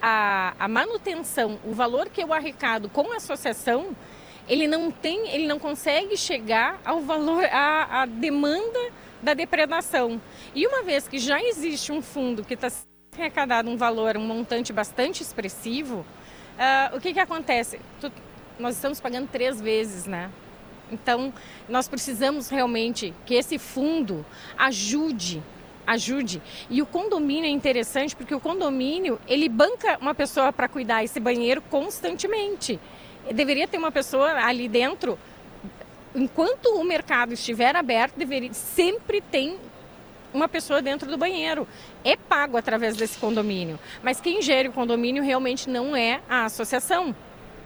a, 0.00 0.54
a 0.58 0.68
manutenção, 0.68 1.60
o 1.64 1.72
valor 1.72 2.08
que 2.08 2.20
eu 2.20 2.32
arrecado 2.32 2.88
com 2.88 3.12
a 3.12 3.16
associação 3.18 3.94
ele 4.48 4.66
não 4.66 4.90
tem, 4.90 5.28
ele 5.28 5.46
não 5.46 5.58
consegue 5.58 6.16
chegar 6.16 6.80
ao 6.84 7.00
valor, 7.00 7.44
à, 7.44 8.02
à 8.02 8.06
demanda 8.06 8.90
da 9.22 9.34
depredação. 9.34 10.20
E 10.54 10.66
uma 10.66 10.82
vez 10.82 11.06
que 11.06 11.18
já 11.18 11.40
existe 11.42 11.92
um 11.92 12.02
fundo 12.02 12.44
que 12.44 12.54
está 12.54 12.70
arrecadado 13.14 13.70
um 13.70 13.76
valor, 13.76 14.16
um 14.16 14.26
montante 14.26 14.72
bastante 14.72 15.22
expressivo, 15.22 16.00
uh, 16.00 16.96
o 16.96 17.00
que, 17.00 17.12
que 17.12 17.20
acontece? 17.20 17.78
Tu, 18.00 18.10
nós 18.58 18.74
estamos 18.74 19.00
pagando 19.00 19.28
três 19.28 19.60
vezes, 19.60 20.06
né? 20.06 20.30
Então, 20.90 21.32
nós 21.68 21.88
precisamos 21.88 22.48
realmente 22.48 23.14
que 23.24 23.34
esse 23.34 23.58
fundo 23.58 24.26
ajude 24.58 25.42
ajude. 25.86 26.40
E 26.70 26.80
o 26.80 26.86
condomínio 26.86 27.46
é 27.46 27.50
interessante 27.50 28.14
porque 28.14 28.34
o 28.34 28.40
condomínio, 28.40 29.20
ele 29.26 29.48
banca 29.48 29.98
uma 30.00 30.14
pessoa 30.14 30.52
para 30.52 30.68
cuidar 30.68 31.04
esse 31.04 31.18
banheiro 31.18 31.60
constantemente 31.62 32.78
deveria 33.30 33.68
ter 33.68 33.78
uma 33.78 33.92
pessoa 33.92 34.32
ali 34.44 34.68
dentro. 34.68 35.18
Enquanto 36.14 36.66
o 36.66 36.84
mercado 36.84 37.32
estiver 37.32 37.74
aberto, 37.76 38.16
deveria 38.16 38.52
sempre 38.52 39.20
tem 39.20 39.58
uma 40.32 40.48
pessoa 40.48 40.80
dentro 40.80 41.10
do 41.10 41.16
banheiro. 41.16 41.66
É 42.04 42.16
pago 42.16 42.56
através 42.56 42.96
desse 42.96 43.18
condomínio. 43.18 43.78
Mas 44.02 44.20
quem 44.20 44.42
gere 44.42 44.68
o 44.68 44.72
condomínio 44.72 45.22
realmente 45.22 45.68
não 45.68 45.94
é 45.94 46.20
a 46.28 46.44
associação. 46.44 47.14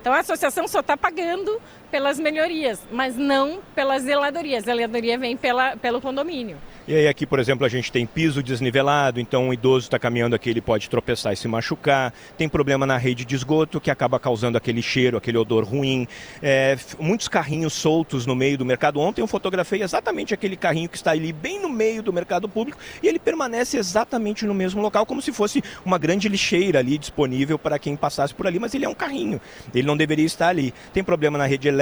Então 0.00 0.12
a 0.12 0.20
associação 0.20 0.68
só 0.68 0.80
está 0.80 0.96
pagando 0.96 1.60
pelas 1.90 2.18
melhorias, 2.18 2.80
mas 2.90 3.16
não 3.16 3.60
pela 3.74 3.98
zeladoria. 3.98 4.58
A 4.58 4.60
zeladoria 4.60 5.18
vem 5.18 5.36
pela, 5.36 5.76
pelo 5.76 6.00
condomínio. 6.00 6.56
E 6.88 6.94
aí 6.94 7.08
aqui, 7.08 7.26
por 7.26 7.40
exemplo, 7.40 7.66
a 7.66 7.68
gente 7.68 7.90
tem 7.90 8.06
piso 8.06 8.40
desnivelado, 8.40 9.18
então 9.18 9.48
um 9.48 9.52
idoso 9.52 9.86
está 9.86 9.98
caminhando 9.98 10.36
aqui, 10.36 10.50
ele 10.50 10.60
pode 10.60 10.88
tropeçar 10.88 11.32
e 11.32 11.36
se 11.36 11.48
machucar. 11.48 12.14
Tem 12.38 12.48
problema 12.48 12.86
na 12.86 12.96
rede 12.96 13.24
de 13.24 13.34
esgoto, 13.34 13.80
que 13.80 13.90
acaba 13.90 14.20
causando 14.20 14.56
aquele 14.56 14.80
cheiro, 14.80 15.16
aquele 15.16 15.36
odor 15.36 15.64
ruim. 15.64 16.06
É, 16.40 16.78
muitos 17.00 17.26
carrinhos 17.26 17.72
soltos 17.72 18.24
no 18.24 18.36
meio 18.36 18.56
do 18.56 18.64
mercado. 18.64 19.00
Ontem 19.00 19.20
eu 19.20 19.26
fotografei 19.26 19.82
exatamente 19.82 20.32
aquele 20.32 20.56
carrinho 20.56 20.88
que 20.88 20.96
está 20.96 21.10
ali 21.10 21.32
bem 21.32 21.60
no 21.60 21.68
meio 21.68 22.04
do 22.04 22.12
mercado 22.12 22.48
público 22.48 22.78
e 23.02 23.08
ele 23.08 23.18
permanece 23.18 23.76
exatamente 23.76 24.46
no 24.46 24.54
mesmo 24.54 24.80
local, 24.80 25.04
como 25.04 25.20
se 25.20 25.32
fosse 25.32 25.64
uma 25.84 25.98
grande 25.98 26.28
lixeira 26.28 26.78
ali 26.78 26.98
disponível 26.98 27.58
para 27.58 27.80
quem 27.80 27.96
passasse 27.96 28.32
por 28.32 28.46
ali, 28.46 28.60
mas 28.60 28.74
ele 28.74 28.84
é 28.84 28.88
um 28.88 28.94
carrinho. 28.94 29.40
Ele 29.74 29.88
não 29.88 29.96
deveria 29.96 30.24
estar 30.24 30.50
ali. 30.50 30.72
Tem 30.92 31.02
problema 31.02 31.36
na 31.36 31.46
rede 31.46 31.66
elétrica, 31.66 31.75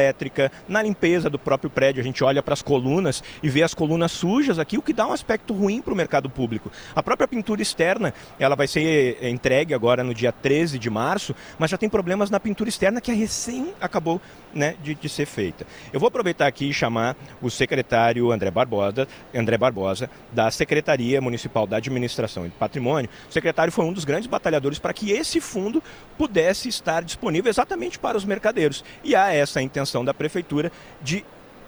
na 0.69 0.83
limpeza 0.83 1.31
do 1.31 1.39
próprio 1.39 1.71
prédio. 1.71 2.01
A 2.01 2.05
gente 2.05 2.23
olha 2.23 2.43
para 2.43 2.55
as 2.55 2.63
colunas 2.63 3.23
e 3.43 3.49
vê 3.49 3.63
as 3.63 3.75
colunas 3.75 4.13
sujas 4.13 4.59
aqui, 4.59 4.77
o 4.77 4.83
que 4.83 4.93
dá 4.93 5.07
um 5.07 5.13
aspecto 5.13 5.55
ruim 5.55 5.81
para 5.81 5.93
o 5.93 5.97
mercado 5.97 6.29
público. 6.29 6.71
A 6.95 7.03
própria 7.03 7.29
pintura 7.29 7.63
externa, 7.63 8.13
ela 8.39 8.55
vai 8.55 8.67
ser 8.67 9.25
entregue 9.25 9.75
agora 9.75 10.03
no 10.03 10.15
dia 10.15 10.33
13 10.33 10.79
de 10.79 10.91
março, 10.91 11.35
mas 11.59 11.71
já 11.71 11.79
tem 11.79 11.89
problemas 11.89 12.31
na 12.31 12.41
pintura 12.41 12.69
externa 12.69 13.01
que 13.01 13.11
a 13.11 13.15
recém 13.15 13.73
acabou 13.81 14.21
né, 14.55 14.77
de, 14.83 14.95
de 14.95 15.09
ser 15.09 15.27
feita. 15.27 15.67
Eu 15.93 16.01
vou 16.01 16.07
aproveitar 16.07 16.47
aqui 16.47 16.71
e 16.71 16.73
chamar 16.73 17.17
o 17.43 17.51
secretário 17.51 18.31
André 18.31 18.51
Barbosa, 18.51 19.09
André 19.35 19.59
Barbosa, 19.59 20.09
da 20.33 20.51
Secretaria 20.51 21.21
Municipal 21.21 21.67
da 21.67 21.77
Administração 21.77 22.47
e 22.47 22.51
Patrimônio. 22.51 23.11
O 23.29 23.33
secretário 23.33 23.73
foi 23.73 23.85
um 23.85 23.93
dos 23.93 24.05
grandes 24.05 24.27
batalhadores 24.27 24.79
para 24.79 24.93
que 24.93 25.11
esse 25.11 25.41
fundo 25.41 25.83
pudesse 26.17 26.69
estar 26.69 27.03
disponível 27.03 27.51
exatamente 27.51 27.99
para 27.99 28.17
os 28.17 28.25
mercadeiros. 28.25 28.85
E 29.03 29.15
há 29.15 29.33
essa 29.33 29.61
intenção 29.61 30.05
da 30.05 30.15
prefeitura 30.15 30.71
de 31.03 31.25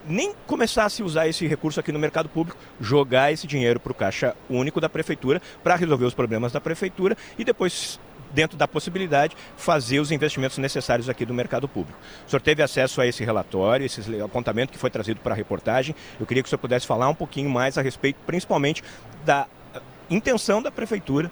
nem 0.08 0.32
começasse 0.46 1.02
a 1.02 1.04
usar 1.04 1.26
esse 1.26 1.46
recurso 1.46 1.80
aqui 1.80 1.90
no 1.90 1.98
mercado 1.98 2.28
público, 2.28 2.58
jogar 2.80 3.32
esse 3.32 3.46
dinheiro 3.46 3.80
para 3.80 3.92
o 3.92 3.94
caixa 3.94 4.36
único 4.48 4.80
da 4.80 4.88
prefeitura 4.88 5.42
para 5.62 5.74
resolver 5.74 6.04
os 6.04 6.14
problemas 6.14 6.52
da 6.52 6.60
prefeitura 6.60 7.16
e 7.38 7.44
depois 7.44 7.98
dentro 8.32 8.56
da 8.56 8.66
possibilidade, 8.68 9.36
fazer 9.56 10.00
os 10.00 10.10
investimentos 10.10 10.58
necessários 10.58 11.08
aqui 11.08 11.24
do 11.24 11.34
mercado 11.34 11.68
público. 11.68 11.98
O 12.26 12.30
senhor 12.30 12.40
teve 12.40 12.62
acesso 12.62 13.00
a 13.00 13.06
esse 13.06 13.24
relatório, 13.24 13.86
esse 13.86 14.20
apontamento 14.20 14.72
que 14.72 14.78
foi 14.78 14.90
trazido 14.90 15.20
para 15.20 15.34
a 15.34 15.36
reportagem. 15.36 15.94
Eu 16.18 16.26
queria 16.26 16.42
que 16.42 16.48
o 16.48 16.50
senhor 16.50 16.60
pudesse 16.60 16.86
falar 16.86 17.08
um 17.08 17.14
pouquinho 17.14 17.50
mais 17.50 17.76
a 17.78 17.82
respeito, 17.82 18.18
principalmente, 18.26 18.82
da 19.24 19.46
eh, 19.74 19.80
intenção 20.10 20.62
da 20.62 20.70
prefeitura 20.70 21.30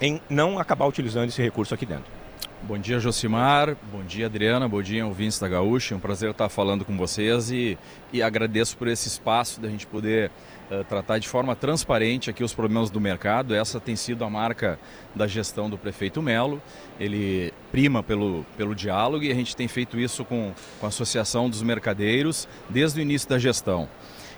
em 0.00 0.20
não 0.28 0.58
acabar 0.58 0.86
utilizando 0.86 1.28
esse 1.28 1.42
recurso 1.42 1.74
aqui 1.74 1.86
dentro. 1.86 2.23
Bom 2.66 2.78
dia, 2.78 2.98
Josimar. 2.98 3.76
Bom 3.92 4.02
dia, 4.02 4.24
Adriana. 4.24 4.66
Bom 4.66 4.80
dia, 4.80 5.04
ouvintes 5.04 5.38
da 5.38 5.46
Gaúcha. 5.46 5.92
É 5.92 5.96
um 5.98 6.00
prazer 6.00 6.30
estar 6.30 6.48
falando 6.48 6.82
com 6.82 6.96
vocês 6.96 7.50
e, 7.50 7.76
e 8.10 8.22
agradeço 8.22 8.74
por 8.78 8.88
esse 8.88 9.06
espaço 9.06 9.60
da 9.60 9.68
gente 9.68 9.86
poder 9.86 10.30
uh, 10.70 10.82
tratar 10.84 11.18
de 11.18 11.28
forma 11.28 11.54
transparente 11.54 12.30
aqui 12.30 12.42
os 12.42 12.54
problemas 12.54 12.88
do 12.88 12.98
mercado. 12.98 13.54
Essa 13.54 13.78
tem 13.78 13.94
sido 13.94 14.24
a 14.24 14.30
marca 14.30 14.78
da 15.14 15.26
gestão 15.26 15.68
do 15.68 15.76
prefeito 15.76 16.22
Melo. 16.22 16.62
Ele 16.98 17.52
prima 17.70 18.02
pelo, 18.02 18.46
pelo 18.56 18.74
diálogo 18.74 19.22
e 19.22 19.30
a 19.30 19.34
gente 19.34 19.54
tem 19.54 19.68
feito 19.68 20.00
isso 20.00 20.24
com, 20.24 20.54
com 20.80 20.86
a 20.86 20.88
Associação 20.88 21.50
dos 21.50 21.60
Mercadeiros 21.60 22.48
desde 22.70 22.98
o 22.98 23.02
início 23.02 23.28
da 23.28 23.38
gestão. 23.38 23.90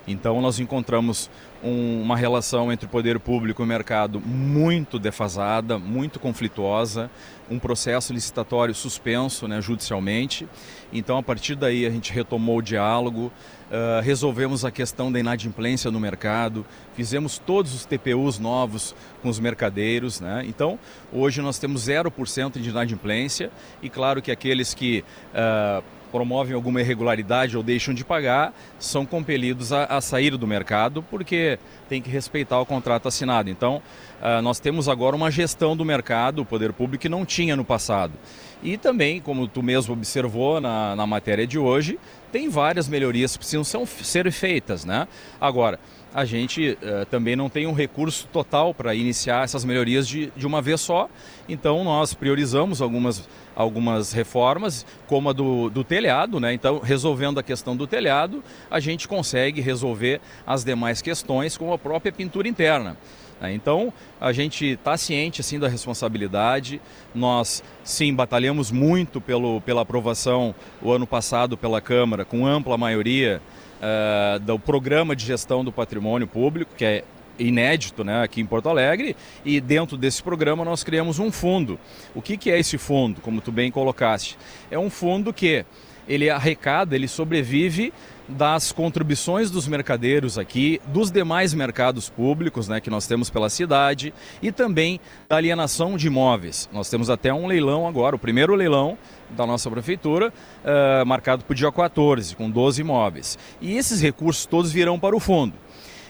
Então 0.07 0.41
nós 0.41 0.57
encontramos 0.57 1.29
um, 1.61 2.01
uma 2.01 2.15
relação 2.15 2.71
entre 2.71 2.85
o 2.85 2.89
poder 2.89 3.19
público 3.19 3.61
e 3.61 3.65
o 3.65 3.67
mercado 3.67 4.21
muito 4.21 4.97
defasada, 4.97 5.77
muito 5.77 6.19
conflituosa, 6.19 7.11
um 7.49 7.59
processo 7.59 8.13
licitatório 8.13 8.73
suspenso 8.73 9.47
né, 9.47 9.61
judicialmente. 9.61 10.47
Então, 10.91 11.17
a 11.17 11.23
partir 11.23 11.55
daí, 11.55 11.85
a 11.85 11.89
gente 11.89 12.11
retomou 12.11 12.57
o 12.57 12.61
diálogo, 12.61 13.31
uh, 13.69 14.01
resolvemos 14.01 14.63
a 14.63 14.71
questão 14.71 15.11
da 15.11 15.19
inadimplência 15.19 15.91
no 15.91 15.99
mercado, 15.99 16.65
fizemos 16.93 17.37
todos 17.37 17.73
os 17.73 17.85
TPUs 17.85 18.39
novos 18.39 18.95
com 19.21 19.29
os 19.29 19.39
mercadeiros. 19.39 20.19
Né? 20.19 20.45
Então, 20.47 20.79
hoje 21.11 21.41
nós 21.41 21.59
temos 21.59 21.87
0% 21.87 22.59
de 22.59 22.69
inadimplência 22.69 23.51
e, 23.81 23.89
claro, 23.89 24.21
que 24.21 24.31
aqueles 24.31 24.73
que. 24.73 25.03
Uh, 25.33 25.96
promovem 26.07 26.55
alguma 26.55 26.81
irregularidade 26.81 27.55
ou 27.55 27.63
deixam 27.63 27.93
de 27.93 28.03
pagar, 28.03 28.53
são 28.79 29.05
compelidos 29.05 29.71
a, 29.71 29.85
a 29.85 30.01
sair 30.01 30.35
do 30.37 30.47
mercado 30.47 31.03
porque 31.03 31.59
tem 31.87 32.01
que 32.01 32.09
respeitar 32.09 32.59
o 32.59 32.65
contrato 32.65 33.07
assinado. 33.07 33.49
Então, 33.49 33.81
uh, 34.21 34.41
nós 34.41 34.59
temos 34.59 34.89
agora 34.89 35.15
uma 35.15 35.29
gestão 35.29 35.75
do 35.75 35.85
mercado, 35.85 36.41
o 36.41 36.45
poder 36.45 36.73
público, 36.73 37.01
que 37.01 37.09
não 37.09 37.25
tinha 37.25 37.55
no 37.55 37.65
passado. 37.65 38.13
E 38.63 38.77
também, 38.77 39.21
como 39.21 39.47
tu 39.47 39.61
mesmo 39.61 39.93
observou 39.93 40.59
na, 40.59 40.95
na 40.95 41.05
matéria 41.05 41.45
de 41.45 41.59
hoje, 41.59 41.99
tem 42.31 42.49
várias 42.49 42.87
melhorias 42.87 43.33
que 43.33 43.39
precisam 43.39 43.63
são, 43.63 43.85
ser 43.85 44.31
feitas. 44.31 44.83
Né? 44.83 45.07
Agora, 45.39 45.79
a 46.17 46.25
gente 46.25 46.75
uh, 46.81 47.05
também 47.11 47.35
não 47.35 47.47
tem 47.47 47.67
um 47.67 47.73
recurso 47.73 48.27
total 48.33 48.73
para 48.73 48.95
iniciar 48.95 49.43
essas 49.43 49.63
melhorias 49.63 50.07
de, 50.07 50.31
de 50.35 50.47
uma 50.47 50.63
vez 50.63 50.81
só, 50.81 51.07
então 51.47 51.83
nós 51.83 52.15
priorizamos 52.15 52.81
algumas, 52.81 53.29
algumas 53.55 54.13
reformas, 54.13 54.83
como 55.05 55.29
a 55.29 55.33
do, 55.33 55.69
do 55.69 55.83
telhado, 55.83 56.39
né? 56.39 56.51
então 56.55 56.79
resolvendo 56.79 57.39
a 57.39 57.43
questão 57.43 57.77
do 57.77 57.85
telhado, 57.85 58.43
a 58.67 58.79
gente 58.79 59.07
consegue 59.07 59.61
resolver 59.61 60.19
as 60.43 60.63
demais 60.63 61.03
questões 61.03 61.55
com 61.55 61.71
a 61.71 61.77
própria 61.77 62.11
pintura 62.11 62.47
interna. 62.47 62.97
Né? 63.39 63.53
Então, 63.53 63.93
a 64.19 64.31
gente 64.31 64.65
está 64.65 64.97
ciente 64.97 65.41
assim 65.41 65.59
da 65.59 65.67
responsabilidade. 65.67 66.81
Nós, 67.13 67.63
sim, 67.83 68.11
batalhamos 68.11 68.71
muito 68.71 69.21
pelo, 69.21 69.61
pela 69.61 69.83
aprovação 69.83 70.55
o 70.81 70.91
ano 70.91 71.05
passado 71.05 71.55
pela 71.55 71.79
Câmara, 71.79 72.25
com 72.25 72.47
ampla 72.47 72.75
maioria, 72.75 73.39
uh, 73.81 74.39
do 74.39 74.57
programa 74.59 75.15
de 75.15 75.25
gestão 75.25 75.63
do 75.63 75.71
patrimônio 75.71 76.27
público, 76.27 76.73
que 76.75 76.85
é 76.85 77.03
inédito 77.39 78.03
né, 78.03 78.23
aqui 78.23 78.41
em 78.41 78.45
Porto 78.45 78.69
Alegre, 78.69 79.15
e 79.45 79.61
dentro 79.61 79.97
desse 79.97 80.21
programa 80.23 80.65
nós 80.65 80.83
criamos 80.83 81.19
um 81.19 81.31
fundo. 81.31 81.79
O 82.15 82.21
que, 82.21 82.37
que 82.37 82.49
é 82.49 82.59
esse 82.59 82.77
fundo, 82.77 83.21
como 83.21 83.41
tu 83.41 83.51
bem 83.51 83.71
colocaste? 83.71 84.37
É 84.71 84.77
um 84.77 84.89
fundo 84.89 85.33
que 85.33 85.65
ele 86.07 86.29
arrecada, 86.29 86.95
ele 86.95 87.07
sobrevive 87.07 87.93
das 88.27 88.71
contribuições 88.71 89.49
dos 89.49 89.67
mercadeiros 89.67 90.37
aqui, 90.37 90.81
dos 90.87 91.09
demais 91.09 91.53
mercados 91.53 92.09
públicos 92.09 92.67
né, 92.67 92.81
que 92.81 92.89
nós 92.89 93.07
temos 93.07 93.29
pela 93.29 93.49
cidade 93.49 94.13
e 94.41 94.51
também 94.51 94.99
da 95.29 95.37
alienação 95.37 95.95
de 95.95 96.07
imóveis. 96.07 96.69
Nós 96.73 96.89
temos 96.89 97.09
até 97.09 97.33
um 97.33 97.47
leilão 97.47 97.87
agora, 97.87 98.15
o 98.15 98.19
primeiro 98.19 98.53
leilão 98.53 98.97
da 99.29 99.45
nossa 99.45 99.69
prefeitura, 99.69 100.33
uh, 100.63 101.05
marcado 101.05 101.43
para 101.43 101.51
o 101.51 101.55
dia 101.55 101.71
14, 101.71 102.35
com 102.35 102.49
12 102.49 102.81
imóveis. 102.81 103.37
E 103.61 103.77
esses 103.77 104.01
recursos 104.01 104.45
todos 104.45 104.71
virão 104.71 104.99
para 104.99 105.15
o 105.15 105.19
fundo. 105.19 105.53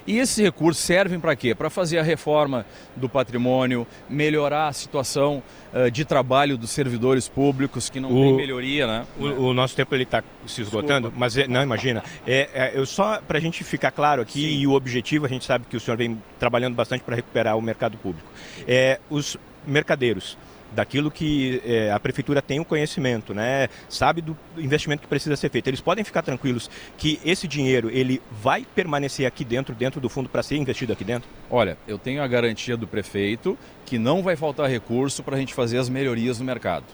E 0.07 0.19
esses 0.19 0.37
recursos 0.37 0.81
servem 0.81 1.19
para 1.19 1.35
quê? 1.35 1.53
Para 1.53 1.69
fazer 1.69 1.99
a 1.99 2.03
reforma 2.03 2.65
do 2.95 3.09
patrimônio, 3.09 3.85
melhorar 4.09 4.69
a 4.69 4.73
situação 4.73 5.43
uh, 5.73 5.91
de 5.91 6.05
trabalho 6.05 6.57
dos 6.57 6.69
servidores 6.69 7.27
públicos, 7.27 7.89
que 7.89 7.99
não 7.99 8.09
o, 8.09 8.13
tem 8.13 8.35
melhoria, 8.37 8.87
né? 8.87 9.05
O, 9.19 9.49
o 9.49 9.53
nosso 9.53 9.75
tempo 9.75 9.93
ele 9.93 10.03
está 10.03 10.23
se 10.47 10.61
esgotando, 10.61 11.09
Desculpa. 11.09 11.17
mas 11.19 11.37
é, 11.37 11.45
não 11.45 11.61
imagina. 11.61 12.01
É, 12.25 12.49
é 12.53 12.71
eu 12.73 12.85
só 12.85 13.19
para 13.19 13.37
a 13.37 13.41
gente 13.41 13.65
ficar 13.65 13.91
claro 13.91 14.21
aqui 14.21 14.39
Sim. 14.39 14.59
e 14.61 14.65
o 14.65 14.71
objetivo 14.71 15.25
a 15.25 15.29
gente 15.29 15.43
sabe 15.43 15.65
que 15.69 15.75
o 15.75 15.79
senhor 15.79 15.97
vem 15.97 16.17
trabalhando 16.39 16.75
bastante 16.75 17.03
para 17.03 17.13
recuperar 17.13 17.57
o 17.57 17.61
mercado 17.61 17.97
público. 17.97 18.31
É, 18.65 19.01
os 19.09 19.35
mercadeiros 19.65 20.37
daquilo 20.73 21.09
que 21.09 21.61
é, 21.65 21.91
a 21.91 21.99
prefeitura 21.99 22.41
tem 22.41 22.59
o 22.59 22.65
conhecimento, 22.65 23.33
né? 23.33 23.67
Sabe 23.89 24.21
do 24.21 24.37
investimento 24.57 25.01
que 25.01 25.07
precisa 25.07 25.35
ser 25.35 25.49
feito. 25.49 25.67
Eles 25.67 25.81
podem 25.81 26.03
ficar 26.03 26.21
tranquilos 26.21 26.69
que 26.97 27.19
esse 27.25 27.47
dinheiro 27.47 27.89
ele 27.89 28.21
vai 28.31 28.65
permanecer 28.75 29.25
aqui 29.25 29.43
dentro, 29.43 29.73
dentro 29.73 29.99
do 29.99 30.09
fundo 30.09 30.29
para 30.29 30.43
ser 30.43 30.57
investido 30.57 30.93
aqui 30.93 31.03
dentro? 31.03 31.29
Olha, 31.49 31.77
eu 31.87 31.97
tenho 31.97 32.21
a 32.21 32.27
garantia 32.27 32.77
do 32.77 32.87
prefeito 32.87 33.57
que 33.85 33.97
não 33.97 34.21
vai 34.21 34.35
faltar 34.35 34.69
recurso 34.69 35.23
para 35.23 35.35
a 35.35 35.39
gente 35.39 35.53
fazer 35.53 35.77
as 35.77 35.89
melhorias 35.89 36.39
no 36.39 36.45
mercado. 36.45 36.85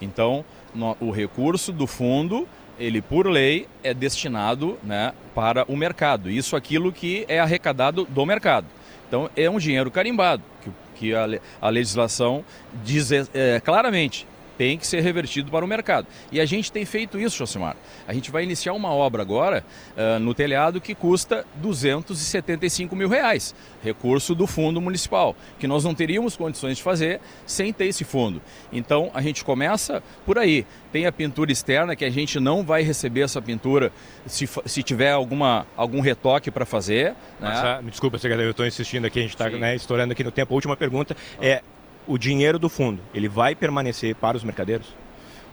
Então, 0.00 0.44
no, 0.74 0.96
o 1.00 1.10
recurso 1.10 1.72
do 1.72 1.86
fundo 1.86 2.46
ele 2.78 3.00
por 3.00 3.26
lei 3.26 3.68
é 3.82 3.94
destinado 3.94 4.78
né, 4.82 5.12
para 5.34 5.64
o 5.70 5.76
mercado. 5.76 6.30
Isso 6.30 6.56
aquilo 6.56 6.92
que 6.92 7.24
é 7.28 7.38
arrecadado 7.38 8.04
do 8.04 8.26
mercado. 8.26 8.66
Então 9.06 9.30
é 9.36 9.48
um 9.48 9.58
dinheiro 9.58 9.90
carimbado 9.90 10.42
que 10.62 10.68
o 10.68 10.74
que 10.94 11.14
a, 11.14 11.26
a 11.60 11.68
legislação 11.68 12.44
diz 12.84 13.10
é, 13.12 13.60
claramente 13.60 14.26
tem 14.56 14.78
que 14.78 14.86
ser 14.86 15.00
revertido 15.00 15.50
para 15.50 15.64
o 15.64 15.68
mercado. 15.68 16.06
E 16.30 16.40
a 16.40 16.46
gente 16.46 16.70
tem 16.70 16.84
feito 16.84 17.18
isso, 17.18 17.36
Josimar. 17.36 17.76
A 18.06 18.12
gente 18.12 18.30
vai 18.30 18.42
iniciar 18.42 18.72
uma 18.72 18.90
obra 18.90 19.22
agora 19.22 19.64
uh, 19.96 20.18
no 20.18 20.34
telhado 20.34 20.80
que 20.80 20.94
custa 20.94 21.44
275 21.56 22.94
mil 22.94 23.08
reais, 23.08 23.54
recurso 23.82 24.34
do 24.34 24.46
fundo 24.46 24.80
municipal, 24.80 25.36
que 25.58 25.66
nós 25.66 25.84
não 25.84 25.94
teríamos 25.94 26.36
condições 26.36 26.76
de 26.76 26.82
fazer 26.82 27.20
sem 27.46 27.72
ter 27.72 27.86
esse 27.86 28.04
fundo. 28.04 28.40
Então 28.72 29.10
a 29.14 29.20
gente 29.20 29.44
começa 29.44 30.02
por 30.24 30.38
aí. 30.38 30.66
Tem 30.92 31.06
a 31.06 31.12
pintura 31.12 31.50
externa 31.50 31.96
que 31.96 32.04
a 32.04 32.10
gente 32.10 32.38
não 32.38 32.62
vai 32.62 32.82
receber 32.82 33.22
essa 33.22 33.42
pintura 33.42 33.92
se, 34.26 34.48
se 34.66 34.82
tiver 34.82 35.10
alguma, 35.10 35.66
algum 35.76 36.00
retoque 36.00 36.50
para 36.50 36.64
fazer. 36.64 37.10
Né? 37.10 37.16
Mas, 37.40 37.58
ah, 37.58 37.80
desculpa, 37.84 38.18
secretário, 38.18 38.46
eu 38.46 38.52
estou 38.52 38.66
insistindo 38.66 39.06
aqui, 39.06 39.18
a 39.18 39.22
gente 39.22 39.34
está 39.34 39.50
né, 39.50 39.74
estourando 39.74 40.12
aqui 40.12 40.22
no 40.22 40.30
tempo. 40.30 40.52
A 40.52 40.56
última 40.56 40.76
pergunta 40.76 41.16
é 41.40 41.62
o 42.06 42.18
dinheiro 42.18 42.58
do 42.58 42.68
fundo, 42.68 43.00
ele 43.14 43.28
vai 43.28 43.54
permanecer 43.54 44.14
para 44.14 44.36
os 44.36 44.44
mercadeiros? 44.44 44.94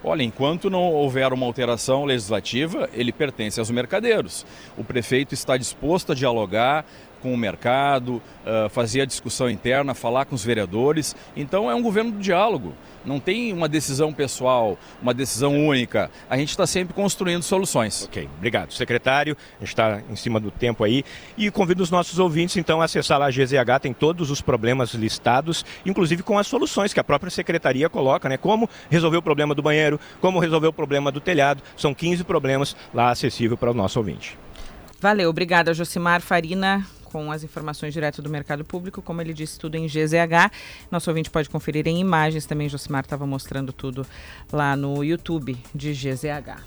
Olha, 0.04 0.24
enquanto 0.24 0.68
não 0.68 0.82
houver 0.92 1.32
uma 1.32 1.46
alteração 1.46 2.04
legislativa, 2.04 2.90
ele 2.92 3.12
pertence 3.12 3.60
aos 3.60 3.70
mercadeiros. 3.70 4.44
O 4.76 4.82
prefeito 4.82 5.32
está 5.32 5.56
disposto 5.56 6.10
a 6.10 6.14
dialogar 6.14 6.84
com 7.22 7.32
o 7.32 7.36
mercado, 7.36 8.16
uh, 8.16 8.68
fazer 8.70 9.02
a 9.02 9.04
discussão 9.04 9.48
interna, 9.48 9.94
falar 9.94 10.24
com 10.24 10.34
os 10.34 10.44
vereadores. 10.44 11.14
Então 11.36 11.70
é 11.70 11.74
um 11.74 11.82
governo 11.82 12.10
do 12.10 12.18
diálogo. 12.18 12.74
Não 13.04 13.18
tem 13.18 13.52
uma 13.52 13.68
decisão 13.68 14.12
pessoal, 14.12 14.78
uma 15.00 15.12
decisão 15.12 15.66
única. 15.66 16.10
A 16.30 16.36
gente 16.36 16.50
está 16.50 16.66
sempre 16.66 16.94
construindo 16.94 17.42
soluções. 17.42 18.04
Ok, 18.04 18.28
obrigado. 18.36 18.72
Secretário, 18.72 19.36
a 19.56 19.60
gente 19.60 19.68
está 19.68 20.02
em 20.08 20.16
cima 20.16 20.38
do 20.38 20.50
tempo 20.50 20.84
aí. 20.84 21.04
E 21.36 21.50
convido 21.50 21.82
os 21.82 21.90
nossos 21.90 22.18
ouvintes, 22.18 22.56
então, 22.56 22.80
a 22.80 22.84
acessar 22.84 23.18
lá 23.18 23.26
a 23.26 23.30
GZH, 23.30 23.80
tem 23.80 23.92
todos 23.92 24.30
os 24.30 24.40
problemas 24.40 24.94
listados, 24.94 25.64
inclusive 25.84 26.22
com 26.22 26.38
as 26.38 26.46
soluções 26.46 26.92
que 26.92 27.00
a 27.00 27.04
própria 27.04 27.30
secretaria 27.30 27.88
coloca, 27.88 28.28
né? 28.28 28.36
Como 28.36 28.68
resolver 28.88 29.16
o 29.16 29.22
problema 29.22 29.54
do 29.54 29.62
banheiro, 29.62 29.98
como 30.20 30.38
resolver 30.38 30.68
o 30.68 30.72
problema 30.72 31.10
do 31.10 31.20
telhado. 31.20 31.62
São 31.76 31.92
15 31.92 32.24
problemas 32.24 32.76
lá 32.94 33.10
acessível 33.10 33.56
para 33.56 33.70
o 33.70 33.74
nosso 33.74 33.98
ouvinte. 33.98 34.38
Valeu, 35.00 35.28
obrigada, 35.28 35.74
Josimar 35.74 36.20
Farina 36.20 36.86
com 37.12 37.30
as 37.30 37.44
informações 37.44 37.92
direto 37.92 38.22
do 38.22 38.30
mercado 38.30 38.64
público, 38.64 39.02
como 39.02 39.20
ele 39.20 39.34
disse, 39.34 39.58
tudo 39.58 39.76
em 39.76 39.86
GZH. 39.86 40.50
Nosso 40.90 41.10
ouvinte 41.10 41.28
pode 41.28 41.50
conferir 41.50 41.86
em 41.86 42.00
imagens 42.00 42.46
também. 42.46 42.68
Josimar 42.70 43.04
estava 43.04 43.26
mostrando 43.26 43.70
tudo 43.70 44.06
lá 44.50 44.74
no 44.74 45.04
YouTube 45.04 45.56
de 45.74 45.92
GZH. 45.92 46.62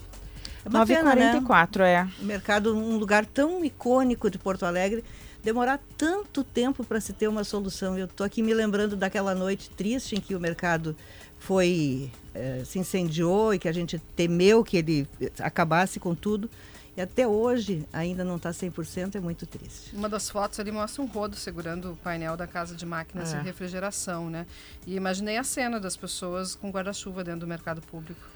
É 0.63 0.69
9h44, 0.69 1.79
né? 1.79 1.93
é. 1.93 2.07
O 2.21 2.25
mercado, 2.25 2.77
um 2.77 2.97
lugar 2.97 3.25
tão 3.25 3.65
icônico 3.65 4.29
de 4.29 4.37
Porto 4.37 4.65
Alegre, 4.65 5.03
demorar 5.43 5.79
tanto 5.97 6.43
tempo 6.43 6.83
para 6.83 7.01
se 7.01 7.11
ter 7.11 7.27
uma 7.27 7.43
solução. 7.43 7.97
Eu 7.97 8.05
estou 8.05 8.25
aqui 8.25 8.43
me 8.43 8.53
lembrando 8.53 8.95
daquela 8.95 9.33
noite 9.33 9.69
triste 9.71 10.15
em 10.15 10.21
que 10.21 10.35
o 10.35 10.39
mercado 10.39 10.95
foi 11.39 12.11
eh, 12.33 12.61
se 12.65 12.79
incendiou 12.79 13.53
e 13.53 13.59
que 13.59 13.67
a 13.67 13.71
gente 13.71 13.99
temeu 14.15 14.63
que 14.63 14.77
ele 14.77 15.07
acabasse 15.39 15.99
com 15.99 16.13
tudo. 16.13 16.49
E 16.97 17.01
até 17.01 17.27
hoje 17.27 17.85
ainda 17.91 18.23
não 18.23 18.37
está 18.37 18.51
100%, 18.51 19.15
é 19.15 19.19
muito 19.19 19.45
triste. 19.45 19.93
Uma 19.93 20.07
das 20.07 20.29
fotos 20.29 20.59
ali 20.59 20.71
mostra 20.71 21.01
um 21.01 21.05
rodo 21.05 21.35
segurando 21.35 21.91
o 21.91 21.95
painel 21.97 22.37
da 22.37 22.47
casa 22.47 22.73
de 22.73 22.85
máquinas 22.85 23.33
é. 23.33 23.37
de 23.37 23.43
refrigeração, 23.43 24.29
né? 24.29 24.45
E 24.87 24.95
imaginei 24.95 25.37
a 25.37 25.43
cena 25.43 25.79
das 25.79 25.97
pessoas 25.97 26.55
com 26.55 26.71
guarda-chuva 26.71 27.23
dentro 27.23 27.41
do 27.41 27.47
mercado 27.47 27.81
público. 27.81 28.34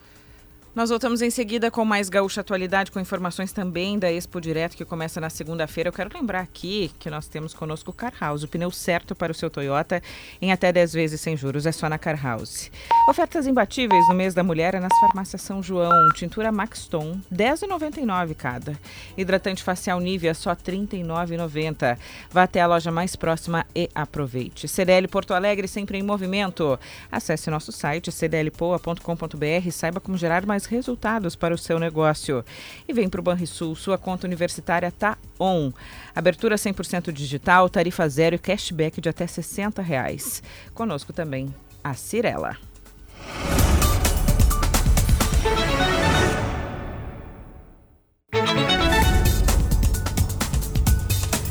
Nós 0.75 0.91
voltamos 0.91 1.23
em 1.23 1.31
seguida 1.31 1.71
com 1.71 1.83
mais 1.83 2.09
Gaúcha 2.09 2.41
Atualidade, 2.41 2.91
com 2.91 2.99
informações 2.99 3.51
também 3.51 3.97
da 3.97 4.11
Expo 4.11 4.39
Direto, 4.39 4.77
que 4.77 4.85
começa 4.85 5.19
na 5.19 5.29
segunda-feira. 5.29 5.89
Eu 5.89 5.93
quero 5.93 6.15
lembrar 6.15 6.41
aqui 6.41 6.91
que 6.99 7.09
nós 7.09 7.27
temos 7.27 7.55
conosco 7.55 7.89
o 7.89 7.93
Car 7.93 8.13
House, 8.21 8.43
o 8.43 8.47
pneu 8.47 8.69
certo 8.69 9.15
para 9.15 9.31
o 9.31 9.35
seu 9.35 9.49
Toyota 9.49 10.01
em 10.39 10.51
até 10.51 10.71
10 10.71 10.93
vezes 10.93 11.19
sem 11.19 11.35
juros. 11.35 11.65
É 11.65 11.71
só 11.71 11.89
na 11.89 11.97
Car 11.97 12.23
House. 12.23 12.69
Ofertas 13.09 13.47
imbatíveis 13.47 14.07
no 14.07 14.13
mês 14.13 14.35
da 14.35 14.43
mulher 14.43 14.75
é 14.75 14.79
nas 14.79 14.97
farmácias 14.99 15.41
São 15.41 15.61
João. 15.61 16.13
Tintura 16.13 16.51
Maxton, 16.51 17.19
R$ 17.31 17.37
10,99 17.37 18.35
cada. 18.35 18.79
Hidratante 19.17 19.63
facial 19.63 19.99
Nivea, 19.99 20.35
só 20.35 20.51
R$ 20.51 20.57
39,90. 20.57 21.97
Vá 22.29 22.43
até 22.43 22.61
a 22.61 22.67
loja 22.67 22.91
mais 22.91 23.15
próxima 23.15 23.65
e 23.75 23.89
aproveite. 23.95 24.67
CDL 24.67 25.07
Porto 25.07 25.33
Alegre, 25.33 25.67
sempre 25.67 25.97
em 25.97 26.03
movimento. 26.03 26.79
Acesse 27.11 27.49
nosso 27.49 27.71
site 27.71 28.11
cdlpoa.com.br 28.11 29.67
e 29.67 29.71
saiba 29.71 29.99
como 29.99 30.15
gerar 30.15 30.45
mais 30.45 30.68
resultados 30.69 31.35
para 31.35 31.53
o 31.53 31.57
seu 31.57 31.79
negócio. 31.79 32.45
E 32.87 32.93
vem 32.93 33.09
para 33.09 33.19
o 33.19 33.23
Banrisul, 33.23 33.75
sua 33.75 33.97
conta 33.97 34.27
universitária 34.27 34.87
está 34.87 35.17
on. 35.39 35.71
Abertura 36.15 36.55
100% 36.55 37.11
digital, 37.11 37.69
tarifa 37.69 38.07
zero 38.07 38.35
e 38.35 38.39
cashback 38.39 39.01
de 39.01 39.09
até 39.09 39.27
60 39.27 39.81
reais. 39.81 40.41
Conosco 40.73 41.11
também 41.11 41.53
a 41.83 41.93
Cirela. 41.93 42.57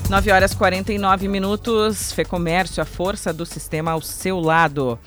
9 0.08 0.30
horas 0.32 0.54
49 0.54 1.28
minutos. 1.28 2.12
Fê 2.12 2.24
Comércio, 2.24 2.82
a 2.82 2.86
força 2.86 3.30
do 3.30 3.44
sistema 3.44 3.90
ao 3.90 4.00
seu 4.00 4.40
lado. 4.40 4.98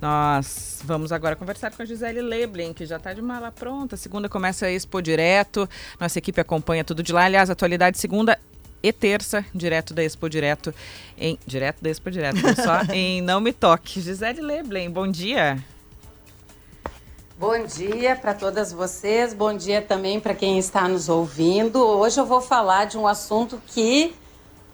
Nós 0.00 0.80
vamos 0.82 1.12
agora 1.12 1.36
conversar 1.36 1.70
com 1.72 1.82
a 1.82 1.84
Gisele 1.84 2.22
Leblin, 2.22 2.72
que 2.72 2.86
já 2.86 2.96
está 2.96 3.12
de 3.12 3.20
mala 3.20 3.52
pronta. 3.52 3.96
Segunda 3.98 4.28
começa 4.28 4.64
a 4.64 4.70
Expo 4.70 5.02
Direto. 5.02 5.68
Nossa 5.98 6.18
equipe 6.18 6.40
acompanha 6.40 6.82
tudo 6.82 7.02
de 7.02 7.12
lá. 7.12 7.24
Aliás, 7.24 7.50
atualidade 7.50 7.98
segunda 7.98 8.38
e 8.82 8.92
terça, 8.92 9.44
direto 9.54 9.92
da 9.92 10.02
Expo 10.02 10.30
Direto. 10.30 10.74
Em, 11.18 11.38
direto 11.46 11.82
da 11.82 11.90
Expo 11.90 12.10
Direto, 12.10 12.40
não 12.40 12.54
só 12.56 12.82
em 12.94 13.20
Não 13.20 13.40
Me 13.40 13.52
Toque. 13.52 14.00
Gisele 14.00 14.40
Leblin, 14.40 14.90
bom 14.90 15.06
dia. 15.06 15.62
Bom 17.38 17.64
dia 17.64 18.16
para 18.16 18.34
todas 18.34 18.72
vocês, 18.72 19.32
bom 19.32 19.54
dia 19.54 19.80
também 19.80 20.20
para 20.20 20.34
quem 20.34 20.58
está 20.58 20.88
nos 20.88 21.08
ouvindo. 21.08 21.78
Hoje 21.78 22.20
eu 22.20 22.26
vou 22.26 22.40
falar 22.40 22.86
de 22.86 22.98
um 22.98 23.06
assunto 23.06 23.60
que 23.66 24.14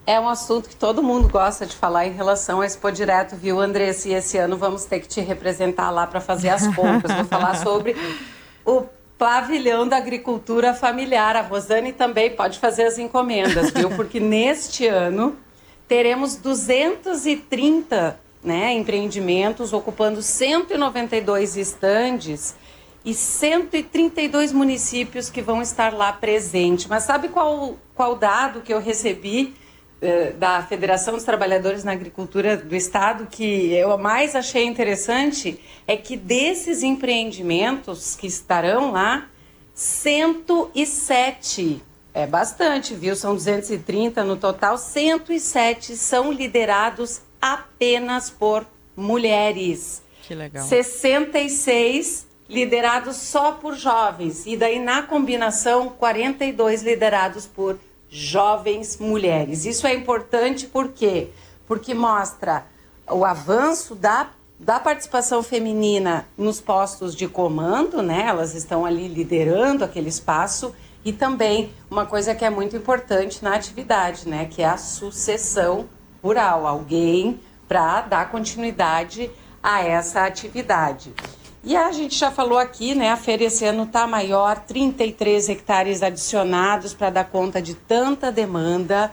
é 0.07 0.21
um 0.21 0.29
assunto 0.29 0.69
que 0.69 0.77
todo 0.77 1.03
mundo 1.03 1.29
gosta 1.29 1.67
de 1.67 1.75
falar 1.75 2.07
em 2.07 2.13
relação 2.13 2.61
a 2.61 2.67
Expo 2.67 2.93
Direto, 2.93 3.35
viu, 3.35 3.61
Andressa? 3.61 4.09
E 4.09 4.15
esse 4.15 4.39
ano 4.39 4.57
vamos 4.57 4.85
ter 4.85 5.01
que 5.01 5.09
te 5.09 5.21
representar 5.21 5.91
lá 5.91 6.07
para 6.07 6.21
fazer 6.21 6.51
as 6.51 6.65
compras. 6.69 7.13
Vou 7.13 7.25
falar 7.25 7.57
sobre 7.61 7.97
o 8.65 8.85
pavilhão 9.19 9.87
da 9.89 9.97
agricultura 9.97 10.73
familiar. 10.73 11.35
A 11.35 11.41
Rosane 11.41 11.93
também 11.93 12.31
pode 12.31 12.61
fazer 12.61 12.85
as 12.85 12.99
encomendas, 12.99 13.73
viu? 13.73 13.91
Porque 13.91 14.21
neste 14.21 14.87
ano 14.87 15.37
teremos 15.89 16.37
230 16.37 18.21
né, 18.45 18.73
empreendimentos 18.75 19.73
ocupando 19.73 20.23
192 20.23 21.57
estandes 21.57 22.55
e 23.05 23.13
132 23.13 24.53
municípios 24.53 25.29
que 25.29 25.43
vão 25.43 25.61
estar 25.61 25.93
lá 25.93 26.13
presentes. 26.13 26.87
Mas 26.87 27.03
sabe 27.03 27.29
qual, 27.29 27.77
qual 27.93 28.15
dado 28.15 28.61
que 28.61 28.73
eu 28.73 28.81
recebi? 28.81 29.53
Eh, 29.99 30.33
da 30.33 30.63
Federação 30.63 31.15
dos 31.15 31.25
Trabalhadores 31.25 31.83
na 31.83 31.93
Agricultura 31.93 32.55
do 32.55 32.77
Estado 32.77 33.27
que 33.27 33.73
eu 33.73 33.97
mais 33.97 34.37
achei 34.37 34.67
interessante 34.67 35.59
é 35.87 35.97
que 35.97 36.19
desses 36.19 36.83
empreendimentos 36.83 38.15
que 38.15 38.27
estarão 38.27 38.93
lá, 38.93 39.27
107 39.75 41.83
é 42.13 42.27
bastante, 42.27 42.95
viu? 42.95 43.17
São 43.17 43.35
230 43.35 44.23
no 44.23 44.37
total, 44.37 44.77
107 44.77 45.97
são 45.97 46.31
liderados 46.31 47.23
apenas 47.41 48.29
por 48.29 48.67
mulheres. 48.95 50.03
Que 50.25 50.35
legal. 50.35 50.63
66 50.63 52.27
liderados 52.51 53.17
só 53.17 53.53
por 53.53 53.75
jovens 53.75 54.45
e 54.45 54.59
daí 54.59 54.79
na 54.79 55.03
combinação 55.03 55.89
42 55.89 56.83
liderados 56.83 57.47
por 57.47 57.79
jovens 58.17 58.97
mulheres. 58.99 59.67
Isso 59.67 59.87
é 59.87 59.95
importante 59.95 60.67
por 60.67 60.89
quê? 60.89 61.29
Porque 61.69 61.93
mostra 61.93 62.65
o 63.11 63.25
avanço 63.25 63.95
da, 63.95 64.31
da 64.59 64.81
participação 64.81 65.43
feminina 65.43 66.27
nos 66.37 66.59
postos 66.59 67.15
de 67.15 67.29
comando, 67.29 68.03
né? 68.03 68.25
Elas 68.27 68.55
estão 68.55 68.87
ali 68.87 69.07
liderando 69.07 69.85
aquele 69.85 70.09
espaço 70.09 70.75
e 71.05 71.13
também 71.13 71.71
uma 71.91 72.07
coisa 72.07 72.35
que 72.35 72.45
é 72.45 72.49
muito 72.49 72.75
importante 72.75 73.45
na 73.45 73.55
atividade, 73.55 74.27
né? 74.27 74.47
Que 74.47 74.63
é 74.63 74.67
a 74.67 74.79
sucessão 74.79 75.87
rural, 76.23 76.67
alguém 76.67 77.39
para 77.69 78.01
dar 78.01 78.31
continuidade 78.31 79.31
a 79.63 79.83
essa 79.85 80.25
atividade. 80.25 81.13
E 81.67 81.77
a 81.77 81.91
gente 81.91 82.17
já 82.17 82.31
falou 82.31 82.61
aqui, 82.61 82.95
né? 82.95 83.11
A 83.11 83.17
feira 83.17 83.43
esse 83.43 83.65
ano 83.65 83.83
está 83.83 84.07
maior, 84.07 84.57
33 84.57 85.49
hectares 85.49 86.01
adicionados 86.01 86.95
para 86.95 87.11
dar 87.11 87.25
conta 87.25 87.61
de 87.61 87.75
tanta 87.75 88.31
demanda. 88.31 89.13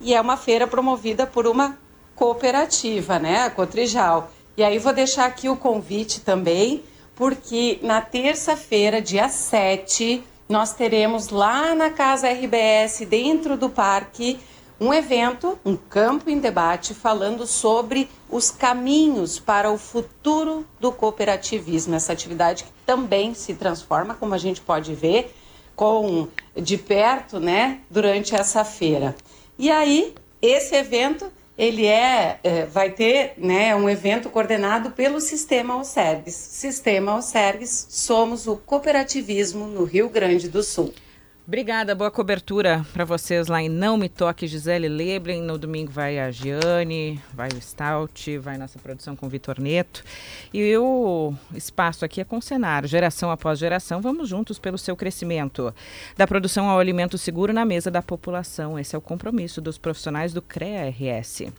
E 0.00 0.14
é 0.14 0.20
uma 0.20 0.36
feira 0.36 0.68
promovida 0.68 1.26
por 1.26 1.48
uma 1.48 1.76
cooperativa, 2.14 3.18
né? 3.18 3.42
A 3.42 3.50
Cotrijal. 3.50 4.30
E 4.56 4.62
aí 4.62 4.78
vou 4.78 4.92
deixar 4.92 5.26
aqui 5.26 5.48
o 5.48 5.56
convite 5.56 6.20
também, 6.20 6.84
porque 7.16 7.80
na 7.82 8.00
terça-feira, 8.00 9.02
dia 9.02 9.28
7, 9.28 10.22
nós 10.48 10.72
teremos 10.72 11.30
lá 11.30 11.74
na 11.74 11.90
Casa 11.90 12.28
RBS, 12.28 13.00
dentro 13.00 13.56
do 13.56 13.68
parque, 13.68 14.38
um 14.78 14.94
evento, 14.94 15.58
um 15.64 15.76
campo 15.76 16.30
em 16.30 16.38
debate, 16.38 16.94
falando 16.94 17.48
sobre 17.48 18.08
os 18.30 18.50
caminhos 18.50 19.38
para 19.38 19.70
o 19.70 19.78
futuro 19.78 20.66
do 20.78 20.92
cooperativismo. 20.92 21.94
Essa 21.94 22.12
atividade 22.12 22.64
que 22.64 22.70
também 22.86 23.34
se 23.34 23.54
transforma, 23.54 24.14
como 24.14 24.34
a 24.34 24.38
gente 24.38 24.60
pode 24.60 24.94
ver, 24.94 25.34
com 25.74 26.28
de 26.54 26.76
perto, 26.76 27.40
né, 27.40 27.80
durante 27.90 28.34
essa 28.34 28.64
feira. 28.64 29.14
E 29.58 29.70
aí, 29.70 30.14
esse 30.40 30.74
evento 30.74 31.30
ele 31.60 31.84
é, 31.84 32.40
é, 32.42 32.64
vai 32.64 32.88
ter 32.88 33.34
né, 33.36 33.76
um 33.76 33.86
evento 33.86 34.30
coordenado 34.30 34.92
pelo 34.92 35.20
Sistema 35.20 35.74
Alcergues. 35.74 36.34
Sistema 36.34 37.12
Alcergues, 37.12 37.86
somos 37.90 38.46
o 38.46 38.56
cooperativismo 38.56 39.66
no 39.66 39.84
Rio 39.84 40.08
Grande 40.08 40.48
do 40.48 40.62
Sul. 40.62 40.94
Obrigada, 41.50 41.96
boa 41.96 42.12
cobertura 42.12 42.86
para 42.92 43.04
vocês 43.04 43.48
lá 43.48 43.60
em 43.60 43.68
Não 43.68 43.96
Me 43.96 44.08
Toque, 44.08 44.46
Gisele 44.46 44.88
Leblin. 44.88 45.42
No 45.42 45.58
domingo 45.58 45.90
vai 45.90 46.16
a 46.16 46.30
Giane, 46.30 47.20
vai 47.34 47.48
o 47.48 47.60
Stout, 47.60 48.38
vai 48.38 48.56
nossa 48.56 48.78
produção 48.78 49.16
com 49.16 49.26
o 49.26 49.28
Vitor 49.28 49.60
Neto. 49.60 50.04
E 50.54 50.76
o 50.76 51.34
espaço 51.52 52.04
aqui 52.04 52.20
é 52.20 52.24
com 52.24 52.38
o 52.38 52.40
Senar, 52.40 52.86
geração 52.86 53.32
após 53.32 53.58
geração, 53.58 54.00
vamos 54.00 54.28
juntos 54.28 54.60
pelo 54.60 54.78
seu 54.78 54.94
crescimento. 54.94 55.74
Da 56.16 56.24
produção 56.24 56.70
ao 56.70 56.78
alimento 56.78 57.18
seguro 57.18 57.52
na 57.52 57.64
mesa 57.64 57.90
da 57.90 58.00
população. 58.00 58.78
Esse 58.78 58.94
é 58.94 58.98
o 58.98 59.02
compromisso 59.02 59.60
dos 59.60 59.76
profissionais 59.76 60.32
do 60.32 60.40
CREA-RS. 60.40 61.52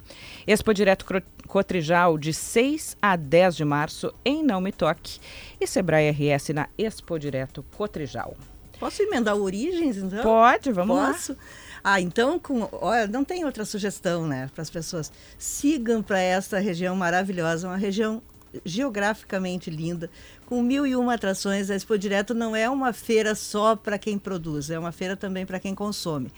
Expo 0.47 0.73
Direto 0.73 1.05
Cotrijal, 1.49 2.17
de 2.17 2.31
6 2.31 2.95
a 3.01 3.17
10 3.17 3.57
de 3.57 3.65
março, 3.65 4.13
em 4.23 4.41
Não 4.41 4.61
Me 4.61 4.71
Toque. 4.71 5.19
E 5.59 5.67
Sebrae 5.67 6.09
RS 6.11 6.47
na 6.55 6.69
Expo 6.77 7.19
Direto 7.19 7.61
Cotrijal. 7.75 8.37
Posso 8.81 9.03
emendar 9.03 9.35
origens, 9.35 9.95
então? 9.95 10.23
Pode, 10.23 10.71
vamos 10.71 10.97
Posso? 10.97 11.33
lá. 11.33 11.37
Ah, 11.83 12.01
então, 12.01 12.39
com, 12.39 12.67
olha, 12.71 13.05
não 13.05 13.23
tem 13.23 13.45
outra 13.45 13.63
sugestão, 13.63 14.25
né, 14.25 14.49
para 14.55 14.63
as 14.63 14.71
pessoas. 14.71 15.11
Sigam 15.37 16.01
para 16.01 16.19
essa 16.19 16.57
região 16.57 16.95
maravilhosa, 16.95 17.67
uma 17.67 17.77
região 17.77 18.23
geograficamente 18.65 19.69
linda, 19.69 20.09
com 20.47 20.63
mil 20.63 20.87
e 20.87 20.95
uma 20.95 21.13
atrações. 21.13 21.69
A 21.69 21.75
Expo 21.75 21.95
Direto 21.95 22.33
não 22.33 22.55
é 22.55 22.67
uma 22.67 22.91
feira 22.91 23.35
só 23.35 23.75
para 23.75 23.99
quem 23.99 24.17
produz, 24.17 24.71
é 24.71 24.79
uma 24.79 24.91
feira 24.91 25.15
também 25.15 25.45
para 25.45 25.59
quem 25.59 25.75
consome. 25.75 26.31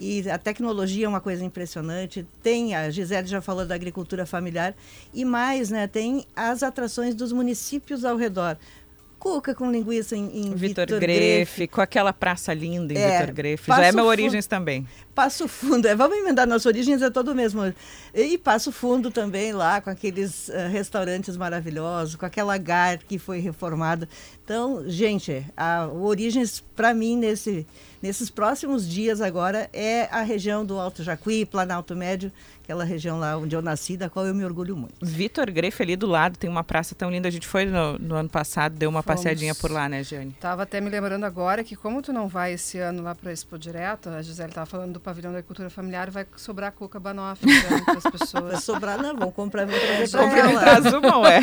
E 0.00 0.28
a 0.30 0.38
tecnologia 0.38 1.04
é 1.04 1.08
uma 1.08 1.20
coisa 1.20 1.44
impressionante. 1.44 2.26
Tem, 2.42 2.74
a 2.74 2.88
Gisele 2.88 3.26
já 3.26 3.42
falou 3.42 3.66
da 3.66 3.74
agricultura 3.74 4.24
familiar, 4.24 4.74
e 5.12 5.26
mais, 5.26 5.68
né, 5.68 5.86
tem 5.86 6.24
as 6.34 6.62
atrações 6.62 7.14
dos 7.14 7.32
municípios 7.32 8.02
ao 8.02 8.16
redor 8.16 8.56
cuca 9.22 9.54
com 9.54 9.70
linguiça 9.70 10.16
em, 10.16 10.48
em 10.48 10.54
Vitor 10.56 10.84
Grefe, 10.98 11.68
com 11.68 11.80
aquela 11.80 12.12
praça 12.12 12.52
linda 12.52 12.92
em 12.92 12.98
é, 12.98 13.20
Vitor 13.20 13.32
Grefe. 13.32 13.68
Já 13.68 13.86
é 13.86 13.92
meu 13.92 14.06
Origens 14.06 14.48
também. 14.48 14.84
Passo 15.14 15.46
Fundo, 15.46 15.86
é, 15.86 15.94
vamos 15.94 16.18
emendar 16.18 16.44
nossas 16.44 16.66
origens, 16.66 17.00
é 17.02 17.08
todo 17.08 17.32
mesmo. 17.32 17.72
E 18.12 18.36
Passo 18.36 18.72
Fundo 18.72 19.12
também 19.12 19.52
lá, 19.52 19.80
com 19.80 19.90
aqueles 19.90 20.48
uh, 20.48 20.68
restaurantes 20.72 21.36
maravilhosos, 21.36 22.16
com 22.16 22.26
aquela 22.26 22.58
GAR 22.58 22.98
que 23.06 23.16
foi 23.16 23.38
reformada. 23.38 24.08
Então, 24.42 24.82
gente, 24.88 25.46
a, 25.56 25.86
Origens, 25.86 26.64
para 26.74 26.92
mim, 26.92 27.16
nesse, 27.16 27.64
nesses 28.02 28.28
próximos 28.28 28.88
dias 28.88 29.20
agora, 29.20 29.70
é 29.72 30.08
a 30.10 30.22
região 30.22 30.66
do 30.66 30.80
Alto 30.80 31.04
Jacuí, 31.04 31.46
Planalto 31.46 31.94
Médio, 31.94 32.32
aquela 32.72 32.84
região 32.84 33.18
lá 33.18 33.36
onde 33.36 33.54
eu 33.54 33.60
nasci, 33.60 33.96
da 33.96 34.08
qual 34.08 34.26
eu 34.26 34.34
me 34.34 34.44
orgulho 34.44 34.76
muito. 34.76 34.94
Vitor 35.00 35.50
Grefe 35.50 35.82
ali 35.82 35.94
do 35.94 36.06
lado 36.06 36.38
tem 36.38 36.48
uma 36.48 36.64
praça 36.64 36.94
tão 36.94 37.10
linda. 37.10 37.28
A 37.28 37.30
gente 37.30 37.46
foi 37.46 37.66
no, 37.66 37.98
no 37.98 38.14
ano 38.14 38.28
passado, 38.28 38.74
deu 38.74 38.88
uma 38.88 39.02
Fomos. 39.02 39.20
passeadinha 39.20 39.54
por 39.54 39.70
lá, 39.70 39.88
né, 39.88 40.02
Jane? 40.02 40.34
Tava 40.40 40.62
até 40.62 40.80
me 40.80 40.88
lembrando 40.88 41.24
agora 41.24 41.62
que 41.62 41.76
como 41.76 42.00
tu 42.00 42.12
não 42.12 42.28
vai 42.28 42.54
esse 42.54 42.78
ano 42.78 43.02
lá 43.02 43.14
para 43.14 43.30
Expo 43.30 43.58
Direto, 43.58 44.08
a 44.08 44.22
Gisele 44.22 44.52
tava 44.52 44.66
falando 44.66 44.94
do 44.94 45.00
pavilhão 45.00 45.32
da 45.32 45.38
agricultura 45.38 45.68
familiar, 45.68 46.10
vai 46.10 46.26
sobrar 46.36 46.72
cuca 46.72 46.98
banoffee 46.98 47.48
para 47.84 47.98
as 47.98 48.04
pessoas. 48.04 48.52
Vai 48.52 48.60
sobrar 48.60 49.00
não, 49.00 49.14
vão 49.16 49.30
comprar 49.30 49.66
vão 49.66 49.78
trazer 49.78 50.90
para 50.90 50.98
uma, 50.98 51.18
ué. 51.18 51.40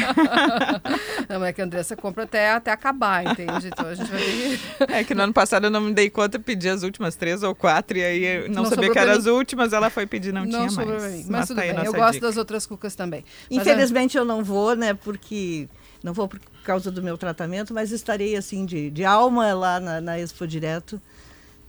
não, 1.30 1.46
é 1.46 1.54
que 1.54 1.62
a 1.62 1.66
Andressa 1.66 1.96
compra 1.96 2.24
até, 2.24 2.52
até 2.52 2.72
acabar, 2.72 3.24
entende? 3.24 3.68
Então 3.68 3.86
a 3.88 3.94
gente 3.94 4.10
vai 4.10 4.20
ter 4.20 4.60
É 5.00 5.04
que 5.04 5.14
no 5.14 5.22
ano 5.22 5.34
passado 5.34 5.66
eu 5.68 5.70
não 5.70 5.82
me 5.82 5.94
dei 5.94 6.10
conta, 6.10 6.40
pedi 6.40 6.70
as 6.70 6.82
últimas 6.82 7.16
três 7.16 7.44
ou 7.44 7.54
quatro, 7.54 7.98
e 7.98 8.04
aí 8.04 8.50
não, 8.50 8.64
não 8.64 8.70
sabia 8.70 8.92
que 8.92 8.98
eram 8.98 9.14
as 9.14 9.26
últimas, 9.26 9.74
ela 9.74 9.90
foi 9.90 10.08
pedir, 10.08 10.34
não, 10.34 10.46
não 10.46 10.68
tinha 10.68 10.86
mais. 10.86 11.19
Mas, 11.20 11.30
mas 11.30 11.48
tudo 11.48 11.58
tá 11.58 11.62
bem, 11.62 11.86
eu 11.86 11.94
gosto 11.94 12.14
dica. 12.14 12.28
das 12.28 12.38
outras 12.38 12.66
cucas 12.66 12.96
também. 12.96 13.24
Infelizmente 13.50 14.16
mas, 14.18 14.22
eu 14.22 14.26
não 14.26 14.44
vou, 14.44 14.76
né, 14.76 14.94
porque 14.94 15.68
Não 16.04 16.14
vou 16.14 16.28
por 16.28 16.40
causa 16.64 16.92
do 16.92 17.02
meu 17.02 17.18
tratamento, 17.18 17.74
mas 17.74 17.92
estarei 17.92 18.36
assim 18.36 18.66
de, 18.66 18.90
de 18.90 19.04
alma 19.04 19.54
lá 19.54 19.80
na, 19.80 20.00
na 20.00 20.20
Expo 20.20 20.48
Direto 20.48 21.02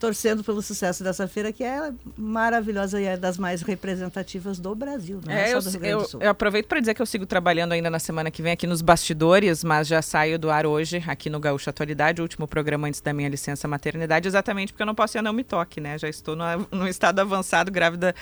torcendo 0.01 0.43
pelo 0.43 0.63
sucesso 0.63 1.05
dessa 1.05 1.29
feira, 1.29 1.53
que 1.53 1.63
é 1.63 1.93
maravilhosa 2.17 2.99
e 3.01 3.05
é 3.05 3.19
das 3.19 3.37
mais 3.37 3.61
representativas 3.61 4.59
do 4.59 4.75
Brasil, 4.75 5.21
não 5.25 5.33
é, 5.33 5.53
é 5.53 5.61
só 5.61 5.71
do 5.71 5.85
eu, 5.85 6.09
eu 6.19 6.31
aproveito 6.31 6.67
para 6.67 6.81
dizer 6.81 6.95
que 6.95 7.03
eu 7.03 7.07
sigo 7.07 7.27
trabalhando 7.27 7.73
ainda 7.73 7.91
na 7.91 7.99
semana 7.99 8.31
que 8.31 8.41
vem 8.41 8.53
aqui 8.53 8.67
nos 8.67 8.81
bastidores, 8.81 9.63
mas 9.63 9.87
já 9.87 10.01
saio 10.01 10.39
do 10.39 10.51
ar 10.51 10.65
hoje 10.65 11.05
aqui 11.07 11.29
no 11.29 11.39
Gaúcho 11.39 11.69
Atualidade, 11.69 12.23
o 12.23 12.25
último 12.25 12.49
programa 12.49 12.89
antes 12.89 13.03
da 13.03 13.13
minha 13.13 13.29
licença 13.29 13.69
maternidade, 13.69 14.27
exatamente 14.27 14.73
porque 14.73 14.83
eu 14.83 14.87
não 14.87 14.95
posso 14.95 15.19
ir 15.19 15.21
a 15.21 15.23
não 15.23 15.35
me 15.35 15.45
toque, 15.45 15.83
né? 15.83 15.99
Já 15.99 16.09
estou 16.09 16.35
no, 16.35 16.45
no 16.73 16.89
estado 16.89 17.21
avançado, 17.21 17.71
grávida, 17.71 18.15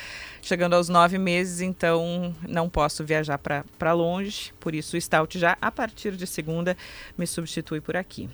chegando 0.43 0.75
aos 0.75 0.89
nove 0.89 1.17
meses, 1.17 1.61
então 1.61 2.35
não 2.47 2.69
posso 2.69 3.05
viajar 3.05 3.39
para 3.39 3.93
longe, 3.93 4.53
por 4.59 4.75
isso 4.75 4.97
o 4.97 5.01
Stout 5.01 5.39
já 5.39 5.57
a 5.61 5.71
partir 5.71 6.17
de 6.17 6.27
segunda 6.27 6.77
me 7.17 7.27
substitui 7.27 7.81
por 7.81 7.97
aqui. 7.97 8.29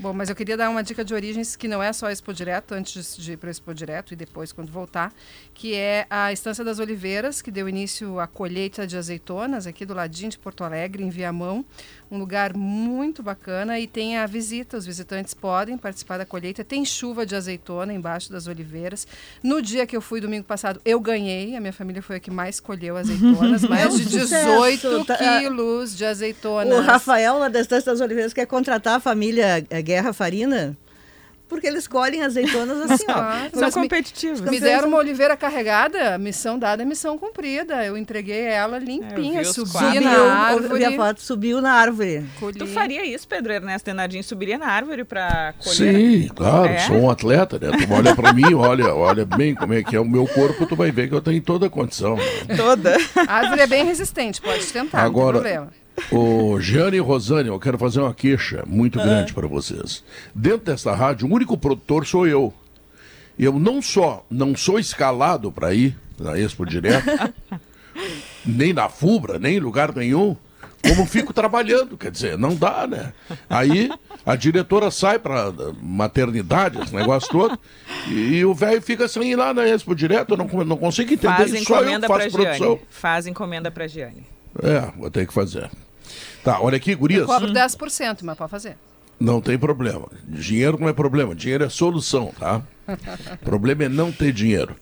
Bom, 0.00 0.14
mas 0.14 0.30
eu 0.30 0.34
queria 0.34 0.56
dar 0.56 0.70
uma 0.70 0.82
dica 0.82 1.04
de 1.04 1.12
origens 1.12 1.54
que 1.54 1.68
não 1.68 1.82
é 1.82 1.92
só 1.92 2.08
Expo 2.08 2.32
Direto, 2.32 2.72
antes 2.72 3.18
de 3.18 3.32
ir 3.32 3.36
para 3.36 3.50
Expo 3.50 3.74
Direto 3.74 4.14
e 4.14 4.16
depois 4.16 4.50
quando 4.50 4.72
voltar, 4.72 5.12
que 5.52 5.74
é 5.74 6.06
a 6.08 6.32
Estância 6.32 6.64
das 6.64 6.78
Oliveiras, 6.78 7.42
que 7.42 7.50
deu 7.50 7.68
início 7.68 8.18
à 8.18 8.26
colheita 8.26 8.86
de 8.86 8.96
azeitonas 8.96 9.66
aqui 9.66 9.84
do 9.84 9.92
ladinho 9.92 10.30
de 10.30 10.38
Porto 10.38 10.64
Alegre, 10.64 11.04
em 11.04 11.10
Viamão. 11.10 11.62
Um 12.10 12.18
lugar 12.18 12.56
muito 12.56 13.22
bacana 13.22 13.78
e 13.78 13.86
tem 13.86 14.16
a 14.16 14.26
visita, 14.26 14.78
os 14.78 14.86
visitantes 14.86 15.34
podem 15.34 15.76
participar 15.76 16.16
da 16.16 16.24
colheita. 16.24 16.64
Tem 16.64 16.82
chuva 16.84 17.26
de 17.26 17.36
azeitona 17.36 17.92
embaixo 17.92 18.32
das 18.32 18.46
oliveiras. 18.46 19.06
No 19.42 19.60
dia 19.60 19.86
que 19.86 19.94
eu 19.96 20.00
fui, 20.00 20.20
domingo 20.20 20.44
passado, 20.44 20.80
eu 20.84 20.98
ganhei. 20.98 21.54
A 21.54 21.60
minha 21.60 21.72
família 21.74 22.02
foi 22.02 22.16
a 22.16 22.20
que 22.20 22.30
mais 22.30 22.58
colheu 22.58 22.96
azeitonas, 22.96 23.62
mais 23.68 23.96
de 23.96 24.06
18 24.06 25.04
Tá, 25.04 25.16
quilos 25.16 25.96
de 25.96 26.04
azeitonas. 26.06 26.78
O 26.78 26.80
Rafael, 26.80 27.38
lá 27.38 27.48
da 27.48 27.60
Estância 27.60 27.92
das 27.92 28.00
Oliveiras, 28.00 28.32
quer 28.32 28.46
contratar 28.46 28.96
a 28.96 29.00
família 29.00 29.64
eh, 29.70 29.82
Guerra 29.90 30.12
Farina, 30.12 30.76
porque 31.48 31.66
eles 31.66 31.88
colhem 31.88 32.22
azeitonas 32.22 32.78
assim, 32.88 33.04
ó. 33.08 33.58
São 33.58 33.72
competitivos. 33.82 34.40
Me 34.40 34.60
deram 34.60 34.86
uma 34.86 34.98
oliveira 34.98 35.36
carregada, 35.36 36.16
missão 36.16 36.56
dada, 36.56 36.84
missão 36.84 37.18
cumprida. 37.18 37.84
Eu 37.84 37.96
entreguei 37.96 38.42
ela 38.42 38.78
limpinha, 38.78 39.40
os 39.40 39.48
subi 39.48 39.72
quadros. 39.72 40.04
na 40.04 40.10
Subiu, 40.14 40.30
árvore. 40.30 40.64
eu 40.70 40.76
vi 40.76 40.84
a 40.84 40.92
foto, 40.96 41.20
subiu 41.20 41.60
na 41.60 41.72
árvore. 41.72 42.24
colhi. 42.38 42.56
Tu 42.60 42.66
faria 42.68 43.04
isso, 43.04 43.26
Pedro 43.26 43.52
Ernesto 43.52 43.84
Denardinho? 43.86 44.22
Subiria 44.22 44.58
na 44.58 44.68
árvore 44.68 45.02
para 45.02 45.54
colher? 45.58 45.74
Sim, 45.96 46.28
claro, 46.36 46.68
É? 46.68 46.78
sou 46.86 46.96
um 46.98 47.10
atleta, 47.10 47.58
né? 47.58 47.76
Tu 47.84 47.92
olha 47.92 48.14
pra 48.14 48.32
mim, 48.32 48.54
olha, 48.54 48.94
olha 48.94 49.24
bem 49.26 49.52
como 49.52 49.74
é 49.74 49.82
que 49.82 49.96
é 49.96 50.00
o 50.00 50.04
meu 50.08 50.28
corpo, 50.28 50.64
tu 50.66 50.76
vai 50.76 50.92
ver 50.92 51.08
que 51.08 51.14
eu 51.16 51.20
tenho 51.20 51.42
toda 51.42 51.66
a 51.66 51.70
condição. 51.70 52.16
Toda. 52.56 52.96
A 53.26 53.34
árvore 53.38 53.62
é 53.62 53.66
bem 53.66 53.84
resistente, 53.84 54.40
pode 54.40 54.64
tentar, 54.66 55.02
Agora- 55.02 55.38
não 55.38 55.42
tem 55.42 55.52
problema. 55.54 55.79
Ô, 56.10 56.58
Jeane 56.60 56.96
e 56.96 57.00
Rosane, 57.00 57.48
eu 57.48 57.58
quero 57.60 57.78
fazer 57.78 58.00
uma 58.00 58.14
queixa 58.14 58.64
muito 58.66 58.98
grande 58.98 59.32
para 59.32 59.46
vocês. 59.46 60.02
Dentro 60.34 60.66
desta 60.66 60.94
rádio, 60.94 61.28
o 61.28 61.32
único 61.32 61.56
produtor 61.56 62.06
sou 62.06 62.26
eu. 62.26 62.52
Eu 63.38 63.58
não 63.58 63.80
só 63.80 64.24
não 64.30 64.56
sou 64.56 64.78
escalado 64.78 65.50
para 65.50 65.72
ir 65.72 65.96
na 66.18 66.38
Expo 66.38 66.66
Direto, 66.66 67.06
nem 68.44 68.72
na 68.72 68.88
FUBRA, 68.88 69.38
nem 69.38 69.56
em 69.56 69.60
lugar 69.60 69.94
nenhum, 69.94 70.36
como 70.82 71.06
fico 71.06 71.32
trabalhando, 71.32 71.96
quer 71.96 72.10
dizer, 72.10 72.38
não 72.38 72.54
dá, 72.54 72.86
né? 72.86 73.12
Aí 73.48 73.90
a 74.24 74.36
diretora 74.36 74.90
sai 74.90 75.18
para 75.18 75.52
maternidade, 75.80 76.80
esse 76.80 76.94
negócio 76.94 77.30
todo, 77.30 77.58
e, 78.08 78.44
o 78.44 78.54
velho 78.54 78.80
fica 78.80 79.06
sem 79.08 79.32
ir 79.32 79.36
lá 79.36 79.52
na 79.52 79.66
Expo 79.66 79.94
Direto, 79.94 80.34
eu 80.34 80.36
não, 80.36 80.64
não 80.64 80.76
consigo 80.76 81.12
entender, 81.12 81.36
Faz 81.36 81.50
só 81.50 81.56
eu 81.56 81.82
encomenda 81.82 82.06
que 82.06 82.12
para 82.12 82.24
faço 82.24 82.36
produção. 82.36 82.66
Giane. 82.66 82.80
Faz 82.88 83.26
encomenda 83.26 83.70
para 83.70 83.86
Giane. 83.86 84.26
É, 84.62 84.92
vou 84.96 85.10
ter 85.10 85.26
que 85.26 85.32
fazer. 85.32 85.70
Tá, 86.42 86.60
olha 86.60 86.76
aqui, 86.76 86.94
gurias. 86.94 87.22
Eu 87.22 87.26
cobro 87.26 87.52
10%, 87.52 88.18
mas 88.22 88.36
pode 88.36 88.50
fazer. 88.50 88.76
Não 89.20 89.40
tem 89.40 89.58
problema. 89.58 90.08
Dinheiro 90.26 90.78
não 90.80 90.88
é 90.88 90.94
problema, 90.94 91.34
dinheiro 91.34 91.62
é 91.62 91.68
solução, 91.68 92.32
tá? 92.38 92.62
O 93.34 93.44
problema 93.44 93.84
é 93.84 93.88
não 93.88 94.10
ter 94.10 94.32
dinheiro. 94.32 94.74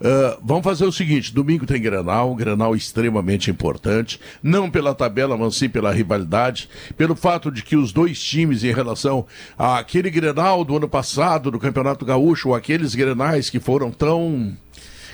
Ah, 0.00 0.38
vamos 0.42 0.64
fazer 0.64 0.86
o 0.86 0.90
seguinte: 0.90 1.32
domingo 1.32 1.66
tem 1.66 1.80
Grenal, 1.80 2.32
um 2.32 2.34
Grenal 2.34 2.74
extremamente 2.74 3.50
importante, 3.50 4.18
não 4.42 4.70
pela 4.70 4.94
tabela, 4.94 5.36
mas 5.36 5.56
sim 5.56 5.68
pela 5.68 5.92
rivalidade, 5.92 6.70
pelo 6.96 7.14
fato 7.14 7.50
de 7.50 7.62
que 7.62 7.76
os 7.76 7.92
dois 7.92 8.20
times, 8.20 8.64
em 8.64 8.72
relação 8.72 9.26
àquele 9.58 10.10
Grenal 10.10 10.64
do 10.64 10.76
ano 10.76 10.88
passado, 10.88 11.50
do 11.50 11.58
Campeonato 11.58 12.04
Gaúcho, 12.04 12.48
ou 12.48 12.54
aqueles 12.54 12.94
Grenais 12.94 13.50
que 13.50 13.60
foram 13.60 13.90
tão 13.90 14.56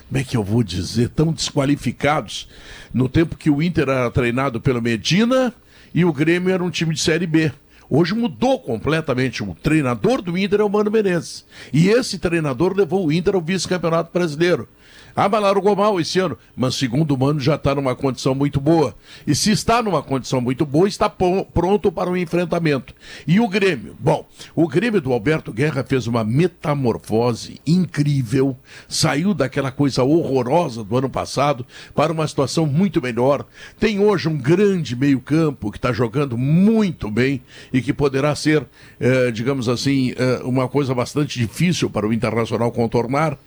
como 0.09 0.19
é 0.19 0.25
que 0.25 0.37
eu 0.37 0.43
vou 0.43 0.63
dizer, 0.63 1.11
tão 1.11 1.33
desqualificados 1.33 2.49
no 2.93 3.09
tempo 3.09 3.37
que 3.37 3.51
o 3.51 3.63
Inter 3.63 3.91
era 3.91 4.11
treinado 4.11 4.59
pelo 4.59 4.81
Medina 4.81 5.55
e 5.95 6.03
o 6.05 6.13
Grêmio 6.13 6.53
era 6.53 6.65
um 6.65 6.71
time 6.71 6.95
de 6.95 7.01
Série 7.01 7.27
B. 7.27 7.53
Hoje 7.91 8.15
mudou 8.15 8.59
completamente. 8.59 9.43
O 9.43 9.55
treinador 9.55 10.21
do 10.21 10.37
Inter 10.37 10.61
é 10.61 10.65
o 10.65 10.69
Mano 10.69 10.91
Menezes. 10.91 11.45
E 11.73 11.89
esse 11.89 12.19
treinador 12.19 12.75
levou 12.75 13.07
o 13.07 13.13
Inter 13.13 13.35
ao 13.35 13.41
vice-campeonato 13.41 14.11
brasileiro. 14.13 14.69
Mas 15.15 15.43
largou 15.43 15.75
mal 15.75 16.01
esse 16.01 16.19
ano, 16.19 16.39
mas 16.57 16.75
segundo 16.75 17.15
o 17.15 17.19
Mano 17.19 17.41
já 17.41 17.57
está 17.57 17.75
numa 17.75 17.95
condição 17.95 18.35
muito 18.35 18.61
boa. 18.61 18.95
E 19.27 19.35
se 19.35 19.51
está 19.51 19.83
numa 19.83 20.03
condição 20.03 20.41
muito 20.41 20.65
boa, 20.65 20.89
está 20.89 21.09
pronto 21.09 21.91
para 21.91 22.11
o 22.11 22.17
enfrentamento. 22.17 22.95
E 23.27 23.41
o 23.41 23.49
Grêmio? 23.49 23.97
Bom, 23.99 24.27
o 24.55 24.69
Grêmio 24.69 25.01
do 25.01 25.13
Alberto 25.13 25.53
Guerra 25.53 25.85
fez 25.85 26.07
uma 26.07 26.25
metamorfose 26.25 27.61
incrível, 27.67 28.57
saiu 28.89 29.35
daquela 29.35 29.71
coisa 29.71 30.03
horrorosa 30.03 30.85
do 30.85 30.97
ano 30.97 31.11
passado 31.11 31.67
para 31.95 32.13
uma 32.13 32.27
situação 32.27 32.67
muito 32.67 33.03
melhor. 33.03 33.45
Tem 33.79 33.99
hoje 33.99 34.29
um 34.29 34.37
grande 34.37 34.95
meio-campo 34.95 35.71
que 35.71 35.79
está 35.79 35.93
jogando 35.93 36.37
muito 36.37 37.11
bem 37.11 37.43
e 37.73 37.81
que 37.81 37.93
poderá 37.93 38.35
ser, 38.35 38.67
eh, 39.01 39.31
digamos 39.31 39.69
assim, 39.69 40.13
eh, 40.17 40.41
uma 40.45 40.69
coisa 40.69 40.95
bastante 40.95 41.39
difícil 41.39 41.91
para 41.91 42.07
o 42.07 42.13
Internacional 42.13 42.71
contornar, 42.73 43.39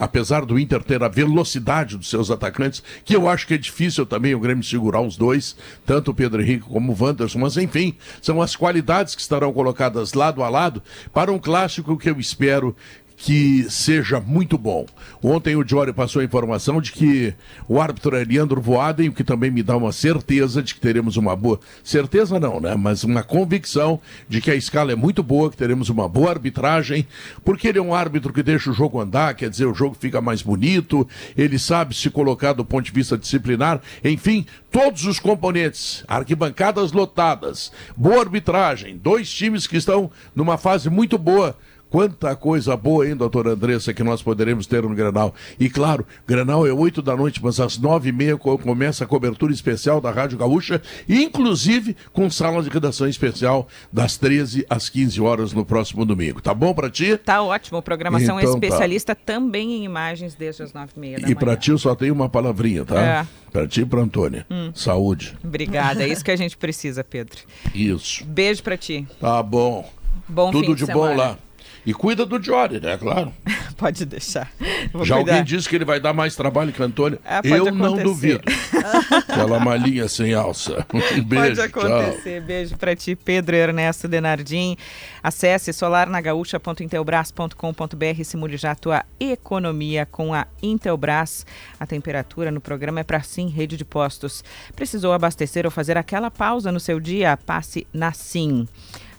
apesar 0.00 0.46
do 0.46 0.58
Inter 0.58 0.82
ter 0.82 1.02
a 1.02 1.08
velocidade 1.08 1.98
dos 1.98 2.08
seus 2.08 2.30
atacantes, 2.30 2.82
que 3.04 3.14
eu 3.14 3.28
acho 3.28 3.46
que 3.46 3.52
é 3.52 3.58
difícil 3.58 4.06
também 4.06 4.34
o 4.34 4.40
Grêmio 4.40 4.64
segurar 4.64 5.02
os 5.02 5.14
dois, 5.14 5.54
tanto 5.84 6.10
o 6.10 6.14
Pedro 6.14 6.40
Henrique 6.40 6.64
como 6.64 6.92
o 6.92 6.96
Wanderson, 6.98 7.38
mas 7.38 7.58
enfim, 7.58 7.94
são 8.22 8.40
as 8.40 8.56
qualidades 8.56 9.14
que 9.14 9.20
estarão 9.20 9.52
colocadas 9.52 10.14
lado 10.14 10.42
a 10.42 10.48
lado 10.48 10.82
para 11.12 11.30
um 11.30 11.38
clássico 11.38 11.98
que 11.98 12.08
eu 12.08 12.18
espero 12.18 12.74
que 13.22 13.66
seja 13.68 14.18
muito 14.18 14.56
bom. 14.56 14.86
Ontem 15.22 15.54
o 15.54 15.62
Diori 15.62 15.92
passou 15.92 16.22
a 16.22 16.24
informação 16.24 16.80
de 16.80 16.90
que 16.90 17.34
o 17.68 17.78
árbitro 17.78 18.16
é 18.16 18.24
Leandro 18.24 18.62
Voaden, 18.62 19.10
o 19.10 19.12
que 19.12 19.22
também 19.22 19.50
me 19.50 19.62
dá 19.62 19.76
uma 19.76 19.92
certeza 19.92 20.62
de 20.62 20.74
que 20.74 20.80
teremos 20.80 21.18
uma 21.18 21.36
boa. 21.36 21.60
Certeza 21.84 22.40
não, 22.40 22.58
né? 22.58 22.74
Mas 22.76 23.04
uma 23.04 23.22
convicção 23.22 24.00
de 24.26 24.40
que 24.40 24.50
a 24.50 24.54
escala 24.54 24.92
é 24.92 24.94
muito 24.94 25.22
boa, 25.22 25.50
que 25.50 25.56
teremos 25.58 25.90
uma 25.90 26.08
boa 26.08 26.30
arbitragem, 26.30 27.06
porque 27.44 27.68
ele 27.68 27.78
é 27.78 27.82
um 27.82 27.94
árbitro 27.94 28.32
que 28.32 28.42
deixa 28.42 28.70
o 28.70 28.72
jogo 28.72 28.98
andar, 28.98 29.34
quer 29.34 29.50
dizer, 29.50 29.66
o 29.66 29.74
jogo 29.74 29.94
fica 30.00 30.22
mais 30.22 30.40
bonito, 30.40 31.06
ele 31.36 31.58
sabe 31.58 31.94
se 31.94 32.08
colocar 32.08 32.54
do 32.54 32.64
ponto 32.64 32.86
de 32.86 32.92
vista 32.92 33.18
disciplinar, 33.18 33.82
enfim, 34.02 34.46
todos 34.70 35.04
os 35.04 35.20
componentes, 35.20 36.02
arquibancadas 36.08 36.90
lotadas, 36.92 37.70
boa 37.94 38.20
arbitragem, 38.20 38.96
dois 38.96 39.30
times 39.30 39.66
que 39.66 39.76
estão 39.76 40.10
numa 40.34 40.56
fase 40.56 40.88
muito 40.88 41.18
boa. 41.18 41.54
Quanta 41.90 42.34
coisa 42.36 42.76
boa, 42.76 43.06
hein, 43.08 43.16
doutora 43.16 43.50
Andressa, 43.50 43.92
que 43.92 44.02
nós 44.04 44.22
poderemos 44.22 44.66
ter 44.66 44.82
no 44.82 44.94
Granal. 44.94 45.34
E 45.58 45.68
claro, 45.68 46.06
Granal 46.26 46.66
é 46.66 46.72
8 46.72 47.02
da 47.02 47.16
noite, 47.16 47.40
mas 47.42 47.58
às 47.58 47.76
nove 47.76 48.10
e 48.10 48.12
meia 48.12 48.36
co- 48.36 48.56
começa 48.56 49.02
a 49.04 49.06
cobertura 49.06 49.52
especial 49.52 50.00
da 50.00 50.10
Rádio 50.10 50.38
Gaúcha, 50.38 50.80
inclusive 51.08 51.96
com 52.12 52.30
sala 52.30 52.62
de 52.62 52.70
redação 52.70 53.08
especial 53.08 53.66
das 53.92 54.16
13 54.16 54.64
às 54.70 54.88
15 54.88 55.20
horas 55.20 55.52
no 55.52 55.64
próximo 55.64 56.04
domingo. 56.04 56.40
Tá 56.40 56.54
bom 56.54 56.72
pra 56.72 56.88
ti? 56.88 57.16
Tá 57.16 57.42
ótimo. 57.42 57.82
Programação 57.82 58.38
Então 58.40 58.58
tá. 58.60 58.66
especialista 58.66 59.14
também 59.14 59.72
em 59.72 59.84
imagens 59.84 60.34
desde 60.34 60.62
as 60.62 60.72
nove 60.72 60.92
e 60.96 61.00
meia 61.00 61.18
da 61.18 61.28
E 61.28 61.34
pra 61.34 61.56
ti 61.56 61.70
eu 61.70 61.78
só 61.78 61.94
tenho 61.94 62.14
uma 62.14 62.28
palavrinha, 62.28 62.84
tá? 62.84 63.00
É. 63.00 63.26
Pra 63.50 63.66
ti 63.66 63.80
e 63.80 63.84
pra 63.84 64.00
Antônia. 64.00 64.46
Hum. 64.50 64.70
Saúde. 64.74 65.36
Obrigada, 65.42 66.04
é 66.04 66.08
isso 66.08 66.24
que 66.24 66.30
a 66.30 66.36
gente 66.36 66.56
precisa, 66.56 67.02
Pedro. 67.02 67.40
Isso. 67.74 68.24
Beijo 68.24 68.62
pra 68.62 68.76
ti. 68.76 69.06
Tá 69.20 69.42
bom. 69.42 69.90
Bom 70.28 70.52
Tudo 70.52 70.74
de 70.76 70.84
de, 70.86 70.92
bom 70.92 71.16
lá. 71.16 71.36
E 71.84 71.92
cuida 71.94 72.24
do 72.26 72.42
Jory, 72.42 72.80
né? 72.80 72.96
Claro. 72.96 73.32
Pode 73.76 74.04
deixar. 74.04 74.50
Vou 74.92 75.04
Já 75.04 75.16
cuidar. 75.16 75.32
alguém 75.32 75.44
disse 75.44 75.68
que 75.68 75.74
ele 75.74 75.84
vai 75.86 75.98
dar 75.98 76.12
mais 76.12 76.36
trabalho 76.36 76.72
que 76.72 76.80
a 76.82 76.84
Antônia. 76.84 77.18
Ah, 77.24 77.40
eu 77.44 77.72
não 77.72 77.86
acontecer. 77.86 78.04
duvido. 78.04 78.42
Aquela 79.28 79.58
malinha 79.58 80.06
sem 80.08 80.34
alça. 80.34 80.86
Um 80.92 81.00
beijo. 81.22 81.56
Pode 81.56 81.60
acontecer. 81.60 82.42
Beijo 82.42 82.76
pra 82.76 82.94
ti, 82.94 83.16
Pedro 83.16 83.56
Ernesto 83.56 84.06
Denardim. 84.06 84.76
Acesse 85.22 85.72
solarnagaúcha.intelbras.com.br 85.72 88.20
e 88.20 88.24
simule 88.24 88.56
já 88.56 88.72
a 88.72 88.74
tua 88.74 89.04
economia 89.18 90.04
com 90.06 90.34
a 90.34 90.46
Intelbras. 90.62 91.46
A 91.78 91.86
temperatura 91.86 92.50
no 92.50 92.60
programa 92.60 93.00
é 93.00 93.04
para 93.04 93.22
Sim 93.22 93.48
Rede 93.48 93.76
de 93.78 93.84
Postos. 93.84 94.44
Precisou 94.76 95.12
abastecer 95.12 95.64
ou 95.64 95.70
fazer 95.70 95.96
aquela 95.96 96.30
pausa 96.30 96.70
no 96.70 96.80
seu 96.80 97.00
dia? 97.00 97.36
Passe 97.36 97.86
na 97.92 98.12
Sim. 98.12 98.68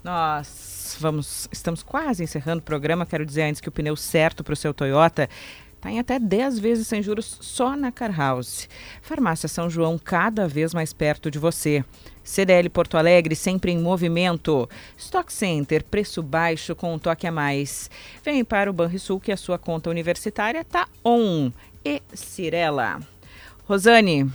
Nós 0.04 0.48
vamos, 1.00 1.48
estamos 1.52 1.84
quase 1.84 2.24
encerrando 2.24 2.60
o 2.60 2.66
programa. 2.66 3.06
Quero 3.06 3.26
dizer 3.26 3.44
antes 3.44 3.62
que 3.62 3.70
o 3.70 3.72
pneu 3.72 3.96
certo 3.96 4.44
para 4.44 4.54
o 4.54 4.58
seu 4.58 4.74
Toyota 4.74 5.30
Está 5.82 5.90
em 5.90 5.98
até 5.98 6.20
10 6.20 6.60
vezes 6.60 6.88
sem 6.88 7.02
juros 7.02 7.40
só 7.42 7.76
na 7.76 7.92
Car 7.92 8.16
House. 8.16 8.70
Farmácia 9.02 9.50
São 9.50 9.68
João, 9.68 9.98
cada 9.98 10.48
vez 10.48 10.76
mais 10.76 10.94
perto 10.94 11.32
de 11.32 11.40
você. 11.40 11.84
CDL 12.24 12.70
Porto 12.70 13.00
Alegre, 13.00 13.36
sempre 13.36 13.72
em 13.72 13.80
movimento. 13.80 14.70
Stock 14.96 15.34
Center, 15.34 15.84
preço 15.84 16.22
baixo 16.22 16.76
com 16.76 16.94
um 16.94 17.00
toque 17.00 17.26
a 17.26 17.32
mais. 17.32 17.90
Vem 18.24 18.46
para 18.46 18.70
o 18.70 18.74
Banrisul 18.74 19.20
que 19.20 19.32
a 19.32 19.38
sua 19.38 19.58
conta 19.58 19.90
universitária 19.90 20.64
tá 20.64 20.88
on. 21.04 21.52
E 21.84 22.00
Cirela. 22.14 23.00
Rosane, 23.66 24.32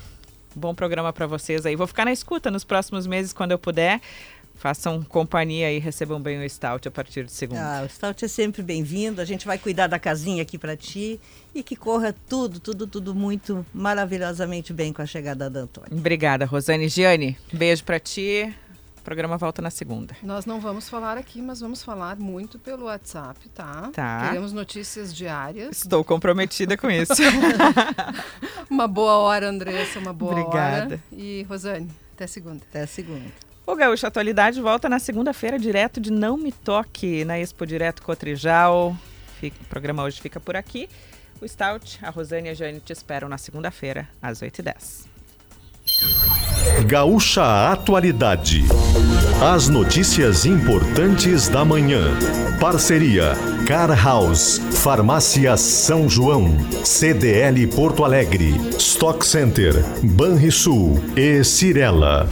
bom 0.52 0.74
programa 0.74 1.12
para 1.12 1.28
vocês 1.28 1.64
aí. 1.64 1.76
Vou 1.76 1.86
ficar 1.86 2.06
na 2.06 2.12
escuta 2.12 2.50
nos 2.50 2.64
próximos 2.64 3.06
meses 3.06 3.32
quando 3.32 3.52
eu 3.52 3.58
puder. 3.58 4.00
Façam 4.56 5.02
companhia 5.02 5.70
e 5.70 5.78
recebam 5.78 6.20
bem 6.20 6.44
o 6.44 6.48
Stout 6.48 6.88
a 6.88 6.90
partir 6.90 7.24
de 7.24 7.32
segunda. 7.32 7.80
Ah, 7.80 7.84
o 7.84 7.88
Stout 7.88 8.24
é 8.24 8.28
sempre 8.28 8.62
bem-vindo. 8.62 9.20
A 9.20 9.24
gente 9.24 9.46
vai 9.46 9.58
cuidar 9.58 9.86
da 9.86 9.98
casinha 9.98 10.42
aqui 10.42 10.56
para 10.56 10.76
ti 10.76 11.20
e 11.54 11.62
que 11.62 11.76
corra 11.76 12.14
tudo, 12.28 12.58
tudo, 12.58 12.86
tudo 12.86 13.14
muito 13.14 13.64
maravilhosamente 13.72 14.72
bem 14.72 14.92
com 14.92 15.02
a 15.02 15.06
chegada 15.06 15.50
da 15.50 15.60
Antônia. 15.60 15.90
Obrigada, 15.92 16.46
Rosane. 16.46 16.88
Giane, 16.88 17.36
beijo 17.52 17.84
para 17.84 18.00
ti. 18.00 18.52
O 18.98 19.02
programa 19.02 19.36
volta 19.36 19.62
na 19.62 19.70
segunda. 19.70 20.16
Nós 20.22 20.46
não 20.46 20.58
vamos 20.58 20.88
falar 20.88 21.16
aqui, 21.16 21.40
mas 21.40 21.60
vamos 21.60 21.82
falar 21.82 22.16
muito 22.16 22.58
pelo 22.58 22.86
WhatsApp, 22.86 23.48
tá? 23.50 23.90
Tá. 23.92 24.28
Queremos 24.28 24.52
notícias 24.52 25.14
diárias. 25.14 25.76
Estou 25.76 26.02
comprometida 26.02 26.76
com 26.76 26.90
isso. 26.90 27.12
uma 28.68 28.88
boa 28.88 29.18
hora, 29.18 29.48
Andressa, 29.48 30.00
uma 30.00 30.12
boa 30.12 30.32
Obrigada. 30.32 30.94
hora. 30.94 31.00
E 31.12 31.44
Rosane, 31.48 31.88
até 32.14 32.26
segunda. 32.26 32.62
Até 32.68 32.84
segunda. 32.86 33.45
O 33.66 33.74
Gaúcho 33.74 34.06
Atualidade 34.06 34.60
volta 34.60 34.88
na 34.88 35.00
segunda-feira, 35.00 35.58
direto 35.58 36.00
de 36.00 36.12
Não 36.12 36.36
Me 36.36 36.52
Toque, 36.52 37.24
na 37.24 37.36
Expo 37.40 37.66
Direto 37.66 38.00
Cotrijal. 38.00 38.96
Fica, 39.40 39.56
o 39.60 39.64
programa 39.64 40.04
hoje 40.04 40.20
fica 40.20 40.38
por 40.38 40.54
aqui. 40.54 40.88
O 41.40 41.48
Stout, 41.48 41.98
a 42.00 42.10
Rosane 42.10 42.46
e 42.46 42.50
a 42.52 42.54
Jane 42.54 42.78
te 42.78 42.92
esperam 42.92 43.28
na 43.28 43.36
segunda-feira, 43.36 44.08
às 44.22 44.40
8h10. 44.40 45.06
Gaúcha 46.86 47.72
Atualidade. 47.72 48.62
As 49.52 49.68
notícias 49.68 50.46
importantes 50.46 51.48
da 51.48 51.64
manhã. 51.64 52.04
Parceria 52.60 53.32
Car 53.66 53.90
House, 54.00 54.58
Farmácia 54.82 55.56
São 55.56 56.08
João, 56.08 56.56
CDL 56.84 57.66
Porto 57.66 58.04
Alegre, 58.04 58.54
Stock 58.78 59.26
Center, 59.26 59.74
Banrisul 60.04 61.02
e 61.16 61.42
Cirela. 61.42 62.28